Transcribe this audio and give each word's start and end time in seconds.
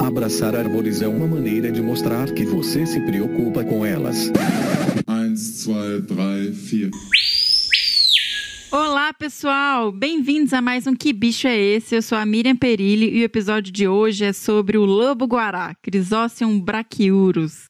Abraçar 0.00 0.54
árvores 0.54 1.02
é 1.02 1.08
uma 1.08 1.26
maneira 1.26 1.72
de 1.72 1.82
mostrar 1.82 2.32
que 2.32 2.44
você 2.44 2.86
se 2.86 3.00
preocupa 3.00 3.64
com 3.64 3.84
elas. 3.84 4.30
1, 5.08 5.34
2, 5.64 6.06
3, 6.06 6.90
4. 6.90 7.18
Olá, 8.70 9.12
pessoal! 9.12 9.90
Bem-vindos 9.90 10.52
a 10.52 10.62
mais 10.62 10.86
um 10.86 10.94
Que 10.94 11.12
Bicho 11.12 11.48
é 11.48 11.58
Esse? 11.58 11.96
Eu 11.96 12.02
sou 12.02 12.16
a 12.16 12.24
Miriam 12.24 12.56
Perilli 12.56 13.16
e 13.16 13.22
o 13.22 13.24
episódio 13.24 13.72
de 13.72 13.88
hoje 13.88 14.24
é 14.24 14.32
sobre 14.32 14.78
o 14.78 14.84
lobo-guará, 14.84 15.74
Crisóceum 15.82 16.60
brachiurus. 16.60 17.68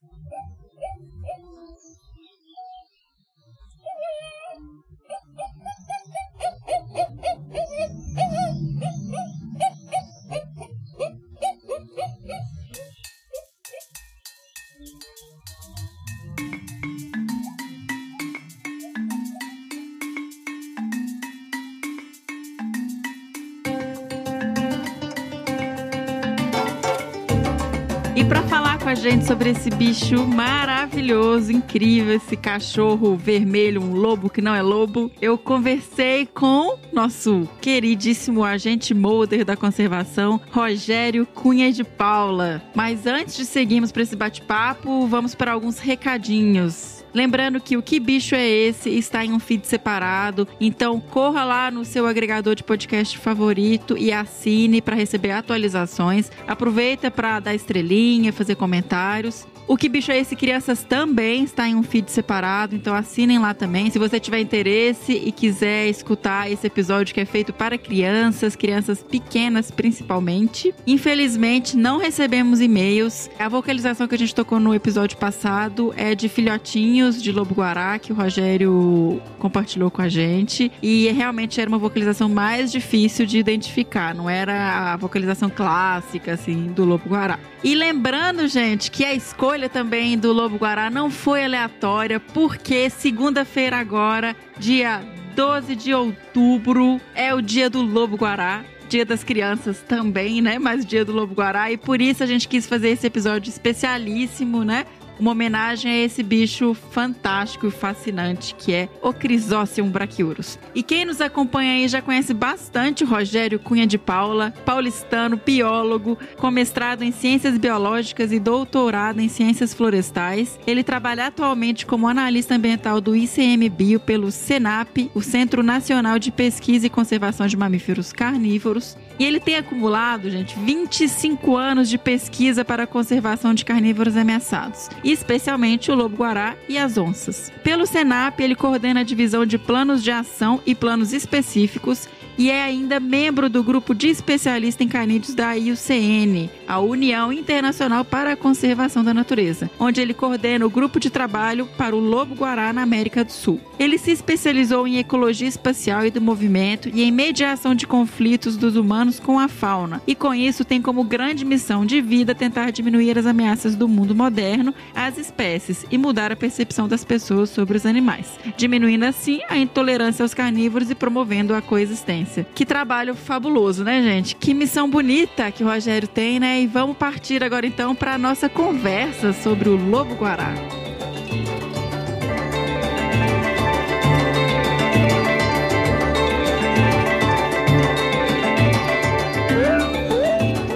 Gente 28.99 29.27
sobre 29.27 29.51
esse 29.51 29.71
bicho 29.71 30.27
maravilhoso, 30.27 31.53
incrível, 31.53 32.17
esse 32.17 32.37
cachorro 32.37 33.17
vermelho, 33.17 33.81
um 33.81 33.95
lobo 33.95 34.29
que 34.29 34.43
não 34.43 34.53
é 34.53 34.61
lobo, 34.61 35.09
eu 35.23 35.39
conversei 35.39 36.27
com 36.27 36.77
nosso 36.93 37.49
queridíssimo 37.61 38.43
agente 38.43 38.93
molder 38.93 39.45
da 39.45 39.57
conservação, 39.57 40.41
Rogério 40.51 41.25
Cunha 41.27 41.71
de 41.71 41.85
Paula. 41.85 42.61
Mas 42.75 43.07
antes 43.07 43.37
de 43.37 43.45
seguirmos 43.45 43.93
para 43.93 44.03
esse 44.03 44.17
bate-papo, 44.17 45.07
vamos 45.07 45.33
para 45.33 45.53
alguns 45.53 45.79
recadinhos. 45.79 46.98
Lembrando 47.15 47.61
que 47.61 47.77
o 47.77 47.83
Que 47.83 47.99
Bicho 47.99 48.35
é 48.35 48.47
Esse 48.47 48.91
está 48.91 49.25
em 49.25 49.33
um 49.33 49.39
feed 49.39 49.67
separado, 49.67 50.47
então 50.61 51.01
corra 51.01 51.45
lá 51.45 51.71
no 51.71 51.85
seu 51.85 52.07
agregador 52.07 52.55
de 52.55 52.63
podcast 52.63 53.17
favorito 53.19 53.97
e 53.97 54.13
assine 54.13 54.81
para 54.81 54.97
receber 54.97 55.33
atualizações. 55.33 56.31
Aproveita 56.47 57.11
para 57.11 57.41
dar 57.41 57.55
estrelinha, 57.55 58.33
fazer 58.33 58.55
comentários. 58.55 59.47
O 59.69 59.77
Que 59.77 59.87
Bicho 59.87 60.11
é 60.11 60.19
Esse 60.19 60.35
Crianças 60.35 60.83
também 60.83 61.45
está 61.45 61.69
em 61.69 61.75
um 61.75 61.83
feed 61.83 62.11
separado, 62.11 62.75
então 62.75 62.95
assinem 62.95 63.39
lá 63.39 63.53
também. 63.53 63.91
Se 63.91 63.99
você 63.99 64.19
tiver 64.19 64.41
interesse 64.41 65.13
e 65.13 65.31
quiser 65.31 65.89
escutar 65.89 66.51
esse 66.51 66.67
episódio 66.67 67.13
que 67.13 67.21
é 67.21 67.27
feito 67.27 67.53
para 67.53 67.77
crianças, 67.77 68.57
crianças 68.57 69.03
pequenas 69.03 69.71
principalmente. 69.71 70.75
Infelizmente, 70.87 71.77
não 71.77 71.99
recebemos 71.99 72.63
e-mails. 72.63 73.29
A 73.39 73.47
vocalização 73.47 74.09
que 74.09 74.15
a 74.15 74.19
gente 74.19 74.35
tocou 74.35 74.59
no 74.59 74.73
episódio 74.73 75.19
passado 75.19 75.93
é 75.99 76.15
de 76.15 76.31
filhotinhos 76.31 77.23
de 77.23 77.31
lobo-guará 77.31 77.99
que 77.99 78.11
o 78.11 78.17
Rogério 78.17 79.21
compartilhou 79.39 79.91
com 79.91 80.01
a 80.01 80.09
gente. 80.09 80.73
E 80.83 81.09
realmente 81.09 81.61
era 81.61 81.69
uma 81.69 81.79
vocalização 81.79 82.27
mais 82.27 82.73
difícil 82.73 83.27
de 83.27 83.37
identificar, 83.37 84.15
não 84.15 84.31
era 84.31 84.95
a 84.95 84.97
vocalização 84.97 85.51
clássica 85.51 86.33
assim 86.33 86.69
do 86.69 86.87
lobo-guará. 86.87 87.39
E 87.63 87.75
lembrando, 87.75 88.47
gente, 88.47 88.89
que 88.91 89.05
a 89.05 89.13
escolha 89.13 89.58
também 89.67 90.19
do 90.19 90.31
lobo-guará 90.31 90.91
não 90.91 91.11
foi 91.11 91.43
aleatória, 91.43 92.21
porque 92.21 92.91
segunda-feira 92.91 93.79
agora, 93.79 94.37
dia 94.59 95.01
12 95.35 95.75
de 95.75 95.95
outubro, 95.95 97.01
é 97.15 97.35
o 97.35 97.41
dia 97.41 97.71
do 97.71 97.81
lobo-guará. 97.81 98.63
Dia 98.89 99.05
das 99.05 99.23
Crianças 99.23 99.81
também, 99.81 100.41
né? 100.41 100.59
Mas 100.59 100.85
Dia 100.85 101.05
do 101.05 101.13
Lobo 101.13 101.35
Guará. 101.35 101.71
E 101.71 101.77
por 101.77 102.01
isso 102.01 102.25
a 102.25 102.27
gente 102.27 102.49
quis 102.49 102.67
fazer 102.67 102.89
esse 102.89 103.07
episódio 103.07 103.51
especialíssimo, 103.51 104.65
né? 104.65 104.87
Uma 105.19 105.33
homenagem 105.33 105.91
a 105.91 106.05
esse 106.05 106.23
bicho 106.23 106.75
fantástico 106.75 107.67
e 107.67 107.71
fascinante 107.71 108.55
que 108.55 108.73
é 108.73 108.89
o 109.03 109.13
Crisóceum 109.13 109.91
brachiurus. 109.91 110.59
E 110.75 110.83
quem 110.83 111.05
nos 111.05 111.21
acompanha 111.21 111.73
aí 111.73 111.89
já 111.89 112.01
conhece 112.01 112.33
bastante 112.33 113.05
o 113.05 113.07
Rogério 113.07 113.59
Cunha 113.59 113.87
de 113.87 113.99
Paula, 113.99 114.53
paulistano, 114.65 115.41
biólogo, 115.45 116.19
com 116.37 116.51
mestrado 116.51 117.03
em 117.03 117.13
Ciências 117.13 117.59
Biológicas 117.59 118.33
e 118.33 118.39
doutorado 118.39 119.21
em 119.21 119.29
Ciências 119.29 119.75
Florestais. 119.75 120.59
Ele 120.67 120.85
trabalha 120.85 121.27
atualmente 121.27 121.85
como 121.85 122.07
analista 122.07 122.55
ambiental 122.55 123.01
do 123.01 123.17
ICMBio 123.17 124.01
pelo 124.01 124.31
SENAP, 124.31 125.11
o 125.15 125.23
Centro 125.23 125.63
Nacional 125.63 126.19
de 126.19 126.31
Pesquisa 126.31 126.87
e 126.87 126.91
Conservação 126.91 127.47
de 127.47 127.57
Mamíferos 127.57 128.13
Carnívoros. 128.13 128.97
E 129.19 129.25
ele 129.25 129.41
tem 129.41 129.57
acumulado, 129.57 130.31
gente, 130.31 130.57
25 130.59 131.57
anos 131.57 131.89
de 131.89 131.99
pesquisa 131.99 132.65
para 132.65 132.85
a 132.85 132.87
conservação 132.87 133.53
de 133.53 133.65
carnívoros 133.65 134.17
ameaçados, 134.17 134.89
especialmente 135.03 135.91
o 135.91 135.95
lobo-guará 135.95 136.55
e 136.69 136.79
as 136.79 136.97
onças. 136.97 137.53
Pelo 137.65 137.87
Senap, 137.87 138.39
ele 138.41 138.55
coordena 138.55 139.01
a 139.01 139.05
divisão 139.05 139.45
de 139.45 139.59
planos 139.59 140.05
de 140.05 140.11
ação 140.11 140.61
e 140.65 140.75
planos 140.75 141.13
específicos 141.13 142.09
e 142.39 142.51
é 142.51 142.63
ainda 142.63 143.01
membro 143.01 143.51
do 143.51 143.65
grupo 143.65 143.93
de 143.93 144.09
especialistas 144.09 144.87
em 144.87 144.89
canídeos 144.89 145.35
da 145.35 145.55
IUCN, 145.55 146.49
a 146.69 146.79
União 146.79 147.33
Internacional 147.33 148.05
para 148.05 148.33
a 148.33 148.37
Conservação 148.37 149.03
da 149.03 149.13
Natureza, 149.13 149.69
onde 149.79 150.01
ele 150.01 150.15
coordena 150.15 150.65
o 150.65 150.71
grupo 150.71 151.01
de 151.01 151.11
trabalho 151.11 151.67
para 151.77 151.97
o 151.97 151.99
lobo-guará 151.99 152.73
na 152.73 152.83
América 152.83 153.25
do 153.25 153.33
Sul. 153.33 153.61
Ele 153.79 153.99
se 153.99 154.13
especializou 154.13 154.87
em 154.87 154.99
ecologia 154.99 155.49
espacial 155.49 156.07
e 156.07 156.11
do 156.11 156.21
movimento 156.21 156.89
e 156.93 157.03
em 157.03 157.11
mediação 157.11 157.75
de 157.75 157.87
conflitos 157.87 158.57
dos 158.57 158.77
humanos 158.77 159.19
com 159.19 159.39
a 159.39 159.49
fauna, 159.49 160.01
e 160.07 160.15
com 160.15 160.33
isso 160.33 160.65
tem 160.65 160.81
como 160.81 161.03
grande 161.03 161.45
missão 161.45 161.85
de 161.85 162.01
vida 162.01 162.35
tentar 162.35 162.71
diminuir 162.71 163.19
as 163.19 163.27
ameaças 163.27 163.75
do 163.75 163.89
mundo 163.89 164.15
moderno 164.15 164.73
às 164.95 165.19
espécies 165.19 165.85
e 165.91 165.99
mudar 165.99 166.31
a 166.31 166.37
percepção 166.37 166.87
das 166.87 167.05
pessoas 167.05 167.51
sobre 167.51 167.77
os 167.77 167.85
animais, 167.85 168.39
diminuindo 168.57 169.05
assim 169.05 169.41
a 169.49 169.57
intolerância 169.57 170.23
aos 170.23 170.35
carnívoros 170.35 170.91
e 170.91 170.95
promovendo 170.95 171.55
a 171.55 171.61
coexistência. 171.63 172.28
Que 172.55 172.65
trabalho 172.65 173.15
fabuloso, 173.15 173.85
né, 173.85 174.03
gente? 174.03 174.37
Que 174.37 174.55
missão 174.55 174.89
bonita 174.89 175.51
que 175.51 175.63
o 175.63 175.67
Rogério 175.67 176.09
tem, 176.09 176.39
né? 176.39 176.61
E 176.61 176.67
vamos 176.67 176.97
partir 176.97 177.43
agora 177.43 177.67
então 177.67 177.95
para 177.95 178.15
a 178.15 178.19
nossa 178.19 178.49
conversa 178.49 179.33
sobre 179.33 179.69
o 179.69 179.77
lobo-guará. 179.77 180.53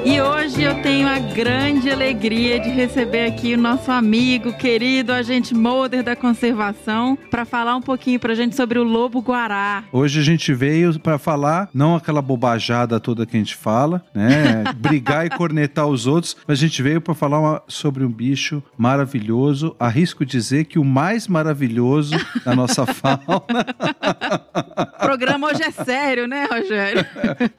E 0.05 0.21
hoje 0.21 0.63
eu 0.63 0.75
tenho 0.83 1.02
a 1.13 1.19
grande 1.19 1.91
alegria 1.91 2.59
de 2.59 2.71
receber 2.71 3.27
aqui 3.27 3.53
o 3.55 3.59
nosso 3.59 3.91
amigo, 3.93 4.51
querido 4.55 5.13
agente 5.13 5.55
Molder 5.55 6.03
da 6.03 6.17
conservação, 6.17 7.19
para 7.31 7.45
falar 7.45 7.77
um 7.77 7.83
pouquinho 7.83 8.19
pra 8.19 8.35
gente 8.35 8.57
sobre 8.57 8.79
o 8.79 8.83
lobo-guará. 8.83 9.85
Hoje 9.93 10.21
a 10.21 10.23
gente 10.23 10.55
veio 10.55 10.99
para 10.99 11.19
falar, 11.19 11.69
não 11.75 11.95
aquela 11.97 12.23
bobajada 12.23 12.99
toda 12.99 13.27
que 13.27 13.37
a 13.37 13.39
gente 13.39 13.55
fala, 13.55 14.03
né? 14.15 14.65
Brigar 14.77 15.27
e 15.27 15.31
cornetar 15.31 15.87
os 15.87 16.07
outros, 16.07 16.35
mas 16.47 16.59
a 16.59 16.61
gente 16.63 16.83
veio 16.83 16.99
para 17.01 17.13
falar 17.15 17.41
uma- 17.41 17.63
sobre 17.69 18.05
um 18.05 18.11
bicho 18.11 18.63
maravilhoso. 18.79 19.77
Arrisco 19.79 20.25
dizer 20.25 20.65
que 20.65 20.79
o 20.79 20.85
mais 20.85 21.29
maravilhoso 21.29 22.15
da 22.43 22.57
nossa 22.57 22.87
fauna. 22.93 23.21
O 24.95 24.99
programa 25.05 25.49
hoje 25.49 25.63
é 25.63 25.71
sério, 25.71 26.27
né, 26.27 26.47
Rogério? 26.51 27.05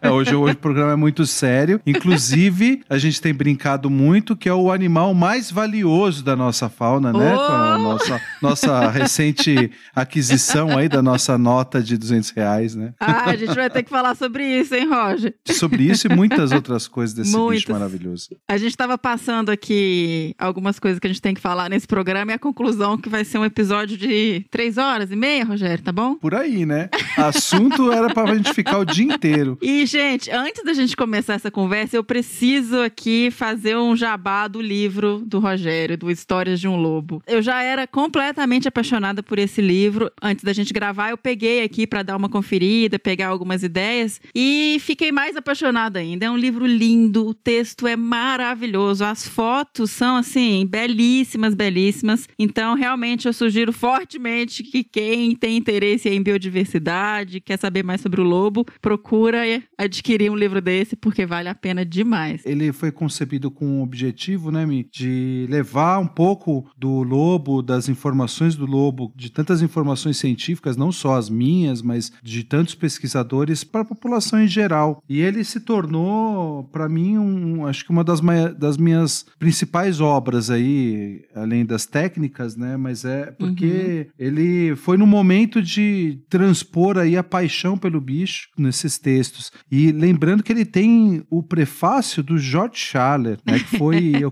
É, 0.01 0.09
hoje, 0.09 0.33
hoje 0.33 0.53
o 0.55 0.57
programa 0.57 0.93
é 0.93 0.95
muito 0.95 1.23
sério. 1.27 1.79
Inclusive, 1.85 2.81
a 2.89 2.97
gente 2.97 3.21
tem 3.21 3.33
brincado 3.43 3.89
muito 3.89 4.37
que 4.37 4.47
é 4.47 4.53
o 4.53 4.71
animal 4.71 5.13
mais 5.13 5.51
valioso 5.51 6.23
da 6.23 6.33
nossa 6.33 6.69
fauna, 6.69 7.11
né? 7.11 7.35
Oh! 7.35 7.37
Com 7.37 7.53
a 7.53 7.77
nossa, 7.77 8.21
nossa 8.41 8.89
recente 8.89 9.69
aquisição 9.93 10.77
aí 10.77 10.87
da 10.87 11.01
nossa 11.01 11.37
nota 11.37 11.83
de 11.83 11.97
200 11.97 12.29
reais, 12.29 12.73
né? 12.73 12.93
Ah, 13.01 13.31
a 13.31 13.35
gente 13.35 13.53
vai 13.53 13.69
ter 13.69 13.83
que 13.83 13.89
falar 13.89 14.15
sobre 14.15 14.45
isso, 14.45 14.73
hein, 14.73 14.87
Roger? 14.87 15.35
Sobre 15.45 15.83
isso 15.83 16.07
e 16.07 16.15
muitas 16.15 16.53
outras 16.53 16.87
coisas 16.87 17.13
desse 17.13 17.35
Muitas. 17.35 17.63
bicho 17.63 17.73
maravilhoso. 17.73 18.29
A 18.47 18.55
gente 18.57 18.71
estava 18.71 18.97
passando 18.97 19.49
aqui 19.49 20.33
algumas 20.39 20.79
coisas 20.79 20.97
que 20.97 21.07
a 21.07 21.09
gente 21.09 21.21
tem 21.21 21.33
que 21.33 21.41
falar 21.41 21.69
nesse 21.69 21.85
programa 21.85 22.31
e 22.31 22.35
a 22.35 22.39
conclusão 22.39 22.97
que 22.97 23.09
vai 23.09 23.25
ser 23.25 23.39
um 23.39 23.45
episódio 23.45 23.97
de 23.97 24.45
três 24.49 24.77
horas 24.77 25.11
e 25.11 25.17
meia, 25.17 25.43
Rogério, 25.43 25.83
tá 25.83 25.91
bom? 25.91 26.15
Por 26.15 26.33
aí, 26.33 26.65
né? 26.65 26.89
Assunto 27.17 27.91
era 27.91 28.13
pra 28.13 28.33
gente 28.35 28.53
ficar 28.53 28.77
o 28.77 28.85
dia 28.85 29.03
inteiro. 29.03 29.57
E, 29.61 29.85
gente, 29.85 30.31
antes 30.31 30.63
da 30.63 30.71
gente 30.71 30.95
começar 30.95 31.33
essa 31.33 31.51
conversa, 31.51 31.97
eu 31.97 32.03
preciso 32.05 32.79
aqui 32.79 33.32
fazer 33.33 33.75
um 33.77 33.95
jabá 33.95 34.47
do 34.47 34.61
livro 34.61 35.23
do 35.25 35.39
Rogério, 35.39 35.97
do 35.97 36.09
Histórias 36.09 36.59
de 36.59 36.67
um 36.67 36.77
Lobo. 36.77 37.21
Eu 37.27 37.41
já 37.41 37.61
era 37.61 37.85
completamente 37.85 38.67
apaixonada 38.67 39.21
por 39.21 39.37
esse 39.37 39.61
livro. 39.61 40.11
Antes 40.21 40.43
da 40.43 40.53
gente 40.53 40.71
gravar, 40.73 41.09
eu 41.09 41.17
peguei 41.17 41.63
aqui 41.63 41.85
para 41.85 42.03
dar 42.03 42.15
uma 42.15 42.29
conferida, 42.29 42.97
pegar 42.97 43.27
algumas 43.27 43.63
ideias 43.63 44.21
e 44.33 44.77
fiquei 44.79 45.11
mais 45.11 45.35
apaixonada 45.35 45.99
ainda. 45.99 46.25
É 46.25 46.31
um 46.31 46.37
livro 46.37 46.65
lindo, 46.65 47.27
o 47.27 47.33
texto 47.33 47.87
é 47.87 47.95
maravilhoso, 47.95 49.03
as 49.03 49.27
fotos 49.27 49.91
são 49.91 50.15
assim 50.15 50.65
belíssimas, 50.65 51.53
belíssimas. 51.53 52.27
Então, 52.37 52.75
realmente 52.75 53.27
eu 53.27 53.33
sugiro 53.33 53.73
fortemente 53.73 54.63
que 54.63 54.83
quem 54.83 55.35
tem 55.35 55.57
interesse 55.57 56.09
em 56.09 56.21
biodiversidade, 56.21 57.41
quer 57.41 57.57
saber 57.57 57.83
mais 57.83 58.01
sobre 58.01 58.21
o 58.21 58.23
lobo, 58.23 58.65
procura 58.81 59.43
adquirir 59.77 60.31
um 60.31 60.35
livro 60.35 60.61
desse 60.61 60.95
porque 60.95 61.25
vale 61.25 61.49
a 61.49 61.55
pena 61.55 61.85
demais. 61.85 62.45
Ele 62.45 62.71
foi 62.71 62.91
concebido 63.23 63.49
com 63.49 63.65
um 63.65 63.81
objetivo, 63.81 64.51
né, 64.51 64.65
Mi? 64.65 64.87
De 64.91 65.47
levar 65.49 65.99
um 65.99 66.07
pouco 66.07 66.65
do 66.77 67.03
lobo, 67.03 67.61
das 67.61 67.87
informações 67.89 68.55
do 68.55 68.65
lobo, 68.65 69.11
de 69.15 69.31
tantas 69.31 69.61
informações 69.61 70.17
científicas, 70.17 70.75
não 70.75 70.91
só 70.91 71.15
as 71.15 71.29
minhas, 71.29 71.81
mas 71.81 72.11
de 72.21 72.43
tantos 72.43 72.75
pesquisadores, 72.75 73.63
para 73.63 73.81
a 73.81 73.85
população 73.85 74.41
em 74.41 74.47
geral. 74.47 75.01
E 75.07 75.21
ele 75.21 75.43
se 75.43 75.59
tornou, 75.59 76.65
para 76.65 76.89
mim, 76.89 77.17
um, 77.17 77.65
acho 77.65 77.85
que 77.85 77.91
uma 77.91 78.03
das, 78.03 78.19
das 78.57 78.77
minhas 78.77 79.25
principais 79.39 80.01
obras 80.01 80.49
aí, 80.49 81.21
além 81.33 81.65
das 81.65 81.85
técnicas, 81.85 82.55
né? 82.55 82.77
Mas 82.77 83.05
é 83.05 83.31
porque 83.31 84.07
uhum. 84.07 84.13
ele 84.19 84.75
foi 84.75 84.97
no 84.97 85.07
momento 85.07 85.61
de 85.61 86.19
transpor 86.29 86.97
aí 86.97 87.15
a 87.15 87.23
paixão 87.23 87.77
pelo 87.77 88.01
bicho 88.01 88.49
nesses 88.57 88.97
textos. 88.97 89.51
E 89.71 89.91
lembrando 89.91 90.43
que 90.43 90.51
ele 90.51 90.65
tem 90.65 91.23
o 91.29 91.41
prefácio 91.41 92.21
do 92.21 92.37
George 92.37 92.73
Schaller, 93.13 93.37
né? 93.45 93.59
Que 93.59 93.77
foi. 93.77 94.13
eu, 94.19 94.31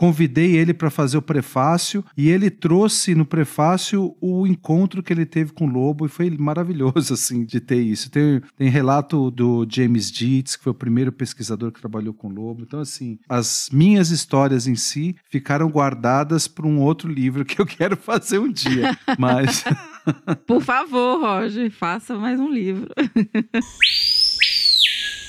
convidei 0.00 0.56
ele 0.56 0.72
para 0.72 0.88
fazer 0.88 1.18
o 1.18 1.22
prefácio 1.22 2.02
e 2.16 2.30
ele 2.30 2.48
trouxe 2.48 3.14
no 3.14 3.26
prefácio 3.26 4.16
o 4.18 4.46
encontro 4.46 5.02
que 5.02 5.12
ele 5.12 5.26
teve 5.26 5.52
com 5.52 5.66
o 5.66 5.70
Lobo 5.70 6.06
e 6.06 6.08
foi 6.08 6.30
maravilhoso 6.30 7.12
assim 7.12 7.44
de 7.44 7.60
ter 7.60 7.82
isso. 7.82 8.10
Tem, 8.10 8.40
tem 8.56 8.70
relato 8.70 9.30
do 9.30 9.66
James 9.68 10.10
Dietz, 10.10 10.56
que 10.56 10.64
foi 10.64 10.70
o 10.70 10.74
primeiro 10.74 11.12
pesquisador 11.12 11.70
que 11.70 11.80
trabalhou 11.80 12.14
com 12.14 12.28
o 12.28 12.32
Lobo. 12.32 12.62
Então 12.62 12.80
assim, 12.80 13.18
as 13.28 13.68
minhas 13.70 14.10
histórias 14.10 14.66
em 14.66 14.74
si 14.74 15.16
ficaram 15.28 15.68
guardadas 15.68 16.48
para 16.48 16.66
um 16.66 16.80
outro 16.80 17.12
livro 17.12 17.44
que 17.44 17.60
eu 17.60 17.66
quero 17.66 17.94
fazer 17.94 18.38
um 18.38 18.50
dia, 18.50 18.98
mas 19.18 19.62
Por 20.46 20.62
favor, 20.62 21.20
Roger, 21.20 21.70
faça 21.70 22.16
mais 22.16 22.40
um 22.40 22.48
livro. 22.48 22.88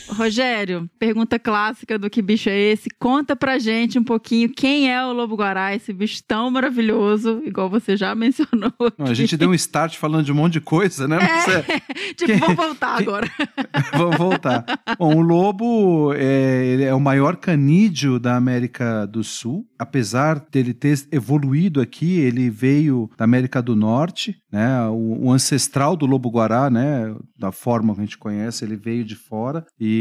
Rogério, 0.09 0.89
pergunta 0.99 1.39
clássica 1.39 1.97
do 1.97 2.09
que 2.09 2.21
bicho 2.21 2.49
é 2.49 2.57
esse? 2.57 2.89
Conta 2.99 3.35
pra 3.35 3.57
gente 3.59 3.97
um 3.97 4.03
pouquinho 4.03 4.49
quem 4.49 4.91
é 4.91 5.03
o 5.05 5.13
Lobo 5.13 5.35
Guará, 5.35 5.75
esse 5.75 5.93
bicho 5.93 6.21
tão 6.27 6.49
maravilhoso, 6.51 7.41
igual 7.45 7.69
você 7.69 7.95
já 7.95 8.13
mencionou. 8.15 8.73
Não, 8.97 9.07
a 9.07 9.13
gente 9.13 9.37
deu 9.37 9.49
um 9.49 9.53
start 9.53 9.97
falando 9.97 10.25
de 10.25 10.31
um 10.31 10.35
monte 10.35 10.53
de 10.53 10.61
coisa, 10.61 11.07
né? 11.07 11.17
É, 11.21 11.51
é... 11.51 11.79
tipo, 12.13 12.25
quem... 12.25 12.37
vamos 12.37 12.55
voltar 12.55 12.99
agora. 12.99 13.29
vamos 13.93 14.17
voltar. 14.17 14.65
Bom, 14.97 15.15
o 15.15 15.21
lobo 15.21 16.13
é, 16.13 16.83
é 16.83 16.93
o 16.93 16.99
maior 16.99 17.37
canídeo 17.37 18.19
da 18.19 18.35
América 18.35 19.05
do 19.05 19.23
Sul. 19.23 19.65
Apesar 19.79 20.39
dele 20.51 20.73
ter 20.73 20.99
evoluído 21.11 21.81
aqui, 21.81 22.19
ele 22.19 22.49
veio 22.49 23.09
da 23.17 23.23
América 23.23 23.61
do 23.61 23.75
Norte, 23.75 24.37
né? 24.51 24.85
O, 24.87 25.25
o 25.25 25.31
ancestral 25.31 25.95
do 25.95 26.05
lobo 26.05 26.29
guará, 26.29 26.69
né? 26.69 27.15
Da 27.37 27.51
forma 27.51 27.93
que 27.93 28.01
a 28.01 28.03
gente 28.03 28.17
conhece, 28.17 28.63
ele 28.63 28.75
veio 28.75 29.03
de 29.03 29.15
fora 29.15 29.65
e 29.79 30.00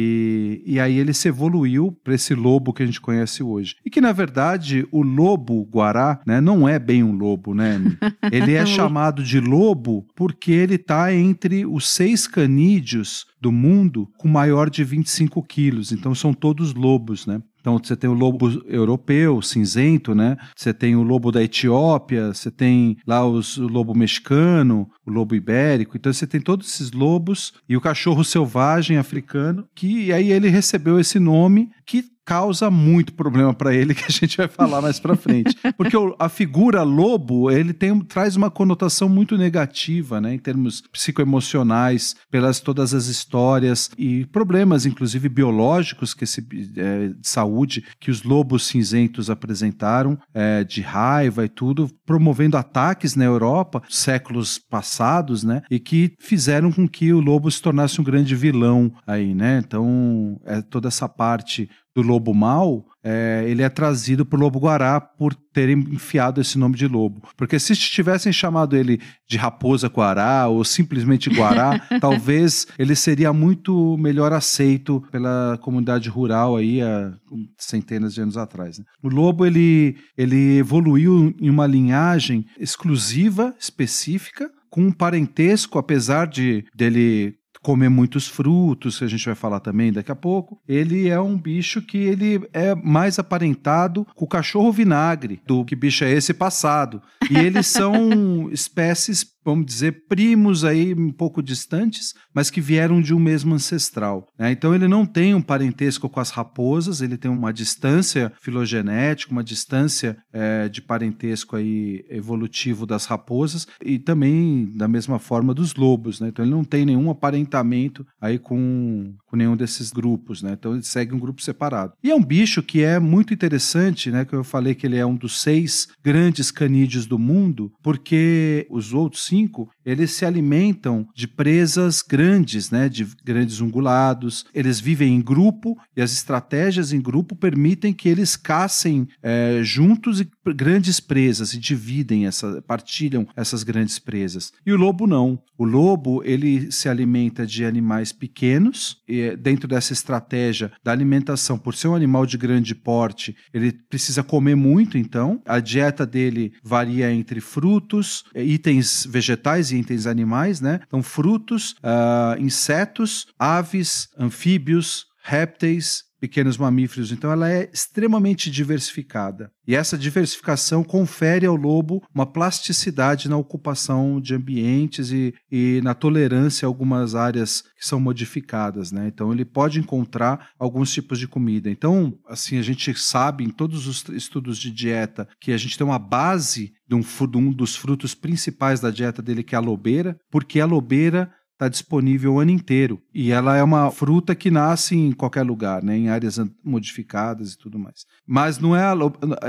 e, 0.67 0.81
aí 0.81 0.99
ele 0.99 1.13
se 1.13 1.29
evoluiu 1.29 1.97
para 2.05 2.15
esse 2.15 2.35
lobo 2.35 2.73
que 2.73 2.83
a 2.83 2.87
gente 2.87 3.01
conhece 3.01 3.43
hoje. 3.43 3.77
E 3.85 3.91
que, 3.91 4.01
na 4.01 4.13
verdade, 4.13 4.87
o 4.91 5.03
lobo 5.03 5.69
guará 5.71 6.21
né, 6.27 6.41
não 6.41 6.69
é 6.69 6.79
bem 6.79 7.03
um 7.03 7.13
lobo, 7.13 7.55
né? 7.55 7.81
Ele 8.33 8.55
é 8.55 8.65
chamado 8.65 9.23
de 9.23 9.41
lobo 9.41 10.07
porque 10.15 10.53
ele 10.53 10.75
está 10.77 11.13
entre 11.13 11.67
os 11.67 11.89
seis 11.89 12.27
canídeos 12.27 13.27
do 13.41 13.51
mundo 13.51 14.09
com 14.19 14.29
maior 14.29 14.71
de 14.71 14.85
25 14.85 15.43
quilos. 15.43 15.91
Então 15.93 16.15
são 16.15 16.33
todos 16.33 16.75
lobos, 16.75 17.27
né? 17.27 17.43
Então 17.61 17.79
você 17.79 17.97
tem 17.97 18.09
o 18.09 18.15
lobo 18.15 18.49
europeu, 18.67 19.41
cinzento, 19.43 20.15
né? 20.15 20.37
Você 20.57 20.73
tem 20.73 20.97
o 20.97 21.03
lobo 21.03 21.31
da 21.31 21.43
Etiópia, 21.43 22.33
você 22.33 22.51
tem 22.51 22.97
lá 23.07 23.27
os, 23.27 23.57
o 23.57 23.67
lobo 23.67 23.95
mexicano, 23.95 24.89
o 25.07 25.11
lobo 25.11 25.35
ibérico. 25.35 25.97
Então 25.97 26.13
você 26.13 26.27
tem 26.27 26.41
todos 26.41 26.69
esses 26.69 26.93
lobos 26.93 27.53
e 27.69 27.77
o 27.77 27.81
cachorro 27.81 28.25
selvagem 28.25 28.97
africano, 28.97 29.67
que 29.75 30.13
aí 30.13 30.33
ele 30.33 30.49
recebeu 30.49 30.99
esse 30.99 31.19
nome 31.19 31.71
que 31.87 32.05
causa 32.31 32.71
muito 32.71 33.13
problema 33.13 33.53
para 33.53 33.75
ele 33.75 33.93
que 33.93 34.05
a 34.05 34.09
gente 34.09 34.37
vai 34.37 34.47
falar 34.47 34.81
mais 34.81 35.01
para 35.01 35.17
frente. 35.17 35.53
Porque 35.77 35.97
a 36.17 36.29
figura 36.29 36.85
lobo, 36.85 37.51
ele 37.51 37.73
tem, 37.73 37.99
traz 38.03 38.37
uma 38.37 38.49
conotação 38.49 39.09
muito 39.09 39.37
negativa, 39.37 40.21
né, 40.21 40.33
em 40.33 40.39
termos 40.39 40.81
psicoemocionais, 40.93 42.15
pelas 42.31 42.61
todas 42.61 42.95
as 42.95 43.07
histórias 43.07 43.91
e 43.99 44.27
problemas, 44.27 44.87
inclusive 44.87 45.29
biológicos 45.29 46.15
que 46.15 46.23
esse, 46.23 46.47
é, 46.77 47.09
de 47.09 47.27
saúde 47.27 47.85
que 47.99 48.13
os 48.13 48.23
lobos 48.23 48.65
cinzentos 48.65 49.29
apresentaram, 49.29 50.17
é, 50.33 50.63
de 50.63 50.83
raiva 50.83 51.45
e 51.45 51.49
tudo, 51.49 51.91
promovendo 52.07 52.57
ataques 52.57 53.17
na 53.17 53.25
Europa, 53.25 53.83
séculos 53.89 54.57
passados, 54.57 55.43
né, 55.43 55.63
e 55.69 55.81
que 55.81 56.15
fizeram 56.21 56.71
com 56.71 56.87
que 56.87 57.13
o 57.13 57.19
lobo 57.19 57.51
se 57.51 57.61
tornasse 57.61 58.01
um 58.01 58.05
grande 58.05 58.37
vilão 58.37 58.93
aí, 59.05 59.35
né. 59.35 59.61
Então, 59.67 60.41
é 60.47 60.63
toda 60.63 60.87
essa 60.87 61.09
parte 61.09 61.69
do 62.01 62.07
lobo 62.07 62.35
mau, 62.35 62.87
é, 63.03 63.45
ele 63.47 63.63
é 63.63 63.69
trazido 63.69 64.27
por 64.27 64.39
lobo 64.39 64.59
guará 64.59 65.01
por 65.01 65.35
terem 65.35 65.79
enfiado 65.79 66.41
esse 66.41 66.59
nome 66.59 66.77
de 66.77 66.87
lobo. 66.87 67.23
Porque 67.37 67.59
se 67.59 67.75
tivessem 67.75 68.33
chamado 68.33 68.77
ele 68.77 69.01
de 69.29 69.37
raposa 69.37 69.89
guará 69.89 70.49
ou 70.49 70.65
simplesmente 70.65 71.31
guará, 71.31 71.79
talvez 72.01 72.67
ele 72.79 72.95
seria 72.95 73.33
muito 73.33 73.97
melhor 73.99 74.33
aceito 74.33 75.03
pela 75.11 75.59
comunidade 75.63 76.09
rural 76.09 76.57
aí 76.57 76.83
há 76.83 77.13
centenas 77.57 78.15
de 78.15 78.21
anos 78.21 78.37
atrás. 78.37 78.79
Né? 78.79 78.85
O 79.03 79.09
lobo 79.09 79.47
ele, 79.47 79.97
ele 80.17 80.59
evoluiu 80.59 81.35
em 81.41 81.49
uma 81.49 81.67
linhagem 81.67 82.45
exclusiva, 82.59 83.55
específica, 83.59 84.51
com 84.71 84.83
um 84.83 84.93
parentesco, 84.93 85.79
apesar 85.79 86.29
de 86.29 86.65
dele 86.75 87.35
comer 87.63 87.89
muitos 87.89 88.27
frutos, 88.27 88.99
que 88.99 89.05
a 89.05 89.09
gente 89.09 89.27
vai 89.27 89.35
falar 89.35 89.61
também 89.61 89.93
daqui 89.93 90.11
a 90.11 90.17
pouco. 90.17 90.61
Ele 90.67 91.09
é 91.09 91.21
um 91.21 91.37
bicho 91.37 91.83
que 91.83 91.99
ele 91.99 92.49
é 92.53 92.75
mais 92.75 93.19
aparentado 93.19 94.07
com 94.15 94.25
o 94.25 94.29
cachorro 94.29 94.73
vinagre 94.73 95.41
do 95.47 95.65
que 95.65 95.77
bicho 95.77 96.05
é 96.05 96.11
esse 96.11 96.33
passado. 96.33 97.03
E 97.31 97.37
eles 97.37 97.67
são 97.67 98.49
espécies 98.53 99.25
vamos 99.45 99.67
dizer, 99.67 100.05
primos 100.09 100.65
aí 100.65 100.95
um 100.95 101.13
pouco 101.13 101.43
distantes, 101.43 102.15
mas 102.35 102.51
que 102.51 102.61
vieram 102.61 103.01
de 103.01 103.15
um 103.15 103.19
mesmo 103.19 103.55
ancestral. 103.55 104.27
Né? 104.39 104.53
Então 104.53 104.75
ele 104.75 104.87
não 104.87 105.07
tem 105.07 105.35
um 105.35 105.43
parentesco 105.43 106.09
com 106.09 106.21
as 106.21 106.31
raposas, 106.31 107.01
ele 107.01 107.17
tem 107.17 107.31
uma 107.31 107.53
distância 107.53 108.33
filogenética, 108.41 109.33
uma 109.33 109.45
distância 109.45 110.17
é, 110.33 110.69
de 110.69 110.83
parentesco 110.83 111.57
aí 111.57 112.05
evolutivo 112.09 112.87
das 112.87 113.07
raposas 113.07 113.67
e 113.85 113.99
também 113.99 114.71
da 114.75 114.87
mesma 114.87 115.19
forma 115.19 115.55
dos 115.55 115.75
lobos. 115.75 116.21
Né? 116.21 116.29
Então 116.29 116.45
ele 116.45 116.55
não 116.55 116.65
tem 116.65 116.85
nenhum 116.85 117.11
aparentamento 117.11 118.07
aí 118.21 118.39
com, 118.39 119.15
com 119.27 119.37
nenhum 119.37 119.57
desses 119.57 119.91
grupos. 119.91 120.43
Né? 120.43 120.53
Então 120.53 120.75
ele 120.75 120.83
segue 120.83 121.15
um 121.15 121.19
grupo 121.19 121.43
separado. 121.43 121.95
E 122.03 122.11
é 122.11 122.15
um 122.15 122.23
bicho 122.23 122.63
que 122.63 122.83
é 122.83 122.99
muito 122.99 123.33
interessante, 123.33 124.11
né? 124.11 124.25
que 124.25 124.35
eu 124.35 124.45
falei 124.45 124.75
que 124.75 124.87
ele 124.87 124.97
é 124.97 125.07
um 125.07 125.17
dos 125.17 125.41
seis 125.41 125.89
grandes 126.03 126.51
canídeos 126.51 127.07
do 127.07 127.19
mundo, 127.19 127.73
porque 127.83 128.67
os 128.71 128.93
outros 128.93 129.30
cinco, 129.31 129.71
eles 129.87 130.11
se 130.11 130.27
alimentam 130.27 131.07
de 131.15 131.29
presas 131.29 132.03
grandes, 132.03 132.71
né, 132.71 132.89
de 132.89 133.07
grandes 133.25 133.61
ungulados. 133.61 134.45
Eles 134.53 134.81
vivem 134.81 135.15
em 135.15 135.23
grupo 135.23 135.79
e 135.97 136.03
as 136.03 136.13
estratégias 136.13 136.93
em 136.93 137.01
grupo 137.01 137.37
permitem 137.37 137.93
que 137.93 138.09
eles 138.09 138.35
caçem 138.37 139.07
é, 139.23 139.61
juntos 139.63 140.21
e 140.21 140.29
grandes 140.55 141.01
presas 141.01 141.55
e 141.55 141.59
dividem 141.59 142.27
essa, 142.27 142.63
partilham 142.63 143.27
essas 143.37 143.63
grandes 143.63 143.99
presas. 143.99 144.53
E 144.65 144.73
o 144.73 144.77
lobo 144.77 145.07
não. 145.07 145.43
O 145.57 145.65
lobo 145.65 146.23
ele 146.25 146.71
se 146.73 146.89
alimenta 146.89 147.47
de 147.47 147.65
animais 147.65 148.13
pequenos 148.13 148.99
e 149.09 149.37
dentro 149.37 149.69
dessa 149.69 149.93
estratégia 149.93 150.73
da 150.83 150.93
alimentação, 150.93 151.59
por 151.59 151.75
ser 151.75 151.89
um 151.89 151.95
animal 151.95 152.25
de 152.25 152.39
grande 152.39 152.75
porte, 152.75 153.37
ele 153.53 153.73
precisa 153.73 154.23
comer 154.23 154.55
muito. 154.55 154.97
Então, 154.97 155.43
a 155.47 155.61
dieta 155.61 156.07
dele 156.07 156.53
varia 156.63 157.13
entre 157.13 157.41
frutos, 157.41 158.25
itens 158.35 159.07
vegetais 159.09 159.31
vegetais 159.31 159.71
e 159.71 159.77
itens 159.77 160.07
animais, 160.07 160.61
né? 160.61 160.81
Então, 160.87 161.03
frutos, 161.03 161.73
uh, 161.83 162.41
insetos, 162.41 163.27
aves, 163.39 164.09
anfíbios, 164.19 165.07
répteis, 165.23 166.05
pequenos 166.21 166.59
mamíferos. 166.59 167.11
Então, 167.11 167.33
ela 167.33 167.51
é 167.51 167.71
extremamente 167.73 168.51
diversificada. 168.51 169.51
E 169.67 169.75
essa 169.75 169.97
diversificação 169.97 170.85
confere 170.85 171.47
ao 171.47 171.57
lobo 171.57 172.03
uma 172.15 172.27
plasticidade 172.27 173.29
na 173.29 173.37
ocupação 173.37 174.21
de 174.21 174.35
ambientes 174.35 175.11
e, 175.11 175.35
e 175.51 175.81
na 175.83 175.95
tolerância 175.95 176.67
a 176.67 176.69
algumas 176.69 177.15
áreas 177.15 177.63
que 177.77 177.87
são 177.87 177.99
modificadas. 177.99 178.93
Né? 178.93 179.09
Então, 179.09 179.33
ele 179.33 179.45
pode 179.45 179.81
encontrar 179.81 180.51
alguns 180.59 180.93
tipos 180.93 181.19
de 181.19 181.27
comida. 181.27 181.71
Então, 181.71 182.19
assim, 182.29 182.59
a 182.59 182.63
gente 182.63 182.93
sabe 182.99 183.45
em 183.45 183.51
todos 183.51 183.87
os 183.87 184.05
estudos 184.11 184.59
de 184.59 184.71
dieta 184.71 185.27
que 185.41 185.53
a 185.53 185.57
gente 185.57 185.79
tem 185.79 185.87
uma 185.87 185.99
base 185.99 186.73
de 186.87 186.97
um, 186.97 187.01
de 187.01 187.39
um 187.39 187.53
dos 187.53 187.77
frutos 187.77 188.15
principais 188.15 188.81
da 188.81 188.91
dieta 188.91 189.23
dele, 189.23 189.45
que 189.45 189.55
é 189.55 189.59
a 189.59 189.61
lobeira, 189.61 190.19
porque 190.29 190.59
a 190.59 190.67
lobeira 190.67 191.31
está 191.61 191.69
disponível 191.69 192.35
o 192.35 192.41
ano 192.41 192.51
inteiro. 192.51 193.03
E 193.15 193.31
ela 193.31 193.57
é 193.57 193.63
uma 193.63 193.91
fruta 193.91 194.35
que 194.35 194.51
nasce 194.51 194.97
em 194.97 195.13
qualquer 195.13 195.43
lugar, 195.43 195.83
né? 195.83 195.97
em 195.97 196.09
áreas 196.09 196.41
modificadas 196.65 197.53
e 197.53 197.59
tudo 197.59 197.79
mais. 197.79 198.07
Mas 198.27 198.59
não 198.59 198.75
é 198.75 198.85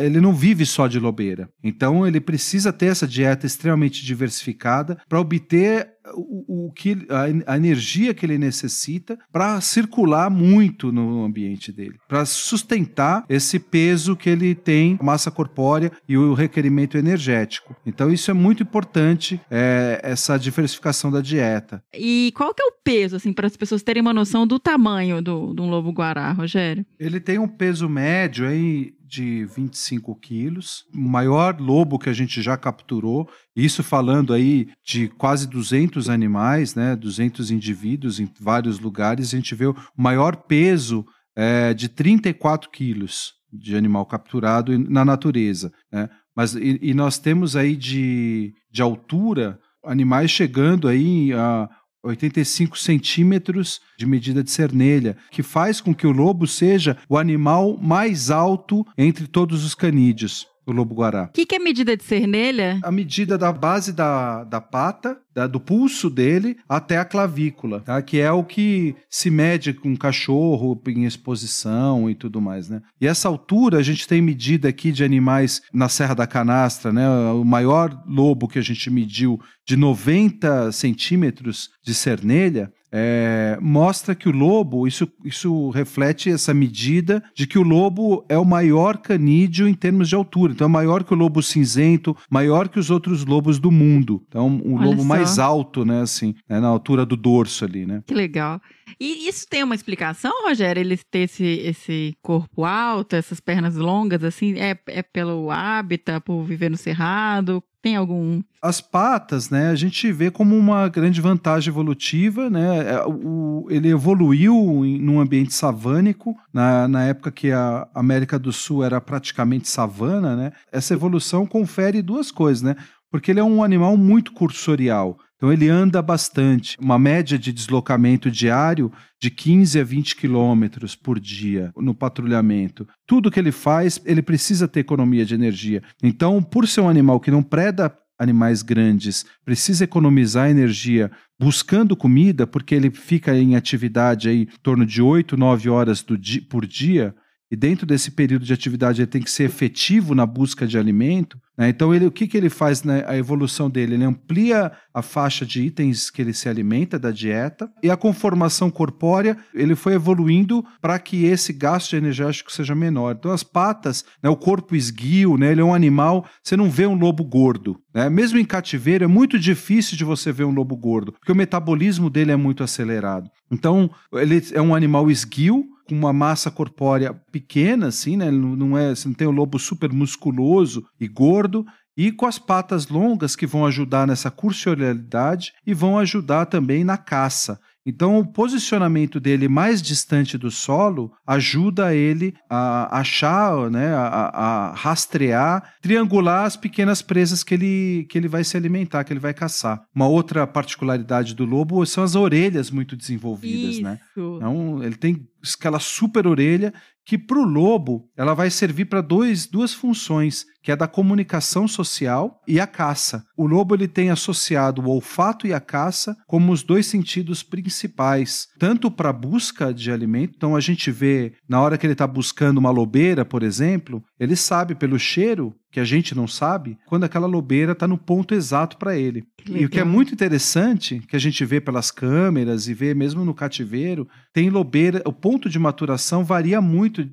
ele 0.04 0.20
não 0.20 0.34
vive 0.34 0.66
só 0.66 0.88
de 0.88 1.00
lobeira. 1.00 1.50
Então 1.64 2.06
ele 2.06 2.20
precisa 2.20 2.74
ter 2.74 2.88
essa 2.88 3.08
dieta 3.08 3.46
extremamente 3.46 4.06
diversificada 4.06 4.98
para 5.08 5.20
obter 5.20 5.88
o, 6.14 6.68
o 6.68 6.72
que 6.72 7.06
a, 7.10 7.54
a 7.54 7.58
energia 7.58 8.14
que 8.14 8.26
ele 8.26 8.38
necessita 8.38 9.18
para 9.32 9.60
circular 9.62 10.30
muito 10.30 10.92
no 10.92 11.24
ambiente 11.24 11.72
dele, 11.72 11.98
para 12.08 12.26
sustentar 12.26 13.26
esse 13.30 13.60
peso 13.60 14.16
que 14.16 14.30
ele 14.30 14.56
tem, 14.56 14.98
massa 15.02 15.32
corpórea 15.32 15.92
e 16.08 16.18
o 16.18 16.34
requerimento 16.34 16.98
energético. 16.98 17.76
Então 17.86 18.12
isso 18.12 18.30
é 18.32 18.34
muito 18.34 18.64
importante, 18.64 19.40
é, 19.50 20.00
essa 20.04 20.38
diversificação 20.38 21.12
da 21.12 21.22
dieta. 21.22 21.84
E 21.94 22.32
qual 22.36 22.54
que 22.54 22.62
é 22.62 22.66
o 22.66 22.74
peso, 22.84 23.16
assim, 23.16 23.34
para 23.34 23.48
as 23.48 23.58
pessoas 23.58 23.84
terem 23.84 24.02
uma 24.02 24.14
noção 24.14 24.46
do 24.46 24.60
tamanho 24.60 25.22
do, 25.22 25.54
de 25.54 25.62
um 25.62 25.70
lobo-guará, 25.70 26.32
Rogério? 26.32 26.86
Ele 27.00 27.20
tem 27.20 27.38
um 27.40 27.48
peso 27.48 27.88
médio 27.90 28.48
aí 28.48 28.94
de 29.12 29.44
25 29.44 30.16
quilos, 30.16 30.86
o 30.96 31.02
maior 31.02 31.60
lobo 31.60 32.00
que 32.00 32.10
a 32.10 32.14
gente 32.14 32.42
já 32.42 32.56
capturou, 32.56 33.30
isso 33.54 33.84
falando 33.84 34.34
aí 34.34 34.70
de 34.86 35.10
quase 35.10 35.50
200 35.50 36.10
animais, 36.10 36.76
né, 36.76 36.96
200 36.96 37.52
indivíduos 37.52 38.22
em 38.22 38.32
vários 38.40 38.80
lugares, 38.80 39.34
a 39.34 39.36
gente 39.36 39.54
vê 39.54 39.66
o 39.66 39.76
maior 39.98 40.38
peso 40.38 41.06
é, 41.36 41.74
de 41.74 41.90
34 41.90 42.70
quilos 42.70 43.34
de 43.52 43.76
animal 43.76 44.06
capturado 44.06 44.80
na 44.80 45.04
natureza, 45.04 45.74
né? 45.92 46.10
Mas 46.34 46.56
e, 46.56 46.80
e 46.82 46.94
nós 46.94 47.20
temos 47.20 47.58
aí 47.58 47.76
de, 47.76 48.54
de 48.72 48.82
altura 48.82 49.60
animais 49.84 50.32
chegando 50.32 50.88
aí 50.88 51.34
a 51.34 51.70
85 52.04 52.78
centímetros 52.78 53.82
de 53.98 54.06
medida 54.06 54.44
de 54.44 54.52
cernelha, 54.52 55.18
que 55.30 55.44
faz 55.44 55.80
com 55.80 55.94
que 55.94 56.08
o 56.08 56.12
lobo 56.12 56.48
seja 56.48 56.98
o 57.08 57.18
animal 57.18 57.78
mais 57.78 58.30
alto 58.30 58.86
entre 58.98 59.28
todos 59.28 59.64
os 59.64 59.76
canídeos 59.76 60.51
o 60.66 60.72
lobo-guará. 60.72 61.24
O 61.24 61.34
que, 61.34 61.46
que 61.46 61.56
é 61.56 61.60
medida 61.60 61.98
de 61.98 62.04
cernelha? 62.04 62.80
A 62.84 62.92
medida 62.92 63.38
da 63.38 63.52
base 63.52 63.92
da, 63.92 64.44
da 64.44 64.62
pata, 64.62 65.18
da, 65.34 65.48
do 65.48 65.60
pulso 65.60 66.10
dele, 66.10 66.58
até 66.68 66.98
a 66.98 67.06
clavícula, 67.06 67.82
tá? 67.82 68.02
que 68.02 68.20
é 68.20 68.32
o 68.32 68.44
que 68.44 68.96
se 69.10 69.30
mede 69.30 69.74
com 69.74 69.90
um 69.90 69.96
cachorro 69.96 70.80
em 70.88 71.06
exposição 71.06 72.10
e 72.10 72.16
tudo 72.16 72.42
mais. 72.42 72.70
Né? 72.70 72.82
E 73.00 73.08
essa 73.08 73.28
altura, 73.28 73.80
a 73.80 73.84
gente 73.84 74.08
tem 74.08 74.22
medida 74.22 74.70
aqui 74.70 74.92
de 74.92 75.04
animais 75.04 75.62
na 75.74 75.90
Serra 75.90 76.14
da 76.14 76.28
Canastra, 76.28 76.92
né? 76.92 77.08
o 77.32 77.44
maior 77.44 77.92
lobo 78.06 78.48
que 78.48 78.60
a 78.60 78.64
gente 78.64 78.90
mediu 78.90 79.40
de 79.68 79.76
90 79.76 80.72
centímetros 80.72 81.70
de 81.84 81.94
cernelha, 81.94 82.72
é, 82.92 83.58
mostra 83.62 84.14
que 84.14 84.28
o 84.28 84.32
lobo, 84.32 84.88
isso, 84.88 85.08
isso 85.24 85.70
reflete 85.70 86.30
essa 86.30 86.54
medida 86.54 87.24
de 87.34 87.48
que 87.48 87.58
o 87.58 87.64
lobo 87.64 88.26
é 88.28 88.38
o 88.38 88.46
maior 88.46 88.98
canídeo 88.98 89.68
em 89.68 89.74
termos 89.74 90.10
de 90.10 90.16
altura. 90.16 90.52
Então 90.54 90.66
é 90.66 90.70
maior 90.70 91.04
que 91.04 91.14
o 91.14 91.18
lobo 91.18 91.42
cinzento, 91.42 92.16
maior 92.30 92.68
que 92.68 92.80
os 92.80 92.90
outros 92.90 93.26
lobos 93.26 93.60
do 93.60 93.72
mundo. 93.72 94.24
Então, 94.28 94.62
o 94.64 94.76
Olha 94.76 94.86
lobo 94.86 95.02
só. 95.02 95.08
mais 95.08 95.40
alto, 95.40 95.86
né, 95.86 96.02
assim, 96.02 96.36
né, 96.50 96.60
na 96.60 96.68
altura 96.68 97.06
do 97.06 97.16
dorso 97.16 97.64
ali, 97.64 97.86
né? 97.86 98.04
Que 98.06 98.14
legal. 98.14 98.62
E 99.00 99.28
isso 99.28 99.46
tem 99.50 99.64
uma 99.64 99.76
explicação, 99.76 100.32
Rogério? 100.48 100.82
Ele 100.82 100.98
ter 100.98 101.20
esse, 101.20 101.44
esse 101.44 102.16
corpo 102.22 102.66
alto, 102.66 103.16
essas 103.16 103.40
pernas 103.40 103.76
longas, 103.76 104.24
assim, 104.24 104.60
é, 104.60 104.78
é 104.88 105.02
pelo 105.02 105.50
hábitat, 105.50 106.22
por 106.24 106.44
viver 106.44 106.70
no 106.70 106.78
cerrado? 106.78 107.64
Tem 107.82 107.96
algum. 107.96 108.44
As 108.62 108.80
patas, 108.80 109.50
né, 109.50 109.70
a 109.70 109.76
gente 109.76 110.12
vê 110.12 110.30
como 110.30 110.56
uma 110.56 110.88
grande 110.88 111.20
vantagem 111.20 111.70
evolutiva, 111.70 112.48
né? 112.48 112.92
É, 112.92 113.04
o, 113.08 113.66
ele 113.72 113.90
evoluiu 113.90 114.86
em, 114.86 115.00
num 115.00 115.20
ambiente 115.20 115.54
savânico, 115.54 116.36
na, 116.54 116.88
na 116.88 117.04
época 117.06 117.32
que 117.32 117.52
a 117.52 117.88
América 117.96 118.38
do 118.38 118.54
Sul 118.54 118.84
era 118.84 119.02
praticamente 119.02 119.68
savana, 119.68 120.36
né? 120.36 120.52
Essa 120.72 120.94
evolução 120.94 121.48
confere 121.48 122.04
duas 122.04 122.30
coisas, 122.30 122.62
né? 122.62 122.76
Porque 123.10 123.32
ele 123.32 123.40
é 123.40 123.44
um 123.44 123.64
animal 123.64 123.98
muito 123.98 124.32
cursorial. 124.32 125.18
Então 125.42 125.52
ele 125.52 125.68
anda 125.70 126.04
bastante, 126.04 126.78
uma 126.80 127.00
média 127.00 127.36
de 127.36 127.52
deslocamento 127.52 128.30
diário 128.30 128.92
de 129.20 129.32
15 129.32 129.80
a 129.80 129.84
20 129.84 130.16
quilômetros 130.16 130.96
por 130.96 131.20
dia 131.20 131.74
no 131.78 131.96
patrulhamento. 131.96 132.88
Tudo 133.08 133.32
que 133.32 133.40
ele 133.40 133.52
faz, 133.52 134.00
ele 134.06 134.22
precisa 134.22 134.68
ter 134.68 134.82
economia 134.82 135.26
de 135.26 135.34
energia. 135.34 135.82
Então, 136.04 136.44
por 136.44 136.68
ser 136.68 136.82
um 136.82 136.88
animal 136.88 137.20
que 137.20 137.32
não 137.32 137.42
preda 137.42 137.92
animais 138.20 138.62
grandes, 138.62 139.26
precisa 139.44 139.84
economizar 139.84 140.48
energia 140.48 141.10
buscando 141.40 141.96
comida, 141.96 142.46
porque 142.46 142.76
ele 142.76 142.92
fica 142.92 143.36
em 143.36 143.56
atividade 143.56 144.30
aí 144.30 144.42
em 144.42 144.48
torno 144.62 144.86
de 144.86 145.02
8, 145.02 145.36
9 145.36 145.72
horas 145.72 146.06
por 146.48 146.68
dia, 146.68 147.16
e 147.52 147.56
dentro 147.56 147.86
desse 147.86 148.12
período 148.12 148.46
de 148.46 148.54
atividade 148.54 149.02
ele 149.02 149.12
tem 149.12 149.22
que 149.22 149.30
ser 149.30 149.44
efetivo 149.44 150.16
na 150.16 150.26
busca 150.26 150.66
de 150.66 150.78
alimento. 150.78 151.38
Né? 151.58 151.68
Então, 151.68 151.94
ele, 151.94 152.06
o 152.06 152.12
que, 152.12 152.26
que 152.26 152.38
ele 152.38 152.50
faz 152.50 152.82
na 152.82 152.94
né, 152.94 153.18
evolução 153.18 153.70
dele? 153.70 153.96
Ele 153.96 154.06
amplia 154.06 154.72
a 154.94 155.02
faixa 155.02 155.46
de 155.46 155.62
itens 155.62 156.10
que 156.10 156.22
ele 156.22 156.34
se 156.34 156.48
alimenta 156.48 156.98
da 156.98 157.12
dieta 157.12 157.70
e 157.84 157.92
a 157.92 157.98
conformação 157.98 158.72
corpórea 158.72 159.38
ele 159.54 159.76
foi 159.76 159.94
evoluindo 159.94 160.66
para 160.82 160.98
que 160.98 161.26
esse 161.26 161.52
gasto 161.52 161.94
energético 161.94 162.52
seja 162.52 162.74
menor. 162.74 163.18
Então, 163.20 163.32
as 163.32 163.44
patas, 163.44 164.06
né, 164.24 164.30
o 164.30 164.36
corpo 164.38 164.74
esguio, 164.74 165.38
né, 165.38 165.52
ele 165.52 165.60
é 165.60 165.66
um 165.66 165.74
animal. 165.74 166.26
Você 166.42 166.56
não 166.56 166.70
vê 166.70 166.88
um 166.88 166.96
lobo 166.96 167.26
gordo. 167.26 167.78
Né? 167.94 168.10
Mesmo 168.10 168.40
em 168.40 168.46
cativeiro, 168.46 169.04
é 169.04 169.08
muito 169.08 169.38
difícil 169.38 169.98
de 169.98 170.06
você 170.06 170.32
ver 170.32 170.46
um 170.46 170.54
lobo 170.54 170.78
gordo, 170.78 171.12
porque 171.12 171.34
o 171.34 171.36
metabolismo 171.36 172.10
dele 172.10 172.32
é 172.32 172.38
muito 172.38 172.64
acelerado. 172.64 173.30
Então, 173.52 173.92
ele 174.14 174.42
é 174.54 174.62
um 174.62 174.74
animal 174.74 175.12
esguio 175.12 175.66
com 175.92 175.96
uma 175.96 176.14
massa 176.14 176.50
corpórea 176.50 177.14
pequena, 177.34 177.88
assim, 177.88 178.16
né? 178.16 178.32
Não 178.32 178.78
é, 178.78 178.96
você 178.96 179.10
não 179.10 179.14
tem 179.14 179.28
o 179.28 179.32
lobo 179.32 179.60
super 179.60 179.92
musculoso 179.92 180.86
e 180.98 181.06
gordo, 181.06 181.66
e 181.98 182.14
com 182.14 182.26
as 182.26 182.40
patas 182.40 182.88
longas 182.88 183.36
que 183.36 183.46
vão 183.46 183.66
ajudar 183.66 184.08
nessa 184.08 184.32
cursorialidade 184.32 185.52
e 185.68 185.74
vão 185.74 186.00
ajudar 186.00 186.46
também 186.46 186.86
na 186.86 186.98
caça. 186.98 187.60
Então, 187.86 188.20
o 188.20 188.26
posicionamento 188.26 189.20
dele 189.20 189.48
mais 189.48 189.82
distante 189.82 190.38
do 190.38 190.52
solo 190.52 191.12
ajuda 191.26 191.96
ele 191.96 192.34
a 192.50 193.00
achar, 193.00 193.72
né, 193.72 193.94
a, 193.94 194.30
a, 194.34 194.74
rastrear, 194.74 195.74
triangular 195.82 196.46
as 196.46 196.56
pequenas 196.56 197.02
presas 197.02 197.44
que 197.44 197.56
ele, 197.56 198.06
que 198.08 198.18
ele 198.18 198.28
vai 198.28 198.44
se 198.44 198.56
alimentar, 198.56 199.04
que 199.04 199.12
ele 199.12 199.20
vai 199.20 199.34
caçar. 199.34 199.82
Uma 199.96 200.08
outra 200.08 200.46
particularidade 200.46 201.34
do 201.34 201.44
lobo 201.44 201.84
são 201.86 202.04
as 202.04 202.14
orelhas 202.14 202.70
muito 202.70 202.96
desenvolvidas, 202.96 203.80
né? 203.80 204.00
Isso. 204.16 204.22
né? 204.22 204.38
Então, 204.38 204.84
ele 204.84 204.96
tem 204.96 205.28
aquela 205.58 205.80
super 205.80 206.28
orelha 206.28 206.74
que 207.06 207.18
para 207.18 207.40
o 207.40 207.44
lobo 207.44 208.08
ela 208.16 208.34
vai 208.34 208.50
servir 208.50 208.86
para 208.86 209.02
duas 209.02 209.74
funções, 209.74 210.46
que 210.62 210.72
é 210.72 210.76
da 210.76 210.88
comunicação 210.88 211.68
social 211.68 212.40
e 212.48 212.60
a 212.60 212.68
caça. 212.68 213.26
O 213.36 213.48
lobo 213.48 213.76
ele 213.76 213.88
tem 213.88 214.10
associado 214.10 214.82
o 214.82 214.90
olfato 214.90 215.48
e 215.48 215.54
a 215.54 215.60
caça 215.60 216.16
como 216.28 216.52
os 216.52 216.64
dois 216.64 216.86
sentidos 216.86 217.42
principais, 217.42 218.48
tanto 218.60 218.92
para 218.92 219.12
busca 219.12 219.74
de 219.74 219.92
alimento. 219.92 220.34
Então 220.36 220.56
a 220.56 220.60
gente 220.60 220.92
vê 220.92 221.34
na 221.50 221.60
hora 221.60 221.78
que 221.78 221.86
ele 221.86 221.94
está 221.94 222.06
buscando 222.06 222.60
uma 222.60 222.72
lobeira, 222.72 223.26
por 223.26 223.44
exemplo, 223.44 224.04
ele 224.22 224.36
sabe 224.36 224.76
pelo 224.76 225.00
cheiro 225.00 225.52
que 225.72 225.80
a 225.80 225.84
gente 225.84 226.14
não 226.14 226.28
sabe 226.28 226.78
quando 226.86 227.06
aquela 227.06 227.26
lobeira 227.26 227.72
está 227.72 227.88
no 227.88 227.98
ponto 227.98 228.36
exato 228.36 228.78
para 228.78 228.96
ele. 228.96 229.24
E 229.50 229.66
o 229.66 229.70
que 229.70 229.80
é 229.80 229.84
muito 229.84 230.14
interessante, 230.14 231.00
que 231.08 231.16
a 231.16 231.20
gente 231.20 231.44
vê 231.44 231.60
pelas 231.60 231.90
câmeras 231.90 232.68
e 232.68 232.74
vê 232.76 232.94
mesmo 232.94 233.26
no 233.26 233.34
cativeiro, 233.34 234.08
tem 234.32 234.52
lobeira, 234.52 235.02
o 235.06 235.12
ponto 235.12 235.50
de 235.50 235.58
maturação 235.58 236.24
varia 236.24 236.62
muito 236.62 237.04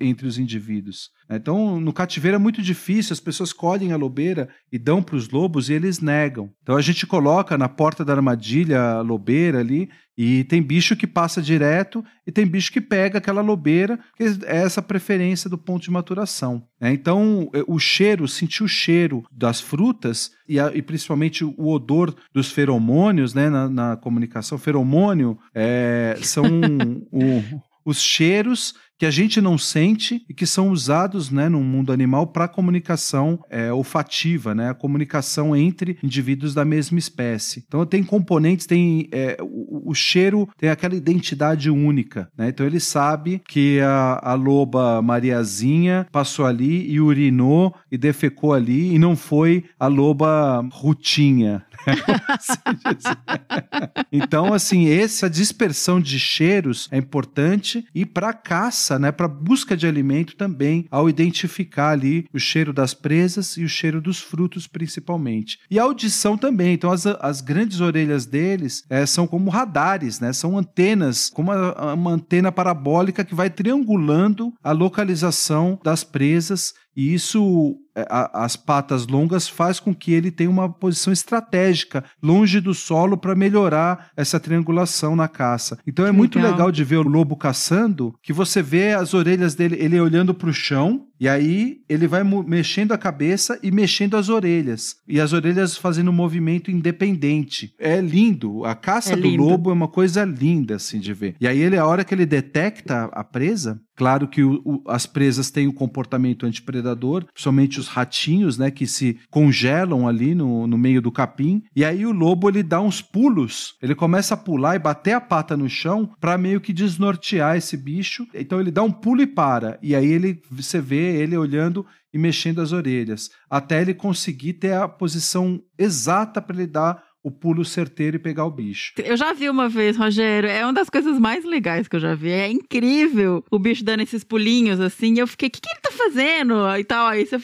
entre 0.00 0.26
os 0.26 0.38
indivíduos. 0.38 1.10
Né? 1.28 1.36
Então, 1.36 1.80
no 1.80 1.92
cativeiro 1.92 2.34
é 2.34 2.38
muito 2.38 2.60
difícil, 2.60 3.12
as 3.12 3.20
pessoas 3.20 3.52
colhem 3.52 3.92
a 3.92 3.96
lobeira 3.96 4.48
e 4.72 4.78
dão 4.78 5.00
para 5.00 5.14
os 5.14 5.28
lobos 5.28 5.68
e 5.68 5.74
eles 5.74 6.00
negam. 6.00 6.50
Então 6.64 6.76
a 6.76 6.82
gente 6.82 7.06
coloca 7.06 7.56
na 7.56 7.68
porta 7.68 8.04
da 8.04 8.14
armadilha 8.14 8.80
a 8.80 9.00
lobeira 9.02 9.60
ali 9.60 9.88
e 10.22 10.44
tem 10.44 10.60
bicho 10.60 10.94
que 10.94 11.06
passa 11.06 11.40
direto 11.40 12.04
e 12.26 12.30
tem 12.30 12.46
bicho 12.46 12.70
que 12.70 12.80
pega 12.82 13.16
aquela 13.16 13.40
lobeira, 13.40 13.98
que 14.14 14.24
é 14.44 14.58
essa 14.58 14.82
preferência 14.82 15.48
do 15.48 15.56
ponto 15.56 15.82
de 15.82 15.90
maturação. 15.90 16.62
Né? 16.78 16.92
Então, 16.92 17.50
é, 17.54 17.64
o 17.66 17.78
cheiro, 17.78 18.28
sentir 18.28 18.62
o 18.62 18.68
cheiro 18.68 19.24
das 19.32 19.62
frutas 19.62 20.30
e, 20.46 20.60
a, 20.60 20.70
e 20.74 20.82
principalmente 20.82 21.42
o 21.42 21.68
odor 21.68 22.14
dos 22.34 22.52
feromônios 22.52 23.32
né, 23.32 23.48
na, 23.48 23.66
na 23.66 23.96
comunicação. 23.96 24.58
Feromônio 24.58 25.38
é, 25.54 26.18
são 26.20 26.44
o, 27.10 27.62
os 27.82 27.98
cheiros 28.02 28.74
que 29.00 29.06
a 29.06 29.10
gente 29.10 29.40
não 29.40 29.56
sente 29.56 30.22
e 30.28 30.34
que 30.34 30.44
são 30.44 30.68
usados 30.68 31.30
né, 31.30 31.48
no 31.48 31.62
mundo 31.62 31.90
animal 31.90 32.26
para 32.26 32.46
comunicação 32.46 33.42
é, 33.48 33.72
olfativa, 33.72 34.54
né, 34.54 34.68
a 34.68 34.74
comunicação 34.74 35.56
entre 35.56 35.96
indivíduos 36.02 36.52
da 36.52 36.66
mesma 36.66 36.98
espécie. 36.98 37.64
Então 37.66 37.86
tem 37.86 38.04
componentes, 38.04 38.66
tem 38.66 39.08
é, 39.10 39.38
o, 39.40 39.90
o, 39.90 39.94
cheiro 39.94 40.46
tem 40.58 40.68
aquela 40.68 40.94
identidade 40.94 41.70
única. 41.70 42.30
Né? 42.36 42.50
Então 42.50 42.66
ele 42.66 42.78
sabe 42.78 43.40
que 43.48 43.80
a, 43.80 44.20
a 44.22 44.34
loba 44.34 45.00
Mariazinha 45.00 46.06
passou 46.12 46.44
ali 46.44 46.86
e 46.86 47.00
urinou 47.00 47.74
e 47.90 47.96
defecou 47.96 48.52
ali 48.52 48.94
e 48.94 48.98
não 48.98 49.16
foi 49.16 49.64
a 49.78 49.86
loba 49.86 50.62
Rutinha. 50.70 51.64
então, 54.12 54.52
assim, 54.52 54.88
essa 54.88 55.28
dispersão 55.28 56.00
de 56.00 56.18
cheiros 56.18 56.88
é 56.90 56.98
importante 56.98 57.84
e 57.94 58.04
para 58.04 58.32
caça 58.32 58.80
caça, 58.80 58.98
né, 58.98 59.12
para 59.12 59.28
busca 59.28 59.76
de 59.76 59.86
alimento 59.86 60.36
também, 60.36 60.86
ao 60.90 61.08
identificar 61.08 61.90
ali 61.90 62.26
o 62.32 62.38
cheiro 62.38 62.72
das 62.72 62.94
presas 62.94 63.56
e 63.56 63.64
o 63.64 63.68
cheiro 63.68 64.00
dos 64.00 64.18
frutos 64.18 64.66
principalmente. 64.66 65.58
E 65.70 65.78
a 65.78 65.82
audição 65.82 66.36
também. 66.36 66.74
Então 66.74 66.90
as, 66.90 67.06
as 67.06 67.40
grandes 67.40 67.80
orelhas 67.80 68.26
deles 68.26 68.84
é, 68.88 69.04
são 69.06 69.26
como 69.26 69.50
radares, 69.50 70.20
né? 70.20 70.32
São 70.32 70.58
antenas, 70.58 71.30
como 71.30 71.52
uma, 71.52 71.94
uma 71.94 72.10
antena 72.12 72.52
parabólica 72.52 73.24
que 73.24 73.34
vai 73.34 73.50
triangulando 73.50 74.52
a 74.62 74.72
localização 74.72 75.78
das 75.82 76.04
presas 76.04 76.72
e 76.96 77.14
isso, 77.14 77.76
é, 77.94 78.06
a, 78.10 78.44
as 78.44 78.56
patas 78.56 79.06
longas, 79.06 79.48
faz 79.48 79.78
com 79.78 79.94
que 79.94 80.12
ele 80.12 80.30
tenha 80.30 80.50
uma 80.50 80.68
posição 80.68 81.12
estratégica, 81.12 82.04
longe 82.22 82.60
do 82.60 82.74
solo, 82.74 83.16
para 83.16 83.34
melhorar 83.34 84.10
essa 84.16 84.40
triangulação 84.40 85.14
na 85.14 85.28
caça. 85.28 85.78
Então 85.86 86.06
é 86.06 86.12
muito 86.12 86.36
legal. 86.36 86.52
legal 86.52 86.72
de 86.72 86.84
ver 86.84 86.96
o 86.96 87.08
lobo 87.08 87.36
caçando, 87.36 88.14
que 88.22 88.32
você 88.32 88.62
vê 88.62 88.92
as 88.92 89.14
orelhas 89.14 89.54
dele, 89.54 89.76
ele 89.78 90.00
olhando 90.00 90.34
para 90.34 90.50
o 90.50 90.54
chão, 90.54 91.06
e 91.20 91.28
aí 91.28 91.82
ele 91.86 92.06
vai 92.06 92.24
mexendo 92.24 92.92
a 92.92 92.98
cabeça 92.98 93.58
e 93.62 93.70
mexendo 93.70 94.16
as 94.16 94.30
orelhas. 94.30 94.96
E 95.06 95.20
as 95.20 95.34
orelhas 95.34 95.76
fazendo 95.76 96.10
um 96.10 96.14
movimento 96.14 96.70
independente. 96.70 97.74
É 97.78 98.00
lindo. 98.00 98.64
A 98.64 98.74
caça 98.74 99.12
é 99.12 99.16
do 99.16 99.22
lindo. 99.22 99.42
lobo 99.42 99.70
é 99.70 99.74
uma 99.74 99.88
coisa 99.88 100.24
linda, 100.24 100.76
assim, 100.76 100.98
de 100.98 101.12
ver. 101.12 101.36
E 101.38 101.46
aí 101.46 101.58
ele, 101.58 101.76
a 101.76 101.86
hora 101.86 102.04
que 102.04 102.14
ele 102.14 102.24
detecta 102.24 103.04
a 103.12 103.22
presa, 103.22 103.78
Claro 104.00 104.28
que 104.28 104.42
o, 104.42 104.62
o, 104.64 104.82
as 104.86 105.04
presas 105.04 105.50
têm 105.50 105.68
o 105.68 105.74
comportamento 105.74 106.46
antipredador, 106.46 107.26
principalmente 107.26 107.78
os 107.78 107.86
ratinhos, 107.86 108.56
né, 108.56 108.70
que 108.70 108.86
se 108.86 109.18
congelam 109.28 110.08
ali 110.08 110.34
no, 110.34 110.66
no 110.66 110.78
meio 110.78 111.02
do 111.02 111.12
capim. 111.12 111.62
E 111.76 111.84
aí 111.84 112.06
o 112.06 112.10
lobo 112.10 112.48
ele 112.48 112.62
dá 112.62 112.80
uns 112.80 113.02
pulos, 113.02 113.74
ele 113.82 113.94
começa 113.94 114.32
a 114.32 114.38
pular 114.38 114.74
e 114.74 114.78
bater 114.78 115.12
a 115.12 115.20
pata 115.20 115.54
no 115.54 115.68
chão 115.68 116.10
para 116.18 116.38
meio 116.38 116.62
que 116.62 116.72
desnortear 116.72 117.58
esse 117.58 117.76
bicho. 117.76 118.26
Então 118.32 118.58
ele 118.58 118.70
dá 118.70 118.82
um 118.82 118.90
pulo 118.90 119.20
e 119.20 119.26
para. 119.26 119.78
E 119.82 119.94
aí 119.94 120.10
ele 120.10 120.40
você 120.50 120.80
vê 120.80 121.09
ele 121.10 121.36
olhando 121.36 121.86
e 122.12 122.18
mexendo 122.18 122.60
as 122.60 122.72
orelhas, 122.72 123.30
até 123.48 123.80
ele 123.80 123.94
conseguir 123.94 124.54
ter 124.54 124.72
a 124.72 124.88
posição 124.88 125.62
exata 125.78 126.42
para 126.42 126.56
ele 126.56 126.66
dar 126.66 127.10
o 127.22 127.30
pulo 127.30 127.64
certeiro 127.64 128.16
e 128.16 128.18
pegar 128.18 128.46
o 128.46 128.50
bicho. 128.50 128.94
Eu 128.96 129.16
já 129.16 129.32
vi 129.32 129.48
uma 129.48 129.68
vez, 129.68 129.96
Rogério, 129.96 130.48
é 130.48 130.64
uma 130.64 130.72
das 130.72 130.88
coisas 130.88 131.18
mais 131.18 131.44
legais 131.44 131.86
que 131.86 131.96
eu 131.96 132.00
já 132.00 132.14
vi. 132.14 132.30
É 132.30 132.50
incrível 132.50 133.44
o 133.50 133.58
bicho 133.58 133.84
dando 133.84 134.02
esses 134.02 134.24
pulinhos 134.24 134.80
assim. 134.80 135.18
Eu 135.18 135.26
fiquei, 135.26 135.48
o 135.48 135.50
que, 135.50 135.60
que 135.60 135.68
ele 135.68 135.80
tá 135.80 135.90
fazendo? 135.90 136.54
E 136.78 136.84
tal. 136.84 137.08
Aí, 137.08 137.26
você, 137.26 137.36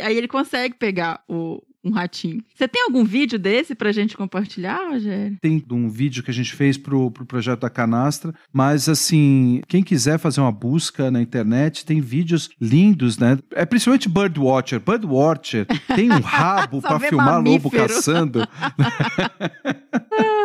aí 0.00 0.16
ele 0.16 0.28
consegue 0.28 0.74
pegar 0.74 1.22
o, 1.26 1.62
um 1.84 1.90
ratinho. 1.90 2.42
Você 2.54 2.66
tem 2.66 2.82
algum 2.82 3.04
vídeo 3.04 3.38
desse 3.38 3.74
pra 3.74 3.92
gente 3.92 4.16
compartilhar, 4.16 4.90
Rogério? 4.90 5.36
Tem 5.40 5.62
um 5.70 5.88
vídeo 5.88 6.22
que 6.22 6.30
a 6.30 6.34
gente 6.34 6.54
fez 6.54 6.78
pro, 6.78 7.10
pro 7.10 7.26
projeto 7.26 7.60
da 7.60 7.70
Canastra, 7.70 8.34
mas 8.52 8.88
assim, 8.88 9.60
quem 9.68 9.82
quiser 9.82 10.18
fazer 10.18 10.40
uma 10.40 10.52
busca 10.52 11.10
na 11.10 11.20
internet, 11.20 11.84
tem 11.84 12.00
vídeos 12.00 12.48
lindos, 12.60 13.18
né? 13.18 13.38
É 13.52 13.66
principalmente 13.66 14.08
Birdwatcher. 14.08 14.80
Birdwatcher 14.80 15.66
tem 15.94 16.10
um 16.10 16.20
rabo 16.24 16.80
para 16.80 16.98
filmar 16.98 17.34
mamífero. 17.34 17.64
lobo 17.64 17.70
caçando. 17.70 18.48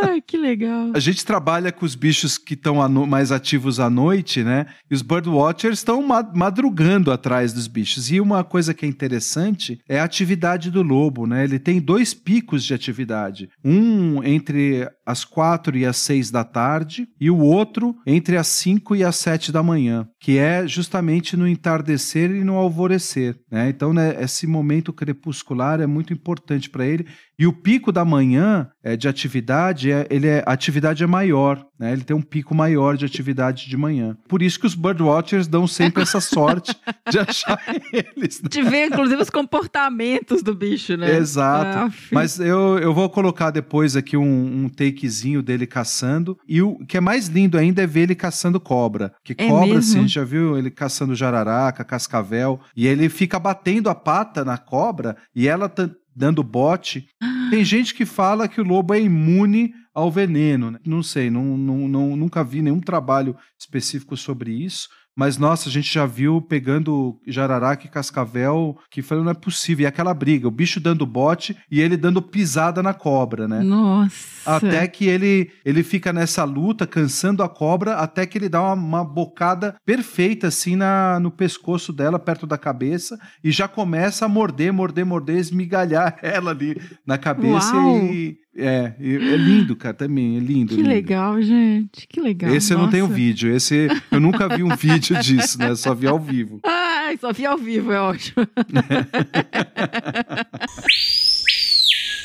Ai, 0.03 0.21
que 0.25 0.37
legal. 0.37 0.91
A 0.93 0.99
gente 0.99 1.25
trabalha 1.25 1.71
com 1.71 1.85
os 1.85 1.95
bichos 1.95 2.37
que 2.37 2.53
estão 2.53 2.75
mais 3.07 3.31
ativos 3.31 3.79
à 3.79 3.89
noite, 3.89 4.43
né? 4.43 4.65
E 4.89 4.93
os 4.93 5.01
birdwatchers 5.01 5.79
estão 5.79 6.05
madrugando 6.33 7.11
atrás 7.11 7.53
dos 7.53 7.67
bichos. 7.67 8.11
E 8.11 8.19
uma 8.19 8.43
coisa 8.43 8.73
que 8.73 8.85
é 8.85 8.89
interessante 8.89 9.79
é 9.87 9.99
a 9.99 10.03
atividade 10.03 10.69
do 10.71 10.81
lobo, 10.81 11.25
né? 11.29 11.43
Ele 11.43 11.59
tem 11.59 11.79
dois 11.79 12.13
picos 12.13 12.65
de 12.65 12.73
atividade. 12.73 13.49
Um 13.63 14.23
entre 14.23 14.89
as 15.05 15.23
quatro 15.23 15.77
e 15.77 15.85
as 15.85 15.97
seis 15.97 16.29
da 16.29 16.43
tarde 16.43 17.07
e 17.19 17.29
o 17.29 17.37
outro 17.37 17.95
entre 18.05 18.35
as 18.35 18.47
cinco 18.47 18.95
e 18.95 19.03
as 19.03 19.15
sete 19.15 19.51
da 19.51 19.63
manhã, 19.63 20.07
que 20.19 20.37
é 20.37 20.67
justamente 20.67 21.37
no 21.37 21.47
entardecer 21.47 22.31
e 22.31 22.43
no 22.43 22.55
alvorecer, 22.55 23.37
né? 23.51 23.69
Então, 23.69 23.93
né, 23.93 24.21
esse 24.21 24.45
momento 24.47 24.91
crepuscular 24.91 25.79
é 25.79 25.87
muito 25.87 26.11
importante 26.11 26.69
para 26.69 26.85
ele 26.85 27.05
e 27.39 27.47
o 27.47 27.53
pico 27.53 27.89
da 27.89 28.03
manhã 28.03 28.69
é, 28.83 28.97
de 28.97 29.07
atividade, 29.07 29.89
é, 29.89 30.05
ele 30.09 30.27
é, 30.27 30.43
a 30.45 30.51
atividade 30.51 31.01
é 31.01 31.07
maior, 31.07 31.65
né? 31.79 31.93
Ele 31.93 32.03
tem 32.03 32.15
um 32.15 32.21
pico 32.21 32.53
maior 32.53 32.97
de 32.97 33.05
atividade 33.05 33.69
de 33.69 33.77
manhã. 33.77 34.17
Por 34.27 34.41
isso 34.41 34.59
que 34.59 34.65
os 34.65 34.75
birdwatchers 34.75 35.47
dão 35.47 35.65
sempre 35.65 36.03
essa 36.03 36.19
sorte 36.19 36.75
de 37.09 37.17
achar 37.19 37.61
eles. 37.93 38.41
Né? 38.41 38.49
De 38.49 38.61
ver, 38.61 38.87
inclusive, 38.87 39.21
os 39.21 39.29
comportamentos 39.29 40.43
do 40.43 40.53
bicho, 40.53 40.97
né? 40.97 41.15
Exato. 41.15 41.77
Ah, 41.77 41.89
Mas 42.11 42.39
eu, 42.41 42.77
eu 42.79 42.93
vou 42.93 43.09
colocar 43.09 43.51
depois 43.51 43.95
aqui 43.95 44.17
um, 44.17 44.65
um, 44.65 44.67
takezinho 44.67 45.41
dele 45.41 45.65
caçando. 45.65 46.37
E 46.45 46.61
o 46.61 46.77
que 46.85 46.97
é 46.97 47.01
mais 47.01 47.27
lindo 47.27 47.57
ainda 47.57 47.81
é 47.81 47.87
ver 47.87 48.01
ele 48.01 48.15
caçando 48.15 48.59
cobra. 48.59 49.13
Que 49.23 49.33
é 49.37 49.47
cobra, 49.47 49.67
mesmo? 49.67 49.79
assim, 49.79 49.97
a 49.99 50.01
gente 50.01 50.13
já 50.13 50.25
viu 50.25 50.57
ele 50.57 50.69
caçando 50.69 51.15
jararaca, 51.15 51.85
cascavel. 51.85 52.59
E 52.75 52.85
ele 52.85 53.07
fica 53.07 53.39
batendo 53.39 53.89
a 53.89 53.95
pata 53.95 54.43
na 54.43 54.57
cobra 54.57 55.15
e 55.33 55.47
ela 55.47 55.69
dando 56.15 56.43
bote. 56.43 57.07
Tem 57.49 57.63
gente 57.63 57.93
que 57.93 58.05
fala 58.05 58.47
que 58.47 58.61
o 58.61 58.63
lobo 58.63 58.93
é 58.93 59.01
imune 59.01 59.73
ao 59.93 60.11
veneno. 60.11 60.71
Né? 60.71 60.79
Não 60.85 61.03
sei, 61.03 61.29
não, 61.29 61.57
não, 61.57 61.87
não, 61.87 62.15
nunca 62.15 62.43
vi 62.43 62.61
nenhum 62.61 62.79
trabalho 62.79 63.35
específico 63.59 64.15
sobre 64.15 64.51
isso. 64.51 64.87
Mas, 65.19 65.37
nossa, 65.37 65.67
a 65.67 65.71
gente 65.71 65.93
já 65.93 66.05
viu 66.05 66.41
pegando 66.41 67.19
jararaca 67.27 67.85
e 67.85 67.89
cascavel 67.89 68.77
que 68.89 69.01
falou, 69.01 69.21
não 69.21 69.31
é 69.31 69.35
possível. 69.35 69.83
E 69.83 69.85
aquela 69.85 70.13
briga, 70.13 70.47
o 70.47 70.51
bicho 70.51 70.79
dando 70.79 71.05
bote 71.05 71.57
e 71.69 71.81
ele 71.81 71.97
dando 71.97 72.21
pisada 72.21 72.81
na 72.81 72.93
cobra, 72.93 73.45
né? 73.45 73.59
Nossa. 73.59 74.15
Até 74.45 74.87
que 74.87 75.05
ele, 75.05 75.51
ele 75.65 75.83
fica 75.83 76.13
nessa 76.13 76.45
luta, 76.45 76.87
cansando 76.87 77.43
a 77.43 77.49
cobra, 77.49 77.95
até 77.95 78.25
que 78.25 78.37
ele 78.37 78.47
dá 78.47 78.61
uma, 78.61 78.73
uma 78.73 79.03
bocada 79.03 79.75
perfeita, 79.85 80.47
assim, 80.47 80.77
na, 80.77 81.19
no 81.19 81.31
pescoço 81.31 81.91
dela, 81.91 82.17
perto 82.17 82.47
da 82.47 82.57
cabeça, 82.57 83.19
e 83.43 83.51
já 83.51 83.67
começa 83.67 84.23
a 84.23 84.29
morder, 84.29 84.71
morder, 84.71 85.05
morder, 85.05 85.35
esmigalhar 85.35 86.17
ela 86.23 86.51
ali 86.51 86.81
na 87.05 87.17
cabeça 87.17 87.75
Uau. 87.75 88.05
e 88.05 88.37
é, 88.59 88.95
é 88.99 89.37
lindo, 89.37 89.75
cara, 89.75 89.93
também, 89.93 90.37
é 90.37 90.39
lindo. 90.39 90.69
Que 90.69 90.77
lindo. 90.77 90.89
legal, 90.89 91.41
gente, 91.41 92.07
que 92.07 92.19
legal. 92.19 92.53
Esse 92.53 92.71
Nossa. 92.71 92.73
eu 92.73 92.79
não 92.79 92.89
tenho 92.89 93.07
vídeo, 93.07 93.55
esse 93.55 93.87
eu 94.11 94.19
nunca 94.19 94.49
vi 94.49 94.63
um 94.63 94.75
vídeo 94.75 95.17
disso, 95.21 95.57
né? 95.57 95.73
Só 95.75 95.93
vi 95.93 96.07
ao 96.07 96.19
vivo. 96.19 96.59
Ai, 96.63 97.17
só 97.17 97.31
vi 97.31 97.45
ao 97.45 97.57
vivo, 97.57 97.91
é 97.91 97.99
ótimo. 97.99 98.47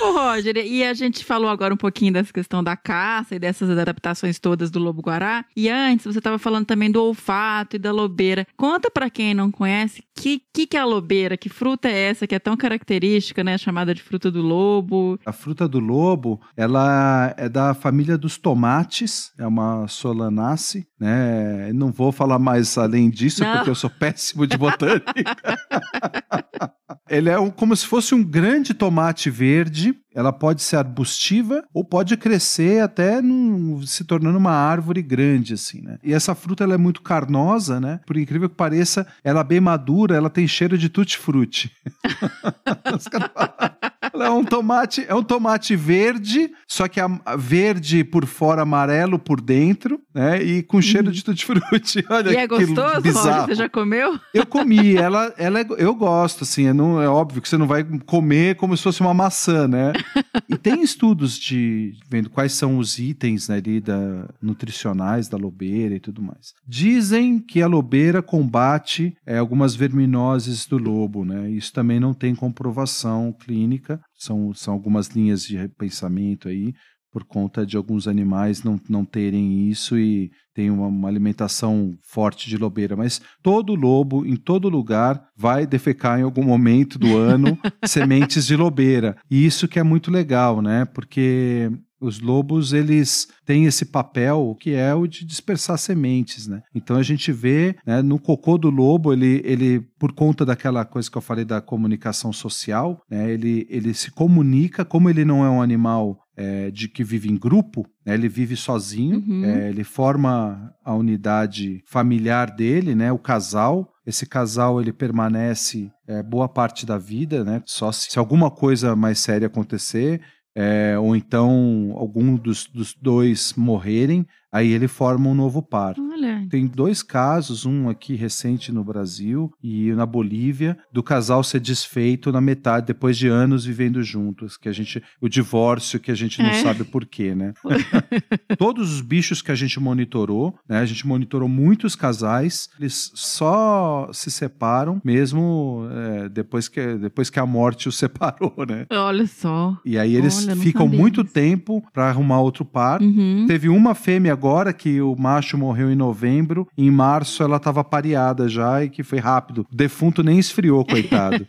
Ô, 0.05 0.13
Roger, 0.13 0.57
e 0.59 0.85
a 0.85 0.93
gente 0.93 1.25
falou 1.25 1.49
agora 1.49 1.73
um 1.73 1.79
pouquinho 1.79 2.13
dessa 2.13 2.31
questão 2.31 2.63
da 2.63 2.77
caça 2.77 3.35
e 3.35 3.39
dessas 3.39 3.71
adaptações 3.71 4.39
todas 4.39 4.71
do 4.71 4.79
lobo-guará. 4.79 5.47
E 5.57 5.71
antes, 5.71 6.05
você 6.05 6.19
estava 6.19 6.39
falando 6.39 6.67
também 6.67 6.91
do 6.91 7.03
olfato 7.03 7.77
e 7.77 7.79
da 7.79 7.91
lobeira. 7.91 8.47
Conta 8.55 8.91
para 8.91 9.09
quem 9.09 9.33
não 9.33 9.51
conhece, 9.51 10.05
que, 10.15 10.43
que 10.53 10.67
que 10.67 10.77
é 10.77 10.81
a 10.81 10.85
lobeira? 10.85 11.37
Que 11.39 11.49
fruta 11.49 11.89
é 11.89 12.11
essa 12.11 12.27
que 12.27 12.35
é 12.35 12.39
tão 12.39 12.55
característica, 12.55 13.43
né? 13.43 13.57
Chamada 13.57 13.95
de 13.95 14.03
fruta 14.03 14.31
do 14.31 14.43
lobo. 14.43 15.19
A 15.25 15.33
fruta 15.33 15.67
do 15.67 15.79
lobo, 15.79 16.41
ela 16.57 17.35
é 17.39 17.49
da 17.49 17.73
família 17.73 18.19
dos 18.19 18.37
tomates, 18.37 19.33
é 19.39 19.47
uma 19.47 19.89
solanace, 19.89 20.87
né? 21.01 21.73
Não 21.73 21.91
vou 21.91 22.13
falar 22.13 22.39
mais 22.39 22.77
além 22.77 23.09
disso, 23.09 23.43
não. 23.43 23.57
porque 23.57 23.71
eu 23.71 23.75
sou 23.75 23.89
péssimo 23.89 24.47
de 24.47 24.59
botânica. 24.59 25.13
Ele 27.09 27.29
é 27.29 27.39
um, 27.39 27.51
como 27.51 27.77
se 27.77 27.87
fosse 27.87 28.15
um 28.15 28.23
grande 28.23 28.73
tomate 28.73 29.29
verde. 29.29 29.94
Ela 30.15 30.33
pode 30.33 30.63
ser 30.63 30.77
arbustiva 30.77 31.65
ou 31.73 31.85
pode 31.85 32.17
crescer 32.17 32.83
até 32.83 33.21
num, 33.21 33.85
se 33.85 34.05
tornando 34.05 34.39
uma 34.39 34.53
árvore 34.53 35.03
grande, 35.03 35.55
assim, 35.55 35.83
né? 35.83 35.99
E 36.05 36.13
essa 36.13 36.35
fruta 36.35 36.63
ela 36.63 36.75
é 36.75 36.79
muito 36.79 37.03
carnosa, 37.03 37.81
né? 37.81 38.01
Por 38.07 38.17
incrível 38.17 38.49
que 38.49 38.55
pareça, 38.55 39.07
ela 39.25 39.41
é 39.41 39.45
bem 39.45 39.61
madura, 39.61 40.15
ela 40.17 40.31
tem 40.31 40.47
cheiro 40.47 40.79
de 40.79 40.89
tutti-frutti. 40.89 41.73
Ela 44.15 44.27
é 44.27 44.31
um 44.31 44.45
tomate, 44.45 45.05
é 45.09 45.15
um 45.15 45.25
tomate 45.25 45.75
verde, 45.75 46.53
só 46.69 46.87
que 46.87 47.01
a, 47.01 47.09
verde 47.37 48.05
por 48.05 48.27
fora, 48.27 48.63
amarelo 48.63 49.19
por 49.19 49.41
dentro, 49.41 50.01
né? 50.15 50.41
E 50.41 50.63
com 50.63 50.81
cheiro 50.81 51.11
de 51.11 51.25
tutti-frutti. 51.25 52.05
Olha 52.09 52.31
e 52.31 52.37
é 52.37 52.47
gostoso, 52.47 53.01
bizarro. 53.01 53.47
Você 53.49 53.57
já 53.57 53.69
comeu? 53.69 54.19
Eu 54.33 54.47
comi. 54.47 54.97
Ela, 54.97 55.35
ela 55.37 55.61
é, 55.61 55.67
eu 55.79 55.93
gosto, 55.97 56.45
assim. 56.45 56.69
É, 56.69 56.73
não, 56.73 57.03
é 57.03 57.09
óbvio 57.09 57.43
que 57.43 57.49
você 57.49 57.59
não 57.59 57.67
vai 57.67 57.83
comer 58.07 58.55
como 58.55 58.77
se 58.77 58.85
fosse 58.85 59.01
uma 59.01 59.13
maçã, 59.13 59.67
né? 59.67 59.93
e 60.49 60.57
tem 60.57 60.81
estudos 60.83 61.37
de 61.37 61.95
vendo 62.09 62.31
quais 62.31 62.53
são 62.53 62.79
os 62.79 62.99
itens 63.01 63.49
né, 63.49 63.57
ali 63.57 63.81
da, 63.81 64.29
nutricionais 64.41 65.29
da 65.29 65.37
lobeira 65.37 65.97
e 65.97 66.01
tudo 66.01 66.23
mais. 66.23 66.55
Dizem 66.67 67.41
que 67.41 67.61
a 67.61 67.67
lobeira 67.67 68.23
combate 68.23 69.17
é, 69.27 69.39
algumas 69.39 69.75
verminoses 69.75 70.67
do 70.67 70.79
lobo, 70.79 71.25
né? 71.25 71.51
Isso 71.51 71.73
também 71.73 71.99
não 71.99 72.15
tem 72.15 72.33
comprovação 72.33 73.33
clínica, 73.33 74.01
são, 74.25 74.53
são 74.55 74.75
algumas 74.75 75.09
linhas 75.09 75.45
de 75.45 75.69
pensamento 75.69 76.49
aí, 76.49 76.75
por 77.15 77.25
conta 77.25 77.65
de 77.65 77.77
alguns 77.77 78.09
animais 78.09 78.65
não, 78.65 78.81
não 78.89 79.05
terem 79.05 79.69
isso 79.69 79.97
e 79.97 80.33
tem 80.53 80.69
uma, 80.69 80.89
uma, 80.89 81.09
alimentação 81.09 81.97
forte 82.03 82.49
de 82.49 82.57
lobeira. 82.57 82.97
Mas 82.97 83.21
todo 83.41 83.77
lobo, 83.77 84.27
em 84.27 84.35
todo 84.35 84.69
lugar, 84.69 85.29
vai 85.37 85.65
defecar 85.65 86.19
em 86.19 86.25
algum 86.25 86.43
momento 86.43 86.99
do 86.99 87.17
ano 87.17 87.57
sementes 87.87 88.45
de 88.47 88.57
lobeira. 88.57 89.17
E 89.31 89.47
isso 89.47 89.69
que 89.69 89.79
é 89.79 89.83
muito 89.85 90.11
legal, 90.11 90.61
né? 90.61 90.85
Porque 90.87 91.71
Os 92.05 92.21
lobos, 92.21 92.73
eles 92.73 93.29
têm 93.47 93.65
esse 93.65 93.85
papel 93.87 94.57
que 94.61 94.75
é 94.75 94.95
o 94.95 95.07
de 95.07 95.25
dispersar 95.25 95.79
sementes, 95.79 96.47
né? 96.47 96.63
Então 96.75 96.97
a 96.97 97.03
gente 97.03 97.33
vê 97.33 97.77
né, 97.87 98.03
no 98.03 98.19
cocô 98.19 98.59
do 98.59 98.71
lobo, 98.71 99.13
ele, 99.13 99.41
ele, 99.45 99.81
por 99.99 100.13
conta 100.13 100.45
daquela 100.45 100.85
coisa 100.85 101.11
que 101.11 101.17
eu 101.17 101.23
falei 101.23 101.45
da 101.45 101.61
comunicação 101.61 102.33
social, 102.33 103.01
né, 103.11 103.31
ele, 103.31 103.67
ele 103.71 103.95
se 103.95 104.11
comunica, 104.11 104.85
como 104.85 105.09
ele 105.09 105.25
não 105.25 105.45
é 105.45 105.49
um 105.49 105.63
animal 105.63 106.19
é, 106.37 106.71
de 106.71 106.89
que 106.89 107.05
vive 107.05 107.31
em 107.31 107.37
grupo, 107.37 107.87
né, 108.05 108.15
ele 108.15 108.29
vive 108.29 108.57
sozinho, 108.57 109.23
Uhum. 109.27 109.45
é, 109.45 109.71
ele 109.71 109.85
forma 109.85 110.73
a 110.85 110.95
unidade 110.95 111.83
familiar 111.87 112.51
dele, 112.51 112.95
né, 112.95 113.11
o 113.13 113.19
casal. 113.19 113.91
Esse 114.07 114.27
casal 114.27 114.81
ele 114.81 114.93
permanece 114.93 115.91
é, 116.07 116.23
boa 116.23 116.49
parte 116.49 116.85
da 116.85 116.99
vida, 116.99 117.43
né? 117.43 117.63
Só 117.65 117.91
se, 117.91 118.11
se 118.11 118.19
alguma 118.19 118.51
coisa 118.51 118.95
mais 118.95 119.19
séria 119.19 119.47
acontecer, 119.47 120.21
é, 120.55 120.97
ou 120.99 121.17
então 121.17 121.93
algum 121.97 122.37
dos, 122.37 122.67
dos 122.67 122.95
dois 122.95 123.55
morrerem, 123.55 124.27
aí 124.55 124.71
ele 124.73 124.87
forma 124.89 125.29
um 125.29 125.35
novo 125.35 125.61
par. 125.61 125.97
Olha. 125.99 126.47
Tem 126.49 126.67
dois 126.67 127.03
casos, 127.03 127.67
um 127.67 127.89
aqui 127.89 128.15
recente 128.15 128.71
no 128.71 128.85
Brasil 128.85 129.53
e 129.63 129.93
na 129.93 130.07
Bolívia, 130.07 130.79
do 130.93 131.03
casal 131.03 131.43
ser 131.43 131.59
desfeito 131.61 132.31
na 132.31 132.41
metade, 132.41 132.87
depois 132.87 133.19
de 133.19 133.27
anos 133.27 133.65
vivendo 133.65 134.03
juntos, 134.03 134.57
que 134.57 134.69
a 134.69 134.73
gente, 134.73 135.03
o 135.21 135.29
divórcio 135.29 135.99
que 135.99 136.11
a 136.11 136.15
gente 136.15 136.41
não 136.41 136.51
É. 136.51 136.63
sabe 136.63 136.85
por 136.85 137.05
quê, 137.05 137.35
né? 137.35 137.53
Todos 138.59 138.93
os 138.93 139.01
bichos 139.01 139.43
que 139.43 139.51
a 139.51 139.55
gente 139.55 139.79
monitorou, 139.81 140.55
né? 140.69 140.79
A 140.79 140.85
gente 140.87 141.07
monitorou 141.07 141.49
muitos 141.49 141.97
casais, 141.97 142.69
eles 142.79 143.11
só 143.15 144.09
se 144.13 144.31
separam 144.31 145.01
mesmo 145.05 145.87
é, 145.91 146.29
depois, 146.29 146.69
que, 146.69 146.95
depois 146.97 147.29
que 147.31 147.39
a 147.41 147.47
morte 147.47 147.89
os 147.89 147.97
separou, 148.05 148.55
né? 148.69 148.87
Olha 148.91 149.27
só. 149.27 149.77
E 149.85 149.99
aí 149.99 150.15
eles 150.15 150.47
Olha, 150.47 150.57
ficam 150.57 150.87
muito 150.87 151.25
tempo 151.25 151.83
para 151.93 152.09
arrumar 152.09 152.41
outro 152.41 152.65
par. 152.65 153.01
Uhum. 153.03 153.45
Teve 153.49 153.69
uma 153.69 153.95
fêmea 153.95 154.35
agora 154.45 154.75
que 154.75 155.01
o 155.01 155.17
macho 155.17 155.57
morreu 155.57 155.91
em 155.91 155.95
novembro, 155.97 156.69
em 156.77 156.91
março 156.91 157.43
ela 157.43 157.57
estava 157.57 157.83
pareada 157.83 158.47
já 158.47 158.85
e 158.85 158.91
que 158.91 159.03
foi 159.03 159.19
rápido. 159.19 159.67
O 159.73 159.75
defunto 159.75 160.23
nem 160.23 160.39
esfriou, 160.39 160.85
coitado. 160.85 161.47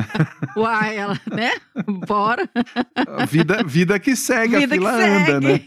Uai, 0.56 0.96
ela, 0.96 1.20
né? 1.30 1.52
Bora. 2.06 2.48
vida, 3.28 3.62
vida 3.64 3.98
que 3.98 4.16
segue, 4.16 4.56
Vida 4.60 4.74
a 4.74 4.78
fila 4.78 4.92
anda, 4.94 5.40
né? 5.42 5.60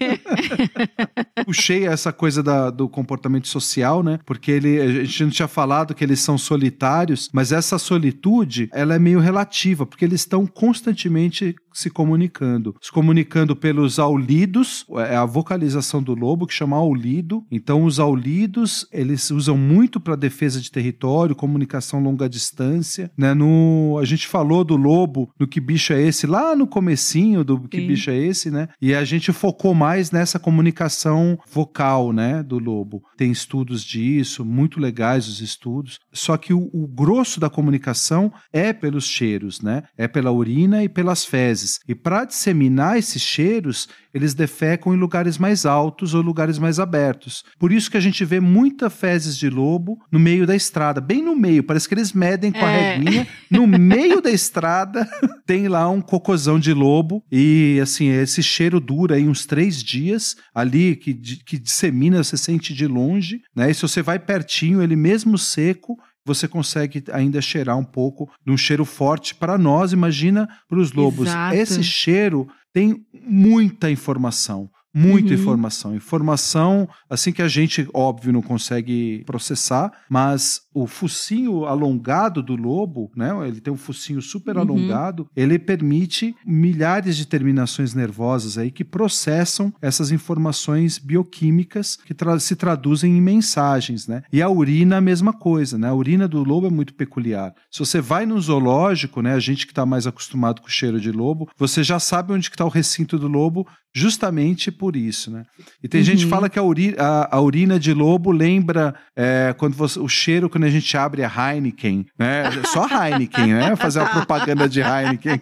Puxei 1.46 1.86
essa 1.88 2.12
coisa 2.12 2.42
da- 2.42 2.72
do 2.72 2.90
comportamento 2.90 3.48
social, 3.48 4.02
né? 4.02 4.18
Porque 4.26 4.50
ele, 4.50 4.82
a 4.82 4.88
gente 5.04 5.24
não 5.24 5.30
tinha 5.32 5.48
falado 5.48 5.94
que 5.94 6.04
eles 6.04 6.20
são 6.20 6.36
solitários, 6.36 7.30
mas 7.32 7.52
essa 7.52 7.78
solitude, 7.78 8.70
ela 8.74 8.96
é 8.96 9.00
meio 9.00 9.20
relativa, 9.20 9.86
porque 9.86 10.04
eles 10.04 10.22
estão 10.22 10.48
constantemente 10.48 11.56
se 11.74 11.90
comunicando. 11.90 12.76
Se 12.82 12.92
comunicando 12.92 13.56
pelos 13.56 14.00
aulidos, 14.00 14.86
é 15.08 15.16
a 15.16 15.26
vocalização 15.26 16.02
do 16.02 16.14
lobo 16.14 16.48
que 16.48 16.54
chama 16.54 16.78
aulido. 16.78 17.46
Então, 17.52 17.84
os 17.84 18.00
aulidos, 18.00 18.88
eles 18.92 19.32
usam 19.32 19.58
muito 19.58 20.00
para 20.00 20.16
defesa 20.16 20.60
de 20.60 20.72
território, 20.72 21.36
comunicação 21.36 22.02
longa 22.02 22.30
distância, 22.30 23.12
né? 23.18 23.34
No, 23.34 23.98
a 24.00 24.06
gente 24.06 24.28
falou 24.28 24.64
do 24.64 24.76
lobo, 24.76 25.30
no 25.40 25.48
que 25.48 25.60
bicho 25.60 25.94
é 25.94 26.02
esse, 26.02 26.28
lá 26.28 26.56
no 26.56 26.68
comecinho 26.68 27.44
do 27.44 27.60
que 27.68 27.80
Sim. 27.80 27.88
bicho 27.88 28.10
é 28.10 28.18
esse, 28.18 28.52
né? 28.52 28.68
E 28.82 28.94
a 28.94 29.04
gente 29.04 29.32
focou 29.32 29.74
mais 29.74 30.12
nessa 30.12 30.40
comunicação 30.40 31.38
vocal, 31.52 32.12
né, 32.12 32.44
do 32.44 32.58
lobo. 32.60 33.04
Tem 33.18 33.32
estudos 33.32 33.84
disso, 33.84 34.44
muito 34.44 34.80
legais 34.80 35.28
os 35.28 35.42
estudos. 35.42 36.00
Só 36.12 36.38
que 36.38 36.54
o, 36.54 36.70
o 36.74 36.88
grosso 36.88 37.40
da 37.40 37.50
comunicação 37.50 38.32
é 38.52 38.74
pelos 38.74 39.06
cheiros, 39.06 39.62
né? 39.62 39.84
É 39.98 40.08
pela 40.08 40.32
urina 40.32 40.84
e 40.84 40.90
pelas 40.90 41.26
fezes. 41.26 41.61
E 41.88 41.94
para 41.96 42.26
disseminar 42.26 42.98
esses 42.98 43.22
cheiros, 43.22 43.88
eles 44.14 44.34
defecam 44.34 44.94
em 44.94 44.98
lugares 44.98 45.38
mais 45.38 45.66
altos 45.66 46.14
ou 46.14 46.22
lugares 46.22 46.58
mais 46.60 46.80
abertos. 46.80 47.44
Por 47.60 47.72
isso 47.72 47.90
que 47.90 47.98
a 47.98 48.02
gente 48.02 48.24
vê 48.26 48.40
muita 48.40 48.90
fezes 48.90 49.38
de 49.38 49.50
lobo 49.50 49.98
no 50.12 50.20
meio 50.20 50.46
da 50.46 50.56
estrada, 50.56 51.00
bem 51.00 51.22
no 51.22 51.36
meio. 51.36 51.64
Parece 51.64 51.88
que 51.88 51.94
eles 51.94 52.12
medem 52.14 52.52
com 52.52 52.66
a 52.66 52.70
É. 52.72 52.96
reguinha. 52.98 53.28
No 53.50 53.66
meio 53.68 54.22
da 54.22 54.32
estrada 54.32 55.08
tem 55.46 55.68
lá 55.68 55.90
um 55.90 56.02
cocôzão 56.02 56.60
de 56.60 56.74
lobo 56.74 57.24
e 57.32 57.80
assim 57.82 58.10
esse 58.10 58.42
cheiro 58.44 58.80
dura 58.80 59.16
aí 59.16 59.28
uns 59.28 59.46
três 59.46 59.82
dias 59.84 60.36
ali 60.54 60.96
que, 60.96 61.14
que 61.14 61.58
dissemina, 61.58 62.24
você 62.24 62.38
sente 62.38 62.74
de 62.74 62.88
longe, 62.88 63.42
né? 63.56 63.72
E 63.72 63.74
se 63.74 63.82
você 63.82 64.02
vai 64.02 64.20
pertinho, 64.20 64.82
ele 64.82 64.96
mesmo 64.96 65.38
seco 65.38 65.98
você 66.26 66.48
consegue 66.48 67.04
ainda 67.12 67.42
cheirar 67.42 67.78
um 67.78 67.84
pouco 67.84 68.30
de 68.46 68.52
um 68.52 68.58
cheiro 68.58 68.86
forte 68.86 69.34
para 69.36 69.58
nós, 69.58 69.92
imagina 69.92 70.48
para 70.68 70.80
os 70.80 70.92
lobos. 70.92 71.28
Exato. 71.28 71.56
Esse 71.56 71.84
cheiro 71.84 72.48
tem 72.74 73.06
muita 73.26 73.90
informação. 73.90 74.70
Muita 74.94 75.30
Uhum. 75.34 75.40
informação. 75.40 75.96
Informação, 75.96 76.88
assim 77.10 77.32
que 77.32 77.42
a 77.42 77.48
gente, 77.48 77.88
óbvio, 77.94 78.34
não 78.34 78.42
consegue 78.42 79.24
processar, 79.26 79.92
mas 80.10 80.62
o 80.74 80.86
focinho 80.88 81.66
alongado 81.66 82.42
do 82.44 82.56
lobo, 82.56 83.10
né? 83.16 83.32
Ele 83.48 83.62
tem 83.62 83.74
um 83.74 83.78
focinho 83.78 84.22
super 84.22 84.56
Uhum. 84.56 84.62
alongado, 84.62 85.28
ele 85.36 85.58
permite 85.60 86.36
milhares 86.46 87.16
de 87.18 87.26
terminações 87.26 87.94
nervosas 87.94 88.58
aí 88.58 88.70
que 88.72 88.84
processam 88.84 89.74
essas 89.82 90.12
informações 90.12 90.98
bioquímicas 90.98 91.96
que 92.06 92.14
tra- 92.14 92.40
se 92.40 92.56
traduzem 92.56 93.18
em 93.18 93.22
mensagens, 93.22 94.08
né? 94.08 94.24
E 94.32 94.42
a 94.42 94.50
urina 94.50 94.98
a 94.98 95.02
mesma 95.02 95.34
coisa, 95.34 95.78
né? 95.78 95.88
A 95.88 95.94
urina 95.94 96.28
do 96.28 96.44
lobo 96.44 96.68
é 96.68 96.70
muito 96.70 96.94
peculiar. 96.94 97.54
Se 97.70 97.80
você 97.80 98.02
vai 98.02 98.26
no 98.26 98.40
zoológico, 98.40 99.22
né? 99.22 99.34
A 99.34 99.40
gente 99.40 99.66
que 99.66 99.72
está 99.72 99.86
mais 99.86 100.06
acostumado 100.06 100.62
com 100.62 100.68
o 100.68 100.72
cheiro 100.72 101.00
de 101.00 101.12
lobo, 101.12 101.50
você 101.58 101.84
já 101.84 102.00
sabe 102.00 102.34
onde 102.34 102.48
está 102.50 102.66
o 102.66 102.70
recinto 102.70 103.18
do 103.18 103.28
lobo 103.28 103.68
justamente 103.94 104.72
por 104.72 104.96
isso, 104.96 105.30
né? 105.32 105.44
E 105.84 105.88
tem 105.88 106.02
gente 106.04 106.20
que 106.20 106.24
Uhum. 106.26 106.30
fala 106.30 106.50
que 106.50 106.58
a, 106.58 106.64
uri- 106.64 106.96
a- 106.98 107.28
a 107.32 107.42
urina 107.42 107.78
de 107.80 107.94
lobo 107.94 108.32
lembra 108.32 108.96
é, 109.16 109.54
quando 109.58 109.74
você- 109.76 110.00
o 110.00 110.08
cheiro 110.08 110.50
quando 110.50 110.64
a 110.64 110.70
gente 110.70 110.96
abre 110.98 111.24
a 111.24 111.28
Heineken, 111.54 112.06
né? 112.18 112.44
Só 112.72 112.86
Heineken, 112.88 113.54
né? 113.54 113.76
Fazer 113.76 114.00
uma 114.00 114.10
propaganda 114.10 114.70
de 114.70 114.80
Heineken. 114.82 115.42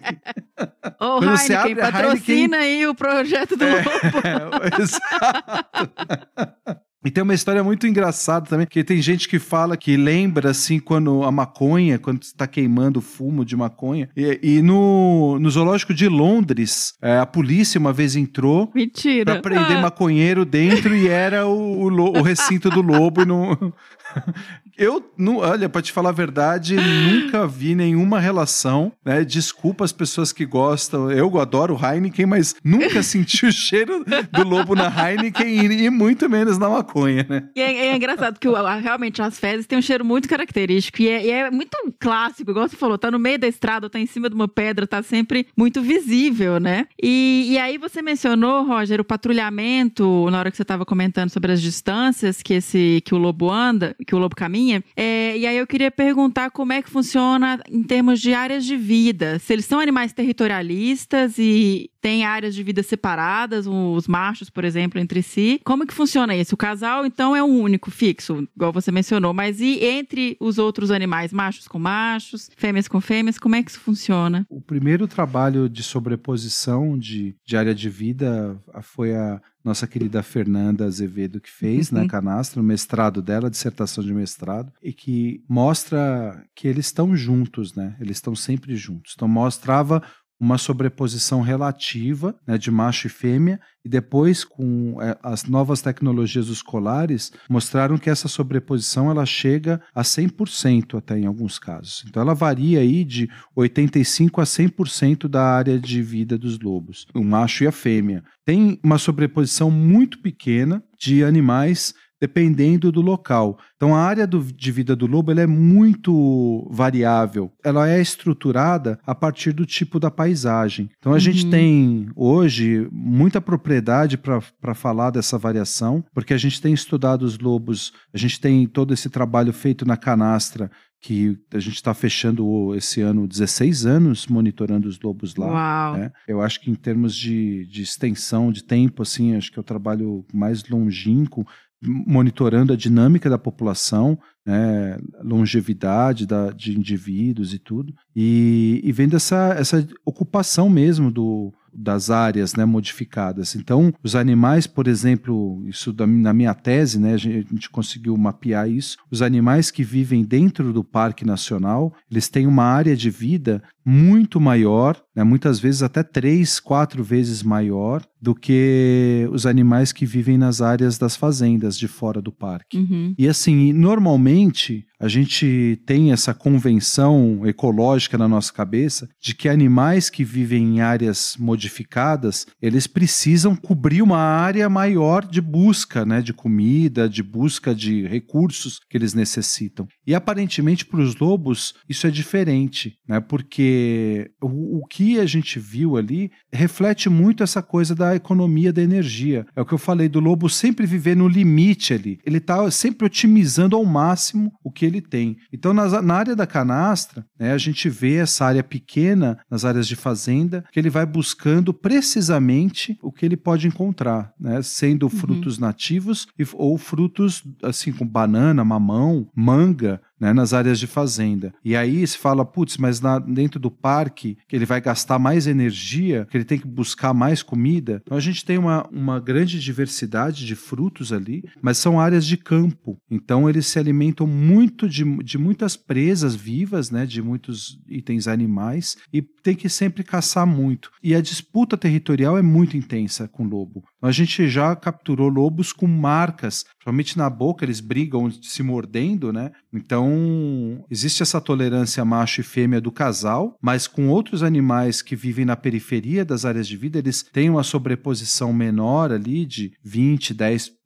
Ô, 1.00 1.18
Quando 1.18 1.30
você 1.36 1.52
Heineken, 1.52 1.72
abre 1.72 1.92
patrocina 1.92 2.56
aí 2.58 2.86
o 2.86 2.94
projeto 2.94 3.56
do 3.56 3.64
lobo. 3.64 3.90
É, 4.24 4.80
exato. 4.82 6.80
E 7.04 7.10
tem 7.10 7.22
uma 7.22 7.32
história 7.32 7.64
muito 7.64 7.86
engraçada 7.86 8.46
também, 8.46 8.66
que 8.66 8.84
tem 8.84 9.00
gente 9.00 9.26
que 9.26 9.38
fala 9.38 9.74
que 9.74 9.96
lembra, 9.96 10.50
assim, 10.50 10.78
quando 10.78 11.22
a 11.22 11.32
maconha, 11.32 11.98
quando 11.98 12.22
você 12.22 12.34
tá 12.36 12.46
queimando 12.46 13.00
fumo 13.00 13.42
de 13.42 13.56
maconha. 13.56 14.10
E, 14.14 14.38
e 14.42 14.62
no, 14.62 15.38
no 15.38 15.50
zoológico 15.50 15.94
de 15.94 16.08
Londres, 16.08 16.94
é, 17.00 17.18
a 17.18 17.24
polícia 17.24 17.78
uma 17.78 17.92
vez 17.92 18.16
entrou 18.16 18.70
Mentira. 18.74 19.32
pra 19.32 19.40
prender 19.40 19.78
Ah, 19.78 19.80
maconheiro 19.80 20.44
dentro 20.44 20.94
e 20.94 21.08
era 21.08 21.46
o, 21.46 21.88
o, 21.88 22.18
o 22.18 22.22
recinto 22.22 22.68
do 22.68 22.82
lobo 22.82 23.22
e 23.22 23.24
não... 23.24 23.56
Eu, 24.80 25.12
não, 25.18 25.36
olha, 25.36 25.68
pra 25.68 25.82
te 25.82 25.92
falar 25.92 26.08
a 26.08 26.12
verdade, 26.12 26.74
nunca 26.74 27.46
vi 27.46 27.74
nenhuma 27.74 28.18
relação, 28.18 28.90
né? 29.04 29.22
Desculpa 29.22 29.84
as 29.84 29.92
pessoas 29.92 30.32
que 30.32 30.46
gostam. 30.46 31.10
Eu 31.10 31.38
adoro 31.38 31.78
Heineken, 31.78 32.24
mas 32.24 32.54
nunca 32.64 33.02
senti 33.02 33.44
o 33.44 33.52
cheiro 33.52 34.02
do 34.32 34.42
lobo 34.42 34.74
na 34.74 34.88
Heineken 34.88 35.46
e, 35.46 35.84
e 35.84 35.90
muito 35.90 36.30
menos 36.30 36.56
na 36.56 36.70
maconha, 36.70 37.26
né? 37.28 37.42
E 37.54 37.60
é, 37.60 37.88
é 37.88 37.94
engraçado 37.94 38.40
que 38.40 38.48
realmente 38.82 39.20
as 39.20 39.38
fezes 39.38 39.66
têm 39.66 39.78
um 39.78 39.82
cheiro 39.82 40.02
muito 40.02 40.26
característico 40.26 41.02
e 41.02 41.08
é, 41.08 41.26
e 41.26 41.30
é 41.30 41.50
muito 41.50 41.76
clássico, 41.98 42.50
igual 42.50 42.66
você 42.66 42.74
falou, 42.74 42.96
tá 42.96 43.10
no 43.10 43.18
meio 43.18 43.38
da 43.38 43.46
estrada, 43.46 43.90
tá 43.90 44.00
em 44.00 44.06
cima 44.06 44.30
de 44.30 44.34
uma 44.34 44.48
pedra, 44.48 44.86
tá 44.86 45.02
sempre 45.02 45.46
muito 45.54 45.82
visível, 45.82 46.58
né? 46.58 46.86
E, 47.02 47.48
e 47.50 47.58
aí 47.58 47.76
você 47.76 48.00
mencionou, 48.00 48.64
Roger, 48.64 48.98
o 48.98 49.04
patrulhamento, 49.04 50.30
na 50.30 50.38
hora 50.38 50.50
que 50.50 50.56
você 50.56 50.64
tava 50.64 50.86
comentando 50.86 51.28
sobre 51.28 51.52
as 51.52 51.60
distâncias 51.60 52.42
que 52.42 52.54
esse 52.54 53.02
que 53.04 53.14
o 53.14 53.18
lobo 53.18 53.50
anda, 53.50 53.94
que 54.06 54.14
o 54.14 54.18
lobo 54.18 54.34
caminha. 54.34 54.69
É, 54.96 55.36
e 55.36 55.46
aí 55.46 55.56
eu 55.56 55.66
queria 55.66 55.90
perguntar 55.90 56.50
como 56.50 56.72
é 56.72 56.82
que 56.82 56.90
funciona 56.90 57.60
em 57.68 57.82
termos 57.82 58.20
de 58.20 58.34
áreas 58.34 58.64
de 58.64 58.76
vida. 58.76 59.38
Se 59.38 59.52
eles 59.52 59.64
são 59.64 59.80
animais 59.80 60.12
territorialistas 60.12 61.38
e 61.38 61.90
têm 62.00 62.24
áreas 62.24 62.54
de 62.54 62.62
vida 62.62 62.82
separadas, 62.82 63.66
os 63.66 64.08
machos, 64.08 64.48
por 64.48 64.64
exemplo, 64.64 65.00
entre 65.00 65.22
si. 65.22 65.60
Como 65.64 65.86
que 65.86 65.94
funciona 65.94 66.34
isso? 66.34 66.54
O 66.54 66.58
casal, 66.58 67.04
então, 67.04 67.36
é 67.36 67.42
um 67.42 67.60
único, 67.60 67.90
fixo, 67.90 68.48
igual 68.56 68.72
você 68.72 68.90
mencionou. 68.90 69.34
Mas 69.34 69.60
e 69.60 69.84
entre 69.84 70.36
os 70.40 70.58
outros 70.58 70.90
animais, 70.90 71.32
machos 71.32 71.68
com 71.68 71.78
machos, 71.78 72.50
fêmeas 72.56 72.88
com 72.88 73.00
fêmeas, 73.00 73.38
como 73.38 73.54
é 73.54 73.62
que 73.62 73.70
isso 73.70 73.80
funciona? 73.80 74.46
O 74.48 74.60
primeiro 74.60 75.06
trabalho 75.06 75.68
de 75.68 75.82
sobreposição 75.82 76.98
de, 76.98 77.36
de 77.44 77.56
área 77.56 77.74
de 77.74 77.88
vida 77.88 78.60
foi 78.82 79.14
a 79.14 79.40
nossa 79.64 79.86
querida 79.86 80.22
Fernanda 80.22 80.86
Azevedo 80.86 81.40
que 81.40 81.50
fez 81.50 81.90
na 81.90 82.06
Canastra, 82.06 82.60
no 82.60 82.66
mestrado 82.66 83.20
dela, 83.20 83.50
dissertação 83.50 84.02
de 84.02 84.12
mestrado, 84.12 84.72
e 84.82 84.92
que 84.92 85.44
mostra 85.48 86.44
que 86.54 86.66
eles 86.66 86.86
estão 86.86 87.14
juntos, 87.14 87.74
né? 87.74 87.96
Eles 88.00 88.16
estão 88.16 88.34
sempre 88.34 88.74
juntos. 88.74 89.12
Então 89.14 89.28
mostrava 89.28 90.02
uma 90.40 90.56
sobreposição 90.56 91.42
relativa 91.42 92.34
né, 92.46 92.56
de 92.56 92.70
macho 92.70 93.06
e 93.06 93.10
fêmea, 93.10 93.60
e 93.84 93.88
depois, 93.88 94.42
com 94.42 94.96
é, 95.00 95.16
as 95.22 95.44
novas 95.44 95.82
tecnologias 95.82 96.46
dos 96.46 96.62
colares, 96.62 97.32
mostraram 97.48 97.98
que 97.98 98.08
essa 98.08 98.26
sobreposição 98.26 99.10
ela 99.10 99.26
chega 99.26 99.80
a 99.94 100.02
100% 100.02 100.98
até 100.98 101.18
em 101.18 101.26
alguns 101.26 101.58
casos. 101.58 102.04
Então 102.08 102.22
ela 102.22 102.34
varia 102.34 102.80
aí 102.80 103.04
de 103.04 103.28
85% 103.56 104.40
a 104.40 104.44
100% 104.44 105.28
da 105.28 105.42
área 105.42 105.78
de 105.78 106.02
vida 106.02 106.38
dos 106.38 106.58
lobos, 106.58 107.06
o 107.14 107.22
macho 107.22 107.64
e 107.64 107.66
a 107.66 107.72
fêmea. 107.72 108.24
Tem 108.44 108.80
uma 108.82 108.98
sobreposição 108.98 109.70
muito 109.70 110.20
pequena 110.20 110.82
de 110.98 111.22
animais 111.22 111.94
dependendo 112.20 112.92
do 112.92 113.00
local. 113.00 113.58
Então 113.76 113.94
a 113.94 114.00
área 114.00 114.26
do, 114.26 114.40
de 114.42 114.70
vida 114.70 114.94
do 114.94 115.06
lobo 115.06 115.32
é 115.32 115.46
muito 115.46 116.68
variável. 116.70 117.50
Ela 117.64 117.88
é 117.88 118.00
estruturada 118.00 118.98
a 119.06 119.14
partir 119.14 119.52
do 119.52 119.64
tipo 119.64 119.98
da 119.98 120.10
paisagem. 120.10 120.90
Então 120.98 121.12
a 121.12 121.14
uhum. 121.14 121.20
gente 121.20 121.48
tem 121.48 122.08
hoje 122.14 122.86
muita 122.92 123.40
propriedade 123.40 124.18
para 124.18 124.74
falar 124.74 125.10
dessa 125.10 125.38
variação, 125.38 126.04
porque 126.12 126.34
a 126.34 126.38
gente 126.38 126.60
tem 126.60 126.74
estudado 126.74 127.22
os 127.22 127.38
lobos, 127.38 127.92
a 128.12 128.18
gente 128.18 128.38
tem 128.38 128.66
todo 128.66 128.92
esse 128.92 129.08
trabalho 129.08 129.52
feito 129.52 129.86
na 129.86 129.96
canastra 129.96 130.70
que 131.00 131.38
a 131.52 131.58
gente 131.58 131.76
está 131.76 131.94
fechando 131.94 132.74
esse 132.74 133.00
ano 133.00 133.26
16 133.26 133.86
anos 133.86 134.26
monitorando 134.26 134.86
os 134.86 135.00
lobos 135.00 135.34
lá. 135.34 135.48
Né? 135.96 136.12
Eu 136.28 136.42
acho 136.42 136.60
que 136.60 136.70
em 136.70 136.74
termos 136.74 137.16
de, 137.16 137.64
de 137.66 137.82
extensão 137.82 138.52
de 138.52 138.62
tempo, 138.62 139.02
assim, 139.02 139.34
acho 139.34 139.50
que 139.50 139.58
é 139.58 139.60
o 139.60 139.64
trabalho 139.64 140.24
mais 140.32 140.68
longínquo 140.68 141.46
monitorando 141.82 142.72
a 142.72 142.76
dinâmica 142.76 143.30
da 143.30 143.38
população, 143.38 144.18
né, 144.44 144.98
longevidade 145.22 146.26
da, 146.26 146.50
de 146.50 146.76
indivíduos 146.76 147.54
e 147.54 147.58
tudo, 147.58 147.94
e, 148.14 148.80
e 148.84 148.92
vendo 148.92 149.16
essa, 149.16 149.54
essa 149.58 149.86
ocupação 150.04 150.68
mesmo 150.68 151.10
do, 151.10 151.52
das 151.72 152.10
áreas 152.10 152.54
né, 152.54 152.64
modificadas. 152.64 153.54
Então, 153.54 153.92
os 154.02 154.14
animais, 154.14 154.66
por 154.66 154.86
exemplo, 154.86 155.62
isso 155.66 155.92
da, 155.92 156.06
na 156.06 156.32
minha 156.32 156.54
tese, 156.54 156.98
né, 156.98 157.14
a 157.14 157.16
gente 157.16 157.70
conseguiu 157.70 158.16
mapear 158.16 158.68
isso. 158.68 158.96
Os 159.10 159.22
animais 159.22 159.70
que 159.70 159.82
vivem 159.82 160.24
dentro 160.24 160.72
do 160.72 160.84
Parque 160.84 161.24
Nacional, 161.24 161.92
eles 162.10 162.28
têm 162.28 162.46
uma 162.46 162.64
área 162.64 162.96
de 162.96 163.10
vida 163.10 163.62
muito 163.84 164.40
maior, 164.40 165.00
né, 165.14 165.24
muitas 165.24 165.58
vezes 165.58 165.82
até 165.82 166.02
três, 166.02 166.60
quatro 166.60 167.02
vezes 167.02 167.42
maior 167.42 168.02
do 168.20 168.34
que 168.34 169.28
os 169.32 169.46
animais 169.46 169.92
que 169.92 170.04
vivem 170.04 170.36
nas 170.36 170.60
áreas 170.60 170.98
das 170.98 171.16
fazendas 171.16 171.78
de 171.78 171.88
fora 171.88 172.20
do 172.20 172.30
parque. 172.30 172.76
Uhum. 172.76 173.14
E 173.18 173.26
assim, 173.26 173.72
normalmente 173.72 174.86
a 175.00 175.08
gente 175.08 175.80
tem 175.86 176.12
essa 176.12 176.34
convenção 176.34 177.46
ecológica 177.46 178.18
na 178.18 178.28
nossa 178.28 178.52
cabeça 178.52 179.08
de 179.18 179.34
que 179.34 179.48
animais 179.48 180.10
que 180.10 180.22
vivem 180.22 180.76
em 180.76 180.80
áreas 180.82 181.36
modificadas, 181.38 182.46
eles 182.60 182.86
precisam 182.86 183.56
cobrir 183.56 184.02
uma 184.02 184.18
área 184.18 184.68
maior 184.68 185.24
de 185.24 185.40
busca, 185.40 186.04
né, 186.04 186.20
de 186.20 186.34
comida, 186.34 187.08
de 187.08 187.22
busca 187.22 187.74
de 187.74 188.06
recursos 188.06 188.78
que 188.90 188.96
eles 188.96 189.14
necessitam. 189.14 189.88
E 190.06 190.14
aparentemente 190.14 190.84
para 190.84 191.00
os 191.00 191.16
lobos 191.16 191.74
isso 191.88 192.06
é 192.06 192.10
diferente, 192.10 192.98
né, 193.08 193.20
porque 193.20 194.30
o, 194.42 194.80
o 194.80 194.86
que 194.86 195.18
a 195.18 195.24
gente 195.24 195.58
viu 195.58 195.96
ali 195.96 196.30
reflete 196.52 197.08
muito 197.08 197.42
essa 197.42 197.62
coisa 197.62 197.94
da 197.94 198.14
economia 198.14 198.72
da 198.72 198.82
energia. 198.82 199.46
É 199.56 199.62
o 199.62 199.64
que 199.64 199.72
eu 199.72 199.78
falei 199.78 200.10
do 200.10 200.20
lobo 200.20 200.50
sempre 200.50 200.84
viver 200.84 201.16
no 201.16 201.26
limite 201.26 201.94
ali. 201.94 202.18
Ele 202.26 202.36
está 202.36 202.70
sempre 202.70 203.06
otimizando 203.06 203.76
ao 203.76 203.84
máximo 203.84 204.52
o 204.62 204.70
que 204.70 204.89
ele 204.90 205.00
tem. 205.00 205.36
Então, 205.52 205.72
nas, 205.72 205.92
na 206.02 206.14
área 206.14 206.36
da 206.36 206.46
canastra, 206.46 207.24
né, 207.38 207.52
a 207.52 207.58
gente 207.58 207.88
vê 207.88 208.16
essa 208.16 208.44
área 208.44 208.62
pequena, 208.62 209.38
nas 209.50 209.64
áreas 209.64 209.86
de 209.86 209.96
fazenda, 209.96 210.64
que 210.72 210.78
ele 210.78 210.90
vai 210.90 211.06
buscando 211.06 211.72
precisamente 211.72 212.98
o 213.02 213.10
que 213.12 213.24
ele 213.24 213.36
pode 213.36 213.66
encontrar, 213.66 214.32
né, 214.38 214.60
sendo 214.62 215.04
uhum. 215.04 215.10
frutos 215.10 215.58
nativos 215.58 216.26
ou 216.54 216.76
frutos 216.76 217.42
assim 217.62 217.92
com 217.92 218.06
banana, 218.06 218.64
mamão, 218.64 219.28
manga, 219.34 220.00
né, 220.20 220.32
nas 220.32 220.52
áreas 220.52 220.78
de 220.78 220.86
fazenda. 220.86 221.52
E 221.64 221.74
aí 221.74 222.06
se 222.06 222.18
fala, 222.18 222.44
putz, 222.44 222.76
mas 222.76 223.00
na, 223.00 223.18
dentro 223.18 223.58
do 223.58 223.70
parque, 223.70 224.36
que 224.46 224.54
ele 224.54 224.66
vai 224.66 224.80
gastar 224.80 225.18
mais 225.18 225.46
energia, 225.46 226.26
que 226.30 226.36
ele 226.36 226.44
tem 226.44 226.58
que 226.58 226.66
buscar 226.66 227.14
mais 227.14 227.42
comida. 227.42 228.02
Então 228.04 228.18
a 228.18 228.20
gente 228.20 228.44
tem 228.44 228.58
uma, 228.58 228.86
uma 228.90 229.18
grande 229.18 229.58
diversidade 229.58 230.44
de 230.44 230.54
frutos 230.54 231.12
ali, 231.12 231.42
mas 231.62 231.78
são 231.78 231.98
áreas 231.98 232.26
de 232.26 232.36
campo. 232.36 232.98
Então 233.10 233.48
eles 233.48 233.66
se 233.66 233.78
alimentam 233.78 234.26
muito 234.26 234.88
de, 234.88 235.04
de 235.22 235.38
muitas 235.38 235.76
presas 235.76 236.34
vivas, 236.34 236.90
né, 236.90 237.06
de 237.06 237.22
muitos 237.22 237.80
itens 237.88 238.28
animais, 238.28 238.96
e 239.12 239.22
tem 239.22 239.54
que 239.54 239.68
sempre 239.68 240.04
caçar 240.04 240.46
muito. 240.46 240.90
E 241.02 241.14
a 241.14 241.20
disputa 241.20 241.76
territorial 241.76 242.36
é 242.36 242.42
muito 242.42 242.76
intensa 242.76 243.26
com 243.26 243.44
o 243.44 243.48
lobo. 243.48 243.84
A 244.02 244.10
gente 244.10 244.48
já 244.48 244.74
capturou 244.76 245.28
lobos 245.28 245.72
com 245.72 245.86
marcas, 245.86 246.64
principalmente 246.80 247.18
na 247.18 247.28
boca, 247.28 247.64
eles 247.64 247.78
brigam 247.78 248.30
se 248.30 248.62
mordendo, 248.62 249.32
né? 249.32 249.52
Então, 249.72 250.82
existe 250.90 251.22
essa 251.22 251.40
tolerância 251.40 252.04
macho 252.04 252.40
e 252.40 252.44
fêmea 252.44 252.80
do 252.80 252.90
casal, 252.90 253.54
mas 253.60 253.86
com 253.86 254.08
outros 254.08 254.42
animais 254.42 255.02
que 255.02 255.14
vivem 255.14 255.44
na 255.44 255.56
periferia 255.56 256.24
das 256.24 256.46
áreas 256.46 256.66
de 256.66 256.78
vida, 256.78 256.98
eles 256.98 257.22
têm 257.22 257.50
uma 257.50 257.62
sobreposição 257.62 258.52
menor 258.52 259.12
ali 259.12 259.44
de 259.44 259.72
20, 259.84 260.32
10 260.32 260.79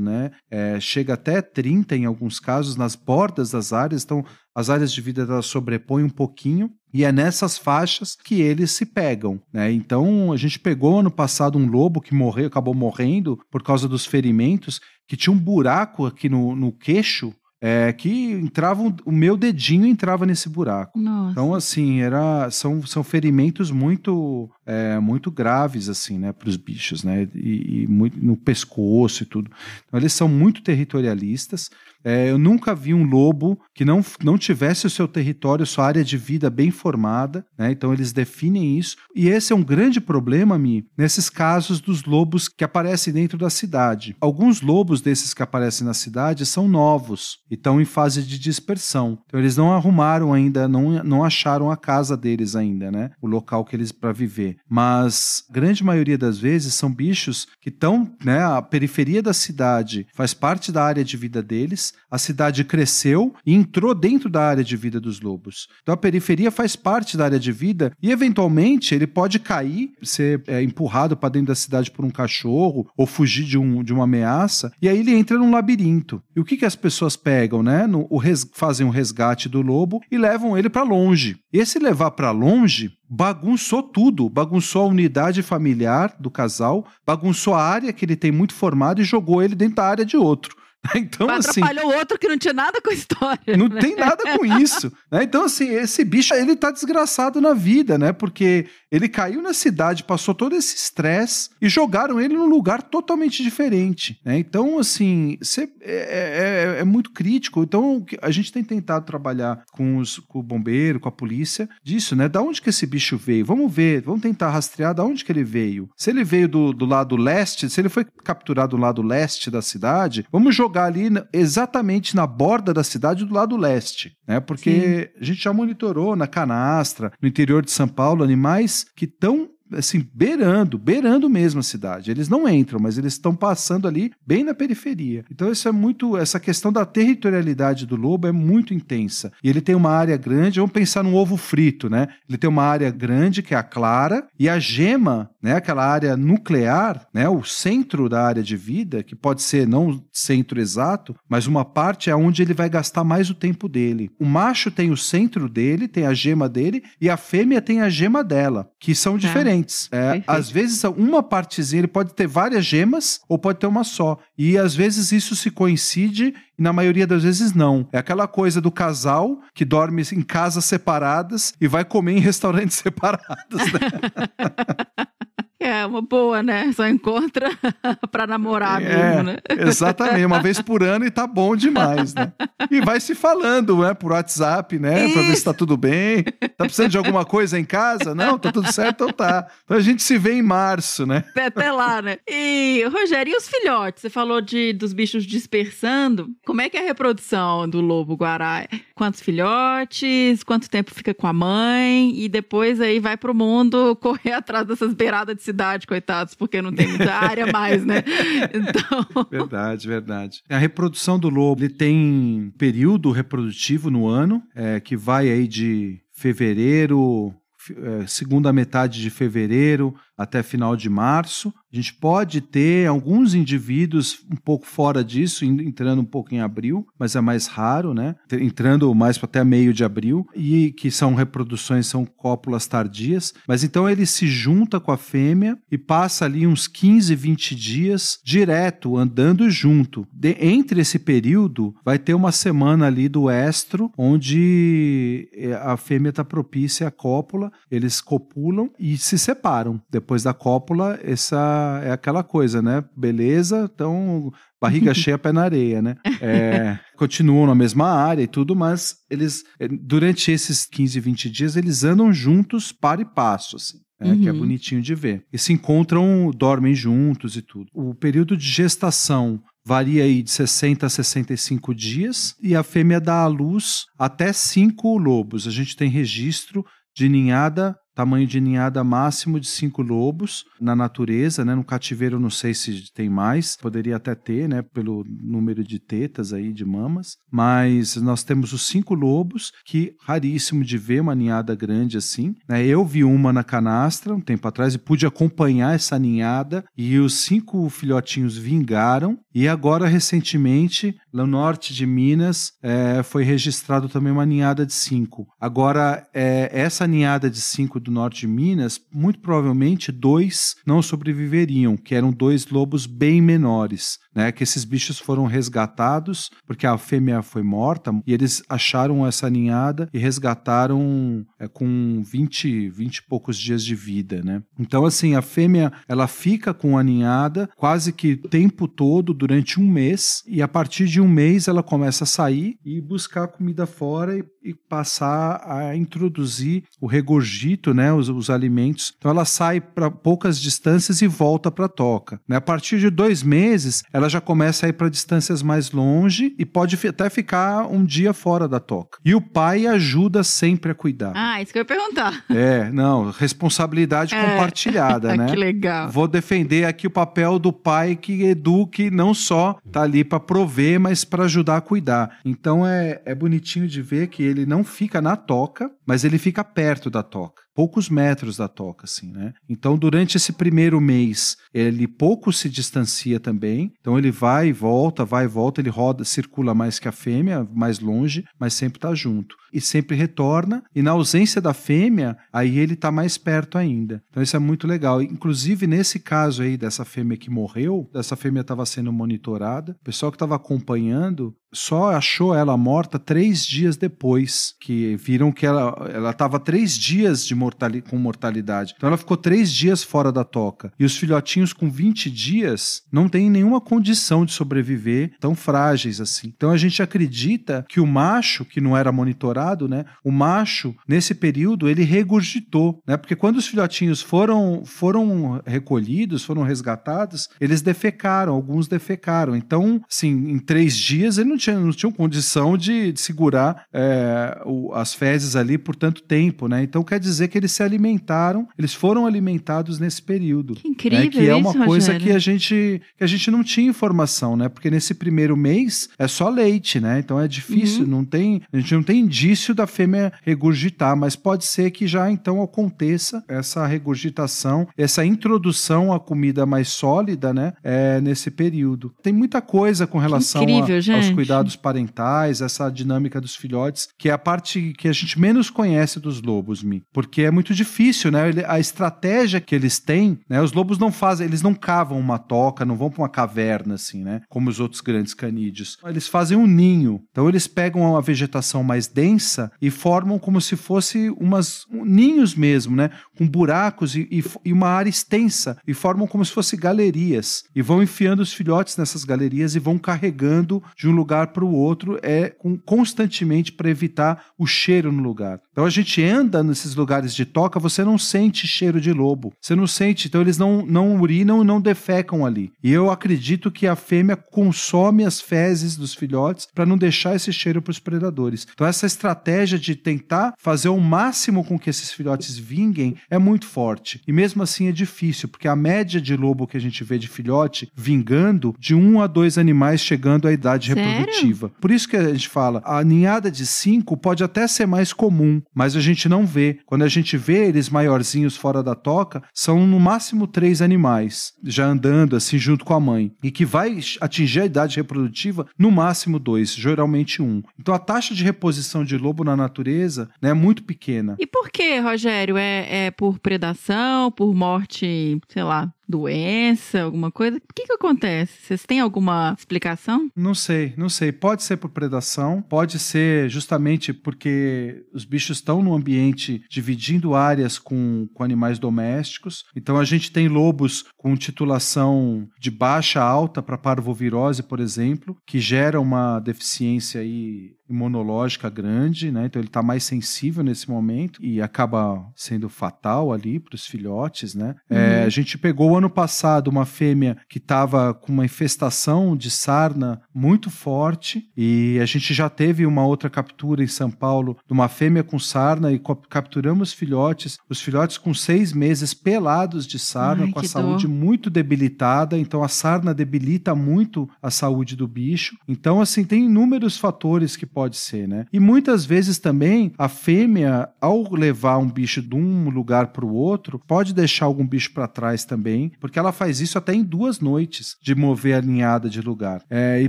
né? 0.00 0.30
É, 0.50 0.78
chega 0.80 1.14
até 1.14 1.40
30 1.42 1.96
em 1.96 2.04
alguns 2.04 2.38
casos 2.38 2.76
nas 2.76 2.94
bordas 2.94 3.50
das 3.50 3.72
áreas, 3.72 4.04
então 4.04 4.24
as 4.54 4.70
áreas 4.70 4.92
de 4.92 5.00
vida 5.00 5.22
elas 5.22 5.46
sobrepõem 5.46 6.04
um 6.04 6.10
pouquinho 6.10 6.70
e 6.92 7.04
é 7.04 7.12
nessas 7.12 7.58
faixas 7.58 8.16
que 8.16 8.40
eles 8.40 8.70
se 8.70 8.86
pegam, 8.86 9.40
né? 9.52 9.70
Então 9.70 10.32
a 10.32 10.36
gente 10.36 10.58
pegou 10.58 11.00
ano 11.00 11.10
passado 11.10 11.58
um 11.58 11.66
lobo 11.66 12.00
que 12.00 12.14
morreu, 12.14 12.46
acabou 12.46 12.74
morrendo 12.74 13.38
por 13.50 13.62
causa 13.62 13.86
dos 13.86 14.06
ferimentos, 14.06 14.80
que 15.06 15.16
tinha 15.16 15.34
um 15.34 15.38
buraco 15.38 16.06
aqui 16.06 16.28
no, 16.28 16.56
no 16.56 16.72
queixo 16.72 17.34
é, 17.60 17.92
que 17.92 18.32
entravam, 18.32 18.94
o 19.04 19.12
meu 19.12 19.36
dedinho 19.36 19.86
entrava 19.86 20.26
nesse 20.26 20.48
buraco. 20.48 20.98
Nossa. 20.98 21.32
Então, 21.32 21.54
assim, 21.54 22.00
era, 22.00 22.50
são, 22.50 22.84
são 22.86 23.02
ferimentos 23.02 23.70
muito, 23.70 24.50
é, 24.66 24.98
muito 24.98 25.30
graves, 25.30 25.88
assim, 25.88 26.18
né, 26.18 26.32
para 26.32 26.48
os 26.48 26.56
bichos, 26.56 27.04
né, 27.04 27.28
e, 27.34 27.82
e 27.82 27.86
muito, 27.86 28.18
no 28.18 28.36
pescoço 28.36 29.22
e 29.22 29.26
tudo. 29.26 29.50
Então, 29.86 29.98
eles 29.98 30.12
são 30.12 30.28
muito 30.28 30.62
territorialistas. 30.62 31.70
É, 32.08 32.30
eu 32.30 32.38
nunca 32.38 32.72
vi 32.72 32.94
um 32.94 33.02
lobo 33.02 33.58
que 33.74 33.84
não, 33.84 34.00
não 34.22 34.38
tivesse 34.38 34.86
o 34.86 34.90
seu 34.90 35.08
território, 35.08 35.66
sua 35.66 35.86
área 35.86 36.04
de 36.04 36.16
vida 36.16 36.48
bem 36.48 36.70
formada, 36.70 37.44
né? 37.58 37.72
Então 37.72 37.92
eles 37.92 38.12
definem 38.12 38.78
isso. 38.78 38.96
E 39.12 39.28
esse 39.28 39.52
é 39.52 39.56
um 39.56 39.62
grande 39.64 40.00
problema, 40.00 40.56
Mi, 40.56 40.86
nesses 40.96 41.28
casos 41.28 41.80
dos 41.80 42.04
lobos 42.04 42.48
que 42.48 42.62
aparecem 42.62 43.12
dentro 43.12 43.36
da 43.36 43.50
cidade. 43.50 44.14
Alguns 44.20 44.60
lobos 44.60 45.00
desses 45.00 45.34
que 45.34 45.42
aparecem 45.42 45.84
na 45.84 45.94
cidade 45.94 46.46
são 46.46 46.68
novos 46.68 47.38
e 47.50 47.54
estão 47.54 47.80
em 47.80 47.84
fase 47.84 48.22
de 48.22 48.38
dispersão. 48.38 49.18
Então 49.26 49.40
eles 49.40 49.56
não 49.56 49.72
arrumaram 49.72 50.32
ainda, 50.32 50.68
não, 50.68 51.02
não 51.02 51.24
acharam 51.24 51.72
a 51.72 51.76
casa 51.76 52.16
deles 52.16 52.54
ainda, 52.54 52.88
né? 52.88 53.10
O 53.20 53.26
local 53.26 53.64
que 53.64 53.74
eles 53.74 53.90
para 53.90 54.12
viver. 54.12 54.55
Mas 54.68 55.44
grande 55.50 55.84
maioria 55.84 56.18
das 56.18 56.38
vezes 56.38 56.74
são 56.74 56.92
bichos 56.92 57.46
que 57.60 57.68
estão, 57.68 58.10
né? 58.24 58.44
A 58.44 58.62
periferia 58.62 59.22
da 59.22 59.32
cidade 59.32 60.06
faz 60.14 60.34
parte 60.34 60.72
da 60.72 60.84
área 60.84 61.04
de 61.04 61.16
vida 61.16 61.42
deles 61.42 61.92
a 62.10 62.18
cidade 62.18 62.64
cresceu 62.64 63.34
e 63.44 63.54
entrou 63.54 63.94
dentro 63.94 64.30
da 64.30 64.42
área 64.42 64.64
de 64.64 64.76
vida 64.76 65.00
dos 65.00 65.20
lobos. 65.20 65.68
Então 65.82 65.92
a 65.92 65.98
periferia 65.98 66.50
faz 66.50 66.74
parte 66.74 67.16
da 67.16 67.24
área 67.24 67.38
de 67.38 67.52
vida 67.52 67.92
e, 68.02 68.10
eventualmente, 68.10 68.94
ele 68.94 69.06
pode 69.06 69.38
cair, 69.38 69.90
ser 70.02 70.42
é, 70.46 70.62
empurrado 70.62 71.16
para 71.16 71.28
dentro 71.28 71.48
da 71.48 71.54
cidade 71.54 71.90
por 71.90 72.04
um 72.04 72.10
cachorro 72.10 72.86
ou 72.96 73.06
fugir 73.06 73.44
de, 73.44 73.58
um, 73.58 73.82
de 73.82 73.92
uma 73.92 74.04
ameaça, 74.04 74.72
e 74.80 74.88
aí 74.88 74.98
ele 74.98 75.14
entra 75.14 75.38
num 75.38 75.50
labirinto. 75.50 76.22
E 76.34 76.40
o 76.40 76.44
que, 76.44 76.56
que 76.56 76.64
as 76.64 76.76
pessoas 76.76 77.16
pegam, 77.16 77.62
né? 77.62 77.86
No, 77.86 78.06
o 78.08 78.18
res, 78.18 78.48
fazem 78.54 78.86
um 78.86 78.90
resgate 78.90 79.48
do 79.48 79.60
lobo 79.60 80.00
e 80.10 80.16
levam 80.16 80.56
ele 80.56 80.70
para 80.70 80.82
longe. 80.82 81.36
Esse 81.52 81.78
levar 81.78 82.12
para 82.12 82.30
longe 82.30 82.92
bagunçou 83.08 83.82
tudo, 83.82 84.28
bagunçou 84.28 84.82
a 84.82 84.86
unidade 84.86 85.42
familiar 85.42 86.14
do 86.18 86.30
casal, 86.30 86.86
bagunçou 87.06 87.54
a 87.54 87.62
área 87.62 87.92
que 87.92 88.04
ele 88.04 88.16
tem 88.16 88.32
muito 88.32 88.54
formado 88.54 89.00
e 89.00 89.04
jogou 89.04 89.42
ele 89.42 89.54
dentro 89.54 89.76
da 89.76 89.84
área 89.84 90.04
de 90.04 90.16
outro. 90.16 90.55
Então, 90.96 91.26
Mas 91.26 91.46
assim. 91.46 91.62
Atrapalhou 91.62 91.92
o 91.92 91.98
outro 91.98 92.18
que 92.18 92.28
não 92.28 92.38
tinha 92.38 92.54
nada 92.54 92.80
com 92.80 92.90
a 92.90 92.94
história. 92.94 93.56
Não 93.56 93.68
né? 93.68 93.80
tem 93.80 93.94
nada 93.94 94.36
com 94.36 94.44
isso. 94.60 94.92
Né? 95.10 95.22
Então, 95.24 95.44
assim, 95.44 95.68
esse 95.68 96.04
bicho, 96.04 96.34
ele 96.34 96.56
tá 96.56 96.70
desgraçado 96.70 97.40
na 97.40 97.52
vida, 97.52 97.98
né? 97.98 98.12
Porque 98.12 98.66
ele 98.90 99.08
caiu 99.08 99.42
na 99.42 99.52
cidade, 99.52 100.04
passou 100.04 100.34
todo 100.34 100.54
esse 100.54 100.76
estresse 100.76 101.50
e 101.60 101.68
jogaram 101.68 102.20
ele 102.20 102.34
num 102.34 102.46
lugar 102.46 102.82
totalmente 102.82 103.42
diferente. 103.42 104.20
Né? 104.24 104.38
Então, 104.38 104.78
assim, 104.78 105.38
cê, 105.42 105.68
é, 105.80 106.76
é, 106.76 106.80
é, 106.80 106.84
muito 106.84 107.10
crítico. 107.10 107.62
Então, 107.62 108.04
a 108.22 108.30
gente 108.30 108.52
tem 108.52 108.64
tentado 108.64 109.04
trabalhar 109.04 109.64
com, 109.72 109.98
os, 109.98 110.18
com 110.18 110.38
o 110.38 110.42
bombeiro, 110.42 111.00
com 111.00 111.08
a 111.08 111.12
polícia, 111.12 111.68
disso, 111.82 112.14
né? 112.14 112.28
Da 112.28 112.40
onde 112.40 112.62
que 112.62 112.70
esse 112.70 112.86
bicho 112.86 113.16
veio? 113.16 113.44
Vamos 113.44 113.72
ver, 113.72 114.02
vamos 114.02 114.20
tentar 114.20 114.50
rastrear 114.50 114.94
da 114.94 115.04
onde 115.04 115.24
que 115.24 115.32
ele 115.32 115.44
veio. 115.44 115.88
Se 115.96 116.10
ele 116.10 116.24
veio 116.24 116.48
do, 116.48 116.72
do 116.72 116.86
lado 116.86 117.16
leste, 117.16 117.68
se 117.68 117.80
ele 117.80 117.88
foi 117.88 118.04
capturado 118.24 118.76
do 118.76 118.82
lado 118.82 119.02
leste 119.02 119.50
da 119.50 119.62
cidade, 119.62 120.26
vamos 120.32 120.54
jogar 120.54 120.65
jogar 120.66 120.84
ali 120.84 121.08
exatamente 121.32 122.14
na 122.14 122.26
borda 122.26 122.74
da 122.74 122.82
cidade 122.82 123.24
do 123.24 123.34
lado 123.34 123.56
leste, 123.56 124.16
né? 124.26 124.40
Porque 124.40 125.12
a 125.20 125.24
gente 125.24 125.42
já 125.42 125.52
monitorou 125.52 126.16
na 126.16 126.26
canastra, 126.26 127.12
no 127.20 127.28
interior 127.28 127.64
de 127.64 127.70
São 127.70 127.88
Paulo, 127.88 128.24
animais 128.24 128.84
que 128.96 129.04
estão 129.04 129.48
assim, 129.72 130.06
beirando, 130.14 130.78
beirando 130.78 131.28
mesmo 131.28 131.60
a 131.60 131.62
cidade. 131.62 132.10
Eles 132.10 132.28
não 132.28 132.48
entram, 132.48 132.78
mas 132.80 132.98
eles 132.98 133.14
estão 133.14 133.34
passando 133.34 133.88
ali 133.88 134.12
bem 134.26 134.44
na 134.44 134.54
periferia. 134.54 135.24
Então 135.30 135.50
isso 135.50 135.68
é 135.68 135.72
muito, 135.72 136.16
essa 136.16 136.38
questão 136.38 136.72
da 136.72 136.84
territorialidade 136.84 137.86
do 137.86 137.96
lobo 137.96 138.26
é 138.26 138.32
muito 138.32 138.74
intensa. 138.74 139.32
E 139.42 139.48
ele 139.48 139.60
tem 139.60 139.74
uma 139.74 139.90
área 139.90 140.16
grande, 140.16 140.60
vamos 140.60 140.72
pensar 140.72 141.02
num 141.02 141.14
ovo 141.14 141.36
frito, 141.36 141.88
né? 141.88 142.08
Ele 142.28 142.38
tem 142.38 142.48
uma 142.48 142.64
área 142.64 142.90
grande 142.90 143.42
que 143.42 143.54
é 143.54 143.56
a 143.56 143.62
clara 143.62 144.26
e 144.38 144.48
a 144.48 144.58
gema, 144.58 145.30
né, 145.42 145.54
aquela 145.54 145.86
área 145.86 146.16
nuclear, 146.16 147.06
né, 147.12 147.28
o 147.28 147.44
centro 147.44 148.08
da 148.08 148.22
área 148.22 148.42
de 148.42 148.56
vida, 148.56 149.02
que 149.02 149.14
pode 149.14 149.42
ser 149.42 149.66
não 149.66 149.90
o 149.90 150.04
centro 150.12 150.60
exato, 150.60 151.14
mas 151.28 151.46
uma 151.46 151.64
parte 151.64 152.10
é 152.10 152.16
onde 152.16 152.42
ele 152.42 152.54
vai 152.54 152.68
gastar 152.68 153.04
mais 153.04 153.30
o 153.30 153.34
tempo 153.34 153.68
dele. 153.68 154.10
O 154.18 154.24
macho 154.24 154.70
tem 154.70 154.90
o 154.90 154.96
centro 154.96 155.48
dele, 155.48 155.88
tem 155.88 156.06
a 156.06 156.14
gema 156.14 156.48
dele 156.48 156.82
e 157.00 157.08
a 157.08 157.16
fêmea 157.16 157.62
tem 157.62 157.80
a 157.80 157.88
gema 157.88 158.22
dela, 158.22 158.68
que 158.80 158.94
são 158.94 159.16
diferentes. 159.16 159.55
É, 159.92 160.12
Perfeito. 160.12 160.24
às 160.30 160.50
vezes 160.50 160.82
uma 160.84 161.22
partezinha 161.22 161.80
ele 161.80 161.86
pode 161.86 162.14
ter 162.14 162.26
várias 162.26 162.64
gemas 162.64 163.20
ou 163.28 163.38
pode 163.38 163.58
ter 163.58 163.66
uma 163.66 163.84
só. 163.84 164.18
E 164.36 164.56
às 164.58 164.74
vezes 164.74 165.12
isso 165.12 165.34
se 165.36 165.50
coincide 165.50 166.34
e 166.58 166.62
na 166.62 166.72
maioria 166.72 167.06
das 167.06 167.22
vezes 167.22 167.52
não. 167.52 167.86
É 167.92 167.98
aquela 167.98 168.26
coisa 168.26 168.60
do 168.60 168.70
casal 168.70 169.40
que 169.54 169.64
dorme 169.64 170.02
em 170.12 170.22
casas 170.22 170.64
separadas 170.64 171.54
e 171.60 171.68
vai 171.68 171.84
comer 171.84 172.12
em 172.12 172.20
restaurantes 172.20 172.76
separados. 172.82 173.26
né? 173.72 175.06
É 175.58 175.86
uma 175.86 176.02
boa, 176.02 176.42
né? 176.42 176.70
Só 176.72 176.86
encontra 176.86 177.50
pra 178.12 178.26
namorar 178.26 178.82
É, 178.82 179.14
mesmo, 179.14 179.22
né? 179.22 179.36
Exatamente, 179.48 180.24
uma 180.24 180.40
vez 180.40 180.60
por 180.60 180.82
ano 180.82 181.06
e 181.06 181.10
tá 181.10 181.26
bom 181.26 181.56
demais, 181.56 182.14
né? 182.14 182.32
E 182.70 182.80
vai 182.80 183.00
se 183.00 183.14
falando, 183.14 183.78
né, 183.78 183.94
por 183.94 184.12
WhatsApp, 184.12 184.78
né, 184.78 185.12
pra 185.12 185.22
ver 185.22 185.36
se 185.36 185.44
tá 185.44 185.54
tudo 185.54 185.76
bem. 185.76 186.22
Tá 186.22 186.64
precisando 186.64 186.90
de 186.90 186.98
alguma 186.98 187.24
coisa 187.24 187.58
em 187.58 187.64
casa? 187.64 188.14
Não, 188.14 188.38
tá 188.38 188.52
tudo 188.52 188.70
certo, 188.70 189.04
então 189.04 189.12
tá. 189.12 189.46
Então 189.64 189.76
a 189.76 189.80
gente 189.80 190.02
se 190.02 190.18
vê 190.18 190.34
em 190.34 190.42
março, 190.42 191.06
né? 191.06 191.24
Até, 191.30 191.46
até 191.46 191.72
lá, 191.72 192.02
né? 192.02 192.18
E, 192.28 192.84
Rogério, 192.92 193.32
e 193.32 193.36
os 193.36 193.48
filhotes? 193.48 194.02
Você 194.02 194.10
falou 194.10 194.40
de, 194.40 194.72
dos 194.72 194.92
bichos 194.92 195.24
dispersando. 195.24 196.28
Como 196.44 196.60
é 196.60 196.68
que 196.68 196.76
é 196.76 196.80
a 196.80 196.84
reprodução 196.84 197.68
do 197.68 197.80
lobo-guará? 197.80 198.66
Quantos 198.94 199.20
filhotes? 199.20 200.42
Quanto 200.42 200.68
tempo 200.70 200.92
fica 200.94 201.14
com 201.14 201.26
a 201.26 201.32
mãe? 201.32 202.12
E 202.18 202.28
depois 202.28 202.80
aí 202.80 202.98
vai 202.98 203.16
pro 203.16 203.34
mundo 203.34 203.96
correr 204.00 204.32
atrás 204.32 204.66
dessas 204.66 204.92
beiradas 204.94 205.36
de 205.36 205.42
cidade, 205.46 205.86
coitados, 205.86 206.34
porque 206.34 206.60
não 206.60 206.72
tem 206.72 206.88
muita 206.88 207.14
área 207.14 207.46
mais, 207.46 207.84
né? 207.84 208.02
Então, 208.52 209.26
Verdade, 209.30 209.88
verdade. 209.88 210.42
A 210.48 210.58
reprodução 210.58 211.18
do 211.18 211.28
lobo, 211.28 211.62
ele 211.62 211.72
tem 211.72 212.52
período 212.58 213.10
reprodutivo 213.10 213.90
no 213.90 214.06
ano, 214.06 214.42
é, 214.54 214.80
que 214.80 214.96
vai 214.96 215.30
aí 215.30 215.46
de 215.46 216.00
fevereiro, 216.12 217.34
é, 217.70 218.06
segunda 218.06 218.52
metade 218.52 219.00
de 219.00 219.10
fevereiro 219.10 219.94
até 220.16 220.42
final 220.42 220.76
de 220.76 220.88
março. 220.88 221.52
A 221.72 221.76
gente 221.76 221.92
pode 221.94 222.40
ter 222.40 222.86
alguns 222.86 223.34
indivíduos 223.34 224.24
um 224.32 224.36
pouco 224.36 224.66
fora 224.66 225.04
disso, 225.04 225.44
entrando 225.44 226.00
um 226.00 226.04
pouco 226.06 226.34
em 226.34 226.40
abril, 226.40 226.86
mas 226.98 227.14
é 227.16 227.20
mais 227.20 227.46
raro, 227.46 227.92
né? 227.92 228.14
Entrando 228.32 228.94
mais 228.94 229.18
até 229.22 229.44
meio 229.44 229.74
de 229.74 229.84
abril, 229.84 230.26
e 230.34 230.72
que 230.72 230.90
são 230.90 231.14
reproduções, 231.14 231.86
são 231.86 232.06
cópulas 232.06 232.66
tardias. 232.66 233.34
Mas 233.46 233.62
então 233.64 233.88
ele 233.88 234.06
se 234.06 234.26
junta 234.26 234.80
com 234.80 234.90
a 234.92 234.96
fêmea 234.96 235.58
e 235.70 235.76
passa 235.76 236.24
ali 236.24 236.46
uns 236.46 236.66
15, 236.66 237.14
20 237.14 237.54
dias 237.54 238.18
direto, 238.24 238.96
andando 238.96 239.50
junto. 239.50 240.06
De- 240.12 240.36
entre 240.40 240.80
esse 240.80 240.98
período, 240.98 241.74
vai 241.84 241.98
ter 241.98 242.14
uma 242.14 242.32
semana 242.32 242.86
ali 242.86 243.08
do 243.08 243.30
estro, 243.30 243.90
onde 243.98 245.28
eh, 245.34 245.52
a 245.62 245.76
fêmea 245.76 246.10
está 246.10 246.24
propícia 246.24 246.88
à 246.88 246.90
cópula, 246.90 247.50
eles 247.70 248.00
copulam 248.00 248.70
e 248.78 248.96
se 248.96 249.18
separam. 249.18 249.80
Depois 249.90 250.05
da 250.22 250.32
cópula, 250.34 250.98
essa 251.02 251.80
é 251.84 251.90
aquela 251.92 252.22
coisa, 252.22 252.62
né? 252.62 252.84
Beleza, 252.96 253.70
então 253.74 254.30
barriga 254.60 254.92
cheia, 254.94 255.18
pé 255.18 255.32
na 255.32 255.42
areia, 255.42 255.82
né? 255.82 255.96
É, 256.20 256.78
continuam 256.96 257.46
na 257.46 257.54
mesma 257.54 257.88
área 257.90 258.22
e 258.22 258.26
tudo, 258.26 258.54
mas 258.56 258.96
eles, 259.10 259.42
eh, 259.60 259.68
durante 259.68 260.30
esses 260.30 260.64
15, 260.66 260.98
20 261.00 261.30
dias, 261.30 261.56
eles 261.56 261.84
andam 261.84 262.12
juntos 262.12 262.72
para 262.72 263.00
e 263.02 263.04
passo, 263.04 263.56
assim. 263.56 263.78
né, 264.00 264.16
Que 264.22 264.28
é 264.28 264.32
Uhum. 264.32 264.38
bonitinho 264.38 264.82
de 264.82 264.94
ver. 264.94 265.24
E 265.32 265.38
se 265.38 265.52
encontram, 265.52 266.30
dormem 266.34 266.74
juntos 266.74 267.36
e 267.36 267.42
tudo. 267.42 267.66
O 267.74 267.94
período 267.94 268.36
de 268.36 268.46
gestação 268.46 269.40
varia 269.64 270.04
aí 270.04 270.22
de 270.22 270.30
60 270.30 270.86
a 270.86 270.88
65 270.90 271.74
dias 271.74 272.34
e 272.42 272.54
a 272.54 272.62
fêmea 272.62 273.00
dá 273.00 273.22
à 273.22 273.26
luz 273.26 273.86
até 273.98 274.32
cinco 274.32 274.96
lobos. 274.98 275.48
A 275.48 275.50
gente 275.50 275.74
tem 275.76 275.88
registro 275.90 276.64
de 276.94 277.08
ninhada, 277.08 277.74
tamanho 277.96 278.26
de 278.26 278.38
ninhada 278.40 278.84
máximo 278.84 279.40
de 279.40 279.48
cinco 279.48 279.80
lobos 279.80 280.44
na 280.60 280.76
natureza, 280.76 281.44
né? 281.46 281.54
No 281.54 281.64
cativeiro 281.64 282.20
não 282.20 282.28
sei 282.28 282.52
se 282.52 282.92
tem 282.92 283.08
mais, 283.08 283.56
poderia 283.56 283.96
até 283.96 284.14
ter, 284.14 284.46
né? 284.46 284.60
Pelo 284.60 285.02
número 285.08 285.64
de 285.64 285.78
tetas 285.78 286.34
aí, 286.34 286.52
de 286.52 286.64
mamas, 286.64 287.16
mas 287.32 287.96
nós 287.96 288.22
temos 288.22 288.52
os 288.52 288.66
cinco 288.66 288.94
lobos, 288.94 289.50
que 289.64 289.94
raríssimo 290.02 290.62
de 290.62 290.76
ver 290.76 291.00
uma 291.00 291.14
ninhada 291.14 291.54
grande 291.54 291.96
assim, 291.96 292.34
né? 292.46 292.64
Eu 292.66 292.84
vi 292.84 293.02
uma 293.02 293.32
na 293.32 293.42
canastra 293.42 294.14
um 294.14 294.20
tempo 294.20 294.46
atrás 294.46 294.74
e 294.74 294.78
pude 294.78 295.06
acompanhar 295.06 295.74
essa 295.74 295.98
ninhada 295.98 296.64
e 296.76 296.98
os 296.98 297.14
cinco 297.14 297.68
filhotinhos 297.70 298.36
vingaram 298.36 299.18
e 299.34 299.48
agora 299.48 299.86
recentemente 299.86 300.94
no 301.12 301.26
norte 301.26 301.72
de 301.72 301.86
Minas 301.86 302.52
eh, 302.62 303.02
foi 303.02 303.24
registrado 303.24 303.88
também 303.88 304.12
uma 304.12 304.26
ninhada 304.26 304.66
de 304.66 304.74
cinco. 304.74 305.26
Agora 305.40 306.06
eh, 306.12 306.50
essa 306.52 306.86
ninhada 306.86 307.30
de 307.30 307.40
cinco 307.40 307.80
do 307.86 307.92
norte 307.92 308.20
de 308.20 308.26
Minas, 308.26 308.80
muito 308.92 309.20
provavelmente 309.20 309.90
dois 309.90 310.56
não 310.66 310.82
sobreviveriam, 310.82 311.76
que 311.76 311.94
eram 311.94 312.10
dois 312.10 312.46
lobos 312.48 312.86
bem 312.86 313.20
menores, 313.20 313.98
né? 314.14 314.30
Que 314.32 314.42
esses 314.42 314.64
bichos 314.64 314.98
foram 314.98 315.24
resgatados 315.24 316.30
porque 316.46 316.66
a 316.66 316.76
fêmea 316.76 317.22
foi 317.22 317.42
morta 317.42 317.92
e 318.06 318.12
eles 318.12 318.42
acharam 318.48 319.06
essa 319.06 319.30
ninhada 319.30 319.88
e 319.92 319.98
resgataram 319.98 321.24
eh, 321.38 321.48
com 321.48 322.02
20, 322.02 322.68
20 322.70 322.96
e 322.96 323.02
poucos 323.06 323.38
dias 323.38 323.64
de 323.64 323.74
vida, 323.74 324.22
né? 324.22 324.42
Então 324.58 324.84
assim, 324.84 325.14
a 325.14 325.22
fêmea 325.22 325.72
ela 325.88 326.06
fica 326.06 326.52
com 326.52 326.76
a 326.76 326.82
ninhada 326.82 327.48
quase 327.56 327.92
que 327.92 328.12
o 328.24 328.28
tempo 328.28 328.66
todo 328.66 329.14
durante 329.14 329.60
um 329.60 329.70
mês 329.70 330.22
e 330.26 330.42
a 330.42 330.48
partir 330.48 330.86
de 330.86 331.00
um 331.00 331.08
mês 331.08 331.48
ela 331.48 331.62
começa 331.62 332.04
a 332.04 332.06
sair 332.06 332.56
e 332.64 332.80
buscar 332.80 333.28
comida 333.28 333.66
fora 333.66 334.18
e, 334.18 334.24
e 334.42 334.54
passar 334.54 335.42
a 335.44 335.76
introduzir 335.76 336.64
o 336.80 336.86
regurgito, 336.86 337.74
né, 337.76 337.92
os, 337.92 338.08
os 338.08 338.30
alimentos. 338.30 338.94
Então 338.98 339.10
ela 339.10 339.24
sai 339.24 339.60
para 339.60 339.90
poucas 339.90 340.40
distâncias 340.40 341.02
e 341.02 341.06
volta 341.06 341.50
para 341.50 341.66
a 341.66 341.68
toca. 341.68 342.20
Né? 342.26 342.36
A 342.36 342.40
partir 342.40 342.78
de 342.80 342.90
dois 342.90 343.22
meses 343.22 343.82
ela 343.92 344.08
já 344.08 344.20
começa 344.20 344.66
a 344.66 344.68
ir 344.68 344.72
para 344.72 344.88
distâncias 344.88 345.42
mais 345.42 345.70
longe 345.70 346.34
e 346.38 346.44
pode 346.46 346.76
até 346.88 347.10
ficar 347.10 347.66
um 347.66 347.84
dia 347.84 348.12
fora 348.12 348.48
da 348.48 348.58
toca. 348.58 348.98
E 349.04 349.14
o 349.14 349.20
pai 349.20 349.66
ajuda 349.66 350.24
sempre 350.24 350.72
a 350.72 350.74
cuidar. 350.74 351.12
ah, 351.14 351.40
isso 351.42 351.52
que 351.52 351.58
eu 351.58 351.60
ia 351.60 351.66
perguntar. 351.66 352.24
É, 352.30 352.70
não, 352.72 353.10
responsabilidade 353.10 354.14
É. 354.14 354.30
compartilhada, 354.30 355.14
né? 355.16 355.26
que 355.26 355.36
legal. 355.36 355.90
Vou 355.90 356.08
defender 356.08 356.64
aqui 356.64 356.86
o 356.86 356.90
papel 356.90 357.38
do 357.38 357.52
pai 357.52 357.94
que 357.96 358.22
eduque, 358.24 358.90
não 358.90 359.12
só 359.12 359.58
tá 359.70 359.82
ali 359.82 360.02
para 360.04 360.18
prover, 360.20 360.80
mas 360.80 361.04
para 361.04 361.24
ajudar 361.24 361.56
a 361.58 361.60
cuidar. 361.60 362.18
Então 362.24 362.66
é, 362.66 363.02
é 363.04 363.14
bonitinho 363.14 363.66
de 363.68 363.82
ver 363.82 364.06
que 364.08 364.22
ele 364.22 364.46
não 364.46 364.64
fica 364.64 365.00
na 365.02 365.16
toca, 365.16 365.70
mas 365.86 366.04
ele 366.04 366.18
fica 366.18 366.42
perto 366.44 366.88
da 366.90 367.02
toca. 367.02 367.42
Poucos 367.56 367.88
metros 367.88 368.36
da 368.36 368.48
toca, 368.48 368.84
assim, 368.84 369.10
né? 369.10 369.32
Então, 369.48 369.78
durante 369.78 370.18
esse 370.18 370.30
primeiro 370.30 370.78
mês, 370.78 371.38
ele 371.54 371.88
pouco 371.88 372.30
se 372.30 372.50
distancia 372.50 373.18
também. 373.18 373.72
Então, 373.80 373.98
ele 373.98 374.10
vai 374.10 374.48
e 374.48 374.52
volta, 374.52 375.06
vai 375.06 375.24
e 375.24 375.28
volta, 375.28 375.62
ele 375.62 375.70
roda, 375.70 376.04
circula 376.04 376.52
mais 376.52 376.78
que 376.78 376.86
a 376.86 376.92
fêmea, 376.92 377.48
mais 377.54 377.80
longe, 377.80 378.24
mas 378.38 378.52
sempre 378.52 378.78
tá 378.78 378.94
junto. 378.94 379.34
E 379.50 379.58
sempre 379.58 379.96
retorna. 379.96 380.62
E 380.74 380.82
na 380.82 380.90
ausência 380.90 381.40
da 381.40 381.54
fêmea, 381.54 382.18
aí 382.30 382.58
ele 382.58 382.76
tá 382.76 382.92
mais 382.92 383.16
perto 383.16 383.56
ainda. 383.56 384.02
Então, 384.10 384.22
isso 384.22 384.36
é 384.36 384.38
muito 384.38 384.66
legal. 384.66 385.00
Inclusive, 385.00 385.66
nesse 385.66 385.98
caso 385.98 386.42
aí 386.42 386.58
dessa 386.58 386.84
fêmea 386.84 387.16
que 387.16 387.30
morreu, 387.30 387.88
essa 387.94 388.16
fêmea 388.16 388.42
estava 388.42 388.66
sendo 388.66 388.92
monitorada, 388.92 389.74
o 389.80 389.84
pessoal 389.84 390.12
que 390.12 390.16
estava 390.16 390.36
acompanhando 390.36 391.34
só 391.56 391.90
achou 391.92 392.34
ela 392.34 392.56
morta 392.56 392.98
três 392.98 393.44
dias 393.46 393.76
depois, 393.76 394.54
que 394.60 394.96
viram 394.96 395.32
que 395.32 395.46
ela 395.46 396.10
estava 396.10 396.38
três 396.38 396.76
dias 396.76 397.26
de 397.26 397.34
mortali 397.34 397.80
com 397.82 397.96
mortalidade. 397.96 398.74
Então 398.76 398.88
ela 398.88 398.96
ficou 398.96 399.16
três 399.16 399.52
dias 399.52 399.82
fora 399.82 400.12
da 400.12 400.24
toca. 400.24 400.72
E 400.78 400.84
os 400.84 400.96
filhotinhos 400.96 401.52
com 401.52 401.70
20 401.70 402.10
dias 402.10 402.82
não 402.92 403.08
têm 403.08 403.30
nenhuma 403.30 403.60
condição 403.60 404.24
de 404.24 404.32
sobreviver, 404.32 405.12
tão 405.20 405.34
frágeis 405.34 406.00
assim. 406.00 406.32
Então 406.36 406.50
a 406.50 406.56
gente 406.56 406.82
acredita 406.82 407.64
que 407.68 407.80
o 407.80 407.86
macho, 407.86 408.44
que 408.44 408.60
não 408.60 408.76
era 408.76 408.92
monitorado, 408.92 409.68
né? 409.68 409.84
O 410.04 410.10
macho, 410.10 410.74
nesse 410.86 411.14
período, 411.14 411.68
ele 411.68 411.84
regurgitou, 411.84 412.82
né? 412.86 412.96
Porque 412.96 413.16
quando 413.16 413.36
os 413.36 413.46
filhotinhos 413.46 414.02
foram, 414.02 414.64
foram 414.64 415.40
recolhidos, 415.46 416.24
foram 416.24 416.42
resgatados, 416.42 417.28
eles 417.40 417.62
defecaram, 417.62 418.34
alguns 418.34 418.68
defecaram. 418.68 419.36
Então, 419.36 419.80
assim, 419.90 420.10
em 420.30 420.38
três 420.38 420.76
dias 420.76 421.18
ele 421.18 421.30
não 421.30 421.36
tinha, 421.36 421.45
não 421.54 421.70
tinha 421.72 421.90
condição 421.92 422.56
de, 422.56 422.92
de 422.92 423.00
segurar 423.00 423.64
é, 423.72 424.40
o, 424.44 424.72
as 424.74 424.94
fezes 424.94 425.36
ali 425.36 425.56
por 425.58 425.74
tanto 425.76 426.02
tempo, 426.02 426.48
né? 426.48 426.62
Então 426.62 426.82
quer 426.82 426.98
dizer 427.00 427.28
que 427.28 427.36
eles 427.38 427.52
se 427.52 427.62
alimentaram, 427.62 428.48
eles 428.58 428.74
foram 428.74 429.06
alimentados 429.06 429.78
nesse 429.78 430.02
período. 430.02 430.54
Que 430.54 430.68
incrível 430.68 431.04
né? 431.04 431.08
Que 431.10 431.28
é 431.28 431.34
uma 431.34 431.50
isso, 431.50 431.58
coisa 431.64 431.92
Rogério. 431.92 432.06
que 432.06 432.12
a 432.12 432.18
gente 432.18 432.82
que 432.96 433.04
a 433.04 433.06
gente 433.06 433.30
não 433.30 433.42
tinha 433.44 433.68
informação, 433.68 434.36
né? 434.36 434.48
Porque 434.48 434.70
nesse 434.70 434.94
primeiro 434.94 435.36
mês 435.36 435.88
é 435.98 436.06
só 436.08 436.28
leite, 436.28 436.80
né? 436.80 436.98
Então 436.98 437.20
é 437.20 437.28
difícil, 437.28 437.82
Uhum. 437.84 437.90
não 437.90 438.04
tem, 438.04 438.42
a 438.52 438.56
gente 438.58 438.74
não 438.74 438.82
tem 438.82 439.00
indício 439.00 439.54
da 439.54 439.66
fêmea 439.66 440.12
regurgitar, 440.22 440.96
mas 440.96 441.16
pode 441.16 441.44
ser 441.44 441.70
que 441.70 441.86
já 441.86 442.10
então 442.10 442.42
aconteça 442.42 443.22
essa 443.28 443.66
regurgitação, 443.66 444.66
essa 444.76 445.04
introdução 445.04 445.92
à 445.92 445.98
comida 446.00 446.46
mais 446.46 446.68
sólida, 446.68 447.32
né? 447.32 447.52
É, 447.62 448.00
nesse 448.00 448.30
período. 448.30 448.92
Tem 449.02 449.12
muita 449.12 449.40
coisa 449.40 449.86
com 449.86 449.98
relação 449.98 450.40
a- 450.40 450.44
incrível, 450.44 450.76
aos 450.76 450.84
gente. 450.84 451.06
Cuidados 451.26 451.56
parentais, 451.56 452.40
essa 452.40 452.70
dinâmica 452.70 453.20
dos 453.20 453.34
filhotes, 453.34 453.88
que 453.98 454.08
é 454.08 454.12
a 454.12 454.18
parte 454.18 454.72
que 454.78 454.88
a 454.88 454.92
gente 454.92 455.18
menos 455.20 455.50
conhece 455.50 455.98
dos 456.00 456.22
lobos, 456.22 456.62
Mi. 456.62 456.82
Porque 456.92 457.22
é 457.22 457.30
muito 457.30 457.54
difícil, 457.54 458.10
né? 458.10 458.22
A 458.46 458.58
estratégia 458.60 459.40
que 459.40 459.54
eles 459.54 459.78
têm, 459.78 460.18
né? 460.28 460.40
Os 460.40 460.52
lobos 460.52 460.78
não 460.78 460.92
fazem, 460.92 461.26
eles 461.26 461.42
não 461.42 461.54
cavam 461.54 461.98
uma 461.98 462.18
toca, 462.18 462.64
não 462.64 462.76
vão 462.76 462.90
para 462.90 463.02
uma 463.02 463.08
caverna, 463.08 463.74
assim, 463.74 464.02
né? 464.02 464.20
Como 464.28 464.48
os 464.48 464.60
outros 464.60 464.80
grandes 464.80 465.14
canídeos. 465.14 465.76
Eles 465.84 466.06
fazem 466.08 466.36
um 466.36 466.46
ninho. 466.46 467.00
Então 467.10 467.28
eles 467.28 467.46
pegam 467.46 467.82
uma 467.82 468.00
vegetação 468.02 468.62
mais 468.62 468.86
densa 468.86 469.50
e 469.60 469.70
formam 469.70 470.18
como 470.18 470.40
se 470.40 470.56
fosse 470.56 471.10
umas 471.18 471.64
um- 471.70 471.84
ninhos 471.84 472.34
mesmo, 472.34 472.76
né? 472.76 472.90
Com 473.16 473.26
buracos 473.26 473.94
e, 473.96 474.06
e 474.10 474.22
e 474.44 474.52
uma 474.52 474.68
área 474.68 474.90
extensa. 474.90 475.56
E 475.66 475.72
formam 475.74 476.06
como 476.06 476.24
se 476.24 476.32
fosse 476.32 476.56
galerias. 476.56 477.44
E 477.54 477.62
vão 477.62 477.82
enfiando 477.82 478.20
os 478.20 478.32
filhotes 478.32 478.76
nessas 478.76 479.04
galerias 479.04 479.54
e 479.54 479.58
vão 479.58 479.78
carregando 479.78 480.62
de 480.76 480.88
um 480.88 480.92
lugar 480.92 481.28
para 481.28 481.44
o 481.44 481.52
outro 481.52 481.98
é 482.02 482.28
com- 482.30 482.58
constantemente 482.58 483.52
para 483.52 483.70
evitar 483.70 484.26
o 484.38 484.46
cheiro 484.46 484.92
no 484.92 485.02
lugar. 485.02 485.40
Então 485.56 485.64
a 485.64 485.70
gente 485.70 486.04
anda 486.04 486.42
nesses 486.42 486.74
lugares 486.74 487.14
de 487.14 487.24
toca, 487.24 487.58
você 487.58 487.82
não 487.82 487.96
sente 487.96 488.46
cheiro 488.46 488.78
de 488.78 488.92
lobo. 488.92 489.32
Você 489.40 489.54
não 489.54 489.66
sente, 489.66 490.06
então 490.06 490.20
eles 490.20 490.36
não, 490.36 490.66
não 490.66 491.00
urinam 491.00 491.40
e 491.40 491.46
não 491.46 491.62
defecam 491.62 492.26
ali. 492.26 492.52
E 492.62 492.70
eu 492.70 492.90
acredito 492.90 493.50
que 493.50 493.66
a 493.66 493.74
fêmea 493.74 494.16
consome 494.16 495.02
as 495.02 495.18
fezes 495.18 495.74
dos 495.74 495.94
filhotes 495.94 496.46
para 496.54 496.66
não 496.66 496.76
deixar 496.76 497.16
esse 497.16 497.32
cheiro 497.32 497.62
para 497.62 497.70
os 497.70 497.78
predadores. 497.78 498.46
Então 498.52 498.66
essa 498.66 498.84
estratégia 498.84 499.58
de 499.58 499.74
tentar 499.74 500.34
fazer 500.36 500.68
o 500.68 500.78
máximo 500.78 501.42
com 501.42 501.58
que 501.58 501.70
esses 501.70 501.90
filhotes 501.90 502.36
vinguem 502.36 502.94
é 503.08 503.16
muito 503.16 503.46
forte. 503.46 504.02
E 504.06 504.12
mesmo 504.12 504.42
assim 504.42 504.68
é 504.68 504.72
difícil, 504.72 505.26
porque 505.26 505.48
a 505.48 505.56
média 505.56 506.02
de 506.02 506.14
lobo 506.14 506.46
que 506.46 506.58
a 506.58 506.60
gente 506.60 506.84
vê 506.84 506.98
de 506.98 507.08
filhote 507.08 507.72
vingando 507.74 508.54
de 508.58 508.74
um 508.74 509.00
a 509.00 509.06
dois 509.06 509.38
animais 509.38 509.80
chegando 509.80 510.28
à 510.28 510.32
idade 510.32 510.74
Sério? 510.74 510.82
reprodutiva. 510.84 511.50
Por 511.58 511.70
isso 511.70 511.88
que 511.88 511.96
a 511.96 512.12
gente 512.12 512.28
fala, 512.28 512.60
a 512.62 512.84
ninhada 512.84 513.30
de 513.30 513.46
cinco 513.46 513.96
pode 513.96 514.22
até 514.22 514.46
ser 514.46 514.66
mais 514.66 514.92
comum, 514.92 515.40
mas 515.54 515.76
a 515.76 515.80
gente 515.80 516.08
não 516.08 516.26
vê. 516.26 516.58
Quando 516.66 516.82
a 516.82 516.88
gente 516.88 517.16
vê 517.16 517.48
eles 517.48 517.68
maiorzinhos 517.68 518.36
fora 518.36 518.62
da 518.62 518.74
toca, 518.74 519.22
são 519.34 519.66
no 519.66 519.80
máximo 519.80 520.26
três 520.26 520.60
animais, 520.62 521.32
já 521.44 521.66
andando 521.66 522.16
assim 522.16 522.38
junto 522.38 522.64
com 522.64 522.74
a 522.74 522.80
mãe. 522.80 523.12
E 523.22 523.30
que 523.30 523.44
vai 523.44 523.78
atingir 524.00 524.40
a 524.40 524.46
idade 524.46 524.76
reprodutiva, 524.76 525.46
no 525.58 525.70
máximo 525.70 526.18
dois, 526.18 526.54
geralmente 526.54 527.22
um. 527.22 527.42
Então 527.58 527.74
a 527.74 527.78
taxa 527.78 528.14
de 528.14 528.24
reposição 528.24 528.84
de 528.84 528.96
lobo 528.96 529.24
na 529.24 529.36
natureza 529.36 530.08
né, 530.20 530.30
é 530.30 530.34
muito 530.34 530.64
pequena. 530.64 531.16
E 531.18 531.26
por 531.26 531.50
que, 531.50 531.78
Rogério? 531.78 532.36
É, 532.36 532.86
é 532.86 532.90
por 532.90 533.18
predação, 533.18 534.10
por 534.10 534.34
morte, 534.34 535.18
sei 535.28 535.42
lá, 535.42 535.72
doença, 535.88 536.82
alguma 536.82 537.10
coisa? 537.10 537.38
O 537.38 537.54
que 537.54 537.66
que 537.66 537.72
acontece? 537.72 538.32
Vocês 538.42 538.64
têm 538.64 538.80
alguma 538.80 539.34
explicação? 539.38 540.10
Não 540.14 540.34
sei, 540.34 540.74
não 540.76 540.88
sei. 540.88 541.12
Pode 541.12 541.42
ser 541.42 541.56
por 541.56 541.70
predação, 541.70 542.42
pode 542.42 542.78
ser 542.78 543.28
justamente 543.28 543.92
porque 543.92 544.84
os 544.92 545.04
bichos 545.04 545.38
estão 545.38 545.62
no 545.62 545.74
ambiente 545.74 546.42
dividindo 546.50 547.14
áreas 547.14 547.58
com, 547.58 548.08
com 548.14 548.24
animais 548.24 548.58
domésticos. 548.58 549.44
Então 549.54 549.78
a 549.78 549.84
gente 549.84 550.10
tem 550.10 550.28
lobos 550.28 550.84
com 550.96 551.16
titulação 551.16 552.28
de 552.38 552.50
baixa 552.50 553.00
alta 553.00 553.42
para 553.42 553.58
parvovirose, 553.58 554.42
por 554.42 554.60
exemplo, 554.60 555.16
que 555.26 555.38
gera 555.38 555.80
uma 555.80 556.18
deficiência 556.20 557.00
aí 557.00 557.56
imunológica 557.68 558.48
grande, 558.48 559.10
né? 559.10 559.26
Então 559.26 559.40
ele 559.40 559.48
está 559.48 559.62
mais 559.62 559.84
sensível 559.84 560.42
nesse 560.42 560.70
momento 560.70 561.22
e 561.24 561.40
acaba 561.40 562.06
sendo 562.14 562.48
fatal 562.48 563.12
ali 563.12 563.38
para 563.38 563.54
os 563.54 563.66
filhotes, 563.66 564.34
né? 564.34 564.54
É, 564.68 565.04
a 565.04 565.08
gente 565.08 565.38
pegou 565.38 565.76
ano 565.76 565.90
passado 565.90 566.48
uma 566.48 566.64
fêmea 566.64 567.16
que 567.28 567.38
estava 567.38 567.94
com 567.94 568.12
uma 568.12 568.24
infestação 568.24 569.16
de 569.16 569.30
sarna 569.30 570.00
muito 570.14 570.50
forte 570.50 571.28
e 571.36 571.78
a 571.80 571.86
gente 571.86 572.12
já 572.14 572.28
teve 572.28 572.66
uma 572.66 572.84
outra 572.86 573.10
captura 573.10 573.62
em 573.62 573.68
São 573.68 573.90
Paulo 573.90 574.36
de 574.46 574.52
uma 574.52 574.68
fêmea 574.68 575.02
com 575.02 575.18
sarna 575.18 575.72
e 575.72 575.80
capturamos 576.08 576.72
filhotes, 576.72 577.38
os 577.48 577.60
filhotes 577.60 577.98
com 577.98 578.12
seis 578.14 578.52
meses 578.52 578.94
pelados 578.94 579.66
de 579.66 579.78
sarna, 579.78 580.24
Ai, 580.24 580.30
com 580.30 580.40
a 580.40 580.44
saúde 580.44 580.86
dor. 580.86 580.94
muito 580.94 581.30
debilitada, 581.30 582.18
então 582.18 582.42
a 582.42 582.48
sarna 582.48 582.94
debilita 582.94 583.54
muito 583.54 584.08
a 584.22 584.30
saúde 584.30 584.76
do 584.76 584.86
bicho. 584.86 585.36
Então, 585.48 585.80
assim, 585.80 586.04
tem 586.04 586.26
inúmeros 586.26 586.76
fatores 586.76 587.36
que 587.36 587.46
pode 587.56 587.78
ser, 587.78 588.06
né? 588.06 588.26
E 588.30 588.38
muitas 588.38 588.84
vezes 588.84 589.18
também 589.18 589.72
a 589.78 589.88
fêmea, 589.88 590.68
ao 590.78 591.10
levar 591.14 591.56
um 591.56 591.70
bicho 591.70 592.02
de 592.02 592.14
um 592.14 592.50
lugar 592.50 592.88
para 592.88 593.02
o 593.06 593.14
outro, 593.14 593.58
pode 593.66 593.94
deixar 593.94 594.26
algum 594.26 594.46
bicho 594.46 594.74
para 594.74 594.86
trás 594.86 595.24
também, 595.24 595.72
porque 595.80 595.98
ela 595.98 596.12
faz 596.12 596.38
isso 596.38 596.58
até 596.58 596.74
em 596.74 596.84
duas 596.84 597.18
noites 597.18 597.76
de 597.82 597.94
mover 597.94 598.34
a 598.34 598.42
ninhada 598.42 598.90
de 598.90 599.00
lugar. 599.00 599.40
É, 599.48 599.80
e 599.80 599.88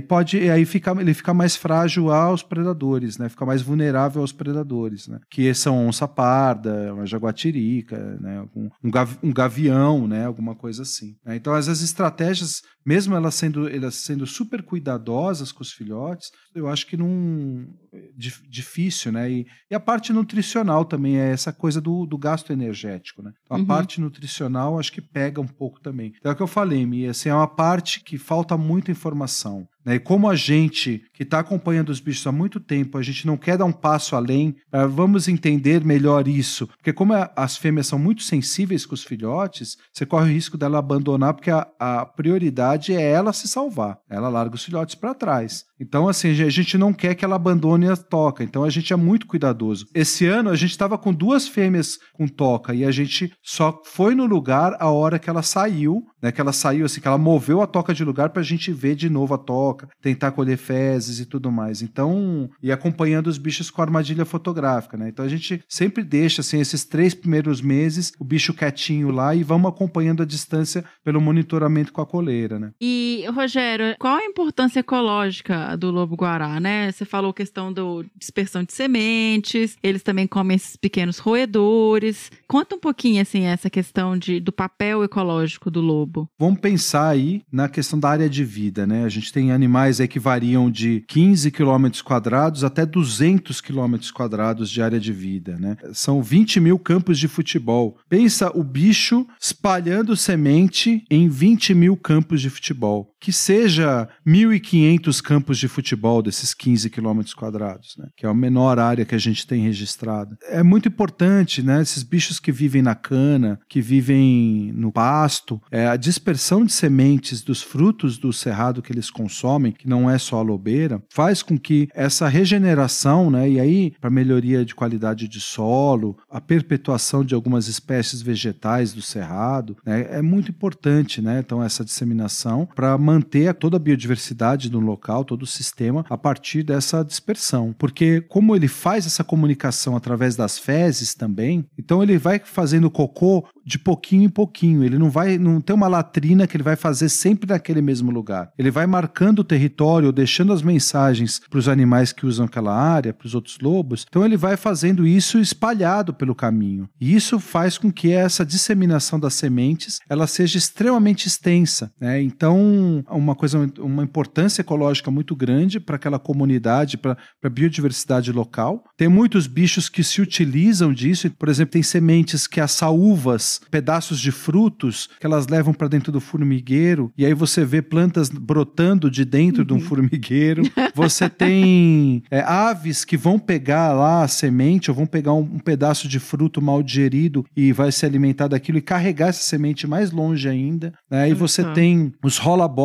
pode, 0.00 0.38
e 0.38 0.48
aí 0.50 0.64
fica, 0.64 0.92
ele 0.98 1.12
fica 1.12 1.34
mais 1.34 1.56
frágil 1.56 2.10
aos 2.10 2.42
predadores, 2.42 3.18
né? 3.18 3.28
Fica 3.28 3.44
mais 3.44 3.60
vulnerável 3.60 4.22
aos 4.22 4.32
predadores, 4.32 5.06
né? 5.06 5.18
Que 5.30 5.52
são 5.52 5.86
onça 5.86 6.08
parda, 6.08 6.94
uma 6.94 7.04
jaguatirica, 7.04 7.98
né? 8.18 8.46
Um, 8.82 8.90
gavi- 8.90 9.18
um 9.22 9.30
gavião, 9.30 10.08
né? 10.08 10.24
Alguma 10.24 10.54
coisa 10.54 10.82
assim. 10.82 11.16
né? 11.22 11.36
Então, 11.36 11.52
as 11.52 11.68
estratégias, 11.68 12.62
mesmo 12.88 13.14
elas 13.14 13.34
sendo, 13.34 13.68
elas 13.68 13.94
sendo 13.96 14.26
super 14.26 14.62
cuidadosas 14.62 15.52
com 15.52 15.62
os 15.62 15.70
filhotes, 15.72 16.30
eu 16.54 16.66
acho 16.68 16.86
que 16.86 16.96
não 16.96 17.66
é 17.92 18.08
dif- 18.16 18.42
difícil, 18.48 19.12
né? 19.12 19.30
E, 19.30 19.46
e 19.70 19.74
a 19.74 19.80
parte 19.80 20.12
nutricional 20.12 20.84
também 20.86 21.18
é 21.18 21.30
essa 21.30 21.52
coisa 21.52 21.80
do, 21.80 22.06
do 22.06 22.16
gasto 22.16 22.50
energético, 22.52 23.22
né? 23.22 23.32
Então, 23.44 23.56
a 23.56 23.60
Uhum. 23.60 23.66
parte 23.66 24.00
nutricional 24.00 24.78
acho 24.78 24.92
que 24.92 25.02
pega 25.02 25.40
um 25.40 25.46
pouco 25.46 25.80
também. 25.80 26.14
É 26.24 26.30
o 26.30 26.34
que 26.36 26.42
eu 26.42 26.46
falei, 26.46 26.86
Mi, 26.86 27.06
assim, 27.06 27.28
é 27.28 27.34
uma 27.34 27.46
parte 27.46 28.00
que 28.02 28.16
falta 28.16 28.56
muita 28.56 28.90
informação. 28.90 29.68
Né? 29.88 29.94
E 29.94 29.98
como 29.98 30.28
a 30.28 30.36
gente 30.36 31.02
que 31.14 31.22
está 31.22 31.38
acompanhando 31.38 31.88
os 31.88 31.98
bichos 31.98 32.26
há 32.26 32.30
muito 32.30 32.60
tempo, 32.60 32.98
a 32.98 33.02
gente 33.02 33.26
não 33.26 33.38
quer 33.38 33.56
dar 33.56 33.64
um 33.64 33.72
passo 33.72 34.14
além, 34.14 34.54
ah, 34.70 34.84
vamos 34.86 35.28
entender 35.28 35.82
melhor 35.82 36.28
isso. 36.28 36.66
Porque 36.66 36.92
como 36.92 37.14
a- 37.14 37.32
as 37.34 37.56
fêmeas 37.56 37.86
são 37.86 37.98
muito 37.98 38.22
sensíveis 38.22 38.84
com 38.84 38.94
os 38.94 39.02
filhotes, 39.02 39.78
você 39.90 40.04
corre 40.04 40.30
o 40.30 40.34
risco 40.34 40.58
dela 40.58 40.78
abandonar, 40.78 41.32
porque 41.32 41.50
a, 41.50 41.66
a 41.78 42.04
prioridade 42.04 42.92
é 42.92 43.00
ela 43.00 43.32
se 43.32 43.48
salvar. 43.48 43.96
Ela 44.10 44.28
larga 44.28 44.56
os 44.56 44.64
filhotes 44.64 44.94
para 44.94 45.14
trás. 45.14 45.64
Então, 45.80 46.08
assim, 46.08 46.28
a 46.30 46.50
gente 46.50 46.76
não 46.76 46.92
quer 46.92 47.14
que 47.14 47.24
ela 47.24 47.36
abandone 47.36 47.88
a 47.88 47.96
toca. 47.96 48.42
Então, 48.44 48.64
a 48.64 48.70
gente 48.70 48.92
é 48.92 48.96
muito 48.96 49.26
cuidadoso. 49.26 49.86
Esse 49.94 50.26
ano, 50.26 50.50
a 50.50 50.56
gente 50.56 50.72
estava 50.72 50.98
com 50.98 51.14
duas 51.14 51.48
fêmeas 51.48 51.98
com 52.12 52.26
toca 52.26 52.74
e 52.74 52.84
a 52.84 52.90
gente 52.90 53.32
só 53.42 53.80
foi 53.84 54.14
no 54.14 54.26
lugar 54.26 54.76
a 54.80 54.90
hora 54.90 55.18
que 55.18 55.30
ela 55.30 55.42
saiu, 55.42 56.02
né? 56.20 56.30
Que 56.32 56.40
ela 56.40 56.52
saiu, 56.52 56.84
assim, 56.84 57.00
que 57.00 57.06
ela 57.08 57.16
moveu 57.16 57.62
a 57.62 57.66
toca 57.66 57.94
de 57.94 58.04
lugar 58.04 58.30
para 58.30 58.42
a 58.42 58.44
gente 58.44 58.72
ver 58.72 58.96
de 58.96 59.08
novo 59.08 59.34
a 59.34 59.38
toca, 59.38 59.77
tentar 60.00 60.32
colher 60.32 60.56
fezes 60.56 61.20
e 61.20 61.26
tudo 61.26 61.50
mais. 61.50 61.82
Então, 61.82 62.50
e 62.62 62.72
acompanhando 62.72 63.28
os 63.28 63.38
bichos 63.38 63.70
com 63.70 63.80
a 63.80 63.84
armadilha 63.84 64.24
fotográfica, 64.24 64.96
né? 64.96 65.08
Então, 65.08 65.24
a 65.24 65.28
gente 65.28 65.62
sempre 65.68 66.02
deixa, 66.02 66.40
assim, 66.40 66.60
esses 66.60 66.84
três 66.84 67.14
primeiros 67.14 67.60
meses, 67.60 68.12
o 68.18 68.24
bicho 68.24 68.54
quietinho 68.54 69.10
lá 69.10 69.34
e 69.34 69.42
vamos 69.42 69.68
acompanhando 69.70 70.22
a 70.22 70.26
distância 70.26 70.84
pelo 71.04 71.20
monitoramento 71.20 71.92
com 71.92 72.00
a 72.00 72.06
coleira, 72.06 72.58
né? 72.58 72.72
E, 72.80 73.24
Rogério, 73.34 73.96
qual 73.98 74.16
a 74.16 74.24
importância 74.24 74.80
ecológica 74.80 75.76
do 75.76 75.90
lobo-guará, 75.90 76.58
né? 76.60 76.90
Você 76.90 77.04
falou 77.04 77.32
questão 77.32 77.72
da 77.72 77.82
dispersão 78.16 78.62
de 78.64 78.72
sementes, 78.72 79.76
eles 79.82 80.02
também 80.02 80.26
comem 80.26 80.56
esses 80.56 80.76
pequenos 80.76 81.18
roedores. 81.18 82.30
Conta 82.46 82.74
um 82.74 82.80
pouquinho, 82.80 83.22
assim, 83.22 83.44
essa 83.44 83.70
questão 83.70 84.16
de, 84.16 84.40
do 84.40 84.52
papel 84.52 85.04
ecológico 85.04 85.70
do 85.70 85.80
lobo. 85.80 86.28
Vamos 86.38 86.60
pensar 86.60 87.08
aí 87.08 87.42
na 87.50 87.68
questão 87.68 87.98
da 87.98 88.08
área 88.08 88.28
de 88.28 88.44
vida, 88.44 88.86
né? 88.86 89.04
A 89.04 89.08
gente 89.08 89.32
tem 89.32 89.50
animais 89.58 90.00
aí 90.00 90.08
que 90.08 90.20
variam 90.20 90.70
de 90.70 91.04
15 91.08 91.50
quilômetros 91.50 92.00
quadrados 92.00 92.62
até 92.64 92.86
200 92.86 93.60
quilômetros 93.60 94.10
quadrados 94.10 94.70
de 94.70 94.80
área 94.80 95.00
de 95.00 95.12
vida, 95.12 95.58
né? 95.58 95.76
São 95.92 96.22
20 96.22 96.60
mil 96.60 96.78
campos 96.78 97.18
de 97.18 97.26
futebol. 97.26 97.98
Pensa 98.08 98.50
o 98.56 98.62
bicho 98.62 99.26
espalhando 99.40 100.16
semente 100.16 101.04
em 101.10 101.28
20 101.28 101.74
mil 101.74 101.96
campos 101.96 102.40
de 102.40 102.48
futebol. 102.48 103.14
Que 103.20 103.32
seja 103.32 104.08
1.500 104.26 105.20
campos 105.20 105.58
de 105.58 105.68
futebol 105.68 106.22
desses 106.22 106.54
15 106.54 106.88
quilômetros 106.90 107.34
quadrados, 107.34 107.96
né? 107.98 108.08
Que 108.16 108.26
é 108.26 108.28
a 108.28 108.34
menor 108.34 108.78
área 108.78 109.04
que 109.04 109.14
a 109.14 109.18
gente 109.18 109.46
tem 109.46 109.62
registrada. 109.62 110.36
É 110.48 110.62
muito 110.62 110.88
importante, 110.88 111.62
né? 111.62 111.82
Esses 111.82 112.02
bichos 112.02 112.38
que 112.38 112.52
vivem 112.52 112.82
na 112.82 112.94
cana, 112.94 113.58
que 113.68 113.80
vivem 113.80 114.72
no 114.74 114.92
pasto, 114.92 115.60
é, 115.70 115.88
a 115.88 115.96
dispersão 115.96 116.64
de 116.64 116.72
sementes 116.72 117.42
dos 117.42 117.62
frutos 117.62 118.18
do 118.18 118.32
cerrado 118.32 118.82
que 118.82 118.92
eles 118.92 119.10
consomem, 119.10 119.72
que 119.72 119.88
não 119.88 120.08
é 120.08 120.18
só 120.18 120.38
a 120.38 120.42
lobeira, 120.42 121.02
faz 121.10 121.42
com 121.42 121.58
que 121.58 121.88
essa 121.94 122.28
regeneração, 122.28 123.30
né? 123.30 123.48
E 123.48 123.60
aí, 123.60 123.92
para 124.00 124.10
melhoria 124.10 124.64
de 124.64 124.74
qualidade 124.74 125.28
de 125.28 125.40
solo, 125.40 126.16
a 126.30 126.40
perpetuação 126.40 127.24
de 127.24 127.34
algumas 127.34 127.68
espécies 127.68 128.22
vegetais 128.22 128.92
do 128.92 129.02
cerrado, 129.02 129.76
né? 129.84 130.06
É 130.10 130.22
muito 130.22 130.50
importante, 130.50 131.20
né? 131.20 131.40
Então, 131.40 131.62
essa 131.62 131.84
disseminação 131.84 132.68
para 132.74 132.96
manter 133.08 133.54
toda 133.54 133.76
a 133.76 133.80
biodiversidade 133.80 134.68
do 134.68 134.80
local, 134.80 135.24
todo 135.24 135.42
o 135.42 135.46
sistema, 135.46 136.04
a 136.10 136.18
partir 136.18 136.62
dessa 136.62 137.02
dispersão. 137.02 137.74
Porque, 137.78 138.20
como 138.20 138.54
ele 138.54 138.68
faz 138.68 139.06
essa 139.06 139.24
comunicação 139.24 139.96
através 139.96 140.36
das 140.36 140.58
fezes 140.58 141.14
também, 141.14 141.64
então 141.78 142.02
ele 142.02 142.18
vai 142.18 142.38
fazendo 142.44 142.90
cocô 142.90 143.46
de 143.68 143.78
pouquinho 143.78 144.24
em 144.24 144.28
pouquinho. 144.30 144.82
Ele 144.82 144.98
não 144.98 145.10
vai, 145.10 145.36
não 145.36 145.60
tem 145.60 145.76
uma 145.76 145.88
latrina 145.88 146.46
que 146.46 146.56
ele 146.56 146.64
vai 146.64 146.74
fazer 146.74 147.10
sempre 147.10 147.48
naquele 147.50 147.82
mesmo 147.82 148.10
lugar. 148.10 148.50
Ele 148.58 148.70
vai 148.70 148.86
marcando 148.86 149.40
o 149.40 149.44
território, 149.44 150.10
deixando 150.10 150.52
as 150.54 150.62
mensagens 150.62 151.40
para 151.50 151.58
os 151.58 151.68
animais 151.68 152.10
que 152.10 152.24
usam 152.24 152.46
aquela 152.46 152.74
área, 152.74 153.12
para 153.12 153.26
os 153.26 153.34
outros 153.34 153.58
lobos. 153.60 154.06
Então 154.08 154.24
ele 154.24 154.38
vai 154.38 154.56
fazendo 154.56 155.06
isso 155.06 155.38
espalhado 155.38 156.14
pelo 156.14 156.34
caminho. 156.34 156.88
E 156.98 157.14
isso 157.14 157.38
faz 157.38 157.76
com 157.76 157.92
que 157.92 158.10
essa 158.10 158.44
disseminação 158.44 159.20
das 159.20 159.34
sementes 159.34 160.00
ela 160.08 160.26
seja 160.26 160.56
extremamente 160.56 161.26
extensa. 161.26 161.92
Né? 162.00 162.22
Então, 162.22 162.97
uma 163.10 163.34
coisa, 163.34 163.70
uma 163.78 164.02
importância 164.02 164.60
ecológica 164.60 165.10
muito 165.10 165.34
grande 165.34 165.80
para 165.80 165.96
aquela 165.96 166.18
comunidade, 166.18 166.96
para 166.96 167.16
a 167.42 167.48
biodiversidade 167.48 168.32
local. 168.32 168.84
Tem 168.96 169.08
muitos 169.08 169.46
bichos 169.46 169.88
que 169.88 170.02
se 170.02 170.20
utilizam 170.20 170.92
disso. 170.92 171.30
Por 171.30 171.48
exemplo, 171.48 171.72
tem 171.72 171.82
sementes 171.82 172.46
que 172.46 172.60
as 172.60 172.72
saúvas 172.72 173.60
pedaços 173.70 174.20
de 174.20 174.30
frutos 174.30 175.08
que 175.20 175.26
elas 175.26 175.46
levam 175.46 175.72
para 175.74 175.88
dentro 175.88 176.12
do 176.12 176.20
formigueiro, 176.20 177.12
e 177.16 177.24
aí 177.24 177.34
você 177.34 177.64
vê 177.64 177.82
plantas 177.82 178.28
brotando 178.28 179.10
de 179.10 179.24
dentro 179.24 179.60
uhum. 179.60 179.66
de 179.66 179.72
um 179.72 179.76
uhum. 179.76 179.82
formigueiro. 179.82 180.62
Você 180.94 181.28
tem 181.28 182.22
é, 182.30 182.40
aves 182.40 183.04
que 183.04 183.16
vão 183.16 183.38
pegar 183.38 183.92
lá 183.92 184.24
a 184.24 184.28
semente, 184.28 184.90
ou 184.90 184.96
vão 184.96 185.06
pegar 185.06 185.32
um, 185.32 185.40
um, 185.40 185.58
pedaço 185.58 186.08
de 186.08 186.18
fruto 186.18 186.60
mal 186.60 186.82
digerido 186.82 187.44
e 187.56 187.72
vai 187.72 187.92
se 187.92 188.04
alimentar 188.04 188.48
daquilo 188.48 188.78
e 188.78 188.82
carregar 188.82 189.28
essa 189.28 189.42
semente 189.42 189.86
mais 189.86 190.10
longe 190.10 190.48
ainda. 190.48 190.92
Né? 191.10 191.30
E 191.30 191.34
você 191.34 191.62
uhum. 191.62 191.72
tem 191.72 192.12
os 192.22 192.38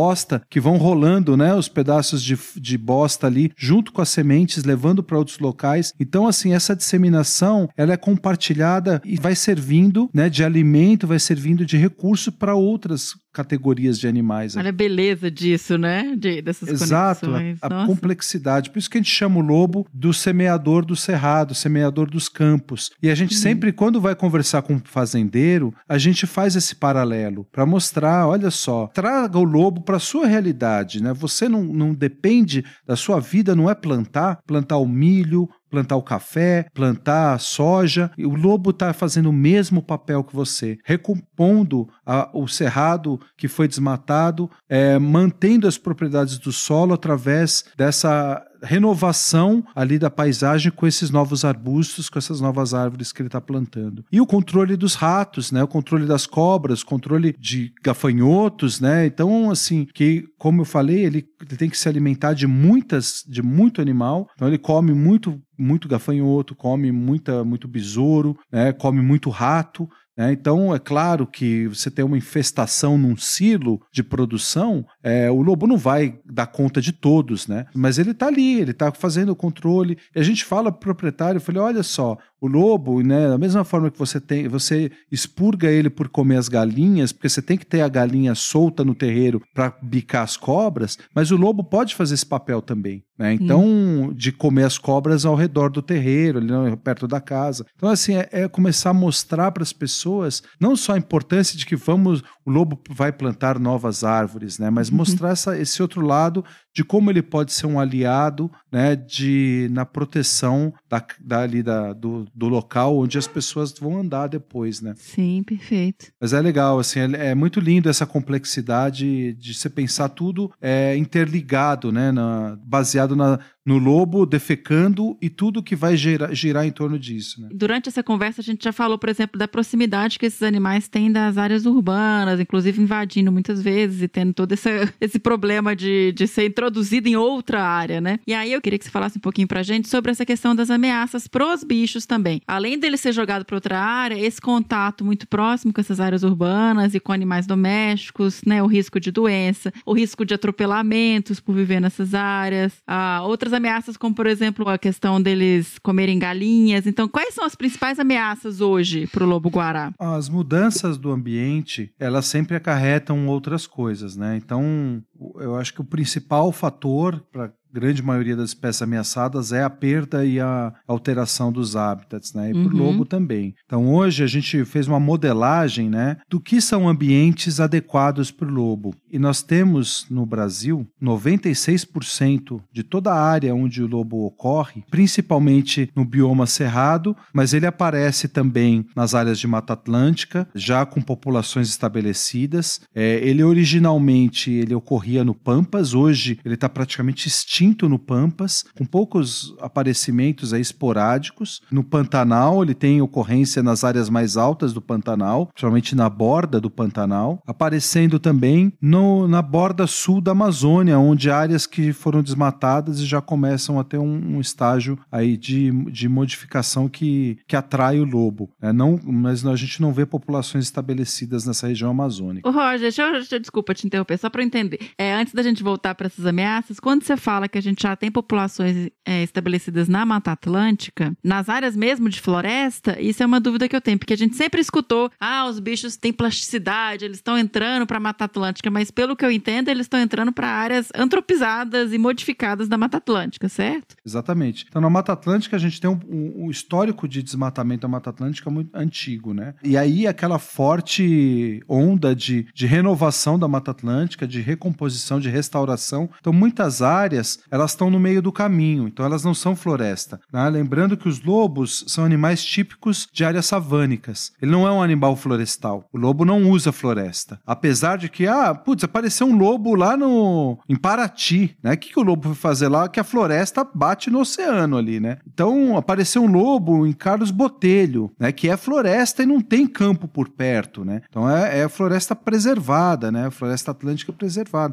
rola-bosta 0.03 0.41
que 0.49 0.59
vão 0.59 0.77
rolando 0.77 1.37
né, 1.37 1.55
os 1.55 1.69
pedaços 1.69 2.21
de, 2.21 2.37
de 2.57 2.77
bosta 2.77 3.27
ali 3.27 3.51
junto 3.57 3.91
com 3.91 4.01
as 4.01 4.09
sementes, 4.09 4.63
levando 4.63 5.01
para 5.01 5.17
outros 5.17 5.39
locais. 5.39 5.93
Então, 5.99 6.27
assim, 6.27 6.53
essa 6.53 6.75
disseminação 6.75 7.69
ela 7.77 7.93
é 7.93 7.97
compartilhada 7.97 9.01
e 9.05 9.15
vai 9.15 9.35
servindo 9.35 10.09
né, 10.13 10.29
de 10.29 10.43
alimento 10.43 11.07
vai 11.07 11.19
servindo 11.19 11.65
de 11.65 11.77
recurso 11.77 12.31
para 12.31 12.55
outras 12.55 13.13
categorias 13.33 13.99
de 13.99 14.07
animais. 14.07 14.55
Olha 14.55 14.69
a 14.69 14.71
beleza 14.71 15.29
disso, 15.29 15.77
né? 15.77 16.15
De, 16.15 16.41
dessas 16.41 16.69
Exato, 16.69 17.25
conexões. 17.25 17.59
a, 17.61 17.83
a 17.83 17.85
complexidade. 17.85 18.69
Por 18.69 18.79
isso 18.79 18.89
que 18.89 18.97
a 18.97 19.01
gente 19.01 19.11
chama 19.11 19.39
o 19.39 19.41
lobo 19.41 19.87
do 19.91 20.13
semeador 20.13 20.85
do 20.85 20.95
cerrado, 20.95 21.55
semeador 21.55 22.09
dos 22.09 22.29
campos. 22.29 22.91
E 23.01 23.09
a 23.09 23.15
gente 23.15 23.33
uhum. 23.33 23.41
sempre, 23.41 23.73
quando 23.73 23.99
vai 23.99 24.15
conversar 24.15 24.61
com 24.61 24.75
um 24.75 24.81
fazendeiro, 24.83 25.73
a 25.89 25.97
gente 25.97 26.27
faz 26.27 26.55
esse 26.55 26.75
paralelo 26.75 27.45
para 27.51 27.65
mostrar, 27.65 28.27
olha 28.27 28.51
só, 28.51 28.87
traga 28.87 29.39
o 29.39 29.43
lobo 29.43 29.81
para 29.81 29.99
sua 29.99 30.27
realidade, 30.27 31.01
né? 31.01 31.13
Você 31.13 31.49
não, 31.49 31.63
não 31.63 31.93
depende 31.93 32.63
da 32.85 32.95
sua 32.95 33.19
vida, 33.19 33.55
não 33.55 33.69
é 33.69 33.73
plantar, 33.73 34.39
plantar 34.45 34.77
o 34.77 34.87
milho, 34.87 35.49
plantar 35.73 35.95
o 35.95 36.03
café, 36.03 36.67
plantar 36.71 37.33
a 37.33 37.39
soja. 37.39 38.11
E 38.15 38.27
o 38.27 38.35
lobo 38.35 38.69
está 38.69 38.93
fazendo 38.93 39.31
o 39.31 39.33
mesmo 39.33 39.81
papel 39.81 40.23
que 40.23 40.35
você, 40.35 40.77
recompondo 40.85 41.89
a, 42.05 42.29
o 42.31 42.47
cerrado 42.47 43.19
que 43.35 43.47
foi 43.47 43.67
desmatado, 43.67 44.51
é, 44.69 44.99
mantendo 44.99 45.67
as 45.67 45.75
propriedades 45.75 46.37
do 46.37 46.51
solo 46.51 46.93
através 46.93 47.65
dessa 47.75 48.45
renovação 48.63 49.63
ali 49.75 49.99
da 49.99 50.09
paisagem 50.09 50.71
com 50.71 50.87
esses 50.87 51.09
novos 51.09 51.43
arbustos, 51.43 52.09
com 52.09 52.17
essas 52.17 52.39
novas 52.39 52.73
árvores 52.73 53.11
que 53.11 53.21
ele 53.21 53.27
está 53.27 53.41
plantando. 53.41 54.05
E 54.11 54.21
o 54.21 54.25
controle 54.25 54.75
dos 54.75 54.95
ratos, 54.95 55.51
né? 55.51 55.63
O 55.63 55.67
controle 55.67 56.05
das 56.05 56.25
cobras, 56.25 56.83
controle 56.83 57.35
de 57.39 57.73
gafanhotos, 57.83 58.79
né? 58.79 59.05
Então, 59.05 59.51
assim, 59.51 59.85
que 59.93 60.25
como 60.37 60.61
eu 60.61 60.65
falei, 60.65 61.05
ele, 61.05 61.27
ele 61.41 61.57
tem 61.57 61.69
que 61.69 61.77
se 61.77 61.87
alimentar 61.87 62.33
de 62.33 62.47
muitas, 62.47 63.23
de 63.27 63.41
muito 63.41 63.81
animal. 63.81 64.29
Então 64.35 64.47
ele 64.47 64.57
come 64.57 64.93
muito 64.93 65.39
muito 65.57 65.87
gafanhoto, 65.87 66.55
come 66.55 66.91
muita, 66.91 67.43
muito 67.43 67.67
besouro, 67.67 68.37
né? 68.51 68.73
come 68.73 69.01
muito 69.01 69.29
rato. 69.29 69.87
É, 70.15 70.31
então, 70.31 70.73
é 70.73 70.77
claro 70.77 71.25
que 71.25 71.67
você 71.67 71.89
tem 71.89 72.05
uma 72.05 72.17
infestação 72.17 72.97
num 72.97 73.17
silo 73.17 73.81
de 73.91 74.03
produção, 74.03 74.85
é, 75.03 75.29
o 75.29 75.41
lobo 75.41 75.67
não 75.67 75.77
vai 75.77 76.17
dar 76.25 76.47
conta 76.47 76.81
de 76.81 76.93
todos, 76.93 77.47
né? 77.47 77.65
Mas 77.75 77.99
ele 77.99 78.11
está 78.11 78.27
ali, 78.27 78.59
ele 78.59 78.71
está 78.71 78.91
fazendo 78.91 79.33
o 79.33 79.35
controle. 79.35 79.97
E 80.15 80.19
a 80.19 80.23
gente 80.23 80.45
fala 80.45 80.71
para 80.71 80.77
o 80.77 80.79
proprietário, 80.79 81.37
eu 81.37 81.41
falei, 81.41 81.61
olha 81.61 81.83
só, 81.83 82.17
o 82.43 82.47
lobo, 82.47 83.01
né, 83.01 83.29
da 83.29 83.37
mesma 83.37 83.63
forma 83.63 83.89
que 83.89 83.97
você 83.97 84.19
tem, 84.19 84.49
você 84.49 84.91
expurga 85.09 85.71
ele 85.71 85.89
por 85.89 86.09
comer 86.09 86.35
as 86.35 86.49
galinhas, 86.49 87.13
porque 87.13 87.29
você 87.29 87.41
tem 87.41 87.57
que 87.57 87.65
ter 87.65 87.79
a 87.79 87.87
galinha 87.87 88.35
solta 88.35 88.83
no 88.83 88.93
terreiro 88.93 89.41
para 89.53 89.73
bicar 89.81 90.23
as 90.23 90.35
cobras, 90.35 90.97
mas 91.15 91.31
o 91.31 91.37
lobo 91.37 91.63
pode 91.63 91.95
fazer 91.95 92.15
esse 92.15 92.25
papel 92.25 92.61
também, 92.61 93.01
né? 93.17 93.33
Então, 93.33 93.63
hum. 93.63 94.13
de 94.13 94.33
comer 94.33 94.65
as 94.65 94.77
cobras 94.77 95.25
ao 95.25 95.35
redor 95.35 95.69
do 95.69 95.81
terreiro, 95.81 96.39
ali 96.39 96.51
né, 96.51 96.75
perto 96.75 97.07
da 97.07 97.21
casa. 97.21 97.65
Então, 97.77 97.87
assim, 97.87 98.15
é, 98.15 98.27
é 98.29 98.47
começar 98.49 98.89
a 98.89 98.93
mostrar 98.93 99.49
para 99.53 99.63
as 99.63 99.71
pessoas 99.71 100.43
não 100.59 100.75
só 100.75 100.95
a 100.95 100.97
importância 100.97 101.57
de 101.57 101.65
que 101.65 101.77
vamos, 101.77 102.21
o 102.45 102.51
lobo 102.51 102.79
vai 102.89 103.11
plantar 103.11 103.59
novas 103.59 104.03
árvores, 104.03 104.59
né, 104.59 104.69
mas 104.69 104.89
uhum. 104.89 104.97
mostrar 104.97 105.29
essa, 105.29 105.57
esse 105.57 105.81
outro 105.81 106.01
lado 106.01 106.43
de 106.73 106.83
como 106.83 107.09
ele 107.09 107.21
pode 107.21 107.53
ser 107.53 107.67
um 107.67 107.79
aliado, 107.79 108.51
né, 108.71 108.95
de 108.95 109.67
na 109.71 109.85
proteção 109.85 110.73
da, 111.19 111.39
ali 111.39 111.63
da, 111.63 111.93
do, 111.93 112.25
do 112.33 112.47
local 112.47 112.97
onde 112.97 113.17
as 113.17 113.27
pessoas 113.27 113.73
vão 113.79 113.99
andar 113.99 114.27
depois, 114.27 114.81
né? 114.81 114.93
Sim, 114.97 115.43
perfeito. 115.43 116.11
Mas 116.19 116.33
é 116.33 116.41
legal, 116.41 116.79
assim, 116.79 116.99
é, 116.99 117.31
é 117.31 117.35
muito 117.35 117.59
lindo 117.59 117.89
essa 117.89 118.05
complexidade 118.05 119.33
de 119.33 119.53
você 119.53 119.69
pensar 119.69 120.09
tudo 120.09 120.51
é, 120.61 120.95
interligado, 120.97 121.91
né? 121.91 122.11
Na, 122.11 122.57
baseado 122.63 123.15
na, 123.15 123.39
no 123.65 123.77
lobo 123.77 124.25
defecando 124.25 125.17
e 125.21 125.29
tudo 125.29 125.63
que 125.63 125.75
vai 125.75 125.95
girar, 125.95 126.33
girar 126.33 126.65
em 126.65 126.71
torno 126.71 126.99
disso. 126.99 127.41
Né? 127.41 127.49
Durante 127.53 127.87
essa 127.87 128.03
conversa, 128.03 128.41
a 128.41 128.43
gente 128.43 128.63
já 128.63 128.73
falou, 128.73 128.97
por 128.97 129.09
exemplo, 129.09 129.39
da 129.39 129.47
proximidade 129.47 130.19
que 130.19 130.25
esses 130.25 130.43
animais 130.43 130.87
têm 130.87 131.11
das 131.11 131.37
áreas 131.37 131.65
urbanas, 131.65 132.39
inclusive 132.39 132.81
invadindo 132.81 133.31
muitas 133.31 133.61
vezes 133.61 134.01
e 134.01 134.07
tendo 134.07 134.33
todo 134.33 134.51
esse, 134.51 134.69
esse 134.99 135.17
problema 135.17 135.75
de, 135.75 136.11
de 136.11 136.27
ser 136.27 136.47
introduzido 136.47 137.07
em 137.07 137.15
outra 137.15 137.63
área, 137.63 138.01
né? 138.01 138.19
E 138.27 138.33
aí 138.33 138.51
eu 138.51 138.61
queria 138.61 138.77
que 138.77 138.85
você 138.85 138.91
falasse 138.91 139.17
um 139.17 139.21
pouquinho 139.21 139.47
pra 139.47 139.63
gente 139.63 139.87
sobre 139.87 140.11
essa 140.11 140.25
questão 140.25 140.53
das 140.53 140.69
ameaças 140.69 140.82
pros 141.31 141.63
bichos 141.63 142.05
também. 142.05 142.41
Além 142.47 142.77
dele 142.77 142.97
ser 142.97 143.11
jogado 143.11 143.45
para 143.45 143.55
outra 143.55 143.79
área, 143.79 144.19
esse 144.19 144.41
contato 144.41 145.03
muito 145.05 145.27
próximo 145.27 145.73
com 145.73 145.81
essas 145.81 145.99
áreas 145.99 146.23
urbanas 146.23 146.93
e 146.93 146.99
com 146.99 147.11
animais 147.11 147.45
domésticos, 147.45 148.41
né? 148.45 148.61
O 148.61 148.67
risco 148.67 148.99
de 148.99 149.11
doença, 149.11 149.71
o 149.85 149.93
risco 149.93 150.25
de 150.25 150.33
atropelamentos 150.33 151.39
por 151.39 151.55
viver 151.55 151.79
nessas 151.79 152.13
áreas, 152.13 152.73
ah, 152.87 153.21
outras 153.23 153.53
ameaças, 153.53 153.97
como 153.97 154.15
por 154.15 154.27
exemplo 154.27 154.67
a 154.69 154.77
questão 154.77 155.21
deles 155.21 155.77
comerem 155.79 156.17
galinhas. 156.19 156.87
Então, 156.87 157.07
quais 157.07 157.33
são 157.33 157.45
as 157.45 157.55
principais 157.55 157.99
ameaças 157.99 158.61
hoje 158.61 159.07
para 159.07 159.23
o 159.23 159.27
lobo-guará? 159.27 159.93
As 159.99 160.29
mudanças 160.29 160.97
do 160.97 161.11
ambiente, 161.11 161.91
elas 161.99 162.25
sempre 162.25 162.55
acarretam 162.55 163.27
outras 163.27 163.67
coisas, 163.67 164.15
né? 164.15 164.37
Então, 164.37 165.01
eu 165.35 165.55
acho 165.55 165.73
que 165.73 165.81
o 165.81 165.85
principal 165.85 166.51
fator 166.51 167.23
para 167.31 167.51
grande 167.73 168.03
maioria 168.03 168.35
das 168.35 168.49
espécies 168.49 168.83
ameaçadas 168.83 169.51
é 169.51 169.63
a 169.63 169.69
perda 169.69 170.23
e 170.23 170.39
a 170.39 170.71
alteração 170.87 171.51
dos 171.51 171.75
hábitats, 171.75 172.33
né? 172.33 172.51
E 172.51 172.53
uhum. 172.53 172.65
para 172.65 172.75
o 172.75 172.77
lobo 172.77 173.05
também. 173.05 173.55
Então 173.65 173.91
hoje 173.91 174.23
a 174.23 174.27
gente 174.27 174.63
fez 174.63 174.87
uma 174.87 174.99
modelagem, 174.99 175.89
né, 175.89 176.17
do 176.29 176.39
que 176.39 176.61
são 176.61 176.87
ambientes 176.87 177.59
adequados 177.59 178.29
para 178.29 178.47
o 178.47 178.51
lobo. 178.51 178.93
E 179.11 179.17
nós 179.17 179.41
temos 179.41 180.05
no 180.09 180.25
Brasil 180.25 180.87
96% 181.01 182.61
de 182.71 182.83
toda 182.83 183.11
a 183.11 183.19
área 183.19 183.55
onde 183.55 183.81
o 183.81 183.87
lobo 183.87 184.25
ocorre, 184.25 184.83
principalmente 184.91 185.89
no 185.95 186.05
bioma 186.05 186.45
cerrado, 186.45 187.15
mas 187.33 187.53
ele 187.53 187.65
aparece 187.65 188.27
também 188.27 188.85
nas 188.95 189.15
áreas 189.15 189.39
de 189.39 189.47
Mata 189.47 189.73
Atlântica, 189.73 190.47
já 190.53 190.85
com 190.85 191.01
populações 191.01 191.69
estabelecidas. 191.69 192.81
É, 192.93 193.15
ele 193.23 193.43
originalmente 193.43 194.51
ele 194.51 194.75
ocorria 194.75 195.12
no 195.21 195.35
Pampas. 195.35 195.93
Hoje 195.93 196.39
ele 196.45 196.53
está 196.55 196.69
praticamente 196.69 197.27
extinto 197.27 197.89
no 197.89 197.99
Pampas, 197.99 198.63
com 198.77 198.85
poucos 198.85 199.53
aparecimentos 199.59 200.53
aí 200.53 200.61
esporádicos. 200.61 201.59
No 201.69 201.83
Pantanal 201.83 202.63
ele 202.63 202.73
tem 202.73 203.01
ocorrência 203.01 203.61
nas 203.61 203.83
áreas 203.83 204.09
mais 204.09 204.37
altas 204.37 204.71
do 204.71 204.81
Pantanal, 204.81 205.47
principalmente 205.47 205.93
na 205.93 206.09
borda 206.09 206.61
do 206.61 206.69
Pantanal, 206.69 207.41
aparecendo 207.45 208.17
também 208.17 208.71
no, 208.81 209.27
na 209.27 209.41
borda 209.41 209.85
sul 209.87 210.21
da 210.21 210.31
Amazônia, 210.31 210.97
onde 210.97 211.29
áreas 211.29 211.65
que 211.65 211.91
foram 211.91 212.23
desmatadas 212.23 212.99
e 212.99 213.05
já 213.05 213.19
começam 213.19 213.77
a 213.79 213.83
ter 213.83 213.97
um, 213.97 214.37
um 214.37 214.39
estágio 214.39 214.97
aí 215.11 215.35
de, 215.35 215.71
de 215.91 216.07
modificação 216.07 216.87
que, 216.87 217.37
que 217.47 217.55
atrai 217.55 217.99
o 217.99 218.05
lobo. 218.05 218.49
Né? 218.61 218.71
Não, 218.71 218.97
mas 219.03 219.45
a 219.45 219.55
gente 219.55 219.81
não 219.81 219.91
vê 219.91 220.05
populações 220.05 220.65
estabelecidas 220.65 221.45
nessa 221.45 221.67
região 221.67 221.89
amazônica. 221.91 222.47
Ô, 222.47 222.51
Roger, 222.51 222.79
deixa 222.81 223.01
eu, 223.01 223.11
deixa 223.13 223.35
eu- 223.35 223.39
desculpa 223.39 223.73
te 223.73 223.85
interromper, 223.87 224.17
só 224.17 224.29
para 224.29 224.43
entender. 224.43 224.79
É, 224.97 225.13
antes 225.13 225.33
da 225.33 225.41
gente 225.43 225.63
voltar 225.63 225.95
para 225.95 226.07
essas 226.07 226.25
ameaças, 226.25 226.79
quando 226.79 227.03
você 227.03 227.15
fala 227.17 227.47
que 227.47 227.57
a 227.57 227.61
gente 227.61 227.81
já 227.83 227.95
tem 227.95 228.11
populações 228.11 228.89
é, 229.05 229.23
estabelecidas 229.23 229.87
na 229.87 230.05
Mata 230.05 230.31
Atlântica, 230.31 231.13
nas 231.23 231.49
áreas 231.49 231.75
mesmo 231.75 232.09
de 232.09 232.21
floresta, 232.21 232.99
isso 233.01 233.21
é 233.23 233.25
uma 233.25 233.39
dúvida 233.39 233.67
que 233.67 233.75
eu 233.75 233.81
tenho, 233.81 233.97
porque 233.99 234.13
a 234.13 234.17
gente 234.17 234.35
sempre 234.35 234.61
escutou, 234.61 235.09
ah, 235.19 235.45
os 235.47 235.59
bichos 235.59 235.95
têm 235.97 236.13
plasticidade, 236.13 237.05
eles 237.05 237.17
estão 237.17 237.37
entrando 237.37 237.85
para 237.85 237.97
a 237.97 237.99
Mata 237.99 238.25
Atlântica, 238.25 238.69
mas 238.69 238.91
pelo 238.91 239.15
que 239.15 239.25
eu 239.25 239.31
entendo, 239.31 239.69
eles 239.69 239.85
estão 239.85 239.99
entrando 239.99 240.31
para 240.31 240.47
áreas 240.47 240.89
antropizadas 240.95 241.93
e 241.93 241.97
modificadas 241.97 242.67
da 242.67 242.77
Mata 242.77 242.97
Atlântica, 242.97 243.47
certo? 243.49 243.95
Exatamente. 244.05 244.65
Então, 244.67 244.81
na 244.81 244.89
Mata 244.89 245.13
Atlântica, 245.13 245.55
a 245.55 245.59
gente 245.59 245.79
tem 245.79 245.89
um, 245.89 245.99
um- 246.07 246.45
um 246.45 246.51
histórico 246.51 247.07
de 247.07 247.21
desmatamento 247.23 247.81
da 247.81 247.87
Mata 247.87 248.09
Atlântica 248.09 248.49
muito 248.49 248.69
antigo, 248.75 249.33
né? 249.33 249.53
E 249.63 249.77
aí, 249.77 250.05
aquela 250.07 250.37
forte 250.39 251.63
onda 251.67 252.15
de, 252.15 252.47
de 252.53 252.65
renovação 252.65 253.37
da 253.39 253.47
Mata 253.47 253.71
Atlântica, 253.71 254.27
de 254.27 254.41
recomposição, 254.41 254.82
de 255.19 255.29
restauração. 255.29 256.09
Então, 256.19 256.33
muitas 256.33 256.81
áreas, 256.81 257.39
elas 257.49 257.71
estão 257.71 257.89
no 257.89 257.99
meio 257.99 258.21
do 258.21 258.31
caminho, 258.31 258.87
então 258.87 259.05
elas 259.05 259.23
não 259.23 259.33
são 259.33 259.55
floresta. 259.55 260.19
né? 260.31 260.49
Lembrando 260.49 260.97
que 260.97 261.07
os 261.07 261.21
lobos 261.21 261.83
são 261.87 262.03
animais 262.03 262.43
típicos 262.43 263.07
de 263.11 263.23
áreas 263.23 263.45
savânicas. 263.45 264.31
Ele 264.41 264.51
não 264.51 264.67
é 264.67 264.71
um 264.71 264.81
animal 264.81 265.15
florestal. 265.15 265.87
O 265.91 265.97
lobo 265.97 266.25
não 266.25 266.49
usa 266.49 266.71
floresta. 266.71 267.39
Apesar 267.45 267.97
de 267.97 268.09
que, 268.09 268.27
ah, 268.27 268.53
putz, 268.53 268.83
apareceu 268.83 269.27
um 269.27 269.37
lobo 269.37 269.75
lá 269.75 269.95
no 269.95 270.57
em 270.67 270.75
Paraty, 270.75 271.57
né? 271.61 271.73
O 271.73 271.77
que, 271.77 271.89
que 271.89 271.99
o 271.99 272.03
lobo 272.03 272.29
foi 272.29 272.35
fazer 272.35 272.67
lá? 272.67 272.87
Que 272.87 272.99
a 272.99 273.03
floresta 273.03 273.63
bate 273.63 274.09
no 274.09 274.19
oceano 274.19 274.77
ali, 274.77 274.99
né? 274.99 275.17
Então, 275.31 275.77
apareceu 275.77 276.23
um 276.23 276.31
lobo 276.31 276.85
em 276.85 276.93
Carlos 276.93 277.31
Botelho, 277.31 278.11
né? 278.19 278.31
Que 278.31 278.49
é 278.49 278.57
floresta 278.57 279.23
e 279.23 279.25
não 279.25 279.41
tem 279.41 279.67
campo 279.67 280.07
por 280.07 280.29
perto, 280.29 280.83
né? 280.83 281.01
Então, 281.09 281.29
é, 281.29 281.59
é 281.59 281.69
floresta 281.69 282.15
preservada, 282.15 283.11
né? 283.11 283.29
Floresta 283.29 283.71
atlântica 283.71 284.11
preservada. 284.13 284.72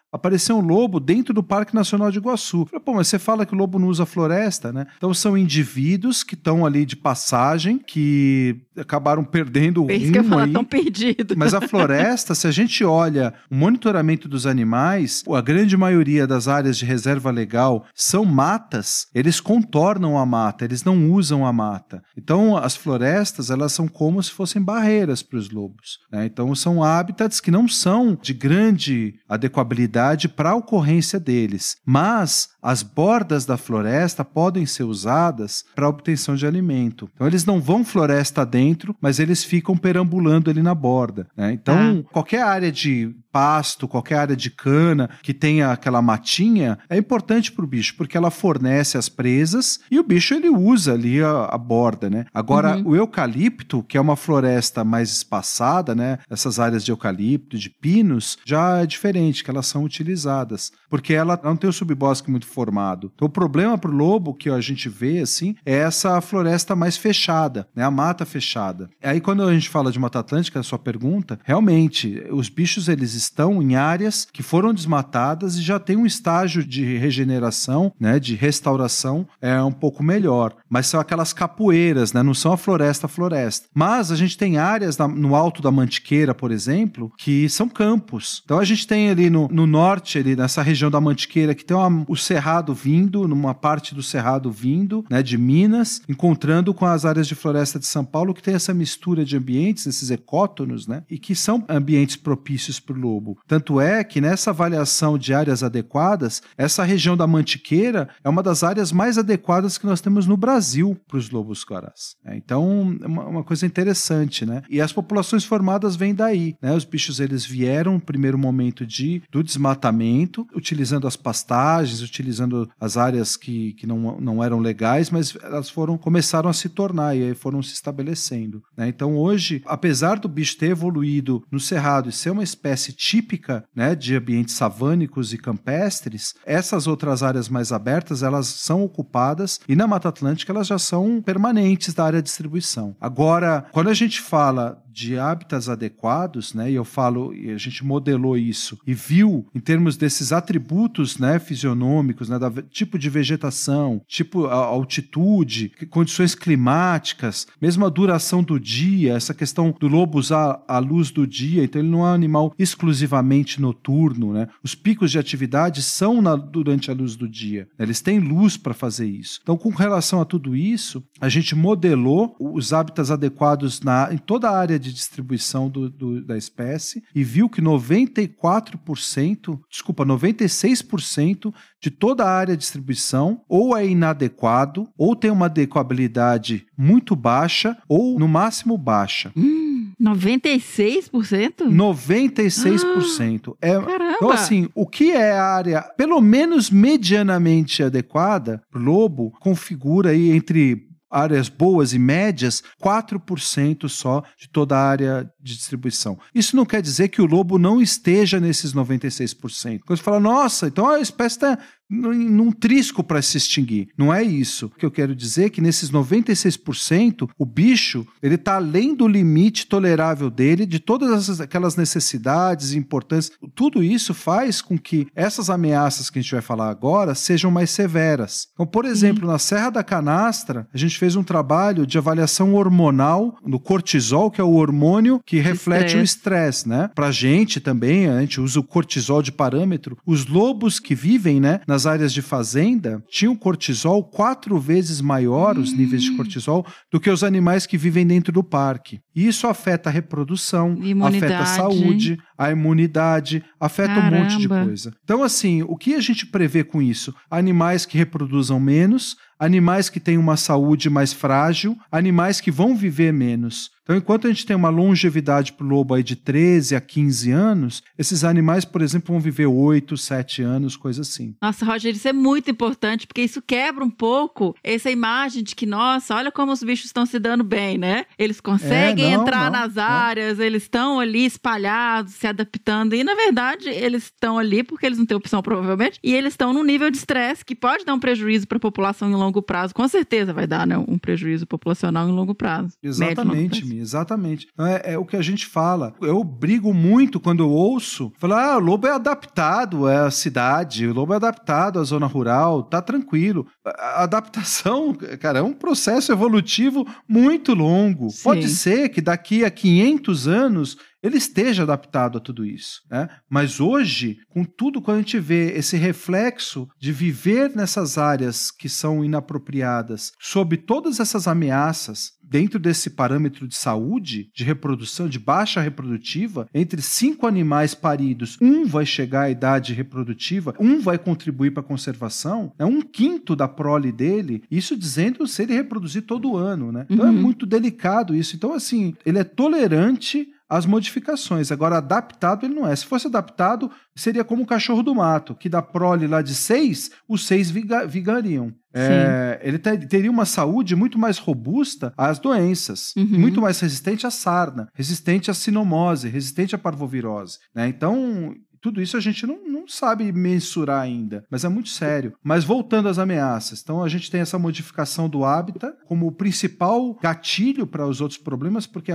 Apareceu 0.11 0.57
um 0.57 0.61
lobo 0.61 0.99
dentro 0.99 1.33
do 1.33 1.41
Parque 1.41 1.73
Nacional 1.73 2.11
de 2.11 2.17
Iguaçu. 2.17 2.65
Falei, 2.65 2.83
Pô, 2.83 2.93
mas 2.95 3.07
você 3.07 3.17
fala 3.17 3.45
que 3.45 3.53
o 3.53 3.57
lobo 3.57 3.79
não 3.79 3.87
usa 3.87 4.05
floresta, 4.05 4.73
né? 4.73 4.85
Então, 4.97 5.13
são 5.13 5.37
indivíduos 5.37 6.21
que 6.21 6.33
estão 6.33 6.65
ali 6.65 6.85
de 6.85 6.97
passagem, 6.97 7.77
que 7.77 8.61
acabaram 8.77 9.23
perdendo 9.23 9.85
o 9.85 9.91
É 9.91 9.95
isso 9.95 10.11
que 10.11 10.17
eu 10.17 10.21
rumo 10.23 10.33
falar, 10.33 10.45
aí. 10.47 10.51
tão 10.53 10.65
perdido. 10.65 11.35
Mas 11.37 11.53
a 11.53 11.61
floresta, 11.65 12.35
se 12.35 12.45
a 12.45 12.51
gente 12.51 12.83
olha 12.83 13.33
o 13.49 13.55
monitoramento 13.55 14.27
dos 14.27 14.45
animais, 14.45 15.23
a 15.33 15.41
grande 15.41 15.77
maioria 15.77 16.27
das 16.27 16.47
áreas 16.47 16.77
de 16.77 16.83
reserva 16.85 17.31
legal 17.31 17.85
são 17.95 18.25
matas, 18.25 19.07
eles 19.15 19.39
contornam 19.39 20.17
a 20.17 20.25
mata, 20.25 20.65
eles 20.65 20.83
não 20.83 21.09
usam 21.11 21.45
a 21.45 21.53
mata. 21.53 22.03
Então, 22.17 22.57
as 22.57 22.75
florestas, 22.75 23.49
elas 23.49 23.71
são 23.71 23.87
como 23.87 24.21
se 24.21 24.31
fossem 24.31 24.61
barreiras 24.61 25.23
para 25.23 25.37
os 25.39 25.49
lobos. 25.49 25.99
né? 26.11 26.25
Então, 26.25 26.53
são 26.53 26.83
hábitats 26.83 27.39
que 27.39 27.49
não 27.51 27.65
são 27.67 28.17
de 28.21 28.33
grande 28.33 29.15
adequabilidade 29.29 30.00
para 30.27 30.51
a 30.51 30.55
ocorrência 30.55 31.19
deles, 31.19 31.77
mas 31.85 32.49
as 32.61 32.83
bordas 32.83 33.45
da 33.45 33.57
floresta 33.57 34.23
podem 34.23 34.65
ser 34.65 34.83
usadas 34.83 35.65
para 35.75 35.89
obtenção 35.89 36.35
de 36.35 36.45
alimento. 36.45 37.09
Então, 37.15 37.27
eles 37.27 37.45
não 37.45 37.59
vão 37.59 37.83
floresta 37.83 38.45
dentro, 38.45 38.95
mas 39.01 39.19
eles 39.19 39.43
ficam 39.43 39.75
perambulando 39.75 40.49
ali 40.49 40.61
na 40.61 40.75
borda. 40.75 41.27
né? 41.35 41.51
Então, 41.51 42.05
qualquer 42.11 42.43
área 42.43 42.71
de 42.71 43.15
pasto, 43.31 43.87
qualquer 43.87 44.17
área 44.17 44.35
de 44.35 44.49
cana 44.49 45.09
que 45.23 45.33
tenha 45.33 45.71
aquela 45.71 46.01
matinha, 46.01 46.77
é 46.89 46.97
importante 46.97 47.51
para 47.51 47.63
o 47.63 47.67
bicho, 47.67 47.95
porque 47.97 48.17
ela 48.17 48.29
fornece 48.31 48.97
as 48.97 49.07
presas 49.09 49.79
e 49.89 49.99
o 49.99 50.03
bicho 50.03 50.33
ele 50.33 50.49
usa 50.49 50.93
ali 50.93 51.21
a, 51.21 51.45
a 51.45 51.57
borda, 51.57 52.09
né? 52.09 52.25
Agora, 52.33 52.77
Uhum. 52.77 52.89
o 52.89 52.95
eucalipto, 52.95 53.83
que 53.83 53.97
é 53.97 54.01
uma 54.01 54.15
floresta 54.15 54.83
mais 54.83 55.09
espaçada, 55.11 55.93
né? 55.95 56.19
Essas 56.29 56.59
áreas 56.59 56.83
de 56.83 56.91
eucalipto, 56.91 57.57
de 57.57 57.69
pinos, 57.69 58.37
já 58.45 58.79
é 58.79 58.85
diferente, 58.85 59.43
que 59.43 59.49
elas 59.49 59.67
são 59.67 59.83
utilizadas, 59.83 60.71
porque 60.89 61.13
ela 61.13 61.39
não 61.43 61.55
tem 61.55 61.69
o 61.69 61.73
subbosque 61.73 62.29
muito 62.29 62.45
formado. 62.47 63.11
Então, 63.15 63.27
o 63.27 63.31
problema 63.31 63.77
para 63.77 63.89
o 63.91 63.93
lobo 63.95 64.33
que 64.33 64.49
a 64.49 64.59
gente 64.61 64.87
vê, 64.89 65.19
assim, 65.19 65.55
é 65.65 65.75
essa 65.75 66.19
floresta 66.21 66.75
mais 66.75 66.97
fechada, 66.97 67.67
né? 67.75 67.83
A 67.83 67.91
mata 67.91 68.25
fechada. 68.25 68.89
Aí, 69.01 69.19
quando 69.21 69.43
a 69.43 69.53
gente 69.53 69.69
fala 69.69 69.91
de 69.91 69.99
Mata 69.99 70.19
Atlântica, 70.19 70.59
a 70.59 70.63
sua 70.63 70.79
pergunta, 70.79 71.39
realmente, 71.43 72.23
os 72.31 72.49
bichos, 72.49 72.87
eles 72.87 73.13
estão 73.23 73.61
em 73.61 73.75
áreas 73.75 74.27
que 74.31 74.43
foram 74.43 74.73
desmatadas 74.73 75.55
e 75.55 75.61
já 75.61 75.79
tem 75.79 75.95
um 75.97 76.05
estágio 76.05 76.63
de 76.63 76.97
regeneração, 76.97 77.91
né? 77.99 78.19
De 78.19 78.35
restauração 78.35 79.27
é 79.41 79.61
um 79.61 79.71
pouco 79.71 80.03
melhor. 80.03 80.53
Mas 80.69 80.87
são 80.87 80.99
aquelas 80.99 81.33
capoeiras, 81.33 82.13
né? 82.13 82.21
Não 82.23 82.33
são 82.33 82.53
a 82.53 82.57
floresta 82.57 83.07
floresta. 83.07 83.67
Mas 83.73 84.11
a 84.11 84.15
gente 84.15 84.37
tem 84.37 84.57
áreas 84.57 84.97
no 84.97 85.35
alto 85.35 85.61
da 85.61 85.71
Mantiqueira, 85.71 86.33
por 86.33 86.51
exemplo, 86.51 87.11
que 87.17 87.47
são 87.49 87.67
campos. 87.69 88.41
Então 88.45 88.59
a 88.59 88.63
gente 88.63 88.87
tem 88.87 89.09
ali 89.09 89.29
no, 89.29 89.47
no 89.47 89.65
norte, 89.67 90.17
ali 90.17 90.35
nessa 90.35 90.61
região 90.61 90.89
da 90.91 91.01
Mantiqueira, 91.01 91.53
que 91.55 91.65
tem 91.65 91.75
uma- 91.75 92.05
o 92.07 92.15
cerrado 92.15 92.73
vindo, 92.73 93.27
numa 93.27 93.53
parte 93.53 93.93
do 93.95 94.03
cerrado 94.03 94.51
vindo, 94.51 95.05
né? 95.09 95.21
De 95.21 95.37
Minas, 95.37 96.01
encontrando 96.07 96.73
com 96.73 96.85
as 96.85 97.05
áreas 97.05 97.27
de 97.27 97.35
floresta 97.35 97.79
de 97.79 97.85
São 97.85 98.03
Paulo, 98.05 98.33
que 98.33 98.41
tem 98.43 98.53
essa 98.53 98.73
mistura 98.73 99.23
de 99.25 99.37
ambientes, 99.37 99.85
esses 99.85 100.09
ecótonos, 100.11 100.87
né? 100.87 101.03
E 101.09 101.17
que 101.17 101.35
são 101.35 101.63
ambientes 101.69 102.15
propícios 102.15 102.79
para 102.79 102.95
o 102.95 102.99
lobo. 103.11 103.37
Tanto 103.47 103.79
é 103.79 104.03
que 104.03 104.21
nessa 104.21 104.51
avaliação 104.51 105.17
de 105.17 105.33
áreas 105.33 105.63
adequadas, 105.63 106.41
essa 106.57 106.83
região 106.83 107.17
da 107.17 107.27
Mantiqueira 107.27 108.09
é 108.23 108.29
uma 108.29 108.43
das 108.43 108.63
áreas 108.63 108.91
mais 108.91 109.17
adequadas 109.17 109.77
que 109.77 109.85
nós 109.85 110.01
temos 110.01 110.25
no 110.27 110.37
Brasil 110.37 110.97
para 111.07 111.17
os 111.17 111.29
lobos 111.29 111.63
guarás. 111.63 112.15
É, 112.25 112.35
então, 112.35 112.97
é 113.01 113.07
uma, 113.07 113.25
uma 113.25 113.43
coisa 113.43 113.65
interessante, 113.65 114.45
né? 114.45 114.61
E 114.69 114.79
as 114.81 114.93
populações 114.93 115.43
formadas 115.43 115.95
vêm 115.95 116.13
daí, 116.13 116.55
né? 116.61 116.73
Os 116.73 116.85
bichos 116.85 117.19
eles 117.19 117.45
vieram 117.45 117.93
no 117.93 118.01
primeiro 118.01 118.37
momento 118.37 118.85
de 118.85 119.21
do 119.31 119.43
desmatamento, 119.43 120.47
utilizando 120.55 121.07
as 121.07 121.15
pastagens, 121.15 122.01
utilizando 122.01 122.69
as 122.79 122.97
áreas 122.97 123.35
que, 123.35 123.73
que 123.73 123.85
não, 123.87 124.19
não 124.19 124.43
eram 124.43 124.59
legais, 124.59 125.09
mas 125.09 125.35
elas 125.41 125.69
foram 125.69 125.97
começaram 125.97 126.49
a 126.49 126.53
se 126.53 126.69
tornar 126.69 127.15
e 127.15 127.23
aí 127.23 127.35
foram 127.35 127.61
se 127.61 127.73
estabelecendo. 127.73 128.63
né? 128.75 128.87
Então, 128.87 129.15
hoje, 129.17 129.61
apesar 129.65 130.19
do 130.19 130.27
bicho 130.27 130.57
ter 130.57 130.71
evoluído 130.71 131.43
no 131.51 131.59
cerrado 131.59 132.09
e 132.09 132.11
ser 132.11 132.29
uma 132.29 132.43
espécie 132.43 132.93
típica 133.01 133.63
né, 133.75 133.95
de 133.95 134.15
ambientes 134.15 134.53
savânicos 134.53 135.33
e 135.33 135.37
campestres, 135.39 136.35
essas 136.45 136.85
outras 136.85 137.23
áreas 137.23 137.49
mais 137.49 137.71
abertas 137.71 138.21
elas 138.21 138.45
são 138.45 138.83
ocupadas 138.83 139.59
e 139.67 139.75
na 139.75 139.87
Mata 139.87 140.09
Atlântica 140.09 140.53
elas 140.53 140.67
já 140.67 140.77
são 140.77 141.19
permanentes 141.19 141.95
da 141.95 142.05
área 142.05 142.21
de 142.21 142.27
distribuição. 142.27 142.95
Agora, 143.01 143.65
quando 143.71 143.89
a 143.89 143.93
gente 143.95 144.21
fala 144.21 144.83
de 144.91 145.17
hábitats 145.17 145.69
adequados, 145.69 146.53
né, 146.53 146.71
e 146.71 146.75
eu 146.75 146.83
falo, 146.85 147.33
e 147.33 147.49
a 147.51 147.57
gente 147.57 147.83
modelou 147.85 148.37
isso 148.37 148.77
e 148.85 148.93
viu 148.93 149.45
em 149.55 149.59
termos 149.59 149.95
desses 149.97 150.31
atributos, 150.31 151.17
né, 151.17 151.39
fisionômicos, 151.39 152.29
né, 152.29 152.37
da 152.37 152.51
tipo 152.69 152.97
de 152.99 153.09
vegetação, 153.09 154.01
tipo 154.07 154.45
altitude, 154.45 155.71
condições 155.89 156.35
climáticas, 156.35 157.47
mesmo 157.61 157.85
a 157.85 157.89
duração 157.89 158.43
do 158.43 158.59
dia, 158.59 159.13
essa 159.13 159.33
questão 159.33 159.73
do 159.79 159.87
lobo 159.87 160.17
usar 160.17 160.63
a 160.67 160.79
luz 160.79 161.11
do 161.11 161.25
dia, 161.25 161.63
então 161.63 161.81
ele 161.81 161.89
não 161.89 161.99
é 162.05 162.11
um 162.11 162.13
animal 162.13 162.53
exclusivamente 162.57 163.61
noturno, 163.61 164.33
né? 164.33 164.47
Os 164.63 164.75
picos 164.75 165.11
de 165.11 165.19
atividade 165.19 165.81
são 165.81 166.21
na- 166.21 166.35
durante 166.35 166.89
a 166.91 166.93
luz 166.93 167.15
do 167.15 167.27
dia. 167.27 167.67
né? 167.77 167.85
Eles 167.85 168.01
têm 168.01 168.19
luz 168.19 168.57
para 168.57 168.73
fazer 168.73 169.05
isso. 169.07 169.39
Então, 169.43 169.57
com 169.57 169.69
relação 169.69 170.21
a 170.21 170.25
tudo 170.25 170.55
isso, 170.55 171.03
a 171.19 171.29
gente 171.29 171.55
modelou 171.55 172.35
os 172.39 172.73
hábitats 172.73 173.11
adequados 173.11 173.81
na, 173.81 174.09
em 174.11 174.17
toda 174.17 174.49
a 174.49 174.57
área 174.57 174.79
de 174.81 174.91
distribuição 174.91 175.69
do- 175.69 175.89
do- 175.89 176.21
da 176.21 176.37
espécie 176.37 177.03
e 177.15 177.23
viu 177.23 177.47
que 177.47 177.61
94%, 177.61 179.59
desculpa, 179.69 180.03
96% 180.05 181.53
de 181.81 181.89
toda 181.89 182.23
a 182.25 182.29
área 182.31 182.55
de 182.55 182.61
distribuição 182.61 183.41
ou 183.47 183.75
é 183.77 183.85
inadequado, 183.87 184.87
ou 184.97 185.15
tem 185.15 185.31
uma 185.31 185.45
adequabilidade 185.45 186.65
muito 186.77 187.15
baixa, 187.15 187.77
ou 187.87 188.19
no 188.19 188.27
máximo 188.27 188.77
baixa. 188.77 189.31
Hum, 189.35 189.91
96%? 189.99 191.69
96%. 191.69 193.55
É, 193.61 193.79
Caramba! 193.79 194.13
então, 194.15 194.29
assim, 194.31 194.67
o 194.75 194.85
que 194.87 195.11
é 195.11 195.31
a 195.31 195.43
área, 195.45 195.81
pelo 195.97 196.19
menos 196.21 196.69
medianamente 196.69 197.83
adequada 197.83 198.61
lobo, 198.73 199.31
configura 199.39 200.09
aí 200.11 200.31
entre 200.31 200.87
áreas 201.11 201.49
boas 201.49 201.93
e 201.93 201.99
médias, 201.99 202.63
4% 202.81 203.89
só 203.89 204.23
de 204.37 204.47
toda 204.49 204.77
a 204.77 204.87
área 204.87 205.29
de 205.39 205.55
distribuição. 205.55 206.17
Isso 206.33 206.55
não 206.55 206.65
quer 206.65 206.81
dizer 206.81 207.09
que 207.09 207.21
o 207.21 207.25
lobo 207.25 207.59
não 207.59 207.81
esteja 207.81 208.39
nesses 208.39 208.73
96%. 208.73 209.81
Quando 209.85 209.97
você 209.97 210.03
fala, 210.03 210.19
nossa, 210.19 210.67
então 210.67 210.87
a 210.87 210.99
espécie 210.99 211.35
está 211.35 211.59
num 211.91 212.51
trisco 212.51 213.03
para 213.03 213.21
se 213.21 213.37
extinguir. 213.37 213.89
Não 213.97 214.13
é 214.13 214.23
isso. 214.23 214.67
O 214.67 214.69
que 214.69 214.85
eu 214.85 214.91
quero 214.91 215.13
dizer 215.13 215.45
é 215.45 215.49
que 215.49 215.59
nesses 215.59 215.91
96%, 215.91 217.29
o 217.37 217.45
bicho 217.45 218.07
ele 218.23 218.35
está 218.35 218.55
além 218.55 218.95
do 218.95 219.07
limite 219.07 219.67
tolerável 219.67 220.29
dele, 220.29 220.65
de 220.65 220.79
todas 220.79 221.41
aquelas 221.41 221.75
necessidades 221.75 222.71
e 222.71 222.77
importâncias. 222.77 223.37
Tudo 223.53 223.83
isso 223.83 224.13
faz 224.13 224.61
com 224.61 224.77
que 224.77 225.07
essas 225.13 225.49
ameaças 225.49 226.09
que 226.09 226.19
a 226.19 226.21
gente 226.21 226.31
vai 226.31 226.41
falar 226.41 226.69
agora 226.69 227.13
sejam 227.13 227.51
mais 227.51 227.69
severas. 227.69 228.47
Então, 228.53 228.65
por 228.65 228.85
exemplo, 228.85 229.27
na 229.27 229.37
Serra 229.37 229.69
da 229.69 229.83
Canastra, 229.83 230.67
a 230.73 230.77
gente 230.77 230.97
fez 230.97 231.15
um 231.15 231.23
trabalho 231.23 231.85
de 231.85 231.97
avaliação 231.97 232.55
hormonal 232.55 233.37
no 233.45 233.59
cortisol, 233.59 234.31
que 234.31 234.39
é 234.39 234.43
o 234.43 234.53
hormônio 234.53 235.19
que 235.25 235.39
reflete 235.39 235.97
o 235.97 236.01
estresse, 236.01 236.69
né? 236.69 236.89
Pra 236.95 237.11
gente 237.11 237.59
também, 237.59 238.07
a 238.07 238.21
gente 238.21 238.39
usa 238.39 238.59
o 238.59 238.63
cortisol 238.63 239.21
de 239.21 239.31
parâmetro. 239.31 239.97
Os 240.05 240.25
lobos 240.25 240.79
que 240.79 240.95
vivem, 240.95 241.39
né, 241.39 241.59
nas 241.67 241.80
nas 241.81 241.85
áreas 241.87 242.13
de 242.13 242.21
fazenda 242.21 243.03
tinham 243.09 243.35
cortisol 243.35 244.03
quatro 244.03 244.59
vezes 244.59 245.01
maior, 245.01 245.57
os 245.57 245.73
níveis 245.73 246.03
de 246.03 246.11
hum. 246.11 246.17
cortisol, 246.17 246.65
do 246.91 246.99
que 246.99 247.09
os 247.09 247.23
animais 247.23 247.65
que 247.65 247.77
vivem 247.77 248.05
dentro 248.05 248.31
do 248.31 248.43
parque. 248.43 248.99
E 249.15 249.27
isso 249.27 249.47
afeta 249.47 249.89
a 249.89 249.91
reprodução, 249.91 250.77
imunidade. 250.81 251.33
afeta 251.33 251.39
a 251.39 251.45
saúde, 251.45 252.19
a 252.37 252.51
imunidade, 252.51 253.43
afeta 253.59 253.95
Caramba. 253.95 254.15
um 254.15 254.19
monte 254.19 254.37
de 254.37 254.47
coisa. 254.47 254.93
Então, 255.03 255.23
assim, 255.23 255.63
o 255.63 255.75
que 255.75 255.95
a 255.95 255.99
gente 255.99 256.25
prevê 256.25 256.63
com 256.63 256.81
isso? 256.81 257.13
Animais 257.29 257.85
que 257.85 257.97
reproduzam 257.97 258.59
menos, 258.59 259.17
animais 259.39 259.89
que 259.89 259.99
têm 259.99 260.17
uma 260.17 260.37
saúde 260.37 260.87
mais 260.89 261.11
frágil, 261.11 261.75
animais 261.91 262.39
que 262.39 262.51
vão 262.51 262.75
viver 262.75 263.11
menos. 263.11 263.71
Então, 263.83 263.95
enquanto 263.95 264.27
a 264.27 264.29
gente 264.29 264.45
tem 264.45 264.55
uma 264.55 264.69
longevidade 264.69 265.53
para 265.53 265.65
o 265.65 265.69
lobo 265.69 265.93
aí 265.93 266.03
de 266.03 266.15
13 266.15 266.75
a 266.75 266.81
15 266.81 267.31
anos, 267.31 267.83
esses 267.97 268.23
animais, 268.23 268.63
por 268.63 268.81
exemplo, 268.81 269.11
vão 269.11 269.19
viver 269.19 269.47
8, 269.47 269.97
7 269.97 270.43
anos, 270.43 270.75
coisa 270.75 271.01
assim. 271.01 271.35
Nossa, 271.41 271.65
Roger, 271.65 271.93
isso 271.93 272.07
é 272.07 272.13
muito 272.13 272.49
importante, 272.51 273.07
porque 273.07 273.21
isso 273.21 273.41
quebra 273.41 273.83
um 273.83 273.89
pouco 273.89 274.55
essa 274.63 274.91
imagem 274.91 275.43
de 275.43 275.55
que, 275.55 275.65
nossa, 275.65 276.15
olha 276.15 276.31
como 276.31 276.51
os 276.51 276.61
bichos 276.61 276.85
estão 276.85 277.05
se 277.05 277.17
dando 277.17 277.43
bem, 277.43 277.77
né? 277.77 278.05
Eles 278.17 278.39
conseguem 278.39 279.13
é, 279.13 279.17
não, 279.17 279.23
entrar 279.23 279.51
não, 279.51 279.59
nas 279.59 279.75
não. 279.75 279.83
áreas, 279.83 280.39
eles 280.39 280.63
estão 280.63 280.99
ali 280.99 281.25
espalhados, 281.25 282.13
se 282.13 282.27
adaptando. 282.27 282.93
E, 282.93 283.03
na 283.03 283.15
verdade, 283.15 283.67
eles 283.67 284.03
estão 284.03 284.37
ali 284.37 284.63
porque 284.63 284.85
eles 284.85 284.99
não 284.99 285.05
têm 285.05 285.17
opção, 285.17 285.41
provavelmente, 285.41 285.99
e 286.03 286.13
eles 286.13 286.33
estão 286.33 286.53
num 286.53 286.63
nível 286.63 286.91
de 286.91 286.97
estresse 286.97 287.43
que 287.43 287.55
pode 287.55 287.83
dar 287.83 287.93
um 287.93 287.99
prejuízo 287.99 288.47
para 288.47 288.57
a 288.57 288.61
população 288.61 289.09
em 289.09 289.15
longo 289.15 289.41
prazo. 289.41 289.73
Com 289.73 289.87
certeza 289.87 290.33
vai 290.33 290.45
dar 290.45 290.67
né, 290.67 290.77
um 290.77 290.99
prejuízo 290.99 291.47
populacional 291.47 292.07
em 292.07 292.11
longo 292.11 292.35
prazo. 292.35 292.73
Exatamente, 292.83 293.70
Exatamente. 293.77 294.47
Então, 294.53 294.65
é, 294.65 294.81
é, 294.85 294.97
o 294.97 295.05
que 295.05 295.15
a 295.15 295.21
gente 295.21 295.45
fala. 295.45 295.93
Eu 296.01 296.23
brigo 296.23 296.73
muito 296.73 297.19
quando 297.19 297.43
eu 297.43 297.49
ouço 297.49 298.11
falar: 298.17 298.53
ah, 298.53 298.57
o 298.57 298.59
lobo 298.59 298.87
é 298.87 298.91
adaptado 298.91 299.87
à 299.87 300.09
cidade, 300.09 300.87
o 300.87 300.93
lobo 300.93 301.13
é 301.13 301.15
adaptado 301.17 301.79
à 301.79 301.83
zona 301.83 302.05
rural, 302.05 302.63
tá 302.63 302.81
tranquilo. 302.81 303.47
A 303.65 304.03
adaptação, 304.03 304.93
cara, 305.19 305.39
é 305.39 305.41
um 305.41 305.53
processo 305.53 306.11
evolutivo 306.11 306.85
muito 307.07 307.53
longo. 307.53 308.09
Sim. 308.09 308.23
Pode 308.23 308.49
ser 308.49 308.89
que 308.89 309.01
daqui 309.01 309.45
a 309.45 309.51
500 309.51 310.27
anos 310.27 310.77
ele 311.01 311.17
esteja 311.17 311.63
adaptado 311.63 312.17
a 312.17 312.21
tudo 312.21 312.45
isso. 312.45 312.81
Né? 312.89 313.09
Mas 313.29 313.59
hoje, 313.59 314.19
com 314.29 314.43
tudo, 314.43 314.81
quando 314.81 314.97
a 314.97 315.01
gente 315.01 315.19
vê 315.19 315.51
esse 315.53 315.77
reflexo 315.77 316.67
de 316.79 316.91
viver 316.91 317.55
nessas 317.55 317.97
áreas 317.97 318.51
que 318.51 318.69
são 318.69 319.03
inapropriadas, 319.03 320.11
sob 320.19 320.57
todas 320.57 320.99
essas 320.99 321.27
ameaças, 321.27 322.13
dentro 322.31 322.57
desse 322.57 322.91
parâmetro 322.91 323.45
de 323.45 323.55
saúde, 323.55 324.29
de 324.33 324.45
reprodução, 324.45 325.09
de 325.09 325.19
baixa 325.19 325.59
reprodutiva, 325.59 326.47
entre 326.53 326.81
cinco 326.81 327.27
animais 327.27 327.75
paridos, 327.75 328.37
um 328.41 328.65
vai 328.65 328.85
chegar 328.85 329.23
à 329.23 329.29
idade 329.29 329.73
reprodutiva, 329.73 330.55
um 330.57 330.79
vai 330.79 330.97
contribuir 330.97 331.51
para 331.51 331.59
a 331.61 331.65
conservação, 331.65 332.53
é 332.57 332.63
um 332.63 332.81
quinto 332.81 333.35
da 333.35 333.49
prole 333.49 333.91
dele, 333.91 334.43
isso 334.49 334.77
dizendo 334.77 335.27
se 335.27 335.43
ele 335.43 335.53
reproduzir 335.53 336.03
todo 336.03 336.37
ano, 336.37 336.71
né? 336.71 336.85
Então 336.89 337.05
é 337.05 337.09
uhum. 337.09 337.17
é 337.17 337.21
muito 337.21 337.45
delicado 337.45 338.15
isso. 338.15 338.35
Então, 338.35 338.53
assim, 338.53 338.95
ele 339.05 339.19
é 339.19 339.23
tolerante 339.25 340.27
as 340.51 340.65
modificações. 340.65 341.49
Agora, 341.49 341.77
adaptado 341.77 342.45
ele 342.45 342.53
não 342.53 342.67
é. 342.67 342.75
Se 342.75 342.85
fosse 342.85 343.07
adaptado, 343.07 343.71
seria 343.95 344.21
como 344.21 344.43
o 344.43 344.45
cachorro 344.45 344.83
do 344.83 344.93
mato, 344.93 345.33
que 345.33 345.47
da 345.47 345.61
prole 345.61 346.07
lá 346.07 346.21
de 346.21 346.35
seis, 346.35 346.91
os 347.07 347.25
seis 347.25 347.49
viga 347.49 347.87
vigariam. 347.87 348.53
É, 348.73 349.39
ele 349.41 349.57
ter, 349.57 349.87
teria 349.87 350.11
uma 350.11 350.25
saúde 350.25 350.75
muito 350.75 350.99
mais 350.99 351.17
robusta 351.17 351.93
às 351.97 352.19
doenças, 352.19 352.93
uhum. 352.97 353.19
muito 353.19 353.39
mais 353.39 353.61
resistente 353.61 354.05
à 354.05 354.11
sarna, 354.11 354.67
resistente 354.73 355.31
à 355.31 355.33
sinomose, 355.33 356.09
resistente 356.09 356.53
à 356.53 356.57
parvovirose. 356.57 357.37
Né? 357.55 357.69
Então, 357.69 358.35
tudo 358.61 358.81
isso 358.81 358.95
a 358.95 358.99
gente 358.99 359.25
não, 359.25 359.39
não 359.47 359.67
sabe 359.67 360.11
mensurar 360.11 360.81
ainda, 360.81 361.25
mas 361.29 361.43
é 361.43 361.49
muito 361.49 361.69
sério. 361.69 362.13
Mas 362.23 362.43
voltando 362.43 362.87
às 362.87 362.99
ameaças, 362.99 363.61
então 363.61 363.83
a 363.83 363.89
gente 363.89 364.11
tem 364.11 364.21
essa 364.21 364.37
modificação 364.37 365.09
do 365.09 365.25
hábitat 365.25 365.75
como 365.85 366.07
o 366.07 366.11
principal 366.11 366.93
gatilho 367.01 367.65
para 367.65 367.87
os 367.87 368.01
outros 368.01 368.19
problemas, 368.19 368.67
porque 368.67 368.91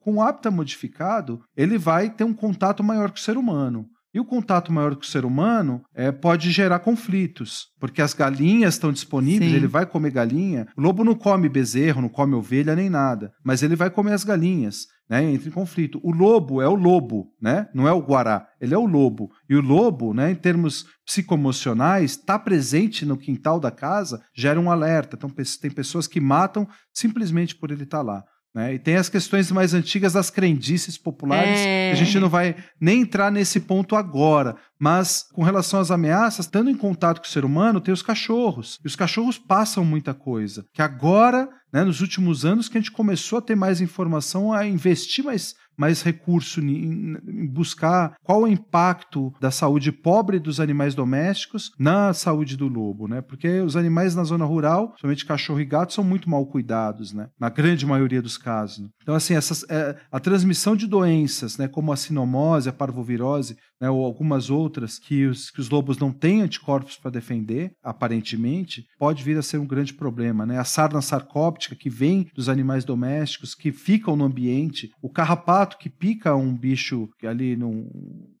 com 0.00 0.14
o 0.14 0.22
hábitat 0.22 0.54
modificado, 0.54 1.42
ele 1.56 1.78
vai 1.78 2.10
ter 2.10 2.24
um 2.24 2.34
contato 2.34 2.82
maior 2.82 3.10
com 3.10 3.16
o 3.16 3.20
ser 3.20 3.36
humano. 3.36 3.88
E 4.14 4.20
o 4.20 4.24
contato 4.24 4.70
maior 4.70 4.94
com 4.94 5.02
o 5.02 5.06
ser 5.06 5.24
humano 5.24 5.82
é, 5.94 6.12
pode 6.12 6.50
gerar 6.50 6.80
conflitos, 6.80 7.68
porque 7.80 8.02
as 8.02 8.12
galinhas 8.12 8.74
estão 8.74 8.92
disponíveis, 8.92 9.50
Sim. 9.50 9.56
ele 9.56 9.66
vai 9.66 9.86
comer 9.86 10.10
galinha. 10.10 10.68
O 10.76 10.82
lobo 10.82 11.02
não 11.02 11.14
come 11.14 11.48
bezerro, 11.48 12.02
não 12.02 12.10
come 12.10 12.34
ovelha 12.34 12.76
nem 12.76 12.90
nada, 12.90 13.32
mas 13.42 13.62
ele 13.62 13.74
vai 13.74 13.88
comer 13.88 14.12
as 14.12 14.24
galinhas. 14.24 14.86
Né, 15.10 15.30
entra 15.30 15.46
em 15.46 15.52
conflito. 15.52 16.00
O 16.02 16.10
lobo 16.10 16.62
é 16.62 16.68
o 16.68 16.74
lobo, 16.74 17.34
né? 17.38 17.68
não 17.74 17.86
é 17.86 17.92
o 17.92 18.00
guará, 18.00 18.46
ele 18.58 18.72
é 18.72 18.78
o 18.78 18.86
lobo. 18.86 19.30
E 19.46 19.54
o 19.54 19.60
lobo, 19.60 20.14
né, 20.14 20.30
em 20.30 20.34
termos 20.34 20.86
psicoemocionais, 21.04 22.12
está 22.12 22.38
presente 22.38 23.04
no 23.04 23.18
quintal 23.18 23.60
da 23.60 23.70
casa, 23.70 24.22
gera 24.34 24.58
um 24.58 24.70
alerta. 24.70 25.16
Então, 25.16 25.28
tem 25.60 25.70
pessoas 25.70 26.06
que 26.06 26.18
matam 26.18 26.66
simplesmente 26.94 27.54
por 27.54 27.70
ele 27.70 27.82
estar 27.82 27.98
tá 27.98 28.02
lá. 28.02 28.24
Né? 28.54 28.74
E 28.74 28.78
tem 28.78 28.96
as 28.96 29.08
questões 29.08 29.50
mais 29.50 29.72
antigas 29.72 30.12
das 30.12 30.28
crendices 30.28 30.98
populares, 30.98 31.60
é... 31.60 31.90
a 31.90 31.94
gente 31.94 32.18
não 32.18 32.28
vai 32.28 32.54
nem 32.80 33.00
entrar 33.00 33.30
nesse 33.30 33.60
ponto 33.60 33.96
agora, 33.96 34.56
mas 34.78 35.24
com 35.32 35.42
relação 35.42 35.80
às 35.80 35.90
ameaças, 35.90 36.44
estando 36.44 36.68
em 36.68 36.76
contato 36.76 37.20
com 37.20 37.26
o 37.26 37.30
ser 37.30 37.44
humano, 37.44 37.80
tem 37.80 37.94
os 37.94 38.02
cachorros. 38.02 38.78
E 38.84 38.86
os 38.86 38.96
cachorros 38.96 39.38
passam 39.38 39.84
muita 39.84 40.12
coisa. 40.12 40.66
Que 40.74 40.82
agora, 40.82 41.48
né, 41.72 41.82
nos 41.82 42.00
últimos 42.00 42.44
anos, 42.44 42.68
que 42.68 42.76
a 42.76 42.80
gente 42.80 42.90
começou 42.90 43.38
a 43.38 43.42
ter 43.42 43.54
mais 43.54 43.80
informação, 43.80 44.52
a 44.52 44.66
investir 44.66 45.24
mais 45.24 45.54
mais 45.82 46.00
recurso 46.00 46.60
em, 46.60 47.16
buscar 47.48 48.14
qual 48.22 48.42
o 48.42 48.46
impacto 48.46 49.34
da 49.40 49.50
saúde 49.50 49.90
pobre 49.90 50.38
dos 50.38 50.60
animais 50.60 50.94
domésticos 50.94 51.72
na 51.76 52.14
saúde 52.14 52.56
do 52.56 52.68
lobo, 52.68 53.08
né? 53.08 53.20
Porque 53.20 53.60
os 53.60 53.74
animais 53.74 54.14
na 54.14 54.22
zona 54.22 54.44
rural, 54.44 54.94
somente 55.00 55.26
cachorro 55.26 55.60
e 55.60 55.64
gato, 55.64 55.92
são 55.92 56.04
muito 56.04 56.30
mal 56.30 56.46
cuidados, 56.46 57.12
né? 57.12 57.26
Na 57.36 57.48
grande 57.48 57.84
maioria 57.84 58.22
dos 58.22 58.38
casos. 58.38 58.88
Então, 59.02 59.16
assim, 59.16 59.34
essas, 59.34 59.64
é, 59.68 59.96
a 60.12 60.20
transmissão 60.20 60.76
de 60.76 60.86
doenças, 60.86 61.58
né, 61.58 61.66
como 61.66 61.92
a 61.92 61.96
sinomose, 61.96 62.68
a 62.68 62.72
parvovirose, 62.72 63.56
né, 63.82 63.90
ou 63.90 64.04
algumas 64.04 64.48
outras 64.48 64.96
que 64.96 65.26
os, 65.26 65.50
que 65.50 65.60
os 65.60 65.68
lobos 65.68 65.98
não 65.98 66.12
têm 66.12 66.40
anticorpos 66.40 66.96
para 66.96 67.10
defender, 67.10 67.74
aparentemente, 67.82 68.86
pode 68.96 69.24
vir 69.24 69.36
a 69.36 69.42
ser 69.42 69.58
um 69.58 69.66
grande 69.66 69.92
problema. 69.92 70.46
Né? 70.46 70.56
A 70.56 70.62
sarna 70.62 71.02
sarcóptica, 71.02 71.74
que 71.74 71.90
vem 71.90 72.30
dos 72.32 72.48
animais 72.48 72.84
domésticos, 72.84 73.56
que 73.56 73.72
ficam 73.72 74.14
no 74.14 74.24
ambiente, 74.24 74.92
o 75.02 75.10
carrapato 75.10 75.76
que 75.78 75.90
pica 75.90 76.36
um 76.36 76.56
bicho 76.56 77.08
que 77.18 77.26
ali 77.26 77.56
não 77.56 77.90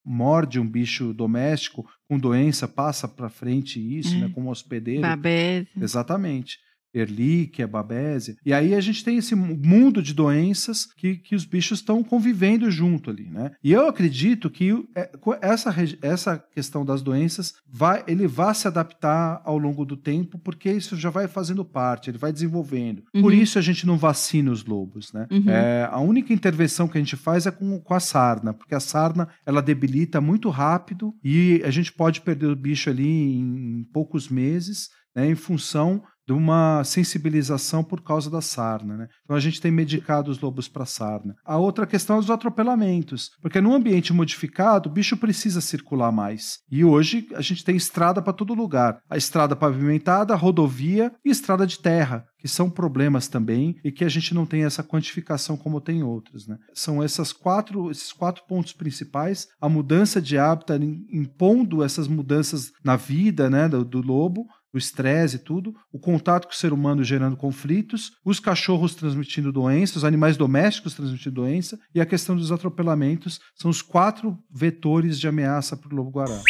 morde 0.04 0.60
um 0.60 0.68
bicho 0.68 1.12
doméstico 1.12 1.84
com 2.08 2.20
doença, 2.20 2.68
passa 2.68 3.08
para 3.08 3.28
frente 3.28 3.80
isso, 3.80 4.16
né, 4.16 4.30
como 4.32 4.48
hospedeiro. 4.48 5.02
Babese. 5.02 5.70
Exatamente. 5.80 6.58
Erlíquia, 6.94 7.66
babésia. 7.66 8.36
E 8.44 8.52
aí 8.52 8.74
a 8.74 8.80
gente 8.80 9.04
tem 9.04 9.16
esse 9.16 9.34
mundo 9.34 10.02
de 10.02 10.12
doenças 10.12 10.86
que, 10.96 11.16
que 11.16 11.34
os 11.34 11.44
bichos 11.44 11.78
estão 11.78 12.02
convivendo 12.02 12.70
junto 12.70 13.10
ali, 13.10 13.28
né? 13.28 13.52
E 13.62 13.72
eu 13.72 13.88
acredito 13.88 14.50
que 14.50 14.72
é, 14.94 15.10
essa, 15.40 15.74
essa 16.02 16.38
questão 16.38 16.84
das 16.84 17.02
doenças 17.02 17.54
vai, 17.66 18.04
ele 18.06 18.26
vai 18.26 18.54
se 18.54 18.68
adaptar 18.68 19.40
ao 19.44 19.58
longo 19.58 19.84
do 19.84 19.96
tempo, 19.96 20.38
porque 20.38 20.70
isso 20.70 20.96
já 20.96 21.10
vai 21.10 21.28
fazendo 21.28 21.64
parte, 21.64 22.10
ele 22.10 22.18
vai 22.18 22.32
desenvolvendo. 22.32 23.02
Uhum. 23.14 23.22
Por 23.22 23.32
isso 23.32 23.58
a 23.58 23.62
gente 23.62 23.86
não 23.86 23.96
vacina 23.96 24.50
os 24.50 24.64
lobos, 24.64 25.12
né? 25.12 25.26
Uhum. 25.30 25.48
É, 25.48 25.88
a 25.90 25.98
única 26.00 26.32
intervenção 26.32 26.88
que 26.88 26.98
a 26.98 27.00
gente 27.00 27.16
faz 27.16 27.46
é 27.46 27.50
com, 27.50 27.80
com 27.80 27.94
a 27.94 28.00
sarna, 28.00 28.52
porque 28.52 28.74
a 28.74 28.80
sarna 28.80 29.28
ela 29.46 29.62
debilita 29.62 30.20
muito 30.20 30.48
rápido 30.50 31.14
e 31.24 31.62
a 31.64 31.70
gente 31.70 31.92
pode 31.92 32.20
perder 32.20 32.46
o 32.46 32.56
bicho 32.56 32.90
ali 32.90 33.38
em 33.38 33.86
poucos 33.92 34.28
meses, 34.28 34.90
né, 35.14 35.28
em 35.28 35.34
função 35.34 36.02
de 36.32 36.38
uma 36.38 36.82
sensibilização 36.82 37.84
por 37.84 38.00
causa 38.00 38.30
da 38.30 38.40
sarna, 38.40 38.96
né? 38.96 39.08
Então 39.22 39.36
a 39.36 39.40
gente 39.40 39.60
tem 39.60 39.70
medicado 39.70 40.30
os 40.30 40.40
lobos 40.40 40.66
para 40.66 40.86
sarna. 40.86 41.34
A 41.44 41.58
outra 41.58 41.86
questão 41.86 42.16
é 42.16 42.18
os 42.18 42.30
atropelamentos, 42.30 43.30
porque 43.42 43.60
num 43.60 43.74
ambiente 43.74 44.12
modificado, 44.14 44.88
o 44.88 44.92
bicho 44.92 45.16
precisa 45.16 45.60
circular 45.60 46.10
mais. 46.10 46.58
E 46.70 46.82
hoje 46.84 47.28
a 47.34 47.42
gente 47.42 47.62
tem 47.62 47.76
estrada 47.76 48.22
para 48.22 48.32
todo 48.32 48.54
lugar. 48.54 48.98
A 49.10 49.16
estrada 49.18 49.54
pavimentada, 49.54 50.34
rodovia 50.34 51.12
e 51.22 51.30
estrada 51.30 51.66
de 51.66 51.78
terra 51.78 52.24
que 52.42 52.48
são 52.48 52.68
problemas 52.68 53.28
também 53.28 53.76
e 53.84 53.92
que 53.92 54.04
a 54.04 54.08
gente 54.08 54.34
não 54.34 54.44
tem 54.44 54.64
essa 54.64 54.82
quantificação 54.82 55.56
como 55.56 55.80
tem 55.80 56.02
outros. 56.02 56.48
Né? 56.48 56.56
São 56.74 57.00
essas 57.00 57.32
quatro, 57.32 57.88
esses 57.88 58.12
quatro 58.12 58.42
pontos 58.48 58.72
principais: 58.72 59.46
a 59.60 59.68
mudança 59.68 60.20
de 60.20 60.36
hábitat 60.36 60.82
impondo 61.08 61.84
essas 61.84 62.08
mudanças 62.08 62.72
na 62.84 62.96
vida 62.96 63.48
né, 63.48 63.68
do, 63.68 63.84
do 63.84 64.00
lobo, 64.00 64.44
o 64.72 64.78
estresse 64.78 65.36
e 65.36 65.38
tudo, 65.38 65.74
o 65.92 65.98
contato 65.98 66.46
com 66.46 66.52
o 66.52 66.56
ser 66.56 66.72
humano 66.72 67.04
gerando 67.04 67.36
conflitos, 67.36 68.12
os 68.24 68.40
cachorros 68.40 68.94
transmitindo 68.94 69.52
doenças, 69.52 69.96
os 69.96 70.04
animais 70.04 70.36
domésticos 70.36 70.94
transmitindo 70.94 71.34
doença 71.34 71.78
e 71.94 72.00
a 72.00 72.06
questão 72.06 72.36
dos 72.36 72.50
atropelamentos 72.50 73.40
são 73.54 73.70
os 73.70 73.82
quatro 73.82 74.38
vetores 74.50 75.18
de 75.18 75.28
ameaça 75.28 75.76
para 75.76 75.92
o 75.92 75.96
lobo-guará. 75.96 76.40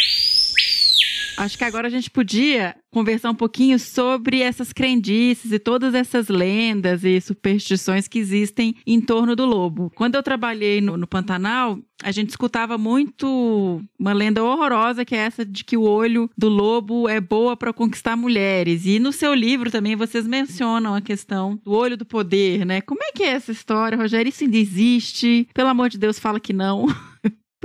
Acho 1.37 1.57
que 1.57 1.63
agora 1.63 1.87
a 1.87 1.91
gente 1.91 2.09
podia 2.09 2.75
conversar 2.91 3.31
um 3.31 3.35
pouquinho 3.35 3.79
sobre 3.79 4.41
essas 4.41 4.71
crendices 4.71 5.51
e 5.51 5.57
todas 5.57 5.95
essas 5.95 6.27
lendas 6.27 7.03
e 7.03 7.19
superstições 7.19 8.07
que 8.07 8.19
existem 8.19 8.75
em 8.85 9.01
torno 9.01 9.35
do 9.35 9.45
lobo. 9.45 9.91
Quando 9.95 10.15
eu 10.15 10.23
trabalhei 10.23 10.79
no, 10.79 10.95
no 10.95 11.07
Pantanal, 11.07 11.79
a 12.03 12.11
gente 12.11 12.29
escutava 12.29 12.77
muito 12.77 13.81
uma 13.97 14.13
lenda 14.13 14.43
horrorosa 14.43 15.03
que 15.03 15.15
é 15.15 15.19
essa 15.19 15.43
de 15.43 15.63
que 15.63 15.75
o 15.75 15.81
olho 15.81 16.29
do 16.37 16.49
lobo 16.49 17.09
é 17.09 17.19
boa 17.19 17.57
para 17.57 17.73
conquistar 17.73 18.15
mulheres. 18.15 18.85
E 18.85 18.99
no 18.99 19.11
seu 19.11 19.33
livro 19.33 19.71
também 19.71 19.95
vocês 19.95 20.27
mencionam 20.27 20.93
a 20.93 21.01
questão 21.01 21.59
do 21.63 21.71
olho 21.71 21.97
do 21.97 22.05
poder, 22.05 22.65
né? 22.65 22.81
Como 22.81 23.01
é 23.03 23.11
que 23.11 23.23
é 23.23 23.29
essa 23.29 23.51
história, 23.51 23.97
Rogério? 23.97 24.29
Isso 24.29 24.43
ainda 24.43 24.57
existe? 24.57 25.47
Pelo 25.53 25.69
amor 25.69 25.89
de 25.89 25.97
Deus, 25.97 26.19
fala 26.19 26.39
que 26.39 26.53
não. 26.53 26.85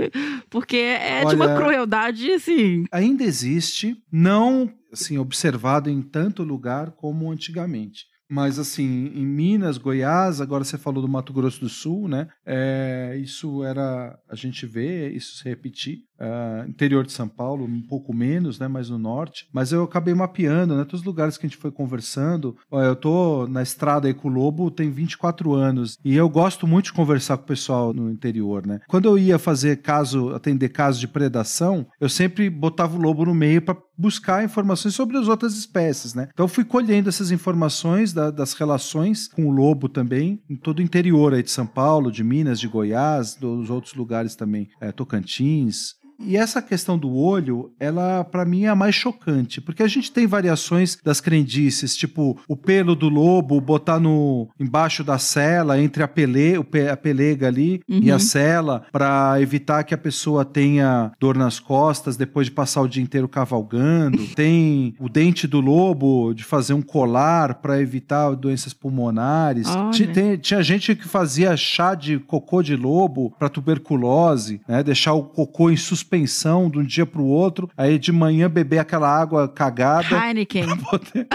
Porque 0.51 0.77
é 0.77 1.23
Olha, 1.25 1.29
de 1.29 1.35
uma 1.37 1.57
crueldade, 1.57 2.31
assim. 2.33 2.85
Ainda 2.91 3.25
existe, 3.25 3.97
não 4.11 4.73
assim, 4.93 5.19
observado 5.19 5.91
em 5.91 6.01
tanto 6.01 6.43
lugar 6.43 6.93
como 6.93 7.31
antigamente. 7.31 8.07
Mas, 8.31 8.59
assim, 8.59 9.11
em 9.15 9.27
Minas, 9.27 9.79
Goiás, 9.79 10.41
agora 10.41 10.65
você 10.65 10.77
falou 10.77 11.01
do 11.01 11.09
Mato 11.09 11.33
Grosso 11.33 11.61
do 11.61 11.69
Sul, 11.69 12.09
né? 12.09 12.29
É, 12.45 13.19
isso 13.23 13.65
era. 13.65 14.19
A 14.29 14.35
gente 14.35 14.67
vê 14.67 15.09
isso 15.11 15.37
se 15.39 15.49
repetir. 15.49 16.09
Uh, 16.21 16.69
interior 16.69 17.07
de 17.07 17.13
São 17.13 17.29
Paulo, 17.29 17.65
um 17.65 17.81
pouco 17.81 18.13
menos, 18.13 18.59
né, 18.59 18.67
mas 18.67 18.91
no 18.91 18.99
norte. 18.99 19.47
Mas 19.53 19.71
eu 19.71 19.85
acabei 19.85 20.13
mapeando, 20.15 20.77
né, 20.77 20.83
todos 20.83 21.01
os 21.01 21.07
lugares 21.07 21.39
que 21.39 21.47
a 21.47 21.49
gente 21.49 21.61
foi 21.61 21.71
conversando. 21.71 22.57
eu 22.73 22.97
tô 22.97 23.47
na 23.47 23.63
estrada 23.63 24.09
aí 24.09 24.15
com 24.15 24.29
o 24.29 24.33
Lobo 24.33 24.69
tem 24.69 24.91
24 24.91 25.55
anos 25.55 25.97
e 26.05 26.17
eu 26.17 26.29
gosto 26.29 26.67
muito 26.67 26.87
de 26.87 26.93
conversar 26.93 27.37
com 27.37 27.45
o 27.45 27.47
pessoal 27.47 27.95
no 27.95 28.11
interior, 28.11 28.67
né. 28.67 28.81
Quando 28.89 29.05
eu 29.05 29.17
ia 29.17 29.39
fazer 29.39 29.81
caso, 29.81 30.35
atender 30.35 30.71
casos 30.71 31.01
de 31.01 31.07
predação, 31.07 31.87
eu 32.01 32.09
sempre 32.09 32.51
botava 32.51 32.97
o 32.97 33.01
Lobo 33.01 33.25
no 33.25 33.35
meio 33.35 33.63
para 33.63 33.79
buscar 33.99 34.45
informações 34.45 34.95
sobre 34.95 35.17
as 35.17 35.27
outras 35.27 35.57
espécies, 35.57 36.15
né. 36.15 36.29
Então 36.33 36.47
fui 36.47 36.65
colhendo 36.65 37.09
essas 37.09 37.31
informações 37.31 38.13
da, 38.13 38.31
das 38.31 38.55
relações 38.55 39.27
com 39.27 39.47
o 39.47 39.51
Lobo 39.51 39.89
também 39.89 40.41
em 40.49 40.57
todo 40.57 40.79
o 40.79 40.83
interior 40.83 41.35
aí 41.35 41.43
de 41.43 41.51
São 41.51 41.67
Paulo, 41.67 42.13
de 42.13 42.23
Minas, 42.23 42.61
de 42.61 42.69
Goiás, 42.69 43.35
dos 43.35 43.69
outros 43.71 43.95
lugares 43.95 44.37
também, 44.37 44.69
é, 44.81 44.93
Tocantins, 44.93 45.95
e 46.21 46.37
essa 46.37 46.61
questão 46.61 46.99
do 46.99 47.15
olho, 47.15 47.71
ela 47.79 48.25
para 48.25 48.45
mim 48.45 48.65
é 48.65 48.69
a 48.69 48.75
mais 48.75 48.95
chocante, 48.95 49.61
porque 49.61 49.83
a 49.83 49.89
gente 49.89 50.11
tem 50.11 50.27
variações 50.27 50.99
das 51.03 51.21
crendices, 51.21 51.97
tipo 51.97 52.39
o 52.49 52.57
pelo 52.57 52.97
do 52.97 53.09
lobo 53.09 53.61
botar 53.61 54.01
no 54.01 54.49
embaixo 54.59 55.05
da 55.05 55.19
cela, 55.19 55.81
entre 55.81 56.03
a, 56.03 56.09
pele, 56.09 56.57
a 56.91 56.97
pelega 56.97 57.47
ali 57.47 57.81
uhum. 57.89 58.01
e 58.03 58.11
a 58.11 58.15
uhum. 58.15 58.19
cela, 58.19 58.85
para 58.91 59.41
evitar 59.41 59.85
que 59.85 59.95
a 59.95 59.99
pessoa 59.99 60.45
tenha 60.45 61.13
dor 61.21 61.37
nas 61.37 61.61
costas 61.61 62.17
depois 62.17 62.47
de 62.49 62.53
passar 62.53 62.83
o 62.83 62.89
dia 62.89 63.03
inteiro 63.03 63.29
cavalgando. 63.29 64.19
tem 64.35 64.95
o 64.99 65.09
dente 65.09 65.47
do 65.47 65.61
lobo 65.61 66.35
de 66.35 66.43
fazer 66.43 66.75
um 66.75 66.83
colar 66.83 67.55
para 67.57 67.81
evitar 67.81 68.35
doenças 68.35 68.75
pulmonares. 68.75 69.69
Tinha, 69.93 70.37
tinha 70.37 70.63
gente 70.63 70.95
que 70.97 71.07
fazia 71.07 71.57
chá 71.57 71.95
de 71.95 72.19
cocô 72.19 72.63
de 72.63 72.75
lobo 72.75 73.33
para 73.39 73.49
tuberculose, 73.49 74.61
né? 74.67 74.83
Deixar 74.83 75.13
o 75.13 75.23
cocô 75.23 75.71
em 75.71 75.77
suspensão 75.77 76.08
suspensão 76.09 76.71
de 76.71 76.79
um 76.79 76.85
dia 76.85 77.05
para 77.05 77.21
o 77.21 77.27
outro, 77.27 77.69
aí 77.77 77.99
de 77.99 78.11
manhã 78.11 78.49
beber 78.49 78.79
aquela 78.79 79.09
água 79.09 79.47
cagada. 79.47 80.17
Heineken. 80.17 80.65
Poder... 80.79 81.29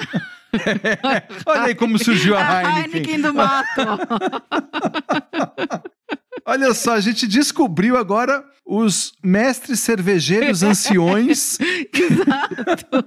Olha 1.46 1.62
aí 1.64 1.76
como 1.76 2.00
surgiu 2.00 2.36
a 2.36 2.42
Heineken. 2.42 2.72
A 2.72 2.80
Heineken 2.82 3.22
do 3.22 3.34
mato. 3.34 3.82
Olha 6.46 6.74
só, 6.74 6.94
a 6.94 7.00
gente 7.00 7.26
descobriu 7.28 7.96
agora 7.96 8.44
os 8.66 9.14
mestres 9.24 9.80
cervejeiros 9.80 10.64
anciões. 10.64 11.58
Exato. 11.94 13.06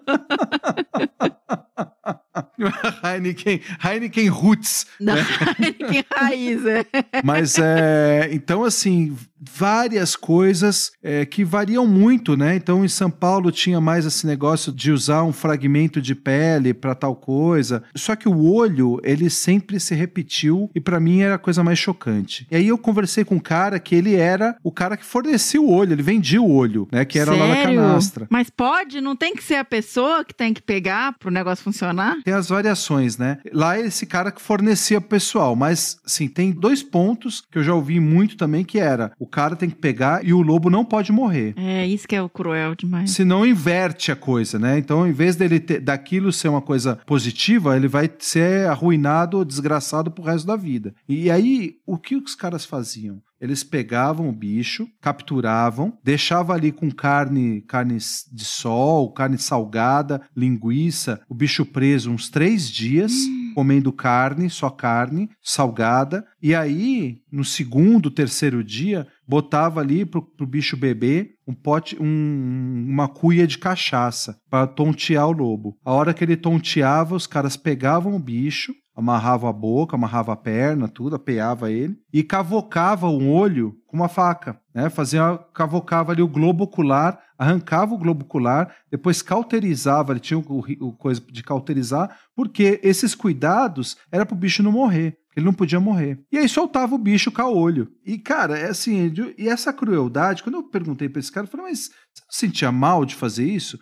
Heineken, 3.05 3.61
Heineken 3.83 4.29
Roots. 4.29 4.87
Não, 5.01 5.15
né? 5.15 5.27
Heineken 5.59 6.05
Raiz, 6.15 6.67
é. 6.67 6.85
Mas 7.25 7.59
é. 7.59 8.29
Então, 8.33 8.65
assim, 8.65 9.17
várias 9.41 10.17
coisas 10.17 10.93
é, 11.03 11.25
que 11.25 11.45
variam 11.45 11.87
muito, 11.87 12.37
né? 12.37 12.57
Então, 12.57 12.85
em 12.85 12.89
São 12.89 13.11
Paulo 13.11 13.53
tinha 13.53 13.81
mais 13.81 14.05
esse 14.05 14.27
negócio 14.27 14.73
de 14.73 14.91
usar 14.91 15.23
um 15.23 15.33
fragmento 15.33 16.01
de 16.01 16.15
pele 16.15 16.73
para 16.73 16.95
tal 16.95 17.15
coisa. 17.15 17.83
Só 17.95 18.17
que 18.17 18.29
o 18.29 18.53
olho, 18.53 19.01
ele 19.03 19.29
sempre 19.31 19.79
se 19.79 19.95
repetiu 19.95 20.71
e 20.75 20.81
para 20.81 21.01
mim 21.01 21.21
era 21.21 21.35
a 21.35 21.39
coisa 21.39 21.63
mais 21.63 21.79
chocante. 21.79 22.47
E 22.51 22.57
aí 22.57 22.69
eu 22.69 22.79
conversei 22.79 23.25
com 23.25 23.37
um 23.37 23.41
cara 23.41 23.79
que 23.79 23.95
ele 23.95 24.15
era 24.15 24.57
o 24.63 24.73
cara 24.73 24.97
que 24.97 25.05
fornecia 25.05 25.61
o 25.61 25.71
olho, 25.71 25.93
ele 25.93 26.03
vendia 26.03 26.41
o 26.41 26.51
olho, 26.51 26.89
né? 26.91 27.05
Que 27.05 27.19
era 27.19 27.33
Sério? 27.33 27.47
lá 27.47 27.55
na 27.55 27.63
canastra. 27.63 28.27
Mas 28.31 28.51
pode? 28.51 29.01
Não 29.01 29.15
tem 29.15 29.35
que 29.35 29.43
ser 29.43 29.57
a 29.57 29.65
pessoa 29.65 30.25
que 30.25 30.35
tem 30.35 30.53
que 30.53 30.63
pegar 30.63 31.15
pro 31.19 31.31
negócio 31.31 31.63
funcionar? 31.63 32.17
Tem 32.27 32.35
as 32.35 32.49
variações, 32.49 33.17
né? 33.17 33.39
Lá 33.53 33.79
é 33.79 33.83
esse 33.83 34.05
cara 34.05 34.33
que 34.33 34.43
fornecia 34.43 35.01
pro 35.01 35.11
pessoal, 35.11 35.55
mas 35.55 35.97
sim, 36.05 36.27
tem 36.27 36.51
dois 36.51 36.83
pontos 36.83 37.41
que 37.53 37.57
eu 37.57 37.63
já 37.63 37.73
ouvi 37.73 38.01
muito 38.01 38.37
também 38.37 38.65
que 38.65 38.81
era 38.81 39.13
o 39.17 39.29
cara 39.29 39.55
tem 39.55 39.71
que 39.71 39.77
pegar 39.77 40.27
e 40.27 40.35
o 40.35 40.43
lobo 40.43 40.69
não 40.69 40.85
pode 40.85 41.13
morrer. 41.13 41.55
É, 41.57 41.87
isso 41.87 42.09
que 42.09 42.17
é 42.17 42.21
o 42.21 42.29
cruel 42.29 42.75
demais. 42.75 43.13
Senão 43.13 43.47
inverte 43.47 44.11
a 44.11 44.17
coisa, 44.17 44.59
né? 44.59 44.77
Então, 44.77 45.07
em 45.07 45.13
vez 45.13 45.37
dele 45.37 45.61
ter, 45.61 45.79
daquilo 45.79 46.33
ser 46.33 46.49
uma 46.49 46.61
coisa 46.61 46.99
positiva, 47.07 47.77
ele 47.77 47.87
vai 47.87 48.11
ser 48.19 48.67
arruinado, 48.67 49.45
desgraçado 49.45 50.11
pro 50.11 50.25
resto 50.25 50.49
da 50.49 50.57
vida. 50.57 50.97
E 51.09 51.31
aí, 51.31 51.77
o 51.87 51.97
que 51.97 52.17
os 52.17 52.35
caras 52.35 52.65
faziam? 52.65 53.23
Eles 53.41 53.63
pegavam 53.63 54.29
o 54.29 54.33
bicho, 54.33 54.89
capturavam, 55.01 55.97
deixavam 56.03 56.55
ali 56.55 56.73
com 56.73 56.91
carne, 56.91 57.61
carne 57.63 57.97
de 57.97 58.45
sol, 58.45 59.13
carne 59.13 59.39
salgada, 59.39 60.23
linguiça, 60.35 61.21
o 61.29 61.35
bicho 61.35 61.65
preso 61.65 62.11
uns 62.11 62.31
três 62.31 62.71
dias, 62.71 63.13
hum. 63.13 63.53
comendo 63.55 63.93
carne, 63.93 64.49
só 64.49 64.71
carne, 64.71 65.29
salgada. 65.43 66.25
E 66.43 66.55
aí, 66.55 67.19
no 67.31 67.45
segundo, 67.45 68.11
terceiro 68.11 68.65
dia, 68.65 69.07
botava 69.27 69.81
ali 69.81 70.05
pro, 70.05 70.23
pro 70.23 70.47
bicho 70.47 70.77
beber 70.77 71.37
um 71.47 71.55
pote, 71.55 71.97
um, 72.01 72.87
uma 72.89 73.09
cuia 73.09 73.47
de 73.47 73.59
cachaça 73.59 74.37
para 74.51 74.67
tontear 74.67 75.29
o 75.29 75.33
lobo. 75.33 75.77
A 75.85 75.93
hora 75.93 76.13
que 76.13 76.25
ele 76.25 76.37
tonteava, 76.37 77.15
os 77.15 77.27
caras 77.27 77.57
pegavam 77.57 78.17
o 78.17 78.19
bicho, 78.19 78.75
amarrava 78.97 79.51
a 79.51 79.53
boca, 79.53 79.95
amarrava 79.95 80.33
a 80.33 80.37
perna, 80.37 80.89
tudo, 80.89 81.17
apeava 81.17 81.71
ele 81.71 81.99
e 82.11 82.23
cavocava 82.23 83.07
o 83.09 83.31
olho 83.31 83.77
com 83.87 83.97
uma 83.97 84.09
faca, 84.09 84.59
né? 84.75 84.89
Fazia, 84.89 85.39
cavocava 85.53 86.13
ali 86.13 86.23
o 86.23 86.29
globo 86.29 86.65
ocular, 86.65 87.21
arrancava 87.39 87.95
o 87.95 87.99
globo 87.99 88.25
ocular, 88.25 88.75
depois 88.91 89.21
cauterizava, 89.21 90.13
ele 90.13 90.21
tinha 90.21 90.39
o, 90.39 90.65
o 90.81 90.93
coisa 90.93 91.21
de 91.21 91.43
cauterizar, 91.43 92.19
porque 92.35 92.81
esses 92.83 93.15
cuidados 93.15 93.97
era 94.11 94.25
para 94.25 94.35
o 94.35 94.39
bicho 94.39 94.63
não 94.63 94.73
morrer. 94.73 95.19
Ele 95.37 95.45
não 95.45 95.53
podia 95.53 95.79
morrer. 95.79 96.19
E 96.33 96.39
aí 96.39 96.49
soltava 96.49 96.95
o 96.95 96.99
bicho 96.99 97.31
caolho. 97.31 97.93
E, 98.07 98.17
cara, 98.17 98.59
é 98.59 98.71
assim, 98.71 99.13
e 99.37 99.51
essa 99.51 99.71
crueldade, 99.71 100.43
quando 100.43 100.55
eu 100.55 100.63
perguntei 100.63 101.11
pra 101.11 101.21
esse 101.21 101.31
cara, 101.31 101.47
eu 101.47 101.51
falei, 101.51 101.67
mas 101.67 101.81
você 101.81 102.23
não 102.23 102.31
sentia 102.31 102.73
mal 102.73 103.05
de 103.05 103.15
fazer 103.15 103.45
isso? 103.45 103.79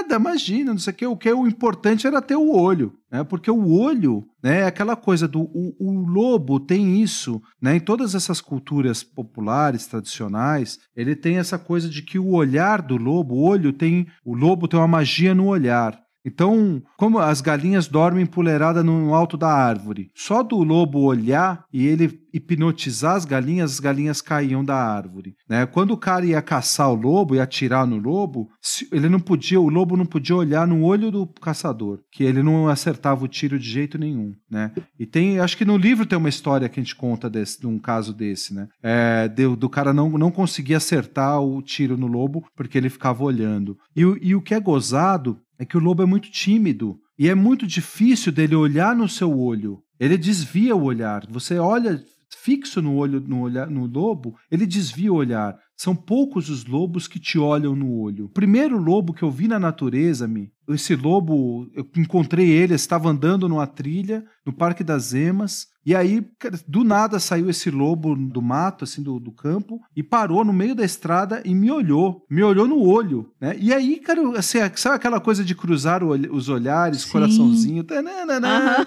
Nada, 0.00 0.16
imagina, 0.16 0.72
não 0.72 0.78
sei 0.78 0.92
o 0.92 0.96
que. 0.96 1.06
O 1.06 1.16
que 1.16 1.28
é 1.28 1.34
o 1.34 1.46
importante 1.46 2.06
era 2.06 2.22
ter 2.22 2.36
o 2.36 2.52
olho, 2.52 2.94
né? 3.10 3.22
Porque 3.22 3.50
o 3.50 3.70
olho, 3.70 4.26
né, 4.42 4.60
é 4.60 4.66
aquela 4.66 4.96
coisa 4.96 5.28
do 5.28 5.42
o, 5.42 5.74
o 5.78 6.06
lobo 6.06 6.58
tem 6.58 7.00
isso, 7.02 7.40
né? 7.60 7.76
Em 7.76 7.80
todas 7.80 8.14
essas 8.14 8.40
culturas 8.40 9.02
populares, 9.02 9.86
tradicionais, 9.86 10.78
ele 10.96 11.14
tem 11.14 11.36
essa 11.36 11.58
coisa 11.58 11.88
de 11.88 12.02
que 12.02 12.18
o 12.18 12.32
olhar 12.32 12.80
do 12.80 12.96
lobo, 12.96 13.34
o 13.34 13.42
olho 13.42 13.72
tem, 13.72 14.06
o 14.24 14.34
lobo 14.34 14.66
tem 14.66 14.80
uma 14.80 14.88
magia 14.88 15.34
no 15.34 15.46
olhar. 15.46 16.00
Então, 16.24 16.82
como 16.96 17.18
as 17.18 17.40
galinhas 17.40 17.88
dormem 17.88 18.24
empoleirada 18.24 18.82
no 18.82 19.14
alto 19.14 19.36
da 19.36 19.48
árvore, 19.48 20.10
só 20.14 20.42
do 20.42 20.62
lobo 20.62 21.00
olhar 21.00 21.64
e 21.72 21.86
ele 21.86 22.20
hipnotizar 22.32 23.16
as 23.16 23.24
galinhas, 23.24 23.72
as 23.72 23.80
galinhas 23.80 24.20
caíam 24.20 24.64
da 24.64 24.76
árvore. 24.76 25.34
Né? 25.48 25.66
Quando 25.66 25.92
o 25.92 25.96
cara 25.96 26.24
ia 26.24 26.40
caçar 26.42 26.90
o 26.90 26.94
lobo 26.94 27.34
e 27.34 27.40
atirar 27.40 27.86
no 27.86 27.96
lobo, 27.96 28.48
ele 28.92 29.08
não 29.08 29.18
podia, 29.18 29.60
o 29.60 29.68
lobo 29.68 29.96
não 29.96 30.06
podia 30.06 30.36
olhar 30.36 30.66
no 30.66 30.82
olho 30.84 31.10
do 31.10 31.26
caçador, 31.26 32.00
que 32.12 32.22
ele 32.22 32.42
não 32.42 32.68
acertava 32.68 33.24
o 33.24 33.28
tiro 33.28 33.58
de 33.58 33.68
jeito 33.68 33.98
nenhum. 33.98 34.32
Né? 34.50 34.72
E 34.98 35.06
tem, 35.06 35.40
acho 35.40 35.56
que 35.56 35.64
no 35.64 35.76
livro 35.76 36.06
tem 36.06 36.18
uma 36.18 36.28
história 36.28 36.68
que 36.68 36.78
a 36.78 36.82
gente 36.82 36.94
conta 36.94 37.28
desse, 37.28 37.60
de 37.60 37.66
um 37.66 37.78
caso 37.78 38.12
desse, 38.12 38.54
né? 38.54 38.68
É, 38.82 39.28
do, 39.28 39.56
do 39.56 39.68
cara 39.68 39.92
não, 39.92 40.10
não 40.10 40.30
conseguir 40.30 40.74
acertar 40.74 41.40
o 41.40 41.60
tiro 41.62 41.96
no 41.96 42.06
lobo 42.06 42.44
porque 42.54 42.78
ele 42.78 42.90
ficava 42.90 43.24
olhando. 43.24 43.76
E, 43.96 44.00
e 44.00 44.34
o 44.34 44.42
que 44.42 44.54
é 44.54 44.60
gozado 44.60 45.38
é 45.60 45.66
que 45.66 45.76
o 45.76 45.80
lobo 45.80 46.02
é 46.02 46.06
muito 46.06 46.30
tímido 46.30 46.98
e 47.18 47.28
é 47.28 47.34
muito 47.34 47.66
difícil 47.66 48.32
dele 48.32 48.54
olhar 48.54 48.96
no 48.96 49.06
seu 49.06 49.38
olho. 49.38 49.82
Ele 50.00 50.16
desvia 50.16 50.74
o 50.74 50.82
olhar. 50.82 51.26
Você 51.28 51.58
olha 51.58 52.02
fixo 52.34 52.80
no 52.80 52.96
olho 52.96 53.20
no, 53.20 53.42
olhar, 53.42 53.68
no 53.68 53.84
lobo, 53.84 54.36
ele 54.50 54.64
desvia 54.64 55.12
o 55.12 55.16
olhar. 55.16 55.58
São 55.76 55.94
poucos 55.94 56.48
os 56.48 56.64
lobos 56.64 57.06
que 57.06 57.20
te 57.20 57.38
olham 57.38 57.76
no 57.76 57.92
olho. 57.92 58.24
O 58.24 58.30
primeiro 58.30 58.78
lobo 58.78 59.12
que 59.12 59.22
eu 59.22 59.30
vi 59.30 59.46
na 59.46 59.58
natureza, 59.58 60.26
me 60.26 60.50
esse 60.74 60.94
lobo, 60.96 61.68
eu 61.74 61.86
encontrei 61.96 62.48
ele, 62.48 62.74
estava 62.74 63.08
andando 63.08 63.48
numa 63.48 63.66
trilha 63.66 64.24
no 64.44 64.52
Parque 64.52 64.84
das 64.84 65.12
Emas, 65.12 65.68
e 65.84 65.94
aí, 65.94 66.22
do 66.68 66.84
nada, 66.84 67.18
saiu 67.18 67.48
esse 67.48 67.70
lobo 67.70 68.14
do 68.14 68.42
mato, 68.42 68.84
assim, 68.84 69.02
do, 69.02 69.18
do 69.18 69.32
campo, 69.32 69.80
e 69.96 70.02
parou 70.02 70.44
no 70.44 70.52
meio 70.52 70.74
da 70.74 70.84
estrada 70.84 71.42
e 71.42 71.54
me 71.54 71.70
olhou. 71.70 72.22
Me 72.28 72.42
olhou 72.42 72.68
no 72.68 72.82
olho, 72.82 73.32
né? 73.40 73.56
E 73.58 73.72
aí, 73.72 73.96
cara, 73.98 74.20
assim, 74.38 74.58
sabe 74.76 74.96
aquela 74.96 75.18
coisa 75.20 75.42
de 75.42 75.54
cruzar 75.54 76.04
o, 76.04 76.10
os 76.34 76.50
olhares, 76.50 77.02
Sim. 77.02 77.12
coraçãozinho? 77.12 77.82
Tananana, 77.82 78.86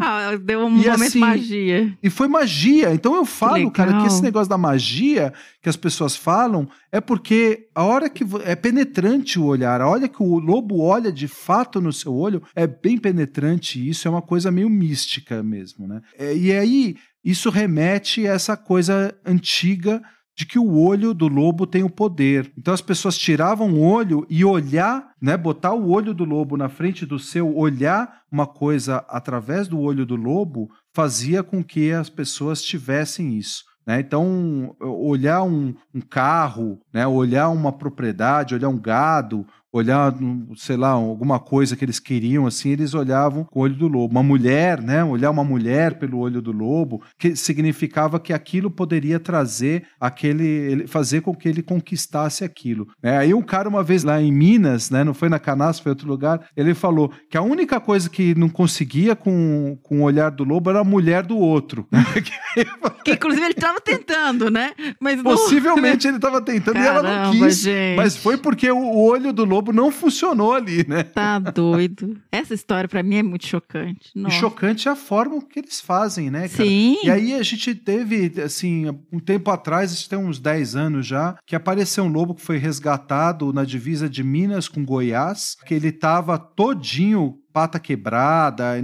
ah, 0.00 0.36
deu 0.40 0.60
um 0.60 0.68
e 0.68 0.86
momento 0.86 1.02
assim, 1.02 1.18
magia. 1.18 1.98
E 2.00 2.08
foi 2.08 2.28
magia. 2.28 2.94
Então 2.94 3.16
eu 3.16 3.24
falo, 3.24 3.72
cara, 3.72 4.02
que 4.02 4.06
esse 4.06 4.22
negócio 4.22 4.48
da 4.48 4.58
magia 4.58 5.32
que 5.60 5.68
as 5.68 5.76
pessoas 5.76 6.14
falam 6.14 6.68
é 6.92 7.00
porque 7.00 7.68
a 7.74 7.82
hora 7.82 8.10
que 8.10 8.22
é 8.44 8.54
penetrante 8.54 9.38
o 9.38 9.46
olhar, 9.46 9.80
a 9.80 9.88
hora 9.88 10.06
que 10.06 10.22
o 10.22 10.38
lobo 10.38 10.80
olha 10.80 11.10
de 11.10 11.26
fato 11.26 11.80
no 11.80 11.92
seu 11.92 12.14
olho, 12.14 12.42
é 12.54 12.66
bem 12.66 12.98
penetrante 12.98 13.88
isso, 13.88 14.06
é 14.06 14.10
uma 14.10 14.20
coisa 14.20 14.50
meio 14.50 14.68
mística 14.68 15.42
mesmo, 15.42 15.88
né? 15.88 16.02
É, 16.18 16.36
e 16.36 16.52
aí 16.52 16.96
isso 17.24 17.48
remete 17.48 18.26
a 18.28 18.34
essa 18.34 18.56
coisa 18.56 19.14
antiga 19.24 20.02
de 20.36 20.46
que 20.46 20.58
o 20.58 20.74
olho 20.74 21.14
do 21.14 21.28
lobo 21.28 21.66
tem 21.66 21.82
o 21.82 21.90
poder. 21.90 22.52
Então 22.56 22.72
as 22.72 22.80
pessoas 22.80 23.16
tiravam 23.16 23.72
o 23.72 23.80
olho 23.80 24.26
e 24.28 24.44
olhar, 24.44 25.10
né, 25.20 25.36
botar 25.36 25.72
o 25.72 25.90
olho 25.90 26.14
do 26.14 26.24
lobo 26.24 26.56
na 26.56 26.68
frente 26.68 27.04
do 27.04 27.18
seu, 27.18 27.54
olhar 27.56 28.22
uma 28.30 28.46
coisa 28.46 29.04
através 29.08 29.68
do 29.68 29.78
olho 29.78 30.06
do 30.06 30.16
lobo, 30.16 30.68
fazia 30.94 31.42
com 31.42 31.62
que 31.62 31.92
as 31.92 32.08
pessoas 32.08 32.62
tivessem 32.62 33.36
isso. 33.36 33.62
Né? 33.86 34.00
Então, 34.00 34.74
olhar 34.80 35.42
um, 35.42 35.74
um 35.94 36.00
carro, 36.00 36.80
né? 36.92 37.06
olhar 37.06 37.48
uma 37.48 37.72
propriedade, 37.72 38.54
olhar 38.54 38.68
um 38.68 38.78
gado, 38.78 39.46
olhar, 39.72 40.14
sei 40.56 40.76
lá, 40.76 40.90
alguma 40.90 41.40
coisa 41.40 41.74
que 41.74 41.84
eles 41.84 41.98
queriam, 41.98 42.46
assim, 42.46 42.70
eles 42.70 42.94
olhavam 42.94 43.44
com 43.44 43.60
o 43.60 43.62
olho 43.62 43.74
do 43.74 43.88
lobo. 43.88 44.12
Uma 44.12 44.22
mulher, 44.22 44.82
né? 44.82 45.02
Olhar 45.02 45.30
uma 45.30 45.44
mulher 45.44 45.94
pelo 45.94 46.18
olho 46.18 46.42
do 46.42 46.52
lobo, 46.52 47.02
que 47.18 47.34
significava 47.34 48.20
que 48.20 48.32
aquilo 48.32 48.70
poderia 48.70 49.18
trazer 49.18 49.84
aquele, 49.98 50.86
fazer 50.86 51.22
com 51.22 51.34
que 51.34 51.48
ele 51.48 51.62
conquistasse 51.62 52.44
aquilo. 52.44 52.88
Né? 53.02 53.16
Aí 53.18 53.34
um 53.34 53.42
cara 53.42 53.68
uma 53.68 53.82
vez 53.82 54.04
lá 54.04 54.20
em 54.20 54.30
Minas, 54.30 54.90
né? 54.90 55.02
Não 55.02 55.14
foi 55.14 55.28
na 55.28 55.38
Canas, 55.38 55.80
foi 55.80 55.90
em 55.90 55.94
outro 55.94 56.08
lugar, 56.08 56.46
ele 56.56 56.74
falou 56.74 57.10
que 57.30 57.36
a 57.36 57.42
única 57.42 57.80
coisa 57.80 58.10
que 58.10 58.34
não 58.34 58.48
conseguia 58.48 59.16
com, 59.16 59.78
com 59.82 60.00
o 60.00 60.02
olhar 60.02 60.30
do 60.30 60.44
lobo 60.44 60.70
era 60.70 60.80
a 60.80 60.84
mulher 60.84 61.24
do 61.24 61.38
outro. 61.38 61.86
que 63.04 63.12
inclusive 63.12 63.44
ele 63.44 63.54
estava 63.54 63.80
tentando, 63.80 64.50
né? 64.50 64.72
Mas 65.00 65.16
não... 65.16 65.24
Possivelmente 65.24 66.06
ele 66.06 66.16
estava 66.16 66.40
tentando 66.40 66.74
Caramba, 66.74 67.08
e 67.08 67.12
ela 67.12 67.24
não 67.24 67.32
quis. 67.32 67.62
Gente. 67.62 67.96
Mas 67.96 68.16
foi 68.16 68.36
porque 68.36 68.70
o 68.70 68.98
olho 68.98 69.32
do 69.32 69.44
lobo 69.44 69.61
Globo 69.62 69.72
não 69.72 69.92
funcionou 69.92 70.52
ali, 70.52 70.84
né? 70.86 71.04
Tá 71.04 71.38
doido. 71.38 72.20
Essa 72.32 72.52
história 72.54 72.88
para 72.88 73.02
mim 73.02 73.16
é 73.16 73.22
muito 73.22 73.46
chocante. 73.46 74.10
Nossa. 74.14 74.34
E 74.34 74.38
chocante 74.40 74.88
é 74.88 74.90
a 74.90 74.96
forma 74.96 75.40
que 75.42 75.60
eles 75.60 75.80
fazem, 75.80 76.30
né, 76.30 76.48
cara? 76.48 76.64
Sim. 76.64 76.98
E 77.04 77.10
aí 77.10 77.34
a 77.34 77.42
gente 77.42 77.74
teve, 77.74 78.40
assim, 78.42 78.86
um 79.12 79.20
tempo 79.20 79.50
atrás, 79.50 79.92
isso 79.92 80.08
tem 80.08 80.18
uns 80.18 80.40
10 80.40 80.74
anos 80.74 81.06
já, 81.06 81.36
que 81.46 81.54
apareceu 81.54 82.04
um 82.04 82.08
lobo 82.08 82.34
que 82.34 82.42
foi 82.42 82.58
resgatado 82.58 83.52
na 83.52 83.64
divisa 83.64 84.08
de 84.08 84.24
Minas 84.24 84.68
com 84.68 84.84
Goiás, 84.84 85.56
que 85.64 85.74
ele 85.74 85.92
tava 85.92 86.38
todinho 86.38 87.38
pata 87.52 87.78
quebrada, 87.78 88.74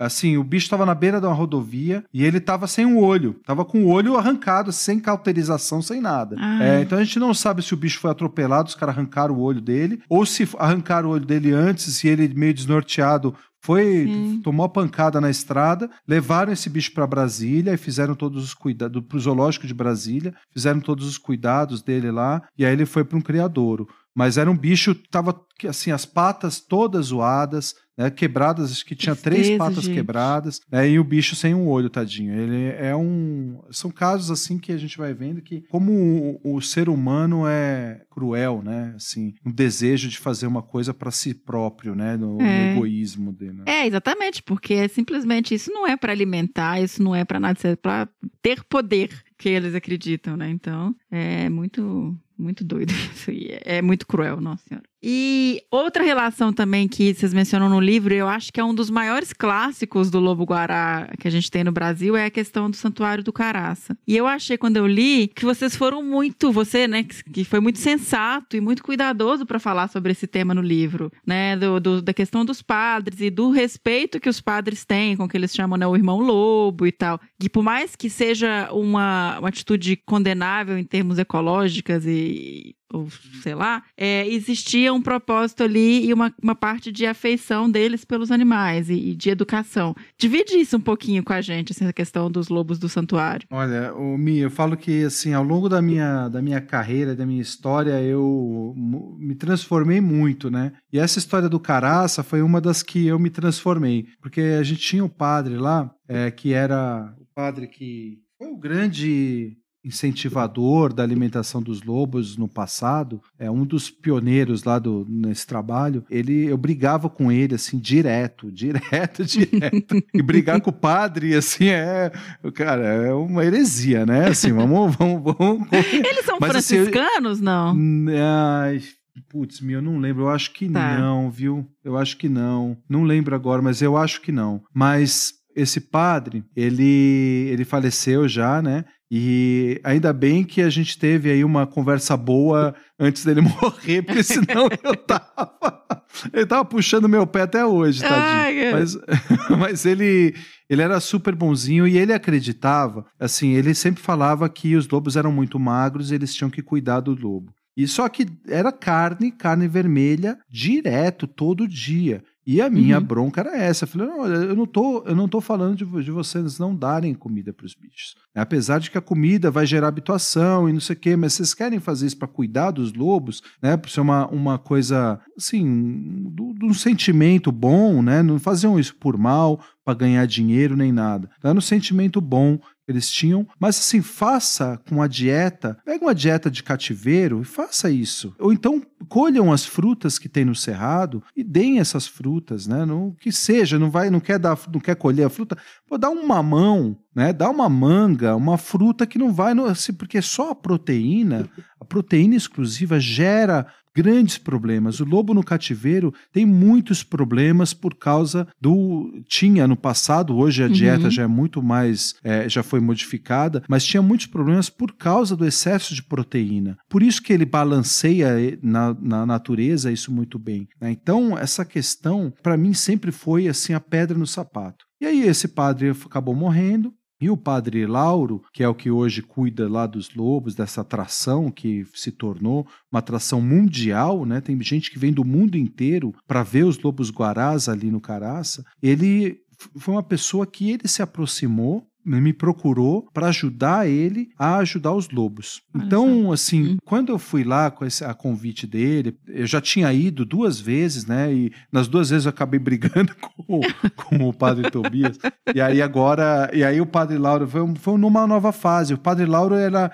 Assim, 0.00 0.38
o 0.38 0.42
bicho 0.42 0.64
estava 0.64 0.86
na 0.86 0.94
beira 0.94 1.20
de 1.20 1.26
uma 1.26 1.34
rodovia 1.34 2.02
e 2.12 2.24
ele 2.24 2.38
estava 2.38 2.66
sem 2.66 2.86
um 2.86 2.98
olho. 2.98 3.36
Tava 3.44 3.66
com 3.66 3.84
o 3.84 3.88
olho 3.88 4.16
arrancado, 4.16 4.72
sem 4.72 4.98
cauterização, 4.98 5.82
sem 5.82 6.00
nada. 6.00 6.36
É, 6.62 6.80
então 6.80 6.98
a 6.98 7.04
gente 7.04 7.18
não 7.18 7.34
sabe 7.34 7.62
se 7.62 7.74
o 7.74 7.76
bicho 7.76 8.00
foi 8.00 8.10
atropelado, 8.10 8.70
os 8.70 8.74
caras 8.74 8.96
arrancaram 8.96 9.34
o 9.34 9.40
olho 9.42 9.60
dele, 9.60 10.00
ou 10.08 10.24
se 10.24 10.48
arrancaram 10.58 11.10
o 11.10 11.12
olho 11.12 11.26
dele 11.26 11.52
antes 11.52 12.02
e 12.02 12.08
ele 12.08 12.32
meio 12.34 12.54
desnorteado 12.54 13.34
foi 13.62 14.06
Sim. 14.06 14.40
tomou 14.42 14.64
a 14.64 14.68
pancada 14.68 15.20
na 15.20 15.28
estrada, 15.28 15.90
levaram 16.08 16.52
esse 16.52 16.70
bicho 16.70 16.92
para 16.92 17.06
Brasília 17.06 17.74
e 17.74 17.76
fizeram 17.76 18.14
todos 18.14 18.42
os 18.42 18.54
cuidados 18.54 19.02
para 19.04 19.16
o 19.16 19.20
zoológico 19.20 19.66
de 19.66 19.74
Brasília, 19.74 20.34
fizeram 20.50 20.80
todos 20.80 21.06
os 21.06 21.18
cuidados 21.18 21.82
dele 21.82 22.10
lá 22.10 22.42
e 22.56 22.64
aí 22.64 22.72
ele 22.72 22.86
foi 22.86 23.04
para 23.04 23.18
um 23.18 23.20
criadouro. 23.20 23.86
Mas 24.20 24.36
era 24.36 24.50
um 24.50 24.56
bicho 24.56 24.94
que 24.94 25.08
tava 25.08 25.34
assim 25.66 25.90
as 25.90 26.04
patas 26.04 26.60
todas 26.60 27.06
zoadas, 27.06 27.74
né, 27.96 28.10
quebradas, 28.10 28.70
acho 28.70 28.84
que 28.84 28.94
tinha 28.94 29.16
Tristeza, 29.16 29.42
três 29.44 29.58
patas 29.58 29.84
gente. 29.84 29.94
quebradas, 29.94 30.60
né, 30.70 30.90
e 30.90 30.98
o 30.98 31.04
bicho 31.04 31.34
sem 31.34 31.54
um 31.54 31.66
olho, 31.66 31.88
tadinho. 31.88 32.34
Ele 32.34 32.66
é 32.78 32.94
um. 32.94 33.62
São 33.70 33.90
casos 33.90 34.30
assim 34.30 34.58
que 34.58 34.72
a 34.72 34.76
gente 34.76 34.98
vai 34.98 35.14
vendo 35.14 35.40
que, 35.40 35.62
como 35.70 36.38
o, 36.44 36.56
o 36.56 36.60
ser 36.60 36.90
humano 36.90 37.46
é 37.46 38.02
cruel, 38.10 38.60
né? 38.62 38.92
Assim, 38.94 39.32
um 39.42 39.50
desejo 39.50 40.10
de 40.10 40.18
fazer 40.18 40.46
uma 40.46 40.62
coisa 40.62 40.92
para 40.92 41.10
si 41.10 41.32
próprio, 41.32 41.94
né? 41.94 42.18
No, 42.18 42.38
é. 42.42 42.74
no 42.74 42.76
egoísmo 42.76 43.32
dele. 43.32 43.54
Né? 43.54 43.64
É, 43.66 43.86
exatamente, 43.86 44.42
porque 44.42 44.74
é 44.74 44.88
simplesmente 44.88 45.54
isso 45.54 45.72
não 45.72 45.86
é 45.86 45.96
para 45.96 46.12
alimentar, 46.12 46.78
isso 46.78 47.02
não 47.02 47.14
é 47.16 47.24
para 47.24 47.40
nada, 47.40 47.56
isso 47.58 47.66
é 47.66 47.74
para 47.74 48.06
ter 48.42 48.62
poder 48.64 49.10
que 49.38 49.48
eles 49.48 49.74
acreditam, 49.74 50.36
né? 50.36 50.50
Então, 50.50 50.94
é 51.10 51.48
muito 51.48 52.14
muito 52.40 52.64
doido 52.64 52.90
isso 53.14 53.30
aí. 53.30 53.48
É 53.64 53.82
muito 53.82 54.06
cruel, 54.06 54.40
nossa 54.40 54.64
senhora. 54.68 54.89
E 55.02 55.62
outra 55.70 56.04
relação 56.04 56.52
também 56.52 56.86
que 56.86 57.14
vocês 57.14 57.32
mencionam 57.32 57.68
no 57.68 57.80
livro, 57.80 58.12
eu 58.12 58.28
acho 58.28 58.52
que 58.52 58.60
é 58.60 58.64
um 58.64 58.74
dos 58.74 58.90
maiores 58.90 59.32
clássicos 59.32 60.10
do 60.10 60.20
Lobo 60.20 60.44
Guará 60.44 61.10
que 61.18 61.26
a 61.26 61.30
gente 61.30 61.50
tem 61.50 61.64
no 61.64 61.72
Brasil, 61.72 62.16
é 62.16 62.26
a 62.26 62.30
questão 62.30 62.70
do 62.70 62.76
Santuário 62.76 63.24
do 63.24 63.32
Caraça. 63.32 63.96
E 64.06 64.16
eu 64.16 64.26
achei, 64.26 64.58
quando 64.58 64.76
eu 64.76 64.86
li, 64.86 65.28
que 65.28 65.44
vocês 65.44 65.74
foram 65.74 66.02
muito, 66.02 66.52
você, 66.52 66.86
né, 66.86 67.04
que 67.04 67.44
foi 67.44 67.60
muito 67.60 67.78
sensato 67.78 68.56
e 68.56 68.60
muito 68.60 68.82
cuidadoso 68.82 69.46
para 69.46 69.58
falar 69.58 69.88
sobre 69.88 70.12
esse 70.12 70.26
tema 70.26 70.54
no 70.54 70.60
livro, 70.60 71.10
né, 71.26 71.56
do, 71.56 71.80
do, 71.80 72.02
da 72.02 72.12
questão 72.12 72.44
dos 72.44 72.60
padres 72.60 73.20
e 73.20 73.30
do 73.30 73.50
respeito 73.50 74.20
que 74.20 74.28
os 74.28 74.40
padres 74.40 74.84
têm 74.84 75.16
com 75.16 75.24
o 75.24 75.28
que 75.28 75.36
eles 75.36 75.54
chamam, 75.54 75.78
né, 75.78 75.86
o 75.86 75.96
irmão 75.96 76.20
lobo 76.20 76.86
e 76.86 76.92
tal. 76.92 77.18
Que 77.38 77.48
por 77.48 77.62
mais 77.62 77.96
que 77.96 78.10
seja 78.10 78.70
uma, 78.72 79.38
uma 79.38 79.48
atitude 79.48 79.96
condenável 79.96 80.76
em 80.76 80.84
termos 80.84 81.18
ecológicas 81.18 82.04
e 82.06 82.74
ou 82.92 83.08
sei 83.42 83.54
lá, 83.54 83.82
é, 83.96 84.26
existia 84.28 84.92
um 84.92 85.00
propósito 85.00 85.62
ali 85.62 86.06
e 86.06 86.12
uma, 86.12 86.34
uma 86.42 86.54
parte 86.54 86.90
de 86.90 87.06
afeição 87.06 87.70
deles 87.70 88.04
pelos 88.04 88.30
animais 88.30 88.90
e, 88.90 88.94
e, 88.94 89.14
de 89.14 89.30
educação. 89.30 89.94
Divide 90.18 90.58
isso 90.58 90.76
um 90.76 90.80
pouquinho 90.80 91.22
com 91.22 91.32
a 91.32 91.40
gente, 91.40 91.72
essa 91.72 91.92
questão 91.92 92.30
dos 92.30 92.48
lobos 92.48 92.78
do 92.78 92.88
santuário. 92.88 93.46
Olha, 93.50 93.94
o 93.94 94.18
Mi, 94.18 94.38
eu 94.38 94.50
falo 94.50 94.76
que 94.76 95.04
assim, 95.04 95.32
ao 95.32 95.44
longo 95.44 95.68
da 95.68 95.80
minha, 95.80 96.28
da 96.28 96.42
minha 96.42 96.60
carreira, 96.60 97.14
da 97.14 97.24
minha 97.24 97.42
história, 97.42 98.00
eu 98.02 98.74
me 99.18 99.34
transformei 99.34 100.00
muito, 100.00 100.50
né? 100.50 100.72
E 100.92 100.98
essa 100.98 101.18
história 101.18 101.48
do 101.48 101.60
caraça 101.60 102.22
foi 102.22 102.42
uma 102.42 102.60
das 102.60 102.82
que 102.82 103.06
eu 103.06 103.18
me 103.18 103.30
transformei, 103.30 104.06
porque 104.20 104.40
a 104.40 104.62
gente 104.62 104.80
tinha 104.80 105.02
o 105.02 105.06
um 105.06 105.10
padre 105.10 105.56
lá, 105.56 105.90
é, 106.08 106.30
que 106.30 106.52
era 106.52 107.14
o 107.18 107.26
padre 107.34 107.66
que 107.66 108.18
foi 108.36 108.48
o 108.48 108.56
grande 108.56 109.56
incentivador 109.84 110.92
da 110.92 111.02
alimentação 111.02 111.62
dos 111.62 111.82
lobos 111.82 112.36
no 112.36 112.48
passado, 112.48 113.22
é 113.38 113.50
um 113.50 113.64
dos 113.64 113.90
pioneiros 113.90 114.64
lá 114.64 114.78
do, 114.78 115.06
nesse 115.08 115.46
trabalho, 115.46 116.04
ele 116.10 116.46
eu 116.46 116.56
brigava 116.56 117.08
com 117.08 117.30
ele 117.32 117.54
assim 117.54 117.78
direto, 117.78 118.50
direto, 118.52 119.24
direto. 119.24 120.02
e 120.12 120.22
brigar 120.22 120.60
com 120.60 120.70
o 120.70 120.72
padre 120.72 121.34
assim 121.34 121.68
é, 121.68 122.12
cara, 122.54 122.84
é 122.84 123.12
uma 123.12 123.44
heresia, 123.44 124.04
né? 124.04 124.28
Assim, 124.28 124.52
vamos, 124.52 124.94
vamos, 124.96 125.22
vamos. 125.22 125.68
Eles 125.72 126.24
são 126.24 126.38
Mas, 126.40 126.50
franciscanos, 126.50 127.38
assim, 127.38 127.44
não? 127.44 127.76
Ai, 128.18 128.80
Putz, 129.28 129.60
eu 129.62 129.82
não 129.82 129.98
lembro. 129.98 130.24
Eu 130.24 130.28
acho 130.28 130.52
que 130.52 130.68
tá. 130.68 130.98
não, 130.98 131.30
viu? 131.30 131.66
Eu 131.84 131.96
acho 131.96 132.16
que 132.16 132.28
não. 132.28 132.76
Não 132.88 133.04
lembro 133.04 133.34
agora, 133.34 133.60
mas 133.60 133.82
eu 133.82 133.96
acho 133.96 134.20
que 134.20 134.32
não. 134.32 134.62
Mas 134.72 135.34
esse 135.54 135.80
padre, 135.80 136.44
ele, 136.54 137.48
ele 137.50 137.64
faleceu 137.64 138.28
já, 138.28 138.62
né? 138.62 138.84
E 139.10 139.80
ainda 139.82 140.12
bem 140.12 140.44
que 140.44 140.62
a 140.62 140.70
gente 140.70 140.96
teve 140.96 141.32
aí 141.32 141.42
uma 141.42 141.66
conversa 141.66 142.16
boa 142.16 142.74
antes 142.98 143.24
dele 143.24 143.40
morrer, 143.60 144.02
porque 144.02 144.22
senão 144.22 144.68
eu 144.84 144.94
tava. 144.94 146.04
Ele 146.32 146.46
tava 146.46 146.64
puxando 146.64 147.08
meu 147.08 147.26
pé 147.26 147.42
até 147.42 147.66
hoje, 147.66 148.00
tadinho. 148.02 148.16
Ai, 148.22 148.72
mas, 148.72 148.98
mas 149.58 149.84
ele, 149.84 150.34
ele 150.68 150.82
era 150.82 151.00
super 151.00 151.34
bonzinho 151.34 151.88
e 151.88 151.98
ele 151.98 152.12
acreditava, 152.12 153.04
assim, 153.18 153.54
ele 153.54 153.74
sempre 153.74 154.00
falava 154.00 154.48
que 154.48 154.76
os 154.76 154.88
lobos 154.88 155.16
eram 155.16 155.32
muito 155.32 155.58
magros 155.58 156.10
e 156.10 156.14
eles 156.14 156.34
tinham 156.34 156.50
que 156.50 156.62
cuidar 156.62 157.00
do 157.00 157.14
lobo. 157.14 157.52
E 157.76 157.88
só 157.88 158.08
que 158.08 158.26
era 158.46 158.70
carne, 158.70 159.32
carne 159.32 159.66
vermelha, 159.66 160.38
direto, 160.48 161.26
todo 161.26 161.66
dia. 161.66 162.22
E 162.52 162.60
a 162.60 162.68
minha 162.68 162.98
Uhum. 162.98 163.04
bronca 163.04 163.40
era 163.42 163.56
essa. 163.56 163.84
Eu 163.84 163.88
falei, 163.88 164.08
não, 164.08 164.26
eu 164.26 164.56
não 164.56 164.66
tô, 164.66 165.04
eu 165.06 165.14
não 165.14 165.28
tô 165.28 165.40
falando 165.40 165.76
de, 165.76 165.84
de 166.02 166.10
vocês 166.10 166.58
não 166.58 166.74
darem 166.74 167.14
comida 167.14 167.52
para 167.52 167.64
os 167.64 167.74
bichos. 167.74 168.16
Apesar 168.34 168.80
de 168.80 168.90
que 168.90 168.98
a 168.98 169.00
comida 169.00 169.50
vai 169.52 169.64
gerar 169.66 169.86
habituação 169.86 170.68
e 170.68 170.72
não 170.72 170.80
sei 170.80 170.96
o 170.96 170.98
quê, 170.98 171.14
mas 171.14 171.34
vocês 171.34 171.54
querem 171.54 171.78
fazer 171.78 172.06
isso 172.08 172.16
para 172.18 172.26
cuidar 172.26 172.72
dos 172.72 172.92
lobos, 172.92 173.40
né? 173.62 173.76
Por 173.76 173.88
ser 173.88 174.00
uma, 174.00 174.26
uma 174.28 174.58
coisa, 174.58 175.20
assim, 175.38 176.24
do- 176.32 176.52
de 176.54 176.64
um 176.64 176.74
sentimento 176.74 177.52
bom, 177.52 178.02
né? 178.02 178.20
Não 178.22 178.38
faziam 178.40 178.80
isso 178.80 178.96
por 178.96 179.16
mal, 179.16 179.60
para 179.84 179.94
ganhar 179.94 180.26
dinheiro 180.26 180.76
nem 180.76 180.90
nada. 180.90 181.30
Então, 181.38 181.50
era 181.50 181.58
um 181.58 181.62
sentimento 181.62 182.20
bom 182.20 182.58
eles 182.92 183.10
tinham, 183.10 183.46
mas 183.58 183.78
assim, 183.78 184.02
faça 184.02 184.80
com 184.88 185.02
a 185.02 185.06
dieta, 185.06 185.78
pega 185.84 186.04
uma 186.04 186.14
dieta 186.14 186.50
de 186.50 186.62
cativeiro 186.62 187.40
e 187.42 187.44
faça 187.44 187.90
isso. 187.90 188.34
Ou 188.38 188.52
então 188.52 188.82
colham 189.08 189.52
as 189.52 189.64
frutas 189.64 190.18
que 190.18 190.28
tem 190.28 190.44
no 190.44 190.54
cerrado 190.54 191.22
e 191.36 191.42
deem 191.42 191.80
essas 191.80 192.06
frutas, 192.06 192.66
né? 192.66 192.84
No 192.84 193.14
que 193.20 193.32
seja, 193.32 193.78
não 193.78 193.90
vai, 193.90 194.10
não 194.10 194.20
quer 194.20 194.38
dar, 194.38 194.58
não 194.72 194.80
quer 194.80 194.96
colher 194.96 195.26
a 195.26 195.30
fruta, 195.30 195.56
pô, 195.88 195.96
dá 195.96 196.10
um 196.10 196.26
mamão, 196.26 196.96
né? 197.14 197.32
Dá 197.32 197.50
uma 197.50 197.68
manga, 197.68 198.36
uma 198.36 198.58
fruta 198.58 199.06
que 199.06 199.18
não 199.18 199.32
vai, 199.32 199.54
no, 199.54 199.64
assim, 199.64 199.92
porque 199.92 200.20
só 200.22 200.50
a 200.50 200.54
proteína, 200.54 201.48
a 201.80 201.84
proteína 201.84 202.36
exclusiva 202.36 203.00
gera 203.00 203.66
grandes 203.94 204.38
problemas. 204.38 205.00
O 205.00 205.04
lobo 205.04 205.34
no 205.34 205.42
cativeiro 205.42 206.12
tem 206.32 206.44
muitos 206.46 207.02
problemas 207.02 207.72
por 207.74 207.94
causa 207.96 208.46
do. 208.60 209.10
Tinha 209.28 209.66
no 209.66 209.76
passado, 209.76 210.36
hoje 210.36 210.62
a 210.62 210.68
dieta 210.68 211.04
Uhum. 211.04 211.10
já 211.10 211.22
é 211.22 211.26
muito 211.26 211.62
mais. 211.62 212.14
é, 212.24 212.48
já 212.48 212.62
foi 212.62 212.80
modificada, 212.80 213.62
mas 213.68 213.84
tinha 213.84 214.02
muitos 214.02 214.26
problemas 214.26 214.68
por 214.70 214.92
causa 214.96 215.36
do 215.36 215.46
excesso 215.46 215.94
de 215.94 216.02
proteína. 216.02 216.76
Por 216.88 217.02
isso 217.02 217.22
que 217.22 217.32
ele 217.32 217.44
balanceia 217.44 218.28
eh, 218.40 218.58
na, 218.62 218.94
na 219.00 219.26
natureza 219.26 219.90
isso 219.92 220.12
muito 220.12 220.38
bem. 220.38 220.66
né? 220.80 220.90
Então, 220.90 221.36
essa 221.38 221.64
questão, 221.64 222.32
para 222.42 222.56
mim, 222.56 222.72
sempre 222.74 223.10
foi 223.12 223.48
assim 223.48 223.72
a 223.72 223.80
pedra 223.80 224.16
no 224.18 224.26
sapato. 224.26 224.84
E 225.00 225.06
aí, 225.06 225.22
esse 225.22 225.48
padre 225.48 225.90
acabou 225.90 226.34
morrendo. 226.34 226.92
E 227.20 227.28
o 227.28 227.36
padre 227.36 227.86
Lauro, 227.86 228.42
que 228.52 228.62
é 228.62 228.68
o 228.68 228.74
que 228.74 228.90
hoje 228.90 229.20
cuida 229.20 229.68
lá 229.68 229.86
dos 229.86 230.14
lobos, 230.14 230.54
dessa 230.54 230.80
atração 230.80 231.50
que 231.50 231.84
se 231.94 232.10
tornou 232.10 232.66
uma 232.90 233.00
atração 233.00 233.42
mundial, 233.42 234.24
né? 234.24 234.40
Tem 234.40 234.60
gente 234.62 234.90
que 234.90 234.98
vem 234.98 235.12
do 235.12 235.24
mundo 235.24 235.56
inteiro 235.56 236.14
para 236.26 236.42
ver 236.42 236.64
os 236.64 236.78
lobos 236.78 237.10
guarás 237.10 237.68
ali 237.68 237.90
no 237.90 238.00
Caraça. 238.00 238.64
Ele 238.82 239.38
foi 239.76 239.94
uma 239.94 240.02
pessoa 240.02 240.46
que 240.46 240.70
ele 240.70 240.88
se 240.88 241.02
aproximou, 241.02 241.86
me 242.04 242.32
procurou 242.32 243.06
para 243.12 243.26
ajudar 243.28 243.88
ele 243.88 244.28
a 244.38 244.56
ajudar 244.58 244.92
os 244.92 245.08
lobos. 245.10 245.60
Então, 245.74 246.32
assim, 246.32 246.72
Hum. 246.72 246.76
quando 246.84 247.10
eu 247.12 247.18
fui 247.18 247.44
lá 247.44 247.70
com 247.70 247.84
esse 247.84 248.04
a 248.04 248.14
convite 248.14 248.66
dele, 248.66 249.16
eu 249.28 249.46
já 249.46 249.60
tinha 249.60 249.92
ido 249.92 250.24
duas 250.24 250.58
vezes, 250.60 251.06
né? 251.06 251.32
E 251.32 251.52
nas 251.70 251.88
duas 251.88 252.10
vezes 252.10 252.24
eu 252.26 252.30
acabei 252.30 252.58
brigando 252.60 253.14
com, 253.20 253.58
o- 253.58 253.94
com 253.94 254.28
o 254.28 254.32
padre 254.32 254.70
Tobias. 254.70 255.18
E 255.54 255.60
aí 255.60 255.80
agora, 255.82 256.50
e 256.52 256.64
aí 256.64 256.80
o 256.80 256.86
padre 256.86 257.18
Lauro 257.18 257.46
foi, 257.46 257.74
foi 257.76 257.98
numa 257.98 258.26
nova 258.26 258.52
fase. 258.52 258.94
O 258.94 258.98
padre 258.98 259.26
Lauro 259.26 259.54
era, 259.54 259.90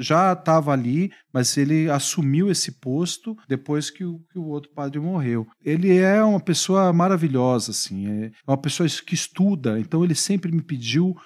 já 0.00 0.32
estava 0.32 0.72
ali, 0.72 1.10
mas 1.32 1.56
ele 1.56 1.90
assumiu 1.90 2.50
esse 2.50 2.72
posto 2.72 3.36
depois 3.48 3.90
que 3.90 4.04
o, 4.04 4.20
que 4.30 4.38
o 4.38 4.46
outro 4.46 4.70
padre 4.72 4.98
morreu. 4.98 5.46
Ele 5.64 5.96
é 5.96 6.22
uma 6.22 6.40
pessoa 6.40 6.92
maravilhosa, 6.92 7.70
assim, 7.70 8.06
é 8.06 8.32
uma 8.46 8.56
pessoa 8.56 8.88
que 8.88 9.14
estuda, 9.14 9.78
então 9.78 10.04
ele 10.04 10.14
sempre 10.14 10.50
me 10.52 10.62
pediu 10.62 11.16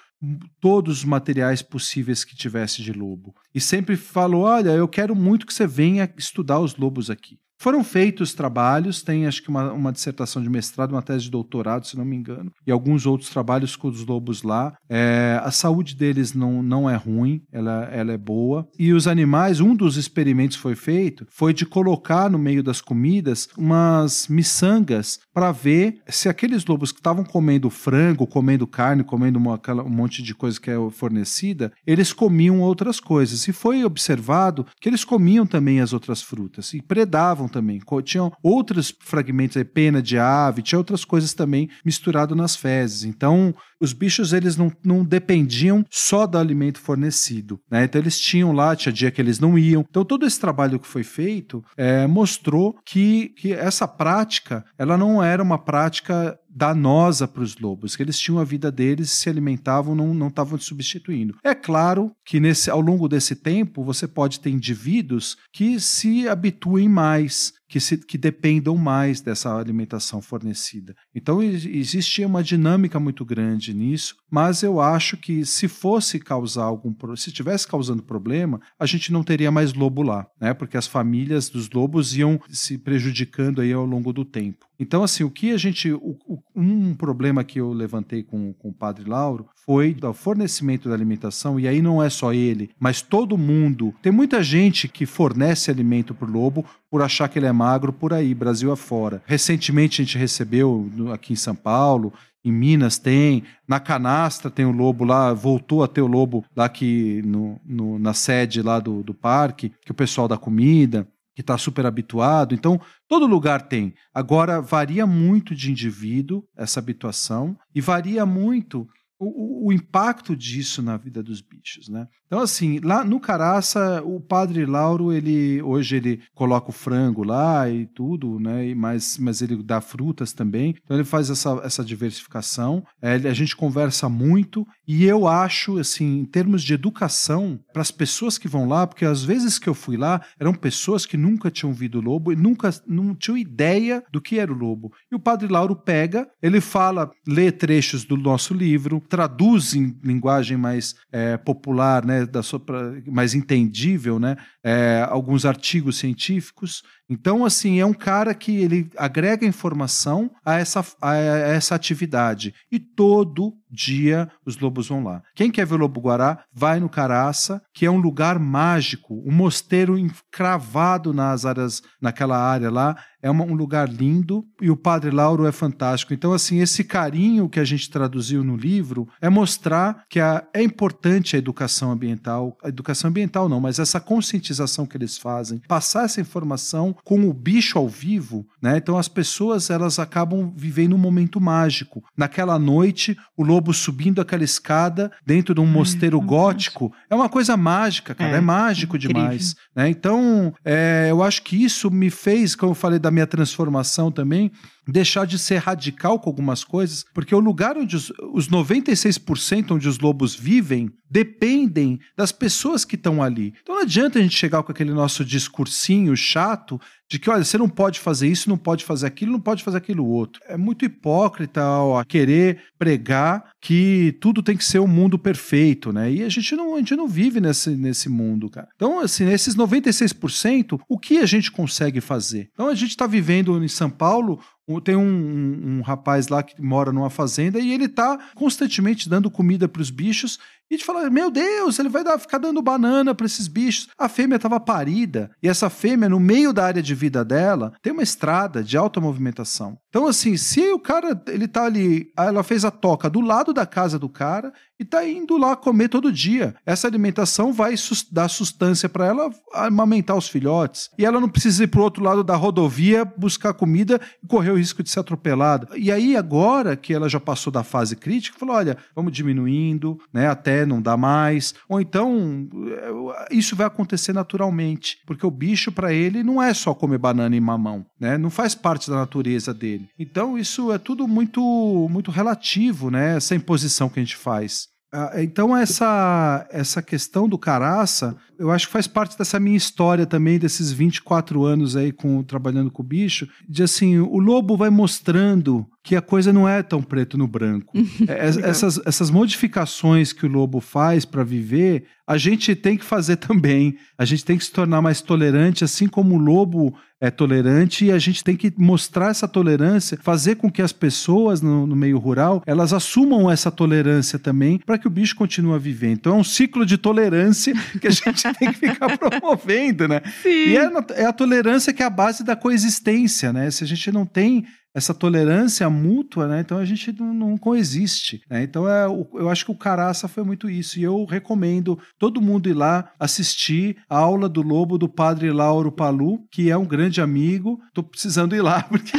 todos 0.59 0.99
os 0.99 1.05
materiais 1.05 1.61
possíveis 1.61 2.23
que 2.23 2.35
tivesse 2.35 2.81
de 2.81 2.93
lobo. 2.93 3.35
E 3.53 3.59
sempre 3.59 3.95
falou: 3.97 4.43
olha, 4.43 4.69
eu 4.69 4.87
quero 4.87 5.15
muito 5.15 5.45
que 5.45 5.53
você 5.53 5.67
venha 5.67 6.11
estudar 6.17 6.59
os 6.59 6.75
lobos 6.75 7.09
aqui. 7.09 7.37
Foram 7.59 7.83
feitos 7.83 8.33
trabalhos, 8.33 9.01
tem 9.01 9.25
acho 9.25 9.41
que 9.41 9.49
uma, 9.49 9.71
uma 9.71 9.91
dissertação 9.91 10.41
de 10.41 10.49
mestrado, 10.49 10.91
uma 10.91 11.01
tese 11.01 11.25
de 11.25 11.31
doutorado, 11.31 11.87
se 11.87 11.97
não 11.97 12.03
me 12.03 12.15
engano, 12.15 12.51
e 12.67 12.71
alguns 12.71 13.05
outros 13.05 13.29
trabalhos 13.29 13.75
com 13.75 13.87
os 13.87 14.05
lobos 14.05 14.43
lá. 14.43 14.73
É, 14.89 15.39
a 15.43 15.51
saúde 15.51 15.95
deles 15.95 16.33
não, 16.33 16.61
não 16.61 16.89
é 16.89 16.95
ruim, 16.95 17.41
ela, 17.51 17.85
ela 17.85 18.11
é 18.11 18.17
boa. 18.17 18.67
E 18.77 18.91
os 18.91 19.07
animais, 19.07 19.59
um 19.59 19.75
dos 19.75 19.95
experimentos 19.97 20.57
foi 20.57 20.75
feito, 20.75 21.25
foi 21.29 21.53
de 21.53 21.65
colocar 21.65 22.29
no 22.29 22.37
meio 22.37 22.61
das 22.61 22.81
comidas 22.81 23.47
umas 23.57 24.27
miçangas 24.27 25.19
para 25.33 25.51
ver 25.51 25.99
se 26.07 26.27
aqueles 26.29 26.65
lobos 26.65 26.91
que 26.91 26.99
estavam 26.99 27.23
comendo 27.23 27.69
frango, 27.69 28.27
comendo 28.27 28.67
carne, 28.67 29.03
comendo 29.03 29.39
uma, 29.39 29.55
aquela- 29.55 29.83
um 29.83 29.89
monte 29.89 30.21
de 30.21 30.35
coisa 30.35 30.59
que 30.59 30.69
é 30.69 30.75
fornecida, 30.91 31.71
eles 31.87 32.11
comiam 32.13 32.59
outras 32.61 32.99
coisas. 32.99 33.47
E 33.47 33.53
foi 33.53 33.83
observado 33.83 34.65
que 34.81 34.89
eles 34.89 35.03
comiam 35.05 35.45
também 35.45 35.79
as 35.79 35.93
outras 35.93 36.21
frutas 36.21 36.73
e 36.73 36.81
predavam 36.81 37.47
também. 37.53 37.79
Tinham 38.03 38.31
outros 38.41 38.93
fragmentos, 38.99 39.55
aí, 39.55 39.63
pena 39.63 40.01
de 40.01 40.17
ave, 40.17 40.61
tinha 40.61 40.79
outras 40.79 41.05
coisas 41.05 41.33
também 41.33 41.69
misturado 41.85 42.35
nas 42.35 42.55
fezes. 42.55 43.03
Então, 43.03 43.53
os 43.83 43.91
bichos 43.91 44.31
eles 44.31 44.55
não, 44.55 44.71
não 44.83 45.03
dependiam 45.03 45.85
só 45.91 46.25
do 46.25 46.37
alimento 46.37 46.79
fornecido, 46.79 47.59
né? 47.69 47.83
Então 47.83 47.99
eles 48.01 48.19
tinham 48.19 48.53
lá, 48.53 48.75
tinha 48.75 48.93
dia 48.93 49.11
que 49.11 49.21
eles 49.21 49.39
não 49.39 49.57
iam. 49.57 49.85
Então 49.89 50.05
todo 50.05 50.25
esse 50.25 50.39
trabalho 50.39 50.79
que 50.79 50.87
foi 50.87 51.03
feito 51.03 51.63
é, 51.75 52.07
mostrou 52.07 52.75
que, 52.85 53.29
que 53.37 53.51
essa 53.51 53.87
prática 53.87 54.63
ela 54.77 54.97
não 54.97 55.21
era 55.21 55.43
uma 55.43 55.57
prática 55.57 56.37
danosa 56.55 57.27
para 57.27 57.41
os 57.41 57.57
lobos, 57.57 57.95
que 57.95 58.03
eles 58.03 58.19
tinham 58.19 58.39
a 58.39 58.43
vida 58.43 58.71
deles, 58.71 59.09
se 59.09 59.27
alimentavam, 59.27 59.95
não 59.95 60.27
estavam 60.27 60.59
substituindo. 60.59 61.35
É 61.43 61.55
claro 61.55 62.11
que 62.23 62.39
nesse, 62.39 62.69
ao 62.69 62.79
longo 62.79 63.09
desse 63.09 63.35
tempo 63.35 63.83
você 63.83 64.07
pode 64.07 64.39
ter 64.39 64.51
indivíduos 64.51 65.35
que 65.51 65.79
se 65.79 66.27
habituem 66.27 66.87
mais, 66.87 67.53
que, 67.67 67.79
se, 67.79 67.97
que 67.97 68.17
dependam 68.17 68.77
mais 68.77 69.21
dessa 69.21 69.57
alimentação 69.57 70.21
fornecida. 70.21 70.95
Então 71.13 71.41
ex- 71.41 71.65
existe 71.65 72.23
uma 72.25 72.43
dinâmica 72.43 72.99
muito 72.99 73.25
grande 73.25 73.73
nisso, 73.73 74.15
mas 74.33 74.63
eu 74.63 74.81
acho 74.81 75.15
que 75.15 75.45
se 75.45 75.67
fosse 75.67 76.19
causar 76.19 76.63
algum 76.63 76.91
se 77.15 77.29
estivesse 77.29 77.67
causando 77.67 78.01
problema, 78.01 78.59
a 78.79 78.87
gente 78.87 79.13
não 79.13 79.21
teria 79.23 79.51
mais 79.51 79.75
lobo 79.75 80.01
lá, 80.01 80.25
né? 80.41 80.55
Porque 80.55 80.75
as 80.75 80.87
famílias 80.87 81.49
dos 81.49 81.69
lobos 81.69 82.17
iam 82.17 82.41
se 82.49 82.79
prejudicando 82.79 83.61
aí 83.61 83.71
ao 83.71 83.85
longo 83.85 84.11
do 84.11 84.25
tempo. 84.25 84.65
Então, 84.79 85.03
assim, 85.03 85.23
o 85.23 85.29
que 85.29 85.51
a 85.51 85.57
gente. 85.57 85.91
o- 85.93 86.17
o- 86.27 86.39
um 86.55 86.95
problema 86.95 87.43
que 87.43 87.59
eu 87.59 87.71
levantei 87.71 88.23
com, 88.23 88.53
com 88.53 88.69
o 88.69 88.73
padre 88.73 89.07
Lauro 89.07 89.45
foi 89.65 89.93
do 89.93 90.11
fornecimento 90.13 90.89
da 90.89 90.95
alimentação, 90.95 91.59
e 91.59 91.67
aí 91.67 91.79
não 91.79 92.01
é 92.01 92.09
só 92.09 92.33
ele, 92.33 92.71
mas 92.79 93.03
todo 93.03 93.37
mundo. 93.37 93.93
Tem 94.01 94.11
muita 94.11 94.41
gente 94.41 94.87
que 94.87 95.05
fornece 95.05 95.69
alimento 95.69 96.15
para 96.15 96.27
o 96.27 96.31
lobo 96.31 96.65
por 96.89 97.03
achar 97.03 97.27
que 97.29 97.37
ele 97.37 97.45
é 97.45 97.51
magro 97.51 97.93
por 97.93 98.13
aí, 98.13 98.33
Brasil 98.33 98.71
afora. 98.71 99.21
Recentemente 99.27 100.01
a 100.01 100.05
gente 100.05 100.17
recebeu 100.17 100.89
aqui 101.13 101.33
em 101.33 101.35
São 101.37 101.55
Paulo. 101.55 102.11
Em 102.45 102.51
Minas 102.51 102.97
tem, 102.97 103.43
na 103.67 103.79
canastra 103.79 104.51
tem 104.51 104.65
o 104.65 104.71
lobo 104.71 105.05
lá, 105.05 105.33
voltou 105.33 105.83
a 105.83 105.87
ter 105.87 106.01
o 106.01 106.07
lobo 106.07 106.43
lá 106.55 106.67
que 106.67 107.21
no, 107.23 107.59
no- 107.65 107.97
na 107.97 108.13
sede 108.13 108.61
lá 108.61 108.79
do, 108.79 109.01
do 109.01 109.13
parque, 109.13 109.71
que 109.85 109.91
o 109.91 109.95
pessoal 109.95 110.27
dá 110.27 110.37
comida, 110.37 111.07
que 111.35 111.41
está 111.41 111.57
super 111.57 111.85
habituado. 111.85 112.53
Então, 112.53 112.79
todo 113.07 113.25
lugar 113.25 113.63
tem. 113.67 113.93
Agora, 114.13 114.61
varia 114.61 115.07
muito 115.07 115.55
de 115.55 115.71
indivíduo 115.71 116.43
essa 116.55 116.79
habituação 116.79 117.57
e 117.73 117.79
varia 117.81 118.25
muito 118.25 118.87
o, 119.17 119.25
o- 119.65 119.67
o 119.67 119.73
impacto 119.73 120.35
disso 120.35 120.81
na 120.81 120.97
vida 120.97 121.23
dos 121.23 121.39
bichos, 121.41 121.87
né? 121.87 122.07
Então, 122.33 122.41
assim, 122.41 122.79
lá 122.79 123.05
no 123.05 123.19
Caraça, 123.19 124.01
o 124.03 124.19
padre 124.19 124.65
Lauro, 124.65 125.13
ele 125.13 125.61
hoje 125.61 125.97
ele 125.97 126.19
coloca 126.33 126.71
o 126.71 126.73
frango 126.73 127.23
lá 127.23 127.69
e 127.69 127.85
tudo, 127.85 128.39
né? 128.39 128.73
Mas, 128.73 129.19
mas 129.19 129.39
ele 129.39 129.61
dá 129.61 129.79
frutas 129.79 130.33
também. 130.33 130.73
Então 130.83 130.97
ele 130.97 131.03
faz 131.03 131.29
essa, 131.29 131.61
essa 131.63 131.85
diversificação. 131.85 132.83
É, 132.99 133.13
a 133.13 133.33
gente 133.35 133.55
conversa 133.55 134.09
muito 134.09 134.65
e 134.87 135.05
eu 135.05 135.27
acho, 135.27 135.77
assim, 135.77 136.21
em 136.21 136.25
termos 136.25 136.63
de 136.63 136.73
educação, 136.73 137.59
para 137.71 137.83
as 137.83 137.91
pessoas 137.91 138.39
que 138.39 138.47
vão 138.47 138.67
lá, 138.67 138.87
porque 138.87 139.05
às 139.05 139.23
vezes 139.23 139.59
que 139.59 139.69
eu 139.69 139.75
fui 139.75 139.95
lá, 139.95 140.19
eram 140.39 140.55
pessoas 140.55 141.05
que 141.05 141.15
nunca 141.15 141.51
tinham 141.51 141.69
ouvido 141.69 141.99
o 141.99 142.01
lobo 142.01 142.33
e 142.33 142.35
nunca 142.35 142.71
não 142.87 143.13
tinham 143.13 143.37
ideia 143.37 144.03
do 144.11 144.19
que 144.19 144.39
era 144.39 144.51
o 144.51 144.57
lobo. 144.57 144.91
E 145.11 145.15
o 145.15 145.19
padre 145.19 145.47
Lauro 145.47 145.75
pega, 145.75 146.27
ele 146.41 146.59
fala, 146.59 147.11
lê 147.27 147.51
trechos 147.51 148.03
do 148.03 148.17
nosso 148.17 148.55
livro, 148.55 149.03
traduz 149.07 149.75
em 149.75 149.95
linguagem 150.03 150.57
mais 150.57 150.95
é, 151.11 151.37
popular, 151.37 152.03
né, 152.03 152.22
da 152.25 152.43
sua, 152.43 152.61
mais 153.07 153.33
entendível, 153.33 154.19
né, 154.19 154.35
é, 154.63 155.05
alguns 155.09 155.45
artigos 155.45 155.97
científicos. 155.97 156.83
Então, 157.13 157.45
assim, 157.45 157.79
é 157.79 157.85
um 157.85 157.93
cara 157.93 158.33
que 158.33 158.55
ele 158.57 158.89
agrega 158.97 159.45
informação 159.45 160.31
a 160.43 160.55
essa, 160.55 160.83
a 161.01 161.15
essa 161.15 161.75
atividade. 161.75 162.53
E 162.71 162.79
todo 162.79 163.53
dia 163.73 164.29
os 164.45 164.57
lobos 164.59 164.87
vão 164.87 165.03
lá. 165.03 165.23
Quem 165.35 165.49
quer 165.49 165.65
ver 165.65 165.75
o 165.75 165.77
lobo 165.79 165.99
guará, 165.99 166.43
vai 166.53 166.79
no 166.79 166.87
Caraça, 166.87 167.61
que 167.73 167.85
é 167.85 167.91
um 167.91 167.97
lugar 167.97 168.37
mágico, 168.37 169.23
um 169.25 169.31
mosteiro 169.31 169.97
encravado 169.97 171.11
nas 171.13 171.45
áreas, 171.45 171.81
naquela 171.99 172.37
área 172.37 172.69
lá. 172.69 172.95
É 173.21 173.31
uma, 173.31 173.45
um 173.45 173.53
lugar 173.53 173.89
lindo 173.89 174.45
e 174.61 174.69
o 174.69 174.75
Padre 174.75 175.09
Lauro 175.09 175.47
é 175.47 175.51
fantástico. 175.51 176.13
Então, 176.13 176.33
assim, 176.33 176.59
esse 176.59 176.83
carinho 176.83 177.47
que 177.47 177.59
a 177.59 177.63
gente 177.63 177.89
traduziu 177.89 178.43
no 178.43 178.57
livro 178.57 179.07
é 179.21 179.29
mostrar 179.29 180.03
que 180.09 180.19
a, 180.19 180.45
é 180.53 180.61
importante 180.61 181.35
a 181.35 181.39
educação 181.39 181.91
ambiental. 181.91 182.57
A 182.61 182.67
educação 182.67 183.09
ambiental 183.09 183.47
não, 183.47 183.61
mas 183.61 183.79
essa 183.79 183.99
conscientização 183.99 184.85
que 184.85 184.97
eles 184.97 185.17
fazem, 185.17 185.61
passar 185.69 186.03
essa 186.03 186.19
informação 186.19 186.95
com 187.03 187.27
o 187.27 187.33
bicho 187.33 187.77
ao 187.77 187.87
vivo, 187.87 188.45
né? 188.61 188.77
Então 188.77 188.97
as 188.97 189.07
pessoas 189.07 189.69
elas 189.69 189.99
acabam 189.99 190.53
vivendo 190.55 190.95
um 190.95 190.97
momento 190.97 191.39
mágico. 191.41 192.03
Naquela 192.15 192.57
noite, 192.57 193.17
o 193.35 193.43
lobo 193.43 193.73
subindo 193.73 194.21
aquela 194.21 194.43
escada 194.43 195.11
dentro 195.25 195.53
de 195.53 195.61
um 195.61 195.65
mosteiro 195.65 196.19
gótico. 196.21 196.93
É 197.09 197.15
uma 197.15 197.27
coisa 197.27 197.57
mágica, 197.57 198.15
cara. 198.15 198.35
É, 198.35 198.37
é 198.37 198.41
mágico 198.41 198.95
incrível. 198.95 199.21
demais. 199.21 199.55
Né? 199.75 199.89
Então, 199.89 200.53
é, 200.63 201.07
eu 201.09 201.21
acho 201.21 201.41
que 201.43 201.61
isso 201.61 201.91
me 201.91 202.09
fez, 202.09 202.55
como 202.55 202.71
eu 202.71 202.75
falei 202.75 202.99
da 202.99 203.11
minha 203.11 203.27
transformação 203.27 204.11
também, 204.11 204.51
deixar 204.87 205.25
de 205.25 205.39
ser 205.39 205.57
radical 205.57 206.19
com 206.19 206.29
algumas 206.29 206.63
coisas, 206.63 207.05
porque 207.13 207.33
o 207.33 207.39
lugar 207.39 207.77
onde 207.77 207.95
os, 207.95 208.11
os 208.33 208.49
96% 208.49 209.71
onde 209.71 209.87
os 209.87 209.99
lobos 209.99 210.35
vivem 210.35 210.91
dependem 211.09 211.99
das 212.17 212.31
pessoas 212.31 212.83
que 212.83 212.95
estão 212.95 213.21
ali. 213.21 213.53
Então 213.61 213.75
não 213.75 213.83
adianta 213.83 214.19
a 214.19 214.21
gente 214.21 214.35
chegar 214.35 214.63
com 214.63 214.71
aquele 214.71 214.91
nosso 214.91 215.23
discursinho 215.23 216.15
chato 216.17 216.79
de 217.13 217.19
que, 217.19 217.29
olha, 217.29 217.43
você 217.43 217.59
não 217.59 217.69
pode 217.69 217.99
fazer 217.99 218.27
isso, 218.27 218.49
não 218.49 218.57
pode 218.57 218.83
fazer 218.83 219.05
aquilo, 219.05 219.31
não 219.31 219.39
pode 219.39 219.63
fazer 219.63 219.77
aquilo 219.77 220.03
outro. 220.03 220.41
É 220.47 220.57
muito 220.57 220.83
hipócrita 220.83 221.63
ó, 221.63 222.03
querer 222.03 222.63
pregar 222.75 223.51
que 223.61 224.17
tudo 224.19 224.41
tem 224.41 224.57
que 224.57 224.65
ser 224.65 224.79
um 224.79 224.87
mundo 224.87 225.19
perfeito, 225.19 225.93
né? 225.93 226.11
E 226.11 226.23
a 226.23 226.29
gente 226.29 226.55
não, 226.55 226.73
a 226.73 226.79
gente 226.79 226.95
não 226.95 227.07
vive 227.07 227.39
nesse, 227.39 227.69
nesse 227.75 228.09
mundo, 228.09 228.49
cara. 228.49 228.67
Então, 228.75 228.99
assim, 228.99 229.25
nesses 229.25 229.55
96%, 229.55 230.81
o 230.89 230.97
que 230.97 231.19
a 231.19 231.27
gente 231.27 231.51
consegue 231.51 232.01
fazer? 232.01 232.49
Então, 232.51 232.67
a 232.67 232.73
gente 232.73 232.89
está 232.89 233.05
vivendo 233.05 233.63
em 233.63 233.67
São 233.67 233.91
Paulo 233.91 234.39
tem 234.81 234.95
um, 234.95 235.01
um, 235.01 235.77
um, 235.77 235.81
rapaz 235.81 236.29
lá 236.29 236.41
que 236.41 236.59
mora 236.61 236.93
numa 236.93 237.09
fazenda 237.09 237.59
e 237.59 237.73
ele 237.73 237.89
tá 237.89 238.17
constantemente 238.33 239.09
dando 239.09 239.29
comida 239.29 239.67
para 239.67 239.81
os 239.81 239.89
bichos 239.89 240.39
e 240.69 240.75
a 240.75 240.77
gente 240.77 240.85
fala, 240.85 241.09
meu 241.09 241.29
Deus, 241.29 241.77
ele 241.77 241.89
vai 241.89 242.03
dar, 242.03 242.17
ficar 242.17 242.37
dando 242.37 242.61
banana 242.61 243.13
para 243.13 243.25
esses 243.25 243.47
bichos. 243.47 243.89
A 243.97 244.09
fêmea 244.09 244.37
estava 244.37 244.59
parida 244.59 245.29
e 245.41 245.47
essa 245.47 245.69
fêmea, 245.69 246.09
no 246.09 246.19
meio 246.19 246.51
da 246.51 246.65
área 246.65 246.81
de 246.81 246.95
vida 246.95 247.23
dela, 247.23 247.73
tem 247.81 247.93
uma 247.93 248.01
estrada 248.01 248.63
de 248.63 248.75
alta 248.75 248.99
movimentação. 248.99 249.77
Então, 249.89 250.07
assim, 250.07 250.35
se 250.37 250.71
o 250.71 250.79
cara, 250.79 251.21
ele 251.27 251.47
tá 251.47 251.65
ali, 251.65 252.11
ela 252.17 252.43
fez 252.43 252.65
a 252.65 252.71
toca 252.71 253.09
do 253.09 253.21
lado 253.21 253.53
da 253.53 253.65
casa 253.65 253.99
do 253.99 254.09
cara 254.09 254.51
e 254.83 254.85
tá 254.85 255.07
indo 255.07 255.37
lá 255.37 255.55
comer 255.55 255.87
todo 255.87 256.11
dia. 256.11 256.55
Essa 256.65 256.87
alimentação 256.87 257.53
vai 257.53 257.73
dar 258.11 258.27
sustância 258.27 258.89
para 258.89 259.05
ela 259.05 259.31
amamentar 259.53 260.17
os 260.17 260.27
filhotes. 260.27 260.89
E 260.99 261.05
ela 261.05 261.21
não 261.21 261.29
precisa 261.29 261.63
ir 261.63 261.67
pro 261.67 261.81
outro 261.81 262.03
lado 262.03 262.21
da 262.21 262.35
rodovia 262.35 263.05
buscar 263.05 263.53
comida 263.53 263.99
e 264.21 264.27
correr 264.27 264.51
o 264.51 264.57
risco 264.57 264.83
de 264.83 264.89
ser 264.89 264.99
atropelada. 264.99 265.69
E 265.77 265.89
aí, 265.89 266.17
agora 266.17 266.75
que 266.75 266.93
ela 266.93 267.07
já 267.07 267.19
passou 267.19 267.51
da 267.51 267.63
fase 267.63 267.95
crítica, 267.95 268.37
falou: 268.37 268.55
olha, 268.55 268.77
vamos 268.93 269.13
diminuindo, 269.13 269.97
né? 270.11 270.27
Até 270.27 270.65
não 270.65 270.81
dá 270.81 270.97
mais. 270.97 271.55
Ou 271.69 271.79
então, 271.79 272.49
eh, 272.67 273.27
isso 273.31 273.55
vai 273.55 273.65
acontecer 273.65 274.11
naturalmente. 274.11 274.97
Porque 275.07 275.25
o 275.25 275.31
bicho, 275.31 275.71
para 275.71 275.93
ele, 275.93 276.23
não 276.23 276.43
é 276.43 276.53
só 276.53 276.73
comer 276.73 276.97
banana 276.97 277.33
e 277.37 277.39
mamão, 277.39 277.85
né? 277.97 278.17
Não 278.17 278.29
faz 278.29 278.53
parte 278.53 278.89
da 278.89 278.97
natureza 278.97 279.53
dele. 279.53 279.87
Então 279.97 280.37
isso 280.37 280.73
é 280.73 280.77
tudo 280.77 281.07
muito 281.07 281.41
muito 281.89 282.11
relativo, 282.11 282.91
né? 282.91 283.15
Essa 283.15 283.33
imposição 283.33 283.87
que 283.87 283.99
a 283.99 284.03
gente 284.03 284.17
faz. 284.17 284.72
Ah, 284.95 285.11
então 285.23 285.57
essa 285.57 286.47
essa 286.51 286.79
questão 286.79 287.27
do 287.27 287.35
caraça, 287.35 288.15
eu 288.37 288.51
acho 288.51 288.67
que 288.67 288.73
faz 288.73 288.85
parte 288.85 289.17
dessa 289.17 289.39
minha 289.39 289.57
história 289.57 290.05
também 290.05 290.37
desses 290.37 290.71
24 290.71 291.43
anos 291.43 291.75
aí 291.75 291.91
com 291.91 292.21
trabalhando 292.21 292.69
com 292.69 292.83
o 292.83 292.85
bicho, 292.85 293.27
de 293.49 293.63
assim, 293.63 293.97
o 293.97 294.19
lobo 294.19 294.55
vai 294.55 294.69
mostrando 294.69 295.65
que 295.83 295.95
a 295.95 296.01
coisa 296.01 296.31
não 296.31 296.47
é 296.47 296.61
tão 296.61 296.81
preto 296.81 297.17
no 297.17 297.27
branco. 297.27 297.73
É, 298.05 298.27
essas, 298.27 298.81
essas 298.85 299.09
modificações 299.09 300.11
que 300.11 300.25
o 300.25 300.29
lobo 300.29 300.59
faz 300.59 301.05
para 301.05 301.23
viver, 301.23 301.85
a 302.05 302.17
gente 302.17 302.53
tem 302.53 302.77
que 302.77 302.83
fazer 302.83 303.15
também. 303.17 303.77
A 303.97 304.03
gente 304.03 304.25
tem 304.25 304.37
que 304.37 304.43
se 304.43 304.51
tornar 304.51 304.81
mais 304.81 305.01
tolerante, 305.01 305.63
assim 305.63 305.87
como 305.87 306.15
o 306.15 306.19
lobo 306.19 306.75
é 307.03 307.11
tolerante, 307.11 307.83
e 307.83 307.91
a 307.91 307.99
gente 307.99 308.23
tem 308.23 308.33
que 308.33 308.53
mostrar 308.57 309.09
essa 309.09 309.27
tolerância, 309.27 309.99
fazer 310.01 310.35
com 310.35 310.49
que 310.49 310.61
as 310.61 310.71
pessoas 310.71 311.41
no, 311.41 311.67
no 311.67 311.75
meio 311.75 311.97
rural 311.97 312.41
elas 312.45 312.71
assumam 312.71 313.29
essa 313.29 313.51
tolerância 313.51 314.17
também, 314.17 314.57
para 314.65 314.77
que 314.77 314.87
o 314.87 314.89
bicho 314.89 315.13
continue 315.13 315.53
a 315.53 315.57
viver. 315.57 315.91
Então 315.91 316.13
é 316.13 316.15
um 316.15 316.23
ciclo 316.23 316.65
de 316.65 316.77
tolerância 316.77 317.53
que 317.81 317.87
a 317.87 317.91
gente 317.91 318.23
tem 318.39 318.53
que 318.53 318.57
ficar 318.57 318.95
promovendo, 318.97 319.85
né? 319.85 320.01
Sim. 320.21 320.29
E 320.29 320.57
é, 320.57 320.71
é 320.91 321.05
a 321.05 321.11
tolerância 321.11 321.73
que 321.73 321.83
é 321.83 321.85
a 321.85 321.89
base 321.89 322.23
da 322.23 322.37
coexistência, 322.37 323.33
né? 323.33 323.51
Se 323.51 323.65
a 323.65 323.67
gente 323.67 323.91
não 323.91 324.05
tem 324.05 324.45
essa 324.73 324.93
tolerância 324.93 325.69
mútua, 325.69 326.27
né? 326.27 326.41
Então 326.41 326.57
a 326.57 326.65
gente 326.65 326.91
não, 326.99 327.13
não 327.13 327.37
coexiste. 327.37 328.21
Né? 328.29 328.43
Então 328.43 328.67
é, 328.67 328.85
eu 328.85 329.29
acho 329.29 329.45
que 329.45 329.51
o 329.51 329.55
Caraça 329.55 330.07
foi 330.07 330.23
muito 330.23 330.49
isso. 330.49 330.79
E 330.79 330.83
eu 330.83 331.05
recomendo 331.05 331.77
todo 331.99 332.21
mundo 332.21 332.49
ir 332.49 332.53
lá 332.53 332.89
assistir 332.99 333.77
a 333.87 333.97
aula 333.97 334.27
do 334.27 334.41
Lobo 334.41 334.77
do 334.77 334.89
Padre 334.89 335.31
Lauro 335.31 335.71
Palu, 335.71 336.25
que 336.31 336.49
é 336.49 336.57
um 336.57 336.65
grande 336.65 337.01
amigo. 337.01 337.59
Tô 337.73 337.83
precisando 337.83 338.35
ir 338.35 338.41
lá, 338.41 338.63
porque. 338.67 338.93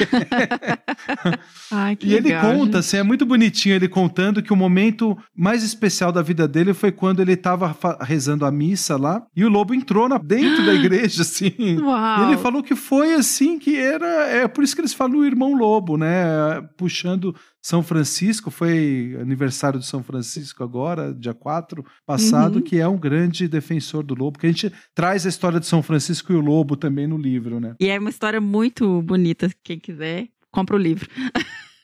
Ai, 1.73 1.99
e 2.03 2.15
ele 2.15 2.31
conta, 2.41 2.79
assim, 2.79 2.99
é 2.99 3.03
muito 3.03 3.27
bonitinho 3.27 3.75
ele 3.75 3.89
contando 3.89 4.43
que 4.43 4.53
o 4.53 4.57
momento 4.57 5.17
mais 5.37 5.65
especial 5.65 6.13
da 6.13 6.23
vida 6.23 6.47
dele 6.47 6.73
foi 6.73 6.93
quando 6.93 7.21
ele 7.21 7.33
estava 7.33 7.77
rezando 8.01 8.47
a 8.47 8.51
missa 8.51 8.97
lá 8.97 9.23
e 9.35 9.45
o 9.45 9.49
lobo 9.49 9.75
entrou 9.75 10.09
na, 10.09 10.19
dentro 10.19 10.65
da 10.65 10.75
igreja, 10.75 11.23
assim. 11.23 11.81
Uau. 11.81 12.21
E 12.21 12.29
ele 12.29 12.37
falou 12.37 12.63
que 12.63 12.77
foi 12.77 13.15
assim 13.15 13.59
que 13.59 13.77
era. 13.77 14.07
É 14.29 14.47
por 14.47 14.63
isso 14.63 14.75
que 14.75 14.81
eles 14.81 14.95
falam 14.95 15.19
o 15.19 15.25
irmão 15.25 15.55
lobo 15.55 15.64
Lobo, 15.65 15.97
né? 15.97 16.61
Puxando 16.77 17.35
São 17.63 17.83
Francisco, 17.83 18.51
foi 18.51 19.17
aniversário 19.19 19.81
de 19.81 19.87
São 19.87 20.03
Francisco 20.03 20.63
agora, 20.63 21.15
dia 21.15 21.33
4 21.33 21.83
passado, 22.07 22.57
uhum. 22.57 22.63
que 22.63 22.79
é 22.79 22.87
um 22.87 22.99
grande 22.99 23.49
defensor 23.49 24.03
do 24.03 24.15
lobo, 24.15 24.39
que 24.39 24.47
a 24.47 24.51
gente 24.51 24.71
traz 24.95 25.25
a 25.25 25.29
história 25.31 25.59
de 25.59 25.67
São 25.67 25.83
Francisco 25.83 26.35
e 26.35 26.37
o 26.37 26.41
lobo 26.41 26.77
também 26.77 27.07
no 27.07 27.17
livro, 27.17 27.59
né? 27.59 27.75
E 27.81 27.89
é 27.89 27.99
uma 27.99 28.11
história 28.11 28.43
muito 28.43 29.01
bonita, 29.01 29.51
quem 29.63 29.79
quiser, 29.79 30.29
compra 30.51 30.77
o 30.77 30.79
livro. 30.79 31.09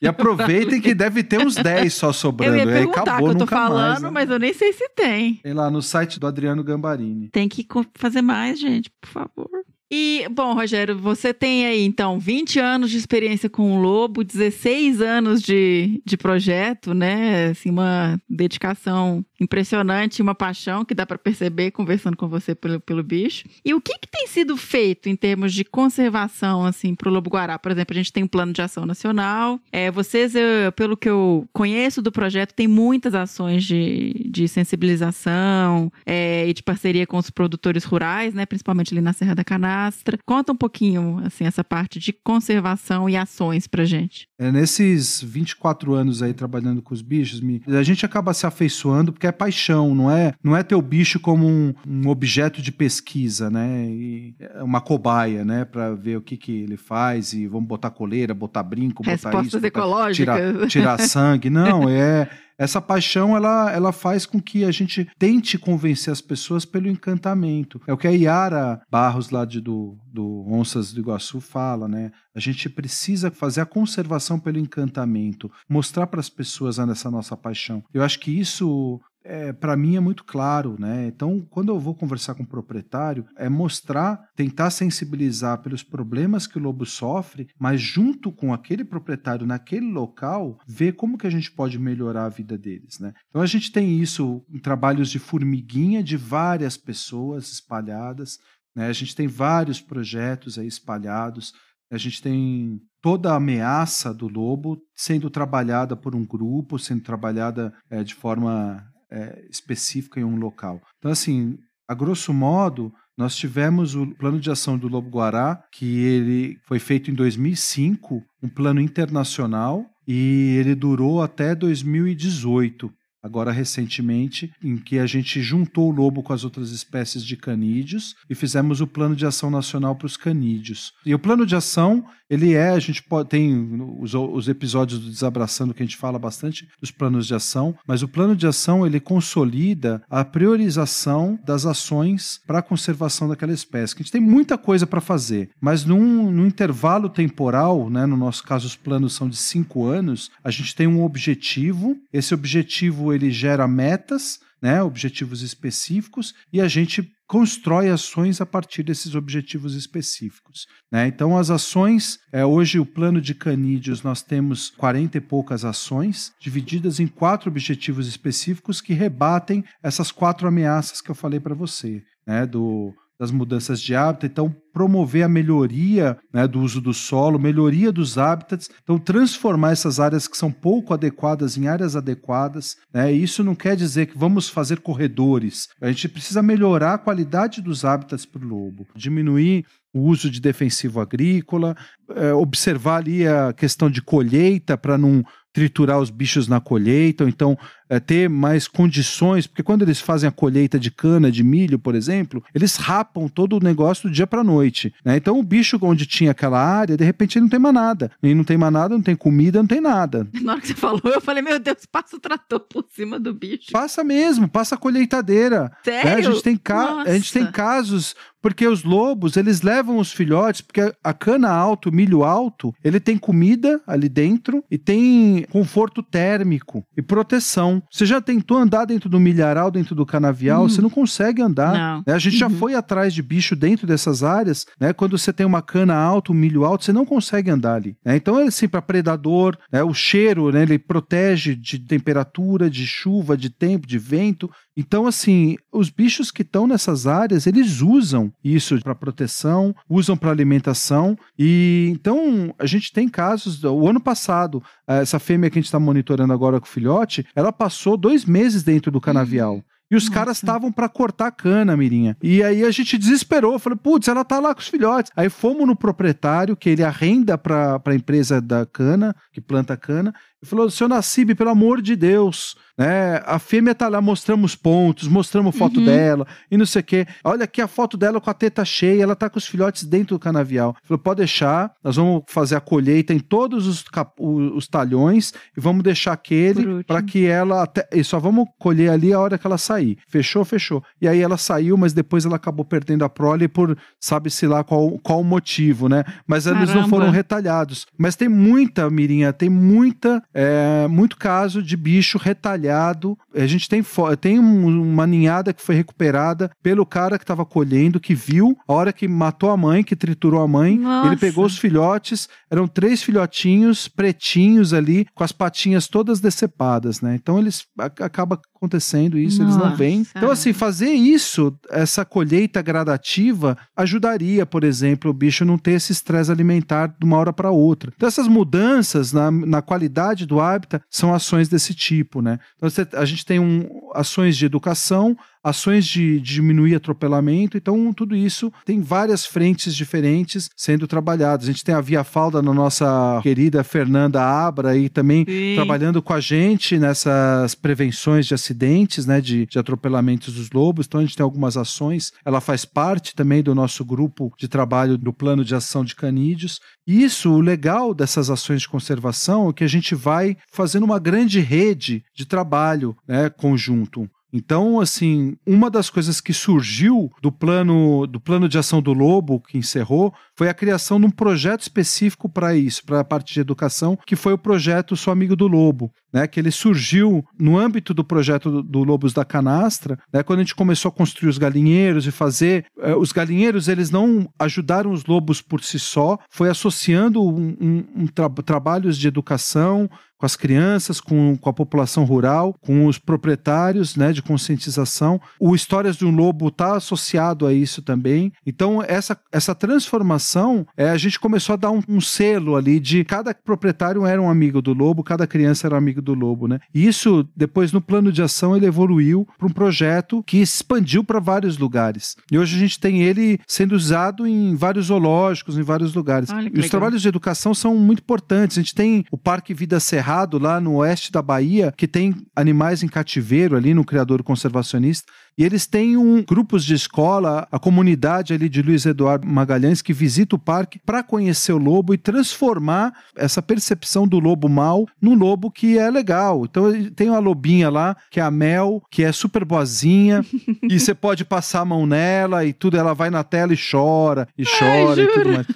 E 0.02 0.06
aproveitem 0.06 0.80
que 0.80 0.94
deve 0.94 1.22
ter 1.22 1.38
uns 1.38 1.54
10 1.54 1.92
só 1.94 2.12
sobrando. 2.12 2.56
Eu 2.56 2.58
ia 2.58 2.66
perguntar 2.66 3.02
acabou, 3.02 3.28
que 3.28 3.34
eu 3.34 3.38
tô 3.38 3.46
falando, 3.46 3.88
mais, 3.88 4.02
né? 4.02 4.10
mas 4.10 4.30
eu 4.30 4.38
nem 4.38 4.52
sei 4.52 4.72
se 4.72 4.88
tem. 4.90 5.34
Tem 5.36 5.52
lá 5.52 5.70
no 5.70 5.80
site 5.80 6.20
do 6.20 6.26
Adriano 6.26 6.62
Gambarini. 6.62 7.28
Tem 7.30 7.48
que 7.48 7.66
fazer 7.94 8.22
mais, 8.22 8.60
gente, 8.60 8.90
por 9.00 9.08
favor. 9.10 9.48
E, 9.90 10.24
bom, 10.30 10.54
Rogério, 10.54 10.96
você 10.96 11.34
tem 11.34 11.66
aí, 11.66 11.84
então, 11.84 12.18
20 12.18 12.60
anos 12.60 12.90
de 12.90 12.96
experiência 12.96 13.50
com 13.50 13.76
o 13.76 13.80
Lobo, 13.80 14.22
16 14.22 15.00
anos 15.00 15.42
de, 15.42 16.00
de 16.04 16.16
projeto, 16.16 16.94
né? 16.94 17.48
Assim, 17.48 17.70
uma 17.70 18.20
dedicação 18.28 19.24
impressionante, 19.40 20.22
uma 20.22 20.34
paixão 20.34 20.84
que 20.84 20.94
dá 20.94 21.04
para 21.04 21.18
perceber 21.18 21.72
conversando 21.72 22.16
com 22.16 22.28
você 22.28 22.54
pelo, 22.54 22.78
pelo 22.78 23.02
bicho. 23.02 23.48
E 23.64 23.74
o 23.74 23.80
que, 23.80 23.98
que 23.98 24.08
tem 24.08 24.28
sido 24.28 24.56
feito 24.56 25.08
em 25.08 25.16
termos 25.16 25.52
de 25.52 25.64
conservação, 25.64 26.64
assim, 26.64 26.94
para 26.94 27.08
o 27.08 27.12
lobo-guará? 27.12 27.58
Por 27.58 27.72
exemplo, 27.72 27.92
a 27.92 27.96
gente 27.96 28.12
tem 28.12 28.22
um 28.22 28.28
plano 28.28 28.52
de 28.52 28.62
ação 28.62 28.86
nacional. 28.86 29.58
É, 29.72 29.90
vocês, 29.90 30.36
eu, 30.36 30.70
pelo 30.76 30.96
que 30.96 31.08
eu 31.08 31.48
conheço 31.52 32.00
do 32.00 32.12
projeto, 32.12 32.52
tem 32.54 32.68
muitas 32.68 33.12
ações 33.12 33.64
de, 33.64 34.28
de 34.30 34.46
sensibilização 34.46 35.90
é, 36.06 36.46
e 36.46 36.52
de 36.52 36.62
parceria 36.62 37.08
com 37.08 37.16
os 37.16 37.28
produtores 37.28 37.82
rurais, 37.82 38.34
né? 38.34 38.46
Principalmente 38.46 38.94
ali 38.94 39.00
na 39.00 39.12
Serra 39.12 39.34
da 39.34 39.42
Canastra. 39.80 40.18
Conta 40.26 40.52
um 40.52 40.56
pouquinho, 40.56 41.20
assim, 41.24 41.44
essa 41.44 41.64
parte 41.64 41.98
de 41.98 42.12
conservação 42.12 43.08
e 43.08 43.16
ações 43.16 43.66
pra 43.66 43.84
gente. 43.84 44.28
É, 44.38 44.52
nesses 44.52 45.22
24 45.22 45.94
anos 45.94 46.22
aí 46.22 46.34
trabalhando 46.34 46.82
com 46.82 46.92
os 46.92 47.02
bichos, 47.02 47.40
a 47.66 47.82
gente 47.82 48.04
acaba 48.04 48.34
se 48.34 48.46
afeiçoando 48.46 49.12
porque 49.12 49.26
é 49.26 49.32
paixão, 49.32 49.94
não 49.94 50.10
é, 50.10 50.34
não 50.42 50.56
é 50.56 50.62
ter 50.62 50.74
o 50.74 50.82
bicho 50.82 51.18
como 51.18 51.46
um, 51.46 51.74
um 51.86 52.08
objeto 52.08 52.60
de 52.60 52.70
pesquisa, 52.70 53.50
né? 53.50 53.86
E 53.86 54.34
é 54.38 54.62
uma 54.62 54.80
cobaia, 54.80 55.44
né? 55.44 55.64
Para 55.64 55.94
ver 55.94 56.16
o 56.16 56.22
que, 56.22 56.36
que 56.36 56.52
ele 56.52 56.76
faz 56.76 57.32
e 57.32 57.46
vamos 57.46 57.68
botar 57.68 57.90
coleira, 57.90 58.34
botar 58.34 58.62
brinco, 58.62 59.02
Respostas 59.02 59.32
botar 59.32 59.46
isso, 59.46 59.56
botar, 59.56 59.66
ecológicas. 59.66 60.36
Tirar, 60.36 60.66
tirar 60.68 61.00
sangue. 61.08 61.50
Não, 61.50 61.88
é 61.88 62.28
essa 62.60 62.78
paixão 62.78 63.34
ela, 63.34 63.72
ela 63.72 63.90
faz 63.90 64.26
com 64.26 64.38
que 64.38 64.66
a 64.66 64.70
gente 64.70 65.08
tente 65.18 65.56
convencer 65.56 66.12
as 66.12 66.20
pessoas 66.20 66.66
pelo 66.66 66.88
encantamento. 66.88 67.80
É 67.86 67.92
o 67.92 67.96
que 67.96 68.06
a 68.06 68.10
Yara 68.10 68.82
Barros, 68.90 69.30
lá 69.30 69.46
de, 69.46 69.62
do, 69.62 69.96
do 70.12 70.44
Onças 70.46 70.92
do 70.92 71.00
Iguaçu, 71.00 71.40
fala, 71.40 71.88
né? 71.88 72.12
A 72.34 72.38
gente 72.38 72.68
precisa 72.68 73.30
fazer 73.30 73.62
a 73.62 73.66
conservação 73.66 74.38
pelo 74.38 74.58
encantamento, 74.58 75.50
mostrar 75.66 76.06
para 76.06 76.20
as 76.20 76.28
pessoas 76.28 76.76
nessa 76.76 77.10
nossa 77.10 77.34
paixão. 77.34 77.82
Eu 77.94 78.02
acho 78.02 78.20
que 78.20 78.30
isso 78.30 79.00
é, 79.24 79.52
para 79.52 79.76
mim 79.76 79.96
é 79.96 80.00
muito 80.00 80.24
claro, 80.24 80.76
né? 80.78 81.06
Então, 81.06 81.40
quando 81.50 81.68
eu 81.70 81.78
vou 81.78 81.94
conversar 81.94 82.34
com 82.34 82.42
o 82.42 82.48
proprietário, 82.48 83.26
é 83.36 83.48
mostrar, 83.48 84.18
tentar 84.34 84.70
sensibilizar 84.70 85.60
pelos 85.62 85.82
problemas 85.82 86.46
que 86.46 86.58
o 86.58 86.62
lobo 86.62 86.86
sofre, 86.86 87.48
mas 87.58 87.80
junto 87.80 88.32
com 88.32 88.52
aquele 88.52 88.84
proprietário 88.84 89.46
naquele 89.46 89.90
local, 89.90 90.58
ver 90.66 90.92
como 90.92 91.18
que 91.18 91.26
a 91.26 91.30
gente 91.30 91.50
pode 91.50 91.78
melhorar 91.78 92.24
a 92.24 92.30
vida 92.30 92.56
deles, 92.56 92.98
né? 92.98 93.12
Então 93.28 93.42
a 93.42 93.46
gente 93.46 93.70
tem 93.70 93.98
isso 93.98 94.42
em 94.48 94.58
trabalhos 94.58 95.10
de 95.10 95.18
formiguinha 95.18 96.02
de 96.02 96.16
várias 96.16 96.76
pessoas 96.76 97.50
espalhadas, 97.50 98.38
né? 98.74 98.86
A 98.86 98.92
gente 98.92 99.14
tem 99.14 99.26
vários 99.26 99.80
projetos 99.80 100.58
aí 100.58 100.66
espalhados. 100.66 101.52
A 101.90 101.98
gente 101.98 102.22
tem 102.22 102.80
toda 103.02 103.32
a 103.32 103.36
ameaça 103.36 104.14
do 104.14 104.28
lobo 104.28 104.80
sendo 104.94 105.28
trabalhada 105.28 105.96
por 105.96 106.14
um 106.14 106.24
grupo, 106.24 106.78
sendo 106.78 107.02
trabalhada 107.02 107.74
é, 107.90 108.04
de 108.04 108.14
forma 108.14 108.89
é, 109.10 109.44
específica 109.50 110.20
em 110.20 110.24
um 110.24 110.36
local. 110.36 110.80
Então, 110.98 111.10
assim, 111.10 111.58
a 111.88 111.94
grosso 111.94 112.32
modo, 112.32 112.92
nós 113.16 113.36
tivemos 113.36 113.94
o 113.94 114.06
plano 114.06 114.40
de 114.40 114.50
ação 114.50 114.78
do 114.78 114.88
Lobo 114.88 115.10
Guará, 115.10 115.62
que 115.72 115.98
ele 116.00 116.58
foi 116.64 116.78
feito 116.78 117.10
em 117.10 117.14
2005, 117.14 118.22
um 118.42 118.48
plano 118.48 118.80
internacional, 118.80 119.84
e 120.06 120.56
ele 120.58 120.74
durou 120.74 121.22
até 121.22 121.54
2018 121.54 122.92
agora 123.22 123.52
recentemente, 123.52 124.52
em 124.62 124.76
que 124.76 124.98
a 124.98 125.06
gente 125.06 125.40
juntou 125.40 125.88
o 125.88 125.94
lobo 125.94 126.22
com 126.22 126.32
as 126.32 126.44
outras 126.44 126.70
espécies 126.70 127.24
de 127.24 127.36
canídeos 127.36 128.16
e 128.28 128.34
fizemos 128.34 128.80
o 128.80 128.86
plano 128.86 129.14
de 129.14 129.26
ação 129.26 129.50
nacional 129.50 129.94
para 129.94 130.06
os 130.06 130.16
canídeos. 130.16 130.92
E 131.04 131.14
o 131.14 131.18
plano 131.18 131.44
de 131.44 131.54
ação, 131.54 132.04
ele 132.28 132.54
é, 132.54 132.70
a 132.70 132.78
gente 132.78 133.02
pode, 133.02 133.28
tem 133.28 133.80
os, 133.98 134.14
os 134.14 134.48
episódios 134.48 135.00
do 135.00 135.10
Desabraçando 135.10 135.74
que 135.74 135.82
a 135.82 135.86
gente 135.86 135.96
fala 135.96 136.18
bastante 136.18 136.68
dos 136.80 136.90
planos 136.90 137.26
de 137.26 137.34
ação, 137.34 137.74
mas 137.86 138.02
o 138.02 138.08
plano 138.08 138.36
de 138.36 138.46
ação, 138.46 138.86
ele 138.86 139.00
consolida 139.00 140.02
a 140.08 140.24
priorização 140.24 141.38
das 141.44 141.66
ações 141.66 142.40
para 142.46 142.60
a 142.60 142.62
conservação 142.62 143.28
daquela 143.28 143.52
espécie. 143.52 143.94
Que 143.94 144.02
a 144.02 144.04
gente 144.04 144.12
tem 144.12 144.20
muita 144.20 144.56
coisa 144.56 144.86
para 144.86 145.00
fazer, 145.00 145.50
mas 145.60 145.84
num, 145.84 146.30
num 146.30 146.46
intervalo 146.46 147.08
temporal, 147.08 147.90
né, 147.90 148.06
no 148.06 148.16
nosso 148.16 148.44
caso 148.44 148.66
os 148.66 148.76
planos 148.76 149.14
são 149.14 149.28
de 149.28 149.36
cinco 149.36 149.86
anos, 149.86 150.30
a 150.42 150.50
gente 150.50 150.74
tem 150.74 150.86
um 150.86 151.04
objetivo, 151.04 151.96
esse 152.12 152.32
objetivo 152.32 153.09
ele 153.12 153.30
gera 153.30 153.66
metas, 153.66 154.38
né, 154.60 154.82
objetivos 154.82 155.42
específicos, 155.42 156.34
e 156.52 156.60
a 156.60 156.68
gente 156.68 157.10
constrói 157.26 157.88
ações 157.88 158.40
a 158.40 158.46
partir 158.46 158.82
desses 158.82 159.14
objetivos 159.14 159.76
específicos. 159.76 160.66
Né? 160.90 161.06
Então, 161.06 161.38
as 161.38 161.48
ações, 161.48 162.18
é, 162.32 162.44
hoje 162.44 162.80
o 162.80 162.84
plano 162.84 163.20
de 163.20 163.34
canídeos, 163.34 164.02
nós 164.02 164.20
temos 164.20 164.70
40 164.70 165.16
e 165.16 165.20
poucas 165.20 165.64
ações, 165.64 166.32
divididas 166.40 166.98
em 166.98 167.06
quatro 167.06 167.48
objetivos 167.48 168.08
específicos 168.08 168.80
que 168.80 168.94
rebatem 168.94 169.64
essas 169.80 170.10
quatro 170.10 170.48
ameaças 170.48 171.00
que 171.00 171.08
eu 171.08 171.14
falei 171.14 171.38
para 171.38 171.54
você, 171.54 172.02
né? 172.26 172.44
do 172.44 172.92
das 173.20 173.30
mudanças 173.30 173.82
de 173.82 173.94
hábito, 173.94 174.24
então 174.24 174.50
promover 174.72 175.24
a 175.24 175.28
melhoria 175.28 176.16
né, 176.32 176.48
do 176.48 176.58
uso 176.58 176.80
do 176.80 176.94
solo, 176.94 177.38
melhoria 177.38 177.92
dos 177.92 178.16
hábitats, 178.16 178.70
então 178.82 178.98
transformar 178.98 179.72
essas 179.72 180.00
áreas 180.00 180.26
que 180.26 180.38
são 180.38 180.50
pouco 180.50 180.94
adequadas 180.94 181.58
em 181.58 181.68
áreas 181.68 181.94
adequadas. 181.94 182.76
Né, 182.94 183.12
isso 183.12 183.44
não 183.44 183.54
quer 183.54 183.76
dizer 183.76 184.06
que 184.06 184.16
vamos 184.16 184.48
fazer 184.48 184.80
corredores. 184.80 185.68
A 185.82 185.88
gente 185.88 186.08
precisa 186.08 186.42
melhorar 186.42 186.94
a 186.94 186.98
qualidade 186.98 187.60
dos 187.60 187.84
hábitats 187.84 188.24
para 188.24 188.42
o 188.42 188.48
lobo, 188.48 188.86
diminuir 188.96 189.66
o 189.92 190.00
uso 190.00 190.30
de 190.30 190.40
defensivo 190.40 190.98
agrícola, 190.98 191.76
é, 192.14 192.32
observar 192.32 192.98
ali 192.98 193.26
a 193.26 193.52
questão 193.52 193.90
de 193.90 194.00
colheita 194.00 194.78
para 194.78 194.96
não 194.96 195.22
triturar 195.52 195.98
os 195.98 196.10
bichos 196.10 196.46
na 196.46 196.60
colheita, 196.60 197.24
ou 197.24 197.28
então 197.28 197.58
é, 197.90 197.98
ter 197.98 198.30
mais 198.30 198.68
condições, 198.68 199.46
porque 199.46 199.62
quando 199.62 199.82
eles 199.82 200.00
fazem 200.00 200.28
a 200.28 200.32
colheita 200.32 200.78
de 200.78 200.90
cana, 200.90 201.30
de 201.30 201.42
milho, 201.42 201.78
por 201.78 201.96
exemplo, 201.96 202.42
eles 202.54 202.76
rapam 202.76 203.28
todo 203.28 203.56
o 203.56 203.60
negócio 203.60 204.08
do 204.08 204.14
dia 204.14 204.26
para 204.26 204.44
noite. 204.44 204.94
Né? 205.04 205.16
Então 205.16 205.38
o 205.38 205.42
bicho 205.42 205.78
onde 205.82 206.06
tinha 206.06 206.30
aquela 206.30 206.60
área, 206.64 206.96
de 206.96 207.04
repente 207.04 207.36
ele 207.36 207.42
não 207.42 207.50
tem 207.50 207.58
mais 207.58 207.74
nada. 207.74 208.10
E 208.22 208.34
não 208.34 208.44
tem 208.44 208.56
mais 208.56 208.72
nada, 208.72 208.94
não 208.94 209.02
tem 209.02 209.16
comida, 209.16 209.58
não 209.58 209.66
tem 209.66 209.80
nada. 209.80 210.26
Na 210.40 210.52
hora 210.52 210.60
que 210.60 210.68
você 210.68 210.74
falou, 210.74 211.02
eu 211.04 211.20
falei, 211.20 211.42
meu 211.42 211.58
Deus, 211.58 211.84
passa 211.90 212.16
o 212.16 212.20
trator 212.20 212.60
por 212.60 212.84
cima 212.94 213.18
do 213.18 213.34
bicho. 213.34 213.72
Passa 213.72 214.04
mesmo, 214.04 214.48
passa 214.48 214.76
a 214.76 214.78
colheitadeira. 214.78 215.72
Sério? 215.84 216.10
Né? 216.10 216.14
A, 216.14 216.20
gente 216.22 216.42
tem 216.42 216.56
ca... 216.56 217.02
a 217.02 217.12
gente 217.12 217.32
tem 217.32 217.50
casos 217.50 218.14
porque 218.42 218.66
os 218.66 218.82
lobos, 218.82 219.36
eles 219.36 219.62
levam 219.62 219.98
os 219.98 220.12
filhotes, 220.12 220.60
porque 220.60 220.92
a 221.02 221.12
cana 221.12 221.50
alto, 221.50 221.90
o 221.90 221.92
milho 221.92 222.24
alto, 222.24 222.74
ele 222.82 222.98
tem 222.98 223.18
comida 223.18 223.80
ali 223.86 224.08
dentro 224.08 224.64
e 224.70 224.78
tem 224.78 225.44
conforto 225.50 226.02
térmico 226.02 226.84
e 226.96 227.02
proteção. 227.02 227.79
Você 227.90 228.06
já 228.06 228.20
tentou 228.20 228.56
andar 228.56 228.84
dentro 228.84 229.08
do 229.08 229.20
milharal, 229.20 229.70
dentro 229.70 229.94
do 229.94 230.06
canavial? 230.06 230.64
Hum. 230.64 230.68
Você 230.68 230.80
não 230.80 230.90
consegue 230.90 231.42
andar. 231.42 231.72
Não. 231.72 232.04
Né? 232.06 232.14
A 232.14 232.18
gente 232.18 232.34
uhum. 232.34 232.50
já 232.50 232.50
foi 232.50 232.74
atrás 232.74 233.14
de 233.14 233.22
bicho 233.22 233.54
dentro 233.54 233.86
dessas 233.86 234.22
áreas, 234.22 234.66
né? 234.78 234.92
Quando 234.92 235.16
você 235.16 235.32
tem 235.32 235.46
uma 235.46 235.62
cana 235.62 235.94
alta, 235.94 236.32
um 236.32 236.34
milho 236.34 236.64
alto, 236.64 236.84
você 236.84 236.92
não 236.92 237.06
consegue 237.06 237.50
andar 237.50 237.74
ali. 237.74 237.96
Né? 238.04 238.16
Então, 238.16 238.38
é 238.38 238.44
assim, 238.44 238.68
para 238.68 238.82
predador, 238.82 239.56
né? 239.72 239.82
o 239.82 239.94
cheiro, 239.94 240.50
né? 240.50 240.62
ele 240.62 240.78
protege 240.78 241.54
de 241.54 241.78
temperatura, 241.78 242.68
de 242.68 242.86
chuva, 242.86 243.36
de 243.36 243.50
tempo, 243.50 243.86
de 243.86 243.98
vento. 243.98 244.50
Então, 244.76 245.06
assim, 245.06 245.56
os 245.72 245.90
bichos 245.90 246.30
que 246.30 246.42
estão 246.42 246.66
nessas 246.66 247.06
áreas, 247.06 247.46
eles 247.46 247.82
usam 247.82 248.32
isso 248.42 248.80
para 248.80 248.94
proteção, 248.94 249.74
usam 249.88 250.16
para 250.16 250.30
alimentação. 250.30 251.18
E 251.38 251.88
então 251.92 252.54
a 252.58 252.66
gente 252.66 252.92
tem 252.92 253.08
casos. 253.08 253.62
O 253.62 253.86
ano 253.88 254.00
passado, 254.00 254.62
essa 254.86 255.18
fêmea 255.18 255.50
que 255.50 255.58
a 255.58 255.60
gente 255.60 255.66
está 255.66 255.78
monitorando 255.78 256.32
agora 256.32 256.58
com 256.58 256.66
o 256.66 256.70
filhote, 256.70 257.26
ela 257.34 257.52
passou 257.52 257.69
dois 257.96 258.24
meses 258.24 258.62
dentro 258.62 258.90
do 258.90 259.00
canavial. 259.00 259.62
E 259.90 259.96
os 259.96 260.04
Nossa. 260.04 260.14
caras 260.14 260.36
estavam 260.36 260.70
para 260.70 260.88
cortar 260.88 261.26
a 261.26 261.32
cana, 261.32 261.76
Mirinha. 261.76 262.16
E 262.22 262.44
aí 262.44 262.62
a 262.62 262.70
gente 262.70 262.96
desesperou. 262.96 263.58
Falei, 263.58 263.76
putz, 263.76 264.06
ela 264.06 264.24
tá 264.24 264.38
lá 264.38 264.54
com 264.54 264.60
os 264.60 264.68
filhotes. 264.68 265.10
Aí 265.16 265.28
fomos 265.28 265.66
no 265.66 265.74
proprietário, 265.74 266.56
que 266.56 266.70
ele 266.70 266.84
arrenda 266.84 267.36
para 267.36 267.80
a 267.84 267.94
empresa 267.94 268.40
da 268.40 268.64
cana, 268.64 269.16
que 269.32 269.40
planta 269.40 269.76
cana. 269.76 270.14
Falou, 270.42 270.70
seu 270.70 270.88
Nassib, 270.88 271.34
pelo 271.34 271.50
amor 271.50 271.82
de 271.82 271.94
Deus, 271.94 272.56
né? 272.80 273.20
A 273.26 273.38
fêmea 273.38 273.74
tá 273.74 273.88
lá, 273.88 274.00
mostramos 274.00 274.56
pontos, 274.56 275.06
mostramos 275.06 275.54
foto 275.54 275.80
uhum. 275.80 275.84
dela 275.84 276.26
e 276.50 276.56
não 276.56 276.64
sei 276.64 276.80
o 276.80 276.84
quê. 276.84 277.06
Olha 277.22 277.44
aqui 277.44 277.60
a 277.60 277.68
foto 277.68 277.94
dela 277.94 278.22
com 278.22 278.30
a 278.30 278.32
teta 278.32 278.64
cheia, 278.64 279.02
ela 279.02 279.14
tá 279.14 279.28
com 279.28 279.38
os 279.38 279.46
filhotes 279.46 279.84
dentro 279.84 280.16
do 280.16 280.18
canavial. 280.18 280.74
Falou, 280.82 280.98
pode 280.98 281.18
deixar, 281.18 281.74
nós 281.84 281.96
vamos 281.96 282.22
fazer 282.26 282.56
a 282.56 282.60
colheita 282.60 283.12
em 283.12 283.18
todos 283.18 283.66
os, 283.66 283.84
os 284.18 284.66
talhões 284.66 285.34
e 285.54 285.60
vamos 285.60 285.82
deixar 285.82 286.12
aquele 286.12 286.82
para 286.84 287.02
que 287.02 287.26
ela 287.26 287.64
até, 287.64 287.86
e 287.92 288.02
só 288.02 288.18
vamos 288.18 288.48
colher 288.58 288.90
ali 288.90 289.12
a 289.12 289.20
hora 289.20 289.36
que 289.36 289.46
ela 289.46 289.58
sair. 289.58 289.98
Fechou, 290.08 290.42
fechou. 290.42 290.82
E 291.02 291.06
aí 291.06 291.20
ela 291.20 291.36
saiu, 291.36 291.76
mas 291.76 291.92
depois 291.92 292.24
ela 292.24 292.36
acabou 292.36 292.64
perdendo 292.64 293.04
a 293.04 293.10
prole 293.10 293.46
por 293.46 293.76
sabe-se 294.00 294.46
lá 294.46 294.64
qual, 294.64 294.98
qual 295.00 295.20
o 295.20 295.24
motivo, 295.24 295.86
né? 295.86 296.02
Mas 296.26 296.44
Caramba. 296.44 296.62
eles 296.62 296.74
não 296.74 296.88
foram 296.88 297.10
retalhados. 297.10 297.86
Mas 297.98 298.16
tem 298.16 298.26
muita, 298.28 298.88
Mirinha, 298.88 299.34
tem 299.34 299.50
muita, 299.50 300.22
é, 300.32 300.86
muito 300.88 301.16
caso 301.16 301.62
de 301.62 301.76
bicho 301.76 302.18
retalhado 302.18 303.18
a 303.34 303.46
gente 303.46 303.68
tem, 303.68 303.82
tem 304.20 304.38
uma 304.38 305.06
ninhada 305.06 305.52
que 305.52 305.62
foi 305.62 305.74
recuperada 305.74 306.50
pelo 306.62 306.84
cara 306.84 307.18
que 307.18 307.24
estava 307.24 307.44
colhendo, 307.44 308.00
que 308.00 308.14
viu 308.14 308.56
a 308.66 308.72
hora 308.72 308.92
que 308.92 309.06
matou 309.06 309.50
a 309.50 309.56
mãe, 309.56 309.84
que 309.84 309.94
triturou 309.94 310.42
a 310.42 310.48
mãe. 310.48 310.78
Nossa. 310.78 311.08
Ele 311.08 311.16
pegou 311.16 311.44
os 311.44 311.58
filhotes, 311.58 312.28
eram 312.50 312.66
três 312.66 313.02
filhotinhos 313.02 313.88
pretinhos 313.88 314.72
ali, 314.72 315.06
com 315.14 315.22
as 315.22 315.32
patinhas 315.32 315.88
todas 315.88 316.20
decepadas, 316.20 317.00
né? 317.00 317.14
Então 317.14 317.38
eles 317.38 317.64
acaba 317.78 318.40
acontecendo 318.60 319.18
isso, 319.18 319.42
Nossa. 319.42 319.56
eles 319.56 319.70
não 319.70 319.76
vêm. 319.76 320.06
Então, 320.14 320.30
assim, 320.30 320.52
fazer 320.52 320.90
isso, 320.90 321.56
essa 321.70 322.04
colheita 322.04 322.60
gradativa, 322.60 323.56
ajudaria, 323.74 324.44
por 324.44 324.62
exemplo, 324.62 325.10
o 325.10 325.14
bicho 325.14 325.44
não 325.46 325.56
ter 325.56 325.72
esse 325.72 325.92
estresse 325.92 326.30
alimentar 326.30 326.88
de 326.88 327.04
uma 327.04 327.16
hora 327.16 327.32
para 327.32 327.50
outra. 327.50 327.90
Então, 327.96 328.06
essas 328.06 328.28
mudanças 328.28 329.12
na, 329.12 329.30
na 329.30 329.62
qualidade 329.62 330.26
do 330.26 330.40
hábitat 330.40 330.84
são 330.90 331.14
ações 331.14 331.48
desse 331.48 331.74
tipo, 331.74 332.20
né? 332.20 332.38
Então, 332.56 332.68
a 332.92 333.04
gente 333.06 333.24
tem 333.24 333.40
um, 333.40 333.66
ações 333.94 334.36
de 334.36 334.44
educação, 334.44 335.16
ações 335.42 335.86
de, 335.86 336.20
de 336.20 336.34
diminuir 336.34 336.74
atropelamento. 336.74 337.56
Então, 337.56 337.92
tudo 337.92 338.16
isso 338.16 338.52
tem 338.64 338.80
várias 338.80 339.26
frentes 339.26 339.74
diferentes 339.74 340.48
sendo 340.56 340.86
trabalhadas. 340.86 341.46
A 341.46 341.52
gente 341.52 341.64
tem 341.64 341.74
a 341.74 341.80
Via 341.80 342.02
Falda 342.02 342.40
na 342.42 342.52
nossa 342.52 343.20
querida 343.22 343.62
Fernanda 343.62 344.22
Abra 344.22 344.70
aí 344.70 344.88
também 344.88 345.24
Sim. 345.28 345.54
trabalhando 345.54 346.02
com 346.02 346.12
a 346.12 346.20
gente 346.20 346.78
nessas 346.78 347.54
prevenções 347.54 348.26
de 348.26 348.34
acidentes, 348.34 349.06
né, 349.06 349.20
de, 349.20 349.46
de 349.46 349.58
atropelamentos 349.58 350.34
dos 350.34 350.50
lobos. 350.50 350.86
Então, 350.86 351.00
a 351.00 351.04
gente 351.04 351.16
tem 351.16 351.24
algumas 351.24 351.56
ações. 351.56 352.12
Ela 352.24 352.40
faz 352.40 352.64
parte 352.64 353.14
também 353.14 353.42
do 353.42 353.54
nosso 353.54 353.84
grupo 353.84 354.32
de 354.38 354.48
trabalho 354.48 354.96
do 354.96 355.12
plano 355.12 355.44
de 355.44 355.54
ação 355.54 355.84
de 355.84 355.94
canídeos. 355.94 356.58
Isso, 356.86 357.30
o 357.30 357.40
legal 357.40 357.94
dessas 357.94 358.30
ações 358.30 358.62
de 358.62 358.68
conservação 358.68 359.48
é 359.48 359.52
que 359.52 359.64
a 359.64 359.68
gente 359.68 359.94
vai 359.94 360.36
fazendo 360.52 360.84
uma 360.84 360.98
grande 360.98 361.40
rede 361.40 362.02
de 362.14 362.26
trabalho 362.26 362.96
né, 363.06 363.30
conjunto. 363.30 364.08
Então, 364.32 364.80
assim, 364.80 365.36
uma 365.46 365.70
das 365.70 365.90
coisas 365.90 366.20
que 366.20 366.32
surgiu 366.32 367.10
do 367.20 367.32
plano 367.32 368.06
do 368.06 368.20
plano 368.20 368.48
de 368.48 368.58
ação 368.58 368.80
do 368.80 368.92
Lobo, 368.92 369.40
que 369.40 369.58
encerrou, 369.58 370.14
foi 370.36 370.48
a 370.48 370.54
criação 370.54 371.00
de 371.00 371.06
um 371.06 371.10
projeto 371.10 371.62
específico 371.62 372.28
para 372.28 372.54
isso, 372.54 372.84
para 372.84 373.00
a 373.00 373.04
parte 373.04 373.34
de 373.34 373.40
educação, 373.40 373.98
que 374.06 374.16
foi 374.16 374.32
o 374.32 374.38
projeto 374.38 374.96
Sou 374.96 375.12
Amigo 375.12 375.34
do 375.34 375.46
Lobo. 375.46 375.90
né, 376.12 376.26
que 376.26 376.40
ele 376.40 376.50
surgiu 376.50 377.24
no 377.38 377.56
âmbito 377.56 377.94
do 377.94 378.02
projeto 378.02 378.50
do, 378.50 378.62
do 378.62 378.82
Lobos 378.82 379.12
da 379.12 379.24
Canastra, 379.24 379.96
né, 380.12 380.22
quando 380.22 380.40
a 380.40 380.42
gente 380.42 380.54
começou 380.54 380.88
a 380.88 380.92
construir 380.92 381.28
os 381.28 381.38
galinheiros 381.38 382.06
e 382.06 382.10
fazer. 382.10 382.66
Eh, 382.80 382.96
os 382.96 383.12
galinheiros, 383.12 383.68
eles 383.68 383.90
não 383.90 384.28
ajudaram 384.38 384.90
os 384.90 385.04
lobos 385.04 385.40
por 385.40 385.62
si 385.62 385.78
só, 385.78 386.18
foi 386.28 386.48
associando 386.48 387.22
um, 387.22 387.56
um, 387.60 387.84
um 388.02 388.06
tra 388.06 388.28
trabalhos 388.44 388.98
de 388.98 389.06
educação, 389.06 389.88
com 390.20 390.26
as 390.26 390.36
crianças, 390.36 391.00
com, 391.00 391.34
com 391.38 391.48
a 391.48 391.52
população 391.52 392.04
rural, 392.04 392.54
com 392.60 392.84
os 392.84 392.98
proprietários 392.98 393.96
né, 393.96 394.12
de 394.12 394.20
conscientização. 394.20 395.18
O 395.40 395.54
Histórias 395.54 395.96
de 395.96 396.04
um 396.04 396.14
Lobo 396.14 396.48
está 396.48 396.76
associado 396.76 397.46
a 397.46 397.54
isso 397.54 397.80
também. 397.80 398.30
Então, 398.46 398.82
essa, 398.86 399.18
essa 399.32 399.54
transformação, 399.54 400.66
é, 400.76 400.90
a 400.90 400.98
gente 400.98 401.18
começou 401.18 401.54
a 401.54 401.56
dar 401.56 401.70
um, 401.70 401.80
um, 401.88 402.02
selo 402.02 402.54
ali 402.54 402.78
de 402.78 403.02
cada 403.02 403.32
proprietário 403.32 404.04
era 404.04 404.20
um 404.20 404.28
amigo 404.28 404.60
do 404.60 404.74
lobo, 404.74 405.02
cada 405.02 405.26
criança 405.26 405.66
era 405.66 405.74
um 405.74 405.78
amigo 405.78 406.02
do 406.02 406.12
lobo. 406.12 406.46
Né? 406.46 406.58
E 406.74 406.86
isso, 406.86 407.26
depois, 407.34 407.72
no 407.72 407.80
plano 407.80 408.12
de 408.12 408.22
ação, 408.22 408.54
ele 408.54 408.66
evoluiu 408.66 409.26
para 409.38 409.46
um 409.46 409.52
projeto 409.52 410.22
que 410.26 410.36
expandiu 410.36 411.02
para 411.02 411.18
vários 411.18 411.56
lugares. 411.56 412.14
E 412.30 412.38
hoje 412.38 412.56
a 412.56 412.58
gente 412.58 412.78
tem 412.78 413.02
ele 413.02 413.40
sendo 413.46 413.72
usado 413.72 414.26
em 414.26 414.54
vários 414.54 414.86
zoológicos, 414.86 415.56
em 415.56 415.62
vários 415.62 415.94
lugares. 415.94 416.28
e 416.28 416.34
os 416.34 416.44
legal. 416.44 416.68
trabalhos 416.68 417.00
de 417.00 417.08
educação 417.08 417.54
são 417.54 417.74
muito 417.76 418.00
importantes. 418.00 418.58
A 418.58 418.60
gente 418.60 418.74
tem 418.74 419.06
o 419.10 419.16
Parque 419.16 419.54
Vida 419.54 419.80
Serra 419.80 420.09
cerrado 420.10 420.38
lá 420.40 420.60
no 420.60 420.76
oeste 420.76 421.12
da 421.12 421.22
Bahia, 421.22 421.72
que 421.76 421.86
tem 421.86 422.14
animais 422.34 422.82
em 422.82 422.88
cativeiro 422.88 423.56
ali 423.56 423.72
no 423.72 423.84
criador 423.84 424.24
conservacionista. 424.24 425.10
E 425.40 425.42
eles 425.42 425.66
têm 425.66 425.96
um, 425.96 426.22
grupos 426.22 426.62
de 426.66 426.74
escola, 426.74 427.48
a 427.50 427.58
comunidade 427.58 428.34
ali 428.34 428.46
de 428.46 428.60
Luiz 428.60 428.84
Eduardo 428.84 429.26
Magalhães, 429.26 429.80
que 429.80 429.94
visita 429.94 430.36
o 430.36 430.38
parque 430.38 430.78
para 430.78 431.02
conhecer 431.02 431.54
o 431.54 431.56
lobo 431.56 431.94
e 431.94 431.96
transformar 431.96 432.92
essa 433.16 433.40
percepção 433.40 434.06
do 434.06 434.18
lobo 434.18 434.50
mal 434.50 434.86
num 435.00 435.14
lobo 435.14 435.50
que 435.50 435.78
é 435.78 435.90
legal. 435.90 436.44
Então 436.44 436.70
tem 436.94 437.08
uma 437.08 437.20
lobinha 437.20 437.70
lá, 437.70 437.96
que 438.10 438.20
é 438.20 438.22
a 438.22 438.30
Mel, 438.30 438.82
que 438.90 439.02
é 439.02 439.10
super 439.12 439.42
boazinha, 439.42 440.22
e 440.68 440.78
você 440.78 440.92
pode 440.94 441.24
passar 441.24 441.60
a 441.60 441.64
mão 441.64 441.86
nela 441.86 442.44
e 442.44 442.52
tudo, 442.52 442.76
ela 442.76 442.92
vai 442.92 443.08
na 443.08 443.24
tela 443.24 443.54
e 443.54 443.58
chora, 443.58 444.28
e 444.36 444.44
chora 444.44 445.00
Ai, 445.00 445.06
e 445.06 445.06
tudo 445.06 445.32
mais. 445.32 445.46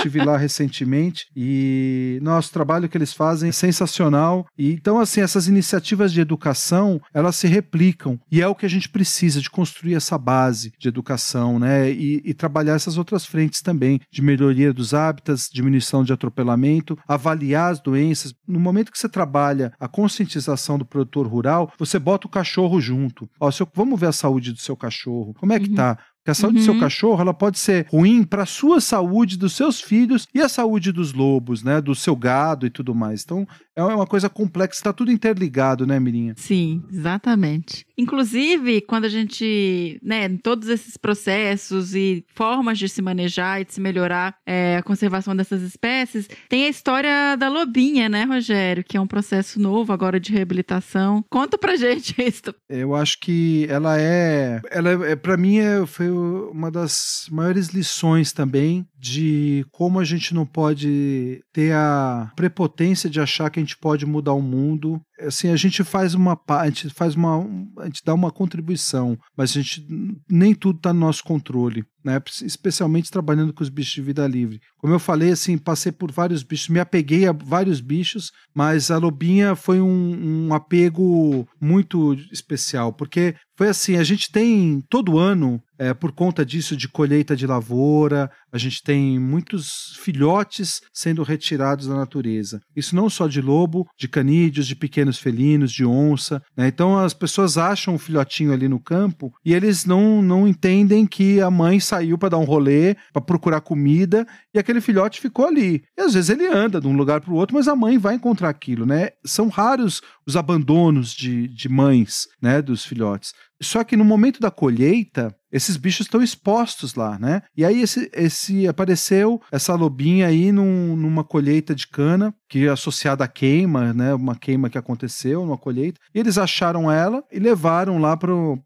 Tive 0.00 0.18
lá 0.24 0.36
recentemente 0.36 1.28
e 1.36 2.18
nosso 2.22 2.52
trabalho 2.52 2.88
que 2.88 2.98
eles 2.98 3.12
fazem 3.12 3.50
é 3.50 3.52
sensacional. 3.52 4.48
E 4.58 4.72
então 4.72 4.98
assim, 4.98 5.20
essas 5.20 5.46
iniciativas 5.46 6.12
de 6.12 6.20
educação, 6.20 7.00
elas 7.14 7.36
se 7.36 7.46
replicam 7.46 8.18
e 8.32 8.42
é 8.42 8.48
o 8.48 8.54
que 8.54 8.66
a 8.66 8.70
gente 8.70 8.88
precisa 8.88 9.27
precisa 9.28 9.40
de 9.42 9.50
construir 9.50 9.94
essa 9.94 10.16
base 10.16 10.72
de 10.78 10.88
educação, 10.88 11.58
né? 11.58 11.90
E, 11.90 12.22
e, 12.24 12.32
trabalhar 12.32 12.74
essas 12.74 12.96
outras 12.96 13.26
frentes 13.26 13.60
também, 13.60 14.00
de 14.10 14.22
melhoria 14.22 14.72
dos 14.72 14.94
hábitats, 14.94 15.50
diminuição 15.52 16.02
de 16.02 16.12
atropelamento, 16.12 16.98
avaliar 17.06 17.72
as 17.72 17.80
doenças. 17.80 18.34
No 18.46 18.58
momento 18.58 18.90
que 18.90 18.98
você 18.98 19.08
trabalha 19.08 19.72
a 19.78 19.86
conscientização 19.86 20.78
do 20.78 20.86
produtor 20.86 21.26
rural, 21.26 21.70
você 21.78 21.98
bota 21.98 22.26
o 22.26 22.30
cachorro 22.30 22.80
junto. 22.80 23.28
Ó, 23.38 23.50
seu, 23.50 23.68
vamos 23.74 24.00
ver 24.00 24.06
a 24.06 24.12
saúde 24.12 24.52
do 24.52 24.58
seu 24.58 24.76
cachorro. 24.76 25.34
Como 25.34 25.52
é 25.52 25.60
que 25.60 25.68
uhum. 25.68 25.74
tá? 25.74 25.98
Que 26.28 26.32
a 26.32 26.34
saúde 26.34 26.58
uhum. 26.58 26.60
do 26.60 26.64
seu 26.66 26.74
uhum. 26.74 26.80
cachorro 26.80 27.22
ela 27.22 27.32
pode 27.32 27.58
ser 27.58 27.86
ruim 27.88 28.22
para 28.22 28.42
a 28.42 28.46
sua 28.46 28.82
saúde, 28.82 29.38
dos 29.38 29.54
seus 29.54 29.80
filhos 29.80 30.28
e 30.34 30.42
a 30.42 30.48
saúde 30.48 30.92
dos 30.92 31.14
lobos, 31.14 31.62
né? 31.62 31.80
Do 31.80 31.94
seu 31.94 32.14
gado 32.14 32.66
e 32.66 32.70
tudo 32.70 32.94
mais. 32.94 33.22
Então 33.24 33.48
é 33.74 33.82
uma 33.82 34.06
coisa 34.06 34.28
complexa, 34.28 34.74
está 34.74 34.92
tudo 34.92 35.10
interligado, 35.10 35.86
né, 35.86 35.98
Mirinha? 36.00 36.34
Sim, 36.36 36.82
exatamente. 36.92 37.86
Inclusive, 37.96 38.80
quando 38.82 39.04
a 39.04 39.08
gente, 39.08 39.98
né, 40.02 40.28
todos 40.42 40.68
esses 40.68 40.96
processos 40.96 41.94
e 41.94 42.24
formas 42.34 42.78
de 42.78 42.88
se 42.88 43.00
manejar 43.00 43.60
e 43.60 43.64
de 43.64 43.72
se 43.72 43.80
melhorar 43.80 44.34
é, 44.44 44.76
a 44.76 44.82
conservação 44.82 45.34
dessas 45.34 45.62
espécies, 45.62 46.28
tem 46.48 46.64
a 46.64 46.68
história 46.68 47.36
da 47.36 47.48
lobinha, 47.48 48.08
né, 48.08 48.24
Rogério? 48.24 48.84
Que 48.84 48.96
é 48.96 49.00
um 49.00 49.06
processo 49.06 49.60
novo 49.60 49.92
agora 49.92 50.18
de 50.18 50.32
reabilitação. 50.32 51.24
Conta 51.30 51.56
pra 51.56 51.74
gente 51.76 52.14
isso. 52.20 52.52
Eu 52.68 52.94
acho 52.94 53.18
que 53.20 53.66
ela 53.70 53.98
é, 53.98 54.60
ela 54.70 54.90
é, 55.06 55.16
para 55.16 55.36
mim 55.36 55.58
é, 55.58 55.86
foi 55.86 56.10
uma 56.52 56.70
das 56.70 57.26
maiores 57.30 57.68
lições 57.68 58.32
também 58.32 58.86
de 58.98 59.64
como 59.70 59.98
a 59.98 60.04
gente 60.04 60.34
não 60.34 60.44
pode 60.44 61.42
ter 61.52 61.72
a 61.72 62.30
prepotência 62.34 63.08
de 63.08 63.20
achar 63.20 63.50
que 63.50 63.58
a 63.58 63.62
gente 63.62 63.76
pode 63.76 64.04
mudar 64.04 64.32
o 64.32 64.42
mundo. 64.42 65.00
Assim, 65.20 65.48
a 65.48 65.56
gente 65.56 65.82
faz 65.84 66.14
uma 66.14 66.38
gente 66.66 66.90
faz 66.90 67.14
uma 67.14 67.38
a 67.78 67.86
gente 67.86 68.02
dá 68.04 68.14
uma 68.14 68.30
contribuição, 68.30 69.18
mas 69.36 69.50
a 69.50 69.54
gente 69.54 69.86
nem 70.30 70.54
tudo 70.54 70.76
está 70.76 70.92
no 70.92 71.00
nosso 71.00 71.24
controle, 71.24 71.84
né? 72.08 72.22
Especialmente 72.42 73.10
trabalhando 73.10 73.52
com 73.52 73.62
os 73.62 73.68
bichos 73.68 73.92
de 73.92 74.00
vida 74.00 74.26
livre. 74.26 74.60
Como 74.78 74.94
eu 74.94 74.98
falei, 74.98 75.30
assim, 75.30 75.58
passei 75.58 75.92
por 75.92 76.10
vários 76.10 76.42
bichos, 76.42 76.68
me 76.68 76.80
apeguei 76.80 77.28
a 77.28 77.32
vários 77.32 77.82
bichos, 77.82 78.32
mas 78.54 78.90
a 78.90 78.96
lobinha 78.96 79.54
foi 79.54 79.78
um, 79.78 80.46
um 80.48 80.54
apego 80.54 81.46
muito 81.60 82.14
especial, 82.32 82.94
porque 82.94 83.34
foi 83.58 83.68
assim, 83.68 83.96
a 83.96 84.04
gente 84.04 84.32
tem 84.32 84.82
todo 84.88 85.18
ano 85.18 85.62
é, 85.78 85.92
por 85.92 86.12
conta 86.12 86.46
disso 86.46 86.76
de 86.76 86.88
colheita 86.88 87.36
de 87.36 87.46
lavoura, 87.46 88.30
a 88.52 88.58
gente 88.58 88.82
tem 88.82 89.18
muitos 89.18 89.96
filhotes 90.00 90.80
sendo 90.92 91.22
retirados 91.22 91.86
da 91.86 91.94
natureza. 91.94 92.60
Isso 92.74 92.96
não 92.96 93.10
só 93.10 93.26
de 93.26 93.40
lobo, 93.40 93.86
de 93.98 94.08
canídeos, 94.08 94.66
de 94.66 94.74
pequenos 94.74 95.18
felinos, 95.18 95.72
de 95.72 95.84
onça. 95.84 96.42
Né? 96.56 96.68
Então 96.68 96.98
as 96.98 97.14
pessoas 97.14 97.58
acham 97.58 97.94
um 97.94 97.98
filhotinho 97.98 98.52
ali 98.52 98.68
no 98.68 98.80
campo 98.80 99.32
e 99.44 99.54
eles 99.54 99.84
não, 99.84 100.22
não 100.22 100.46
entendem 100.46 101.06
que 101.06 101.40
a 101.40 101.50
mãe 101.50 101.78
saiu 101.80 102.16
para 102.16 102.30
dar 102.30 102.38
um 102.38 102.44
rolê, 102.44 102.96
para 103.12 103.22
procurar 103.22 103.60
comida 103.60 104.26
e 104.54 104.58
aquele 104.58 104.80
filhote 104.80 105.20
ficou 105.20 105.46
ali. 105.46 105.82
E 105.96 106.00
às 106.00 106.14
vezes 106.14 106.30
ele 106.30 106.46
anda 106.46 106.80
de 106.80 106.86
um 106.86 106.96
lugar 106.96 107.20
para 107.20 107.32
o 107.32 107.36
outro, 107.36 107.56
mas 107.56 107.68
a 107.68 107.76
mãe 107.76 107.98
vai 107.98 108.14
encontrar 108.14 108.48
aquilo. 108.48 108.86
Né? 108.86 109.10
São 109.24 109.48
raros 109.48 110.00
os 110.26 110.36
abandonos 110.36 111.12
de, 111.12 111.48
de 111.48 111.68
mães 111.68 112.26
né, 112.40 112.60
dos 112.60 112.84
filhotes. 112.84 113.32
Só 113.60 113.82
que 113.82 113.96
no 113.96 114.04
momento 114.04 114.40
da 114.40 114.50
colheita, 114.50 115.34
esses 115.50 115.76
bichos 115.76 116.06
estão 116.06 116.22
expostos 116.22 116.94
lá, 116.94 117.18
né? 117.18 117.42
E 117.56 117.64
aí 117.64 117.82
esse, 117.82 118.10
esse 118.14 118.68
apareceu 118.68 119.40
essa 119.50 119.74
lobinha 119.74 120.26
aí 120.26 120.52
num, 120.52 120.94
numa 120.94 121.24
colheita 121.24 121.74
de 121.74 121.88
cana 121.88 122.34
que 122.48 122.66
é 122.66 122.68
associada 122.68 123.24
à 123.24 123.28
queima, 123.28 123.92
né? 123.92 124.14
Uma 124.14 124.36
queima 124.36 124.70
que 124.70 124.78
aconteceu 124.78 125.44
numa 125.44 125.58
colheita. 125.58 125.98
E 126.14 126.20
eles 126.20 126.38
acharam 126.38 126.90
ela 126.90 127.24
e 127.32 127.38
levaram 127.38 127.98
lá 127.98 128.16
pro 128.16 128.58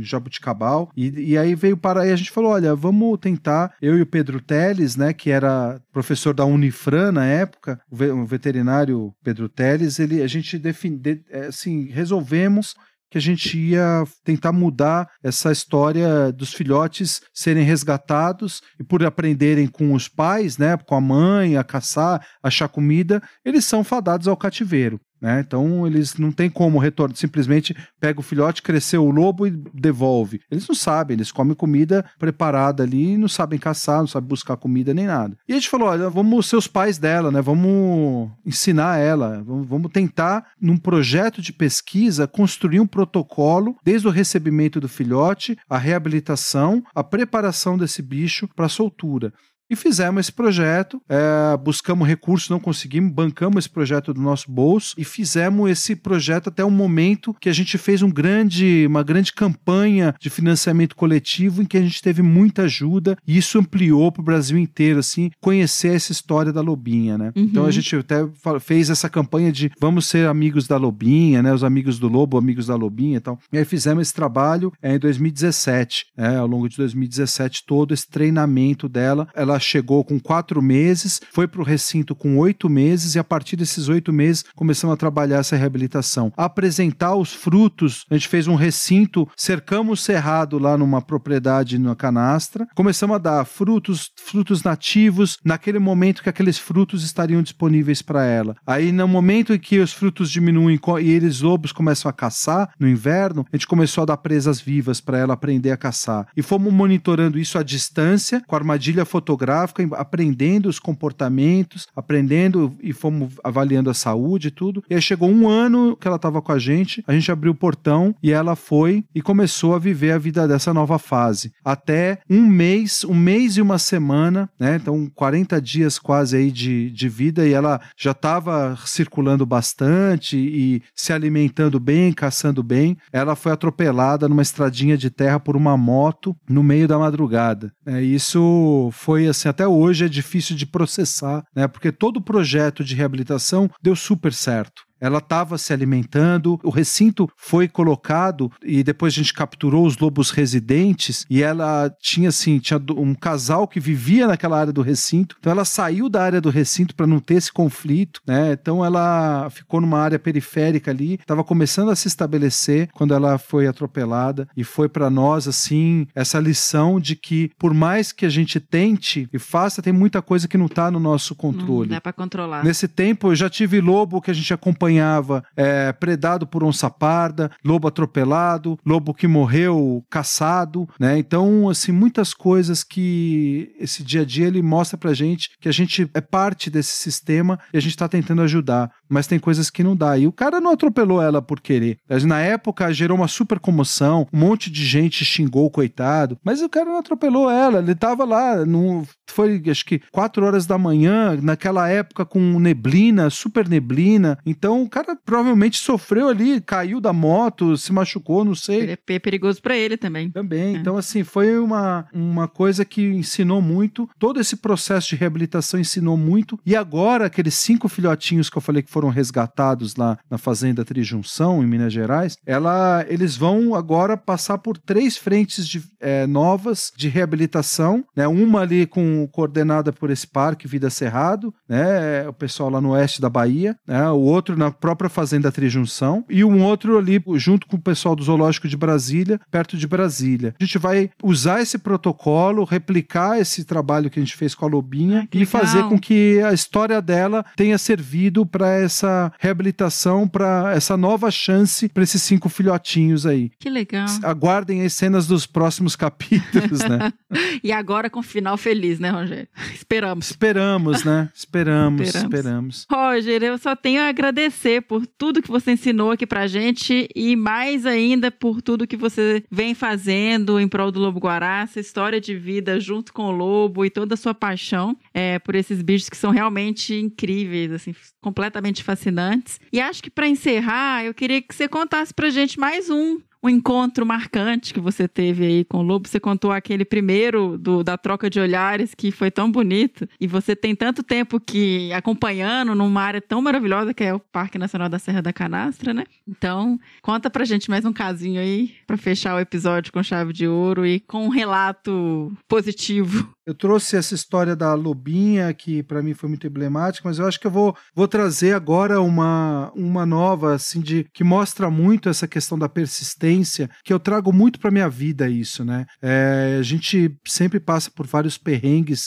Jabuticabal. 0.00 0.90
E, 0.96 1.32
e 1.32 1.38
aí 1.38 1.54
veio 1.54 1.76
para 1.76 2.02
aí 2.02 2.12
a 2.12 2.16
gente 2.16 2.30
falou, 2.30 2.52
olha, 2.52 2.74
vamos 2.74 3.18
tentar. 3.18 3.74
Eu 3.80 3.98
e 3.98 4.02
o 4.02 4.06
Pedro 4.06 4.40
Teles, 4.40 4.96
né? 4.96 5.12
Que 5.12 5.30
era 5.30 5.80
professor 5.92 6.34
da 6.34 6.44
Unifran 6.44 7.12
na 7.12 7.24
época, 7.24 7.80
o 7.90 8.24
veterinário 8.24 9.14
Pedro 9.22 9.48
Teles, 9.48 9.98
ele 9.98 10.22
a 10.22 10.26
gente 10.26 10.58
define, 10.58 11.00
é, 11.30 11.46
assim 11.46 11.86
resolvemos 11.86 12.74
que 13.10 13.18
a 13.18 13.20
gente 13.20 13.58
ia 13.58 14.04
tentar 14.24 14.52
mudar 14.52 15.08
essa 15.22 15.52
história 15.52 16.32
dos 16.32 16.52
filhotes 16.52 17.20
serem 17.32 17.64
resgatados 17.64 18.60
e 18.78 18.84
por 18.84 19.04
aprenderem 19.04 19.66
com 19.66 19.92
os 19.94 20.08
pais, 20.08 20.58
né, 20.58 20.76
com 20.76 20.94
a 20.94 21.00
mãe, 21.00 21.56
a 21.56 21.64
caçar, 21.64 22.24
achar 22.42 22.68
comida, 22.68 23.22
eles 23.44 23.64
são 23.64 23.84
fadados 23.84 24.28
ao 24.28 24.36
cativeiro. 24.36 25.00
Né? 25.20 25.40
Então 25.40 25.86
eles 25.86 26.16
não 26.16 26.30
tem 26.30 26.50
como 26.50 26.78
retornar, 26.78 27.16
simplesmente 27.16 27.74
pega 27.98 28.20
o 28.20 28.22
filhote, 28.22 28.62
cresceu 28.62 29.04
o 29.04 29.10
lobo 29.10 29.46
e 29.46 29.50
devolve. 29.50 30.40
Eles 30.50 30.68
não 30.68 30.74
sabem, 30.74 31.14
eles 31.14 31.32
comem 31.32 31.54
comida 31.54 32.04
preparada 32.18 32.82
ali 32.82 33.16
não 33.16 33.28
sabem 33.28 33.58
caçar, 33.58 34.00
não 34.00 34.06
sabem 34.06 34.28
buscar 34.28 34.56
comida 34.56 34.92
nem 34.94 35.06
nada. 35.06 35.36
E 35.48 35.52
a 35.52 35.56
gente 35.56 35.68
falou: 35.68 35.88
olha, 35.88 36.08
vamos 36.08 36.46
ser 36.46 36.56
os 36.56 36.66
pais 36.66 36.98
dela, 36.98 37.30
né? 37.30 37.40
Vamos 37.40 38.30
ensinar 38.44 38.98
ela, 38.98 39.42
vamos, 39.42 39.68
vamos 39.68 39.92
tentar, 39.92 40.46
num 40.60 40.76
projeto 40.76 41.40
de 41.40 41.52
pesquisa, 41.52 42.26
construir 42.26 42.80
um 42.80 42.86
protocolo 42.86 43.76
desde 43.84 44.06
o 44.08 44.10
recebimento 44.10 44.80
do 44.80 44.88
filhote, 44.88 45.56
a 45.68 45.78
reabilitação, 45.78 46.82
a 46.94 47.02
preparação 47.02 47.76
desse 47.76 48.02
bicho 48.02 48.48
para 48.54 48.68
soltura. 48.68 49.32
E 49.68 49.74
fizemos 49.74 50.20
esse 50.20 50.32
projeto, 50.32 51.00
é, 51.08 51.56
buscamos 51.56 52.06
recursos, 52.06 52.48
não 52.48 52.60
conseguimos, 52.60 53.12
bancamos 53.12 53.58
esse 53.58 53.70
projeto 53.70 54.14
do 54.14 54.20
nosso 54.20 54.50
bolso 54.50 54.94
e 54.96 55.04
fizemos 55.04 55.68
esse 55.70 55.96
projeto 55.96 56.48
até 56.48 56.64
o 56.64 56.70
momento 56.70 57.34
que 57.40 57.48
a 57.48 57.52
gente 57.52 57.76
fez 57.76 58.00
um 58.00 58.10
grande, 58.10 58.84
uma 58.86 59.02
grande 59.02 59.32
campanha 59.32 60.14
de 60.20 60.30
financiamento 60.30 60.94
coletivo 60.94 61.62
em 61.62 61.64
que 61.64 61.76
a 61.76 61.82
gente 61.82 62.00
teve 62.00 62.22
muita 62.22 62.62
ajuda 62.62 63.16
e 63.26 63.36
isso 63.36 63.58
ampliou 63.58 64.12
para 64.12 64.20
o 64.20 64.24
Brasil 64.24 64.56
inteiro, 64.56 65.00
assim, 65.00 65.30
conhecer 65.40 65.94
essa 65.94 66.12
história 66.12 66.52
da 66.52 66.60
Lobinha, 66.60 67.18
né? 67.18 67.32
Uhum. 67.34 67.42
Então 67.42 67.64
a 67.66 67.70
gente 67.70 67.94
até 67.96 68.26
fez 68.60 68.88
essa 68.88 69.08
campanha 69.08 69.50
de 69.50 69.70
vamos 69.80 70.06
ser 70.06 70.28
amigos 70.28 70.68
da 70.68 70.76
Lobinha, 70.76 71.42
né? 71.42 71.52
Os 71.52 71.64
amigos 71.64 71.98
do 71.98 72.08
Lobo, 72.08 72.38
amigos 72.38 72.66
da 72.66 72.76
Lobinha 72.76 73.16
e 73.16 73.20
tal. 73.20 73.38
E 73.52 73.58
aí 73.58 73.64
fizemos 73.64 74.02
esse 74.02 74.14
trabalho 74.14 74.72
é, 74.80 74.94
em 74.94 74.98
2017, 74.98 76.06
é, 76.16 76.36
ao 76.36 76.46
longo 76.46 76.68
de 76.68 76.76
2017 76.76 77.64
todo 77.66 77.92
esse 77.92 78.08
treinamento 78.08 78.88
dela. 78.88 79.28
Ela 79.34 79.55
ela 79.56 79.60
chegou 79.60 80.04
com 80.04 80.20
quatro 80.20 80.60
meses, 80.60 81.20
foi 81.32 81.48
para 81.48 81.60
o 81.60 81.64
recinto 81.64 82.14
com 82.14 82.38
oito 82.38 82.68
meses 82.68 83.14
e 83.14 83.18
a 83.18 83.24
partir 83.24 83.56
desses 83.56 83.88
oito 83.88 84.12
meses 84.12 84.44
começamos 84.54 84.94
a 84.94 84.96
trabalhar 84.96 85.38
essa 85.38 85.56
reabilitação. 85.56 86.32
Apresentar 86.36 87.14
os 87.14 87.32
frutos, 87.32 88.04
a 88.10 88.14
gente 88.14 88.28
fez 88.28 88.46
um 88.46 88.54
recinto, 88.54 89.28
cercamos 89.36 90.00
o 90.00 90.02
cerrado 90.02 90.58
lá 90.58 90.76
numa 90.76 91.00
propriedade 91.00 91.78
na 91.78 91.96
canastra, 91.96 92.66
começamos 92.74 93.16
a 93.16 93.18
dar 93.18 93.44
frutos, 93.44 94.10
frutos 94.16 94.62
nativos, 94.62 95.38
naquele 95.44 95.78
momento 95.78 96.22
que 96.22 96.28
aqueles 96.28 96.58
frutos 96.58 97.02
estariam 97.02 97.42
disponíveis 97.42 98.02
para 98.02 98.24
ela. 98.24 98.56
Aí 98.66 98.92
no 98.92 99.08
momento 99.08 99.54
em 99.54 99.58
que 99.58 99.78
os 99.78 99.92
frutos 99.92 100.30
diminuem 100.30 100.78
e 101.00 101.10
eles 101.10 101.40
lobos 101.40 101.72
começam 101.72 102.08
a 102.08 102.12
caçar 102.12 102.70
no 102.78 102.88
inverno, 102.88 103.46
a 103.50 103.56
gente 103.56 103.66
começou 103.66 104.02
a 104.02 104.06
dar 104.06 104.16
presas 104.18 104.60
vivas 104.60 105.00
para 105.00 105.18
ela 105.18 105.34
aprender 105.34 105.70
a 105.70 105.76
caçar. 105.76 106.26
E 106.36 106.42
fomos 106.42 106.72
monitorando 106.72 107.38
isso 107.38 107.58
à 107.58 107.62
distância, 107.62 108.42
com 108.46 108.54
armadilha 108.54 109.04
fotográfica, 109.04 109.45
aprendendo 109.52 110.68
os 110.68 110.78
comportamentos, 110.78 111.86
aprendendo 111.94 112.74
e 112.82 112.92
fomos 112.92 113.34
avaliando 113.42 113.90
a 113.90 113.94
saúde 113.94 114.48
e 114.48 114.50
tudo. 114.50 114.82
E 114.88 114.94
aí 114.94 115.02
chegou 115.02 115.28
um 115.28 115.48
ano 115.48 115.96
que 115.96 116.06
ela 116.06 116.16
estava 116.16 116.42
com 116.42 116.52
a 116.52 116.58
gente, 116.58 117.02
a 117.06 117.12
gente 117.12 117.30
abriu 117.30 117.52
o 117.52 117.56
portão 117.56 118.14
e 118.22 118.32
ela 118.32 118.56
foi 118.56 119.04
e 119.14 119.22
começou 119.22 119.74
a 119.74 119.78
viver 119.78 120.12
a 120.12 120.18
vida 120.18 120.46
dessa 120.46 120.72
nova 120.72 120.98
fase. 120.98 121.52
Até 121.64 122.18
um 122.28 122.46
mês, 122.46 123.04
um 123.04 123.14
mês 123.14 123.56
e 123.56 123.62
uma 123.62 123.78
semana, 123.78 124.48
né? 124.58 124.76
Então, 124.76 125.10
40 125.14 125.60
dias 125.60 125.98
quase 125.98 126.36
aí 126.36 126.50
de, 126.50 126.90
de 126.90 127.08
vida 127.08 127.46
e 127.46 127.52
ela 127.52 127.80
já 127.96 128.12
estava 128.12 128.76
circulando 128.84 129.44
bastante 129.44 130.36
e 130.36 130.82
se 130.94 131.12
alimentando 131.12 131.78
bem, 131.80 132.12
caçando 132.12 132.62
bem. 132.62 132.96
Ela 133.12 133.36
foi 133.36 133.52
atropelada 133.52 134.28
numa 134.28 134.42
estradinha 134.42 134.96
de 134.96 135.10
terra 135.10 135.40
por 135.40 135.56
uma 135.56 135.76
moto 135.76 136.36
no 136.48 136.62
meio 136.62 136.88
da 136.88 136.98
madrugada. 136.98 137.72
É, 137.84 138.02
isso 138.02 138.90
foi 138.92 139.26
assim, 139.36 139.48
até 139.48 139.66
hoje 139.66 140.04
é 140.04 140.08
difícil 140.08 140.56
de 140.56 140.66
processar, 140.66 141.42
né? 141.54 141.68
Porque 141.68 141.92
todo 141.92 142.22
projeto 142.22 142.82
de 142.82 142.94
reabilitação 142.94 143.70
deu 143.82 143.94
super 143.94 144.32
certo. 144.32 144.85
Ela 145.00 145.18
estava 145.18 145.58
se 145.58 145.72
alimentando, 145.72 146.58
o 146.62 146.70
recinto 146.70 147.28
foi 147.36 147.68
colocado 147.68 148.50
e 148.62 148.82
depois 148.82 149.12
a 149.12 149.16
gente 149.16 149.34
capturou 149.34 149.86
os 149.86 149.98
lobos 149.98 150.30
residentes 150.30 151.26
e 151.28 151.42
ela 151.42 151.94
tinha 152.00 152.30
assim, 152.30 152.58
tinha 152.58 152.80
um 152.96 153.14
casal 153.14 153.68
que 153.68 153.78
vivia 153.78 154.26
naquela 154.26 154.58
área 154.58 154.72
do 154.72 154.82
recinto. 154.82 155.36
Então 155.38 155.52
ela 155.52 155.64
saiu 155.64 156.08
da 156.08 156.22
área 156.22 156.40
do 156.40 156.50
recinto 156.50 156.94
para 156.94 157.06
não 157.06 157.20
ter 157.20 157.34
esse 157.34 157.52
conflito, 157.52 158.20
né? 158.26 158.52
Então 158.52 158.84
ela 158.84 159.48
ficou 159.50 159.80
numa 159.80 160.00
área 160.00 160.18
periférica 160.18 160.90
ali, 160.90 161.14
estava 161.14 161.44
começando 161.44 161.90
a 161.90 161.96
se 161.96 162.08
estabelecer 162.08 162.88
quando 162.92 163.12
ela 163.12 163.38
foi 163.38 163.66
atropelada 163.66 164.48
e 164.56 164.64
foi 164.64 164.88
para 164.88 165.10
nós 165.10 165.46
assim 165.46 166.06
essa 166.14 166.38
lição 166.40 166.98
de 166.98 167.16
que 167.16 167.50
por 167.58 167.74
mais 167.74 168.12
que 168.12 168.24
a 168.24 168.30
gente 168.30 168.58
tente 168.58 169.28
e 169.32 169.38
faça, 169.38 169.82
tem 169.82 169.92
muita 169.92 170.22
coisa 170.22 170.48
que 170.48 170.56
não 170.56 170.66
está 170.66 170.90
no 170.90 170.98
nosso 170.98 171.34
controle. 171.34 171.90
Não 171.90 171.96
dá 171.96 172.00
para 172.00 172.12
controlar. 172.12 172.64
Nesse 172.64 172.88
tempo 172.88 173.28
eu 173.28 173.34
já 173.34 173.50
tive 173.50 173.80
lobo 173.80 174.20
que 174.20 174.30
a 174.30 174.34
gente 174.34 174.52
acompanhou 174.54 174.85
acompanhava 174.86 175.44
é, 175.56 175.92
predado 175.92 176.46
por 176.46 176.62
onça 176.62 176.88
parda, 176.88 177.50
lobo 177.64 177.88
atropelado, 177.88 178.78
lobo 178.84 179.12
que 179.12 179.26
morreu 179.26 180.04
caçado, 180.08 180.88
né? 180.98 181.18
Então, 181.18 181.68
assim, 181.68 181.92
muitas 181.92 182.32
coisas 182.32 182.82
que 182.84 183.74
esse 183.78 184.02
dia 184.02 184.22
a 184.22 184.24
dia 184.24 184.46
ele 184.46 184.62
mostra 184.62 184.96
pra 184.96 185.12
gente 185.12 185.50
que 185.60 185.68
a 185.68 185.72
gente 185.72 186.08
é 186.14 186.20
parte 186.20 186.70
desse 186.70 186.92
sistema 186.92 187.58
e 187.72 187.76
a 187.76 187.80
gente 187.80 187.96
tá 187.96 188.08
tentando 188.08 188.42
ajudar, 188.42 188.90
mas 189.08 189.26
tem 189.26 189.38
coisas 189.38 189.70
que 189.70 189.82
não 189.82 189.96
dá. 189.96 190.16
E 190.18 190.26
o 190.26 190.32
cara 190.32 190.60
não 190.60 190.72
atropelou 190.72 191.22
ela 191.22 191.40
por 191.40 191.60
querer. 191.60 191.98
Na 192.26 192.40
época 192.40 192.92
gerou 192.92 193.16
uma 193.16 193.28
super 193.28 193.58
comoção, 193.58 194.26
um 194.32 194.38
monte 194.38 194.70
de 194.70 194.84
gente 194.84 195.24
xingou 195.24 195.66
o 195.66 195.70
coitado, 195.70 196.38
mas 196.44 196.60
o 196.60 196.68
cara 196.68 196.90
não 196.90 196.98
atropelou 196.98 197.50
ela, 197.50 197.78
ele 197.78 197.94
tava 197.94 198.24
lá, 198.24 198.64
no, 198.64 199.06
foi 199.30 199.62
acho 199.70 199.84
que 199.84 200.00
quatro 200.12 200.44
horas 200.44 200.66
da 200.66 200.78
manhã, 200.78 201.38
naquela 201.40 201.88
época 201.88 202.24
com 202.24 202.58
neblina, 202.58 203.30
super 203.30 203.68
neblina, 203.68 204.38
então 204.44 204.66
então 204.66 204.82
o 204.82 204.88
cara 204.88 205.16
provavelmente 205.16 205.78
sofreu 205.78 206.28
ali, 206.28 206.60
caiu 206.60 207.00
da 207.00 207.12
moto, 207.12 207.76
se 207.76 207.92
machucou, 207.92 208.44
não 208.44 208.54
sei. 208.54 208.98
É 209.08 209.18
perigoso 209.18 209.62
para 209.62 209.76
ele 209.76 209.96
também. 209.96 210.28
Também. 210.28 210.74
É. 210.74 210.78
Então, 210.78 210.96
assim, 210.96 211.22
foi 211.22 211.56
uma, 211.58 212.06
uma 212.12 212.48
coisa 212.48 212.84
que 212.84 213.02
ensinou 213.02 213.62
muito. 213.62 214.08
Todo 214.18 214.40
esse 214.40 214.56
processo 214.56 215.10
de 215.10 215.16
reabilitação 215.16 215.78
ensinou 215.78 216.16
muito. 216.16 216.58
E 216.66 216.74
agora, 216.74 217.26
aqueles 217.26 217.54
cinco 217.54 217.88
filhotinhos 217.88 218.50
que 218.50 218.58
eu 218.58 218.62
falei 218.62 218.82
que 218.82 218.90
foram 218.96 219.08
resgatados 219.08 219.96
lá 219.96 220.18
na 220.30 220.36
Fazenda 220.38 220.84
Trijunção, 220.84 221.62
em 221.62 221.66
Minas 221.66 221.92
Gerais, 221.92 222.36
ela, 222.44 223.04
eles 223.08 223.36
vão 223.36 223.74
agora 223.74 224.16
passar 224.16 224.58
por 224.58 224.76
três 224.76 225.16
frentes 225.16 225.66
de, 225.66 225.82
é, 226.00 226.26
novas 226.26 226.92
de 226.96 227.08
reabilitação. 227.08 228.04
Né? 228.14 228.26
Uma 228.26 228.60
ali 228.60 228.86
com 228.86 229.26
coordenada 229.28 229.92
por 229.92 230.10
esse 230.10 230.26
parque 230.26 230.68
Vida 230.68 230.90
Cerrado, 230.90 231.54
né? 231.68 232.28
o 232.28 232.32
pessoal 232.32 232.70
lá 232.70 232.80
no 232.80 232.90
oeste 232.90 233.20
da 233.20 233.30
Bahia. 233.30 233.76
Né? 233.86 234.10
O 234.10 234.20
outro 234.20 234.56
na 234.56 234.66
na 234.66 234.70
própria 234.70 235.08
Fazenda 235.08 235.52
Trijunção, 235.52 236.24
e 236.28 236.44
um 236.44 236.62
outro 236.62 236.98
ali 236.98 237.22
junto 237.36 237.66
com 237.66 237.76
o 237.76 237.80
pessoal 237.80 238.16
do 238.16 238.24
Zoológico 238.24 238.66
de 238.66 238.76
Brasília, 238.76 239.40
perto 239.50 239.76
de 239.76 239.86
Brasília. 239.86 240.54
A 240.60 240.64
gente 240.64 240.78
vai 240.78 241.10
usar 241.22 241.60
esse 241.60 241.78
protocolo, 241.78 242.64
replicar 242.64 243.38
esse 243.38 243.64
trabalho 243.64 244.10
que 244.10 244.18
a 244.18 244.22
gente 244.22 244.36
fez 244.36 244.54
com 244.54 244.64
a 244.64 244.68
Lobinha 244.68 245.28
e 245.32 245.46
fazer 245.46 245.84
com 245.84 245.98
que 245.98 246.40
a 246.42 246.52
história 246.52 247.00
dela 247.00 247.44
tenha 247.54 247.78
servido 247.78 248.44
para 248.44 248.82
essa 248.86 249.32
reabilitação, 249.38 250.26
para 250.26 250.72
essa 250.74 250.96
nova 250.96 251.30
chance 251.30 251.88
para 251.88 252.02
esses 252.02 252.22
cinco 252.22 252.48
filhotinhos 252.48 253.26
aí. 253.26 253.50
Que 253.58 253.68
legal. 253.68 254.06
Aguardem 254.22 254.82
as 254.82 254.92
cenas 254.92 255.26
dos 255.26 255.46
próximos 255.46 255.94
capítulos, 255.96 256.80
né? 256.80 257.12
e 257.62 257.72
agora 257.72 258.08
com 258.10 258.22
final 258.22 258.56
feliz, 258.56 258.98
né, 258.98 259.10
Rogério? 259.10 259.48
Esperamos. 259.74 260.30
Esperamos, 260.30 261.04
né? 261.04 261.30
Esperamos, 261.34 262.06
esperamos. 262.06 262.34
esperamos. 262.34 262.86
Roger, 262.90 263.42
eu 263.42 263.58
só 263.58 263.76
tenho 263.76 264.00
a 264.00 264.08
agradecer 264.08 264.82
por 264.82 265.06
tudo 265.06 265.42
que 265.42 265.48
você 265.48 265.72
ensinou 265.72 266.10
aqui 266.10 266.26
pra 266.26 266.46
gente 266.46 267.08
e 267.14 267.36
mais 267.36 267.86
ainda 267.86 268.30
por 268.30 268.62
tudo 268.62 268.86
que 268.86 268.96
você 268.96 269.42
vem 269.50 269.74
fazendo 269.74 270.58
em 270.58 270.68
prol 270.68 270.90
do 270.90 271.00
Lobo 271.00 271.18
Guará, 271.18 271.62
essa 271.62 271.80
história 271.80 272.20
de 272.20 272.36
vida 272.36 272.78
junto 272.80 273.12
com 273.12 273.24
o 273.24 273.30
lobo 273.30 273.84
e 273.84 273.90
toda 273.90 274.14
a 274.14 274.16
sua 274.16 274.34
paixão 274.34 274.96
é, 275.12 275.38
por 275.38 275.54
esses 275.54 275.82
bichos 275.82 276.08
que 276.08 276.16
são 276.16 276.30
realmente 276.30 276.94
incríveis, 276.94 277.72
assim, 277.72 277.94
completamente 278.20 278.75
fascinantes. 278.82 279.60
E 279.72 279.80
acho 279.80 280.02
que 280.02 280.10
para 280.10 280.28
encerrar, 280.28 281.04
eu 281.04 281.14
queria 281.14 281.42
que 281.42 281.54
você 281.54 281.68
contasse 281.68 282.12
pra 282.12 282.30
gente 282.30 282.58
mais 282.58 282.90
um 282.90 283.18
um 283.46 283.48
encontro 283.48 284.04
marcante 284.04 284.74
que 284.74 284.80
você 284.80 285.06
teve 285.06 285.46
aí 285.46 285.64
com 285.64 285.78
o 285.78 285.82
Lobo. 285.82 286.08
Você 286.08 286.18
contou 286.18 286.50
aquele 286.50 286.84
primeiro 286.84 287.56
do, 287.56 287.82
da 287.82 287.96
troca 287.96 288.28
de 288.28 288.40
olhares 288.40 288.94
que 288.94 289.10
foi 289.10 289.30
tão 289.30 289.50
bonito. 289.50 290.08
E 290.20 290.26
você 290.26 290.56
tem 290.56 290.74
tanto 290.74 291.02
tempo 291.02 291.40
que 291.40 291.92
acompanhando 291.92 292.74
numa 292.74 293.02
área 293.02 293.20
tão 293.20 293.40
maravilhosa 293.40 293.94
que 293.94 294.04
é 294.04 294.12
o 294.12 294.20
Parque 294.20 294.58
Nacional 294.58 294.88
da 294.88 294.98
Serra 294.98 295.22
da 295.22 295.32
Canastra, 295.32 295.94
né? 295.94 296.04
Então, 296.26 296.78
conta 297.00 297.30
pra 297.30 297.44
gente 297.44 297.70
mais 297.70 297.84
um 297.84 297.92
casinho 297.92 298.40
aí 298.40 298.74
para 298.86 298.96
fechar 298.96 299.36
o 299.36 299.40
episódio 299.40 299.92
com 299.92 300.02
chave 300.02 300.32
de 300.32 300.48
ouro 300.48 300.84
e 300.84 301.00
com 301.00 301.24
um 301.24 301.30
relato 301.30 302.32
positivo. 302.48 303.35
Eu 303.46 303.54
trouxe 303.54 303.96
essa 303.96 304.12
história 304.12 304.56
da 304.56 304.74
lobinha, 304.74 305.54
que 305.54 305.80
para 305.80 306.02
mim 306.02 306.14
foi 306.14 306.28
muito 306.28 306.46
emblemática, 306.46 307.08
mas 307.08 307.20
eu 307.20 307.26
acho 307.26 307.38
que 307.38 307.46
eu 307.46 307.50
vou, 307.50 307.76
vou 307.94 308.08
trazer 308.08 308.54
agora 308.54 309.00
uma, 309.00 309.70
uma 309.74 310.04
nova, 310.04 310.54
assim, 310.54 310.80
de 310.80 311.06
que 311.14 311.22
mostra 311.22 311.70
muito 311.70 312.08
essa 312.08 312.26
questão 312.26 312.58
da 312.58 312.68
persistência, 312.68 313.70
que 313.84 313.92
eu 313.92 314.00
trago 314.00 314.32
muito 314.32 314.58
para 314.58 314.72
minha 314.72 314.88
vida 314.88 315.28
isso, 315.28 315.64
né? 315.64 315.86
É, 316.02 316.56
a 316.58 316.62
gente 316.62 317.14
sempre 317.24 317.60
passa 317.60 317.88
por 317.88 318.04
vários 318.04 318.36
perrengues. 318.36 319.06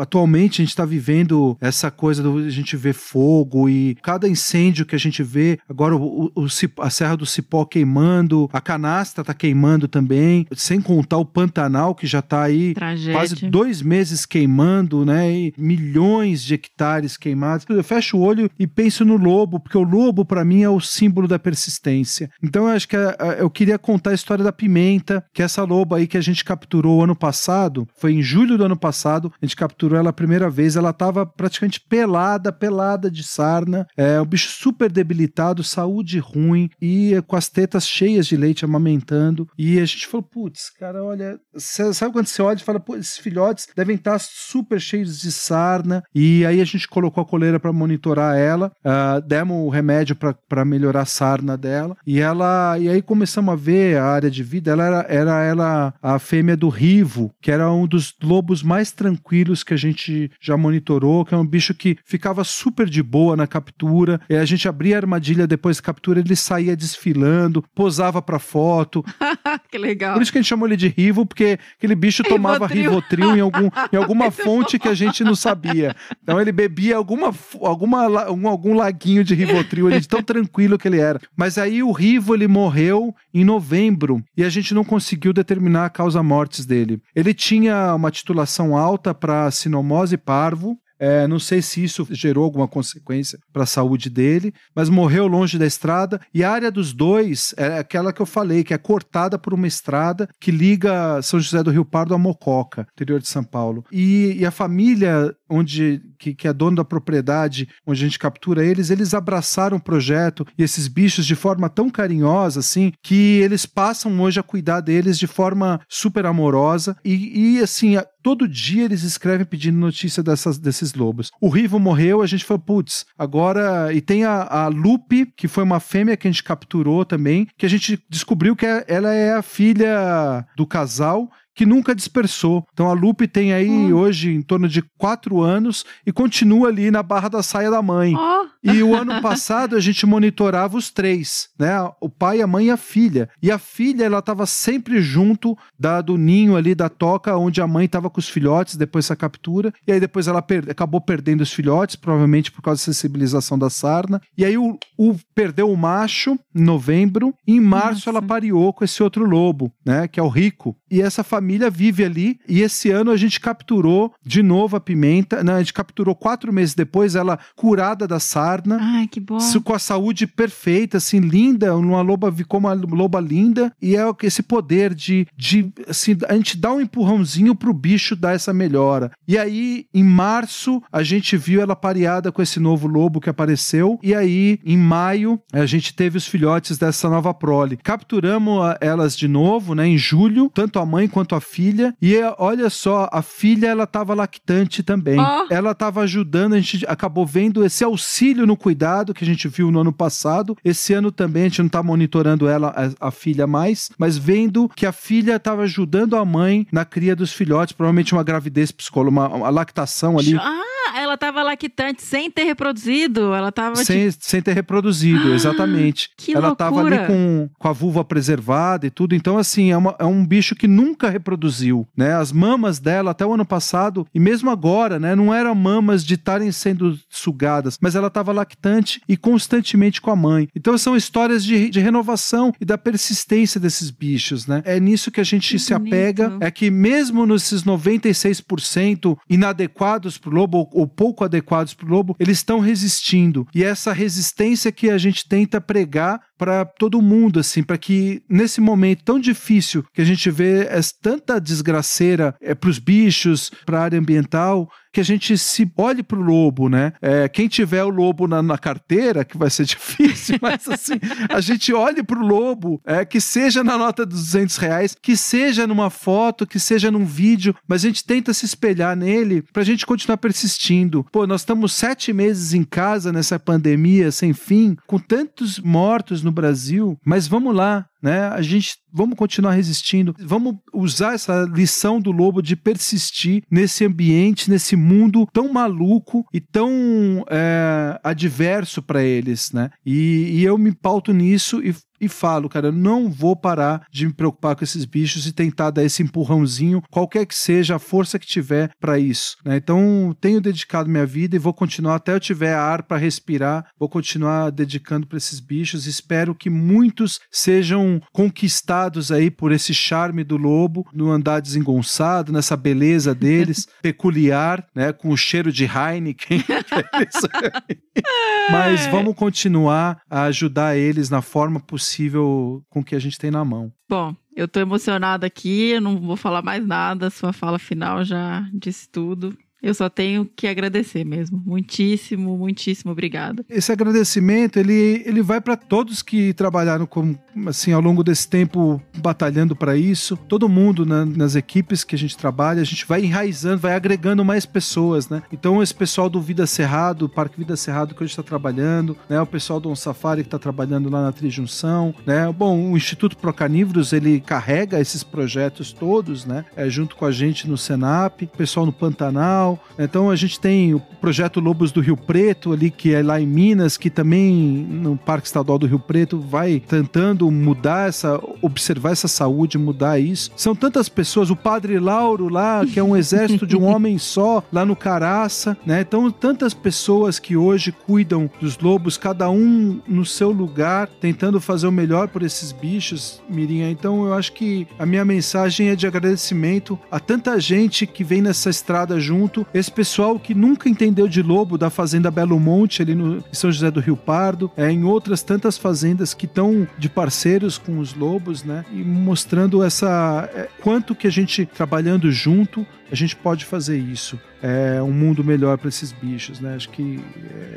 Atualmente 0.00 0.60
a 0.60 0.64
gente 0.64 0.70
está 0.70 0.84
vivendo 0.84 1.56
essa 1.60 1.92
coisa 1.92 2.24
do 2.24 2.38
a 2.38 2.50
gente 2.50 2.76
ver 2.76 2.94
fogo 2.94 3.68
e 3.68 3.94
cada 4.02 4.28
incêndio 4.28 4.84
que 4.84 4.96
a 4.96 4.98
gente 4.98 5.22
vê, 5.22 5.60
agora 5.68 5.94
o, 5.94 6.32
o, 6.34 6.46
a 6.80 6.90
Serra 6.90 7.16
do 7.16 7.26
Cipó 7.26 7.64
queimando, 7.64 8.48
a 8.52 8.60
canastra 8.60 9.22
tá 9.22 9.32
queimando 9.32 9.86
também, 9.86 10.44
sem 10.56 10.80
contar 10.80 11.18
o 11.18 11.24
Pantanal 11.24 11.94
que 11.94 12.06
já 12.06 12.20
tá 12.20 12.42
aí 12.42 12.74
Tragédia. 12.74 13.12
quase 13.12 13.50
dois 13.60 13.82
meses 13.82 14.24
queimando, 14.24 15.04
né? 15.04 15.30
E 15.30 15.54
milhões 15.58 16.42
de 16.42 16.54
hectares 16.54 17.18
queimados. 17.18 17.66
Eu 17.68 17.84
fecho 17.84 18.16
o 18.16 18.22
olho 18.22 18.50
e 18.58 18.66
penso 18.66 19.04
no 19.04 19.18
lobo, 19.18 19.60
porque 19.60 19.76
o 19.76 19.82
lobo, 19.82 20.24
para 20.24 20.46
mim, 20.46 20.62
é 20.62 20.70
o 20.70 20.80
símbolo 20.80 21.28
da 21.28 21.38
persistência. 21.38 22.30
Então, 22.42 22.66
eu 22.66 22.74
acho 22.74 22.88
que 22.88 22.96
é, 22.96 23.16
é, 23.18 23.42
eu 23.42 23.50
queria 23.50 23.78
contar 23.78 24.12
a 24.12 24.14
história 24.14 24.42
da 24.42 24.50
pimenta, 24.50 25.22
que 25.34 25.42
é 25.42 25.44
essa 25.44 25.62
loba 25.62 25.98
aí 25.98 26.06
que 26.06 26.16
a 26.16 26.22
gente 26.22 26.42
capturou 26.42 27.04
ano 27.04 27.14
passado, 27.14 27.86
foi 27.98 28.14
em 28.14 28.22
julho 28.22 28.56
do 28.56 28.64
ano 28.64 28.78
passado, 28.78 29.30
a 29.42 29.44
gente 29.44 29.56
capturou 29.56 29.98
ela 29.98 30.08
a 30.08 30.14
primeira 30.14 30.48
vez. 30.48 30.74
Ela 30.74 30.94
tava 30.94 31.26
praticamente 31.26 31.82
pelada, 31.82 32.50
pelada 32.50 33.10
de 33.10 33.22
sarna. 33.22 33.86
É 33.94 34.18
um 34.22 34.26
bicho 34.26 34.48
super 34.48 34.90
debilitado, 34.90 35.62
saúde 35.62 36.18
ruim 36.18 36.70
e 36.80 37.22
com 37.26 37.36
as 37.36 37.50
tetas 37.50 37.86
cheias 37.86 38.26
de 38.26 38.38
leite 38.38 38.64
amamentando. 38.64 39.46
E 39.58 39.78
a 39.78 39.84
gente 39.84 40.06
falou: 40.06 40.22
putz, 40.22 40.70
cara, 40.70 41.04
olha, 41.04 41.38
sabe 41.58 42.12
quando 42.12 42.26
você 42.26 42.40
olha 42.40 42.56
e 42.56 42.64
fala, 42.64 42.80
pô, 42.80 42.96
esse 42.96 43.20
filhote 43.20 43.49
filhotes 43.50 43.68
devem 43.74 43.96
estar 43.96 44.18
super 44.18 44.80
cheios 44.80 45.20
de 45.20 45.30
sarna. 45.32 46.02
E 46.14 46.44
aí 46.46 46.60
a 46.60 46.64
gente 46.64 46.88
colocou 46.88 47.22
a 47.22 47.26
coleira 47.26 47.58
para 47.58 47.72
monitorar 47.72 48.36
ela, 48.36 48.72
uh, 48.84 49.20
demos 49.26 49.56
o 49.56 49.68
remédio 49.68 50.16
para 50.48 50.64
melhorar 50.64 51.02
a 51.02 51.06
sarna 51.06 51.56
dela. 51.56 51.96
E 52.06 52.20
ela 52.20 52.78
e 52.78 52.88
aí 52.88 53.02
começamos 53.02 53.52
a 53.52 53.56
ver 53.56 53.98
a 53.98 54.04
área 54.04 54.30
de 54.30 54.42
vida. 54.42 54.70
Ela 54.70 54.84
era, 54.84 55.06
era 55.08 55.42
ela 55.42 55.94
a 56.02 56.18
fêmea 56.18 56.56
do 56.56 56.68
Rivo, 56.68 57.32
que 57.40 57.50
era 57.50 57.70
um 57.70 57.86
dos 57.86 58.14
lobos 58.22 58.62
mais 58.62 58.92
tranquilos 58.92 59.62
que 59.62 59.74
a 59.74 59.76
gente 59.76 60.30
já 60.40 60.56
monitorou, 60.56 61.24
que 61.24 61.34
é 61.34 61.36
um 61.36 61.46
bicho 61.46 61.74
que 61.74 61.96
ficava 62.04 62.44
super 62.44 62.88
de 62.88 63.02
boa 63.02 63.36
na 63.36 63.46
captura. 63.46 64.20
E 64.28 64.36
a 64.36 64.44
gente 64.44 64.68
abria 64.68 64.96
a 64.96 65.00
armadilha 65.00 65.46
depois 65.46 65.78
da 65.78 65.82
captura, 65.82 66.20
ele 66.20 66.36
saía 66.36 66.76
desfilando, 66.76 67.64
posava 67.74 68.22
para 68.22 68.38
foto. 68.38 69.04
que 69.70 69.78
legal. 69.78 70.14
Por 70.14 70.22
isso 70.22 70.32
que 70.32 70.38
a 70.38 70.42
gente 70.42 70.48
chamou 70.48 70.68
ele 70.68 70.76
de 70.76 70.88
Rivo, 70.88 71.26
porque 71.26 71.58
aquele 71.76 71.94
bicho 71.94 72.22
tomava 72.30 72.66
Rivotril, 72.66 73.39
em, 73.40 73.42
algum, 73.42 73.68
em 73.92 73.96
alguma 73.96 74.30
fonte 74.32 74.78
que 74.78 74.88
a 74.88 74.94
gente 74.94 75.24
não 75.24 75.34
sabia. 75.34 75.94
Então 76.22 76.40
ele 76.40 76.52
bebia 76.52 76.96
alguma, 76.96 77.34
alguma, 77.60 78.24
algum, 78.24 78.48
algum 78.48 78.74
laguinho 78.74 79.24
de 79.24 79.34
Rivotril, 79.34 79.90
ele 79.90 80.00
de 80.00 80.08
tão 80.08 80.22
tranquilo 80.22 80.78
que 80.78 80.86
ele 80.86 81.00
era. 81.00 81.20
Mas 81.36 81.58
aí 81.58 81.82
o 81.82 81.92
Rivo 81.92 82.34
ele 82.34 82.46
morreu 82.46 83.14
em 83.32 83.44
novembro 83.44 84.22
e 84.36 84.44
a 84.44 84.48
gente 84.48 84.74
não 84.74 84.84
conseguiu 84.84 85.32
determinar 85.32 85.86
a 85.86 85.90
causa 85.90 86.22
mortes 86.22 86.66
dele. 86.66 87.00
Ele 87.14 87.34
tinha 87.34 87.94
uma 87.94 88.10
titulação 88.10 88.76
alta 88.76 89.14
para 89.14 89.50
sinomose 89.50 90.16
parvo, 90.16 90.78
é, 91.00 91.26
não 91.26 91.38
sei 91.38 91.62
se 91.62 91.82
isso 91.82 92.06
gerou 92.10 92.44
alguma 92.44 92.68
consequência 92.68 93.38
para 93.50 93.62
a 93.62 93.66
saúde 93.66 94.10
dele, 94.10 94.52
mas 94.76 94.90
morreu 94.90 95.26
longe 95.26 95.58
da 95.58 95.66
estrada. 95.66 96.20
E 96.34 96.44
a 96.44 96.50
área 96.50 96.70
dos 96.70 96.92
dois 96.92 97.54
é 97.56 97.78
aquela 97.78 98.12
que 98.12 98.20
eu 98.20 98.26
falei, 98.26 98.62
que 98.62 98.74
é 98.74 98.78
cortada 98.78 99.38
por 99.38 99.54
uma 99.54 99.66
estrada 99.66 100.28
que 100.38 100.50
liga 100.50 101.22
São 101.22 101.40
José 101.40 101.62
do 101.62 101.70
Rio 101.70 101.86
Pardo 101.86 102.14
a 102.14 102.18
Mococa, 102.18 102.86
interior 102.92 103.18
de 103.18 103.28
São 103.28 103.42
Paulo. 103.42 103.84
E, 103.90 104.36
e 104.38 104.44
a 104.44 104.50
família 104.50 105.34
onde 105.50 106.00
que, 106.18 106.34
que 106.34 106.46
é 106.46 106.52
dono 106.52 106.76
da 106.76 106.84
propriedade, 106.84 107.68
onde 107.86 108.02
a 108.02 108.06
gente 108.06 108.18
captura 108.18 108.64
eles, 108.64 108.90
eles 108.90 109.12
abraçaram 109.12 109.76
o 109.76 109.82
projeto 109.82 110.46
e 110.56 110.62
esses 110.62 110.86
bichos 110.86 111.26
de 111.26 111.34
forma 111.34 111.68
tão 111.68 111.90
carinhosa, 111.90 112.60
assim, 112.60 112.92
que 113.02 113.40
eles 113.40 113.66
passam 113.66 114.18
hoje 114.20 114.38
a 114.38 114.44
cuidar 114.44 114.80
deles 114.80 115.18
de 115.18 115.26
forma 115.26 115.80
super 115.88 116.26
amorosa. 116.26 116.96
E, 117.04 117.56
e 117.56 117.62
assim, 117.62 117.96
todo 118.22 118.48
dia 118.48 118.84
eles 118.84 119.02
escrevem 119.02 119.46
pedindo 119.46 119.78
notícia 119.78 120.22
dessas, 120.22 120.58
desses 120.58 120.94
lobos. 120.94 121.30
O 121.40 121.48
Rivo 121.48 121.78
morreu, 121.78 122.22
a 122.22 122.26
gente 122.26 122.44
falou, 122.44 122.62
putz, 122.62 123.06
agora. 123.18 123.92
E 123.92 124.00
tem 124.00 124.24
a, 124.24 124.42
a 124.42 124.68
Lupe, 124.68 125.26
que 125.36 125.48
foi 125.48 125.64
uma 125.64 125.80
fêmea 125.80 126.16
que 126.16 126.28
a 126.28 126.30
gente 126.30 126.44
capturou 126.44 127.04
também, 127.04 127.46
que 127.56 127.66
a 127.66 127.68
gente 127.68 128.02
descobriu 128.08 128.54
que 128.54 128.66
é, 128.66 128.84
ela 128.86 129.12
é 129.12 129.34
a 129.34 129.42
filha 129.42 130.46
do 130.56 130.66
casal 130.66 131.30
que 131.54 131.66
nunca 131.66 131.94
dispersou. 131.94 132.64
Então 132.72 132.88
a 132.88 132.92
Lupe 132.92 133.28
tem 133.28 133.52
aí 133.52 133.92
oh. 133.92 133.96
hoje 133.96 134.30
em 134.30 134.42
torno 134.42 134.68
de 134.68 134.82
quatro 134.98 135.40
anos 135.40 135.84
e 136.06 136.12
continua 136.12 136.68
ali 136.68 136.90
na 136.90 137.02
barra 137.02 137.28
da 137.28 137.42
saia 137.42 137.70
da 137.70 137.82
mãe. 137.82 138.14
Oh. 138.16 138.46
E 138.62 138.82
o 138.82 138.94
ano 138.94 139.22
passado 139.22 139.74
a 139.74 139.80
gente 139.80 140.04
monitorava 140.04 140.76
os 140.76 140.90
três, 140.90 141.48
né? 141.58 141.76
O 142.00 142.08
pai, 142.08 142.42
a 142.42 142.46
mãe 142.46 142.66
e 142.66 142.70
a 142.70 142.76
filha. 142.76 143.28
E 143.42 143.50
a 143.50 143.58
filha, 143.58 144.04
ela 144.04 144.18
estava 144.18 144.44
sempre 144.44 145.00
junto 145.00 145.56
da, 145.78 146.00
do 146.00 146.18
ninho 146.18 146.56
ali 146.56 146.74
da 146.74 146.88
toca 146.88 147.36
onde 147.36 147.60
a 147.60 147.66
mãe 147.66 147.86
estava 147.86 148.10
com 148.10 148.20
os 148.20 148.28
filhotes 148.28 148.76
depois 148.76 149.04
dessa 149.04 149.16
captura. 149.16 149.72
E 149.86 149.92
aí 149.92 150.00
depois 150.00 150.28
ela 150.28 150.42
per 150.42 150.70
acabou 150.70 151.00
perdendo 151.00 151.40
os 151.40 151.52
filhotes, 151.52 151.96
provavelmente 151.96 152.52
por 152.52 152.62
causa 152.62 152.80
da 152.80 152.84
sensibilização 152.84 153.58
da 153.58 153.70
sarna. 153.70 154.20
E 154.36 154.44
aí 154.44 154.58
o, 154.58 154.78
o 154.98 155.16
perdeu 155.34 155.70
o 155.70 155.76
macho 155.76 156.38
em 156.54 156.62
novembro. 156.62 157.34
E 157.46 157.54
em 157.54 157.60
março 157.60 158.08
Nossa. 158.08 158.10
ela 158.10 158.22
pariou 158.22 158.72
com 158.72 158.84
esse 158.84 159.02
outro 159.02 159.24
lobo, 159.24 159.72
né? 159.84 160.06
Que 160.06 160.20
é 160.20 160.22
o 160.22 160.28
Rico. 160.28 160.76
E 160.90 161.00
essa 161.00 161.24
família 161.24 161.39
vive 161.70 162.04
ali. 162.04 162.38
E 162.48 162.60
esse 162.60 162.90
ano 162.90 163.10
a 163.10 163.16
gente 163.16 163.40
capturou 163.40 164.12
de 164.24 164.42
novo 164.42 164.76
a 164.76 164.80
pimenta. 164.80 165.42
Não, 165.42 165.54
a 165.54 165.58
gente 165.58 165.72
capturou 165.72 166.14
quatro 166.14 166.52
meses 166.52 166.74
depois, 166.74 167.14
ela 167.14 167.38
curada 167.56 168.06
da 168.06 168.20
sarna. 168.20 168.78
Ai, 168.80 169.06
que 169.06 169.20
bom. 169.20 169.38
Com 169.64 169.74
a 169.74 169.78
saúde 169.78 170.26
perfeita, 170.26 170.96
assim, 170.96 171.20
linda. 171.20 171.76
Uma 171.76 172.02
loba 172.02 172.32
ficou 172.32 172.60
uma 172.60 172.72
loba 172.72 173.20
linda. 173.20 173.72
E 173.80 173.96
é 173.96 174.02
esse 174.22 174.42
poder 174.42 174.94
de, 174.94 175.26
de 175.36 175.72
assim, 175.88 176.16
a 176.28 176.34
gente 176.34 176.56
dá 176.56 176.72
um 176.72 176.80
empurrãozinho 176.80 177.54
pro 177.54 177.72
bicho 177.72 178.16
dar 178.16 178.34
essa 178.34 178.52
melhora. 178.52 179.10
E 179.26 179.38
aí, 179.38 179.86
em 179.92 180.04
março, 180.04 180.82
a 180.92 181.02
gente 181.02 181.36
viu 181.36 181.60
ela 181.60 181.76
pareada 181.76 182.32
com 182.32 182.42
esse 182.42 182.58
novo 182.58 182.86
lobo 182.86 183.20
que 183.20 183.30
apareceu. 183.30 183.98
E 184.02 184.14
aí, 184.14 184.58
em 184.64 184.76
maio, 184.76 185.40
a 185.52 185.66
gente 185.66 185.94
teve 185.94 186.18
os 186.18 186.26
filhotes 186.26 186.78
dessa 186.78 187.08
nova 187.08 187.32
prole. 187.32 187.76
Capturamos 187.76 188.74
elas 188.80 189.16
de 189.16 189.28
novo, 189.28 189.74
né, 189.74 189.86
em 189.86 189.98
julho, 189.98 190.50
tanto 190.54 190.78
a 190.78 190.86
mãe 190.86 191.08
quanto 191.08 191.29
a 191.34 191.40
filha. 191.40 191.94
E 192.00 192.16
olha 192.38 192.70
só, 192.70 193.08
a 193.12 193.22
filha 193.22 193.68
ela 193.68 193.84
estava 193.84 194.14
lactante 194.14 194.82
também. 194.82 195.18
Oh. 195.18 195.46
Ela 195.50 195.72
estava 195.72 196.00
ajudando, 196.02 196.54
a 196.54 196.60
gente 196.60 196.84
acabou 196.86 197.26
vendo 197.26 197.64
esse 197.64 197.84
auxílio 197.84 198.46
no 198.46 198.56
cuidado 198.56 199.14
que 199.14 199.24
a 199.24 199.26
gente 199.26 199.48
viu 199.48 199.70
no 199.70 199.80
ano 199.80 199.92
passado. 199.92 200.56
Esse 200.64 200.92
ano 200.92 201.10
também 201.10 201.42
a 201.44 201.48
gente 201.48 201.60
não 201.60 201.66
está 201.66 201.82
monitorando 201.82 202.48
ela, 202.48 202.74
a, 202.76 203.08
a, 203.08 203.10
filha 203.10 203.46
mais, 203.46 203.90
mas 203.98 204.16
vendo 204.16 204.68
que 204.74 204.86
a 204.86 204.92
filha 204.92 205.36
estava 205.36 205.62
ajudando 205.62 206.16
a 206.16 206.24
mãe 206.24 206.66
na 206.72 206.84
cria 206.84 207.16
dos 207.16 207.32
filhotes, 207.32 207.72
provavelmente 207.72 208.12
uma 208.12 208.22
gravidez 208.22 208.70
psicológica, 208.70 209.10
uma, 209.10 209.28
uma 209.28 209.50
lactação 209.50 210.18
ali. 210.18 210.36
Ah! 210.36 210.69
Ela 211.10 211.14
estava 211.16 211.42
lactante 211.42 212.02
sem 212.02 212.30
ter 212.30 212.44
reproduzido. 212.44 213.34
Ela 213.34 213.48
estava 213.48 213.76
sem, 213.76 214.10
tipo... 214.10 214.24
sem 214.24 214.40
ter 214.40 214.52
reproduzido, 214.52 215.32
ah, 215.32 215.34
exatamente. 215.34 216.10
Que 216.16 216.34
ela 216.34 216.52
estava 216.52 216.80
ali 216.80 217.06
com, 217.06 217.50
com 217.58 217.68
a 217.68 217.72
vulva 217.72 218.04
preservada 218.04 218.86
e 218.86 218.90
tudo. 218.90 219.14
Então, 219.14 219.36
assim, 219.36 219.70
é, 219.70 219.76
uma, 219.76 219.96
é 219.98 220.04
um 220.04 220.24
bicho 220.24 220.54
que 220.54 220.68
nunca 220.68 221.10
reproduziu, 221.10 221.86
né? 221.96 222.14
As 222.14 222.32
mamas 222.32 222.78
dela, 222.78 223.10
até 223.10 223.26
o 223.26 223.34
ano 223.34 223.44
passado, 223.44 224.06
e 224.14 224.20
mesmo 224.20 224.50
agora, 224.50 224.98
né? 224.98 225.14
Não 225.14 225.34
eram 225.34 225.54
mamas 225.54 226.04
de 226.04 226.14
estarem 226.14 226.52
sendo 226.52 226.98
sugadas, 227.08 227.76
mas 227.80 227.94
ela 227.94 228.08
estava 228.08 228.32
lactante 228.32 229.00
e 229.08 229.16
constantemente 229.16 230.00
com 230.00 230.10
a 230.10 230.16
mãe. 230.16 230.48
Então, 230.54 230.76
são 230.78 230.96
histórias 230.96 231.44
de, 231.44 231.70
de 231.70 231.80
renovação 231.80 232.52
e 232.60 232.64
da 232.64 232.78
persistência 232.78 233.60
desses 233.60 233.90
bichos, 233.90 234.46
né? 234.46 234.62
É 234.64 234.78
nisso 234.78 235.10
que 235.10 235.20
a 235.20 235.24
gente 235.24 235.50
que 235.50 235.58
se 235.58 235.74
apega. 235.74 236.36
É 236.40 236.50
que 236.50 236.70
mesmo 236.70 237.26
nesses 237.26 237.64
96% 237.64 239.16
inadequados 239.28 240.18
pro 240.18 240.30
lobo, 240.30 240.68
ou 240.72 240.86
pouco 241.00 241.24
adequados 241.24 241.72
para 241.72 241.86
o 241.86 241.88
lobo, 241.88 242.14
eles 242.20 242.36
estão 242.36 242.60
resistindo. 242.60 243.48
E 243.54 243.64
essa 243.64 243.90
resistência 243.90 244.70
que 244.70 244.90
a 244.90 244.98
gente 244.98 245.26
tenta 245.26 245.58
pregar 245.58 246.20
para 246.40 246.64
todo 246.64 247.02
mundo, 247.02 247.38
assim, 247.38 247.62
para 247.62 247.76
que 247.76 248.22
nesse 248.26 248.62
momento 248.62 249.04
tão 249.04 249.20
difícil 249.20 249.84
que 249.92 250.00
a 250.00 250.04
gente 250.06 250.30
vê 250.30 250.62
é 250.62 250.80
tanta 251.02 251.38
desgraceira 251.38 252.34
é, 252.40 252.54
para 252.54 252.70
os 252.70 252.78
bichos, 252.78 253.52
para 253.66 253.78
a 253.78 253.82
área 253.82 253.98
ambiental, 253.98 254.66
que 254.92 255.00
a 255.00 255.04
gente 255.04 255.36
se 255.38 255.70
olhe 255.76 256.02
para 256.02 256.18
o 256.18 256.22
lobo, 256.22 256.68
né? 256.68 256.92
É, 257.00 257.28
quem 257.28 257.46
tiver 257.46 257.84
o 257.84 257.88
lobo 257.88 258.26
na, 258.26 258.42
na, 258.42 258.58
carteira, 258.58 259.24
que 259.24 259.38
vai 259.38 259.50
ser 259.50 259.64
difícil, 259.66 260.38
mas 260.40 260.68
assim, 260.68 260.94
a 261.28 261.40
gente 261.40 261.72
olhe 261.72 262.02
para 262.02 262.18
o 262.18 262.26
lobo, 262.26 262.80
é, 262.84 263.04
que 263.04 263.20
seja 263.20 263.62
na 263.62 263.78
nota 263.78 264.04
dos 264.04 264.20
200 264.24 264.56
reais, 264.56 264.96
que 265.00 265.16
seja 265.16 265.66
numa 265.66 265.90
foto, 265.90 266.46
que 266.46 266.58
seja 266.58 266.90
num 266.90 267.04
vídeo, 267.04 267.54
mas 267.68 267.84
a 267.84 267.88
gente 267.88 268.04
tenta 268.04 268.34
se 268.34 268.44
espelhar 268.44 268.96
nele 268.96 269.42
para 269.52 269.62
a 269.62 269.64
gente 269.64 269.86
continuar 269.86 270.16
persistindo. 270.16 271.04
Pô, 271.12 271.26
nós 271.26 271.42
estamos 271.42 271.72
sete 271.72 272.12
meses 272.12 272.52
em 272.52 272.64
casa 272.64 273.12
nessa 273.12 273.38
pandemia 273.38 274.10
sem 274.10 274.32
fim, 274.32 274.76
com 274.86 274.98
tantos 274.98 275.58
mortos 275.58 276.22
no 276.22 276.29
no 276.30 276.32
Brasil, 276.32 276.96
mas 277.04 277.26
vamos 277.26 277.54
lá, 277.54 277.86
né? 278.02 278.28
A 278.28 278.42
gente 278.42 278.74
vamos 278.92 279.16
continuar 279.16 279.52
resistindo, 279.52 280.14
vamos 280.18 280.56
usar 280.72 281.14
essa 281.14 281.42
lição 281.52 282.00
do 282.00 282.10
lobo 282.10 282.42
de 282.42 282.56
persistir 282.56 283.42
nesse 283.50 283.84
ambiente, 283.84 284.50
nesse 284.50 284.74
mundo 284.76 285.26
tão 285.32 285.52
maluco 285.52 286.24
e 286.32 286.40
tão 286.40 287.24
é, 287.30 288.00
adverso 288.02 288.82
para 288.82 289.02
eles, 289.02 289.52
né? 289.52 289.70
E, 289.84 290.40
e 290.40 290.44
eu 290.44 290.58
me 290.58 290.72
pauto 290.72 291.12
nisso 291.12 291.62
e 291.62 291.74
e 292.00 292.08
falo, 292.08 292.48
cara, 292.48 292.72
não 292.72 293.10
vou 293.10 293.36
parar 293.36 293.86
de 293.90 294.06
me 294.06 294.12
preocupar 294.12 294.56
com 294.56 294.64
esses 294.64 294.84
bichos 294.84 295.26
e 295.26 295.32
tentar 295.32 295.70
dar 295.70 295.84
esse 295.84 296.02
empurrãozinho, 296.02 296.82
qualquer 296.90 297.26
que 297.26 297.34
seja 297.34 297.76
a 297.76 297.78
força 297.78 298.18
que 298.18 298.26
tiver 298.26 298.70
para 298.80 298.98
isso. 298.98 299.36
Né? 299.44 299.56
Então, 299.56 300.16
tenho 300.18 300.40
dedicado 300.40 300.88
minha 300.88 301.04
vida 301.04 301.36
e 301.36 301.38
vou 301.38 301.52
continuar 301.52 301.96
até 301.96 302.14
eu 302.14 302.20
tiver 302.20 302.54
ar 302.54 302.84
para 302.84 302.96
respirar, 302.96 303.66
vou 303.78 303.88
continuar 303.88 304.50
dedicando 304.50 305.06
para 305.06 305.18
esses 305.18 305.40
bichos. 305.40 305.86
Espero 305.86 306.34
que 306.34 306.48
muitos 306.48 307.20
sejam 307.30 307.89
conquistados 308.12 309.10
aí 309.10 309.30
por 309.30 309.50
esse 309.50 309.72
charme 309.72 310.22
do 310.22 310.36
lobo, 310.36 310.86
no 310.92 311.10
andar 311.10 311.40
desengonçado, 311.40 312.32
nessa 312.32 312.56
beleza 312.56 313.14
deles, 313.14 313.66
peculiar, 313.82 314.66
né, 314.74 314.92
com 314.92 315.10
o 315.10 315.16
cheiro 315.16 315.50
de 315.50 315.64
Heineken. 315.64 316.44
Mas 318.50 318.86
vamos 318.86 319.14
continuar 319.14 320.00
a 320.08 320.24
ajudar 320.24 320.76
eles 320.76 321.08
na 321.08 321.22
forma 321.22 321.60
possível 321.60 322.62
com 322.68 322.80
o 322.80 322.84
que 322.84 322.94
a 322.94 322.98
gente 322.98 323.18
tem 323.18 323.30
na 323.30 323.44
mão. 323.44 323.72
Bom, 323.88 324.14
eu 324.36 324.46
tô 324.46 324.60
emocionada 324.60 325.26
aqui, 325.26 325.70
eu 325.70 325.80
não 325.80 326.00
vou 326.00 326.16
falar 326.16 326.42
mais 326.42 326.66
nada, 326.66 327.10
sua 327.10 327.32
fala 327.32 327.58
final 327.58 328.04
já 328.04 328.46
disse 328.52 328.88
tudo. 328.88 329.36
Eu 329.62 329.74
só 329.74 329.88
tenho 329.88 330.28
que 330.36 330.46
agradecer 330.46 331.04
mesmo. 331.04 331.42
Muitíssimo, 331.44 332.36
muitíssimo 332.36 332.92
obrigada. 332.92 333.44
Esse 333.48 333.72
agradecimento, 333.72 334.58
ele, 334.58 335.02
ele 335.04 335.22
vai 335.22 335.40
para 335.40 335.56
todos 335.56 336.02
que 336.02 336.32
trabalharam 336.34 336.86
com, 336.86 337.14
assim, 337.46 337.72
ao 337.72 337.80
longo 337.80 338.02
desse 338.02 338.28
tempo 338.28 338.80
batalhando 338.98 339.54
para 339.54 339.76
isso. 339.76 340.16
Todo 340.16 340.48
mundo 340.48 340.84
nas 340.86 341.34
equipes 341.34 341.84
que 341.84 341.94
a 341.94 341.98
gente 341.98 342.16
trabalha, 342.16 342.60
a 342.60 342.64
gente 342.64 342.86
vai 342.86 343.04
enraizando, 343.04 343.58
vai 343.58 343.74
agregando 343.74 344.24
mais 344.24 344.46
pessoas, 344.46 345.08
né? 345.08 345.22
Então, 345.32 345.62
esse 345.62 345.74
pessoal 345.74 346.08
do 346.08 346.20
Vida 346.20 346.46
Cerrado, 346.46 347.08
Parque 347.08 347.38
Vida 347.38 347.56
Cerrado 347.56 347.94
que 347.94 348.10
gente 348.10 348.18
está 348.18 348.22
trabalhando, 348.22 348.96
né? 349.08 349.20
O 349.20 349.26
pessoal 349.26 349.60
do 349.60 349.70
On 349.70 349.76
Safari 349.76 350.22
que 350.22 350.26
está 350.26 350.38
trabalhando 350.38 350.90
lá 350.90 351.02
na 351.02 351.12
Trijunção, 351.12 351.94
né? 352.04 352.30
Bom, 352.32 352.72
o 352.72 352.76
Instituto 352.76 353.16
Procanívoros, 353.16 353.92
ele 353.92 354.20
carrega 354.20 354.80
esses 354.80 355.02
projetos 355.02 355.72
todos, 355.72 356.24
né? 356.24 356.44
É, 356.56 356.68
junto 356.68 356.96
com 356.96 357.06
a 357.06 357.12
gente 357.12 357.48
no 357.48 357.56
Senap, 357.56 358.22
pessoal 358.36 358.66
no 358.66 358.72
Pantanal. 358.72 359.49
Então, 359.78 360.10
a 360.10 360.16
gente 360.16 360.38
tem 360.38 360.74
o 360.74 360.80
projeto 361.00 361.40
Lobos 361.40 361.72
do 361.72 361.80
Rio 361.80 361.96
Preto 361.96 362.52
ali, 362.52 362.70
que 362.70 362.94
é 362.94 363.02
lá 363.02 363.20
em 363.20 363.26
Minas, 363.26 363.76
que 363.76 363.88
também 363.88 364.32
no 364.32 364.96
Parque 364.96 365.26
Estadual 365.26 365.58
do 365.58 365.66
Rio 365.66 365.78
Preto 365.78 366.18
vai 366.18 366.60
tentando 366.60 367.30
mudar 367.30 367.88
essa, 367.88 368.20
observar 368.42 368.92
essa 368.92 369.08
saúde, 369.08 369.58
mudar 369.58 369.98
isso. 369.98 370.30
São 370.36 370.54
tantas 370.54 370.88
pessoas, 370.88 371.30
o 371.30 371.36
Padre 371.36 371.78
Lauro 371.78 372.28
lá, 372.28 372.64
que 372.66 372.78
é 372.78 372.82
um 372.82 372.96
exército 372.96 373.46
de 373.46 373.56
um 373.56 373.64
homem 373.70 373.98
só, 373.98 374.42
lá 374.52 374.64
no 374.64 374.76
Caraça, 374.76 375.56
né? 375.64 375.80
Então, 375.80 376.10
tantas 376.10 376.52
pessoas 376.52 377.18
que 377.18 377.36
hoje 377.36 377.72
cuidam 377.72 378.30
dos 378.40 378.58
lobos, 378.58 378.96
cada 378.96 379.30
um 379.30 379.80
no 379.86 380.04
seu 380.04 380.30
lugar, 380.30 380.88
tentando 381.00 381.40
fazer 381.40 381.66
o 381.66 381.72
melhor 381.72 382.08
por 382.08 382.22
esses 382.22 382.52
bichos, 382.52 383.22
Mirinha. 383.28 383.70
Então, 383.70 384.04
eu 384.04 384.14
acho 384.14 384.32
que 384.32 384.66
a 384.78 384.84
minha 384.84 385.04
mensagem 385.04 385.68
é 385.68 385.76
de 385.76 385.86
agradecimento 385.86 386.78
a 386.90 387.00
tanta 387.00 387.38
gente 387.40 387.86
que 387.86 388.04
vem 388.04 388.20
nessa 388.20 388.50
estrada 388.50 388.98
junto, 389.00 389.39
esse 389.52 389.70
pessoal 389.70 390.18
que 390.18 390.34
nunca 390.34 390.68
entendeu 390.68 391.08
de 391.08 391.22
lobo 391.22 391.58
da 391.58 391.70
Fazenda 391.70 392.10
Belo 392.10 392.38
Monte, 392.38 392.82
ali 392.82 392.94
no 392.94 393.22
São 393.32 393.50
José 393.50 393.70
do 393.70 393.80
Rio 393.80 393.96
Pardo, 393.96 394.50
é, 394.56 394.70
em 394.70 394.84
outras 394.84 395.22
tantas 395.22 395.58
fazendas 395.58 396.14
que 396.14 396.26
estão 396.26 396.66
de 396.78 396.88
parceiros 396.88 397.58
com 397.58 397.78
os 397.78 397.94
lobos, 397.94 398.44
né? 398.44 398.64
E 398.72 398.82
mostrando 398.82 399.62
essa. 399.62 400.28
É, 400.34 400.48
quanto 400.60 400.94
que 400.94 401.06
a 401.06 401.10
gente 401.10 401.46
trabalhando 401.46 402.10
junto 402.10 402.66
a 402.90 402.94
gente 402.94 403.14
pode 403.14 403.44
fazer 403.44 403.78
isso. 403.78 404.18
É 404.42 404.82
um 404.82 404.90
mundo 404.90 405.22
melhor 405.22 405.58
para 405.58 405.68
esses 405.68 405.92
bichos, 405.92 406.40
né? 406.40 406.54
Acho 406.56 406.70
que 406.70 406.98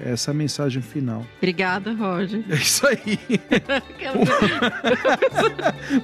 é 0.05 0.11
essa 0.11 0.31
a 0.31 0.33
mensagem 0.33 0.81
final. 0.81 1.25
Obrigada, 1.37 1.93
Roger. 1.93 2.43
É 2.49 2.55
isso 2.55 2.85
aí. 2.85 3.19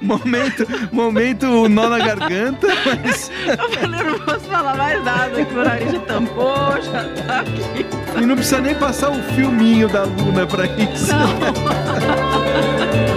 momento, 0.00 0.66
momento 0.90 1.68
nó 1.68 1.88
na 1.90 1.98
garganta, 1.98 2.68
mas. 2.86 3.30
Eu 3.46 3.70
falei, 3.72 4.02
não 4.02 4.18
posso 4.20 4.46
falar 4.46 4.74
mais 4.74 5.04
nada, 5.04 5.44
que 5.44 5.52
o 5.52 5.64
nariz 5.64 5.92
já 5.92 6.00
tampou, 6.00 6.80
já 6.80 7.04
tá 7.26 7.40
aqui. 7.40 7.86
E 8.22 8.26
não 8.26 8.36
precisa 8.36 8.60
nem 8.60 8.74
passar 8.74 9.10
o 9.10 9.22
filminho 9.34 9.86
da 9.86 10.04
Luna 10.04 10.46
para 10.46 10.64
isso. 10.64 11.12
Não. 11.12 13.00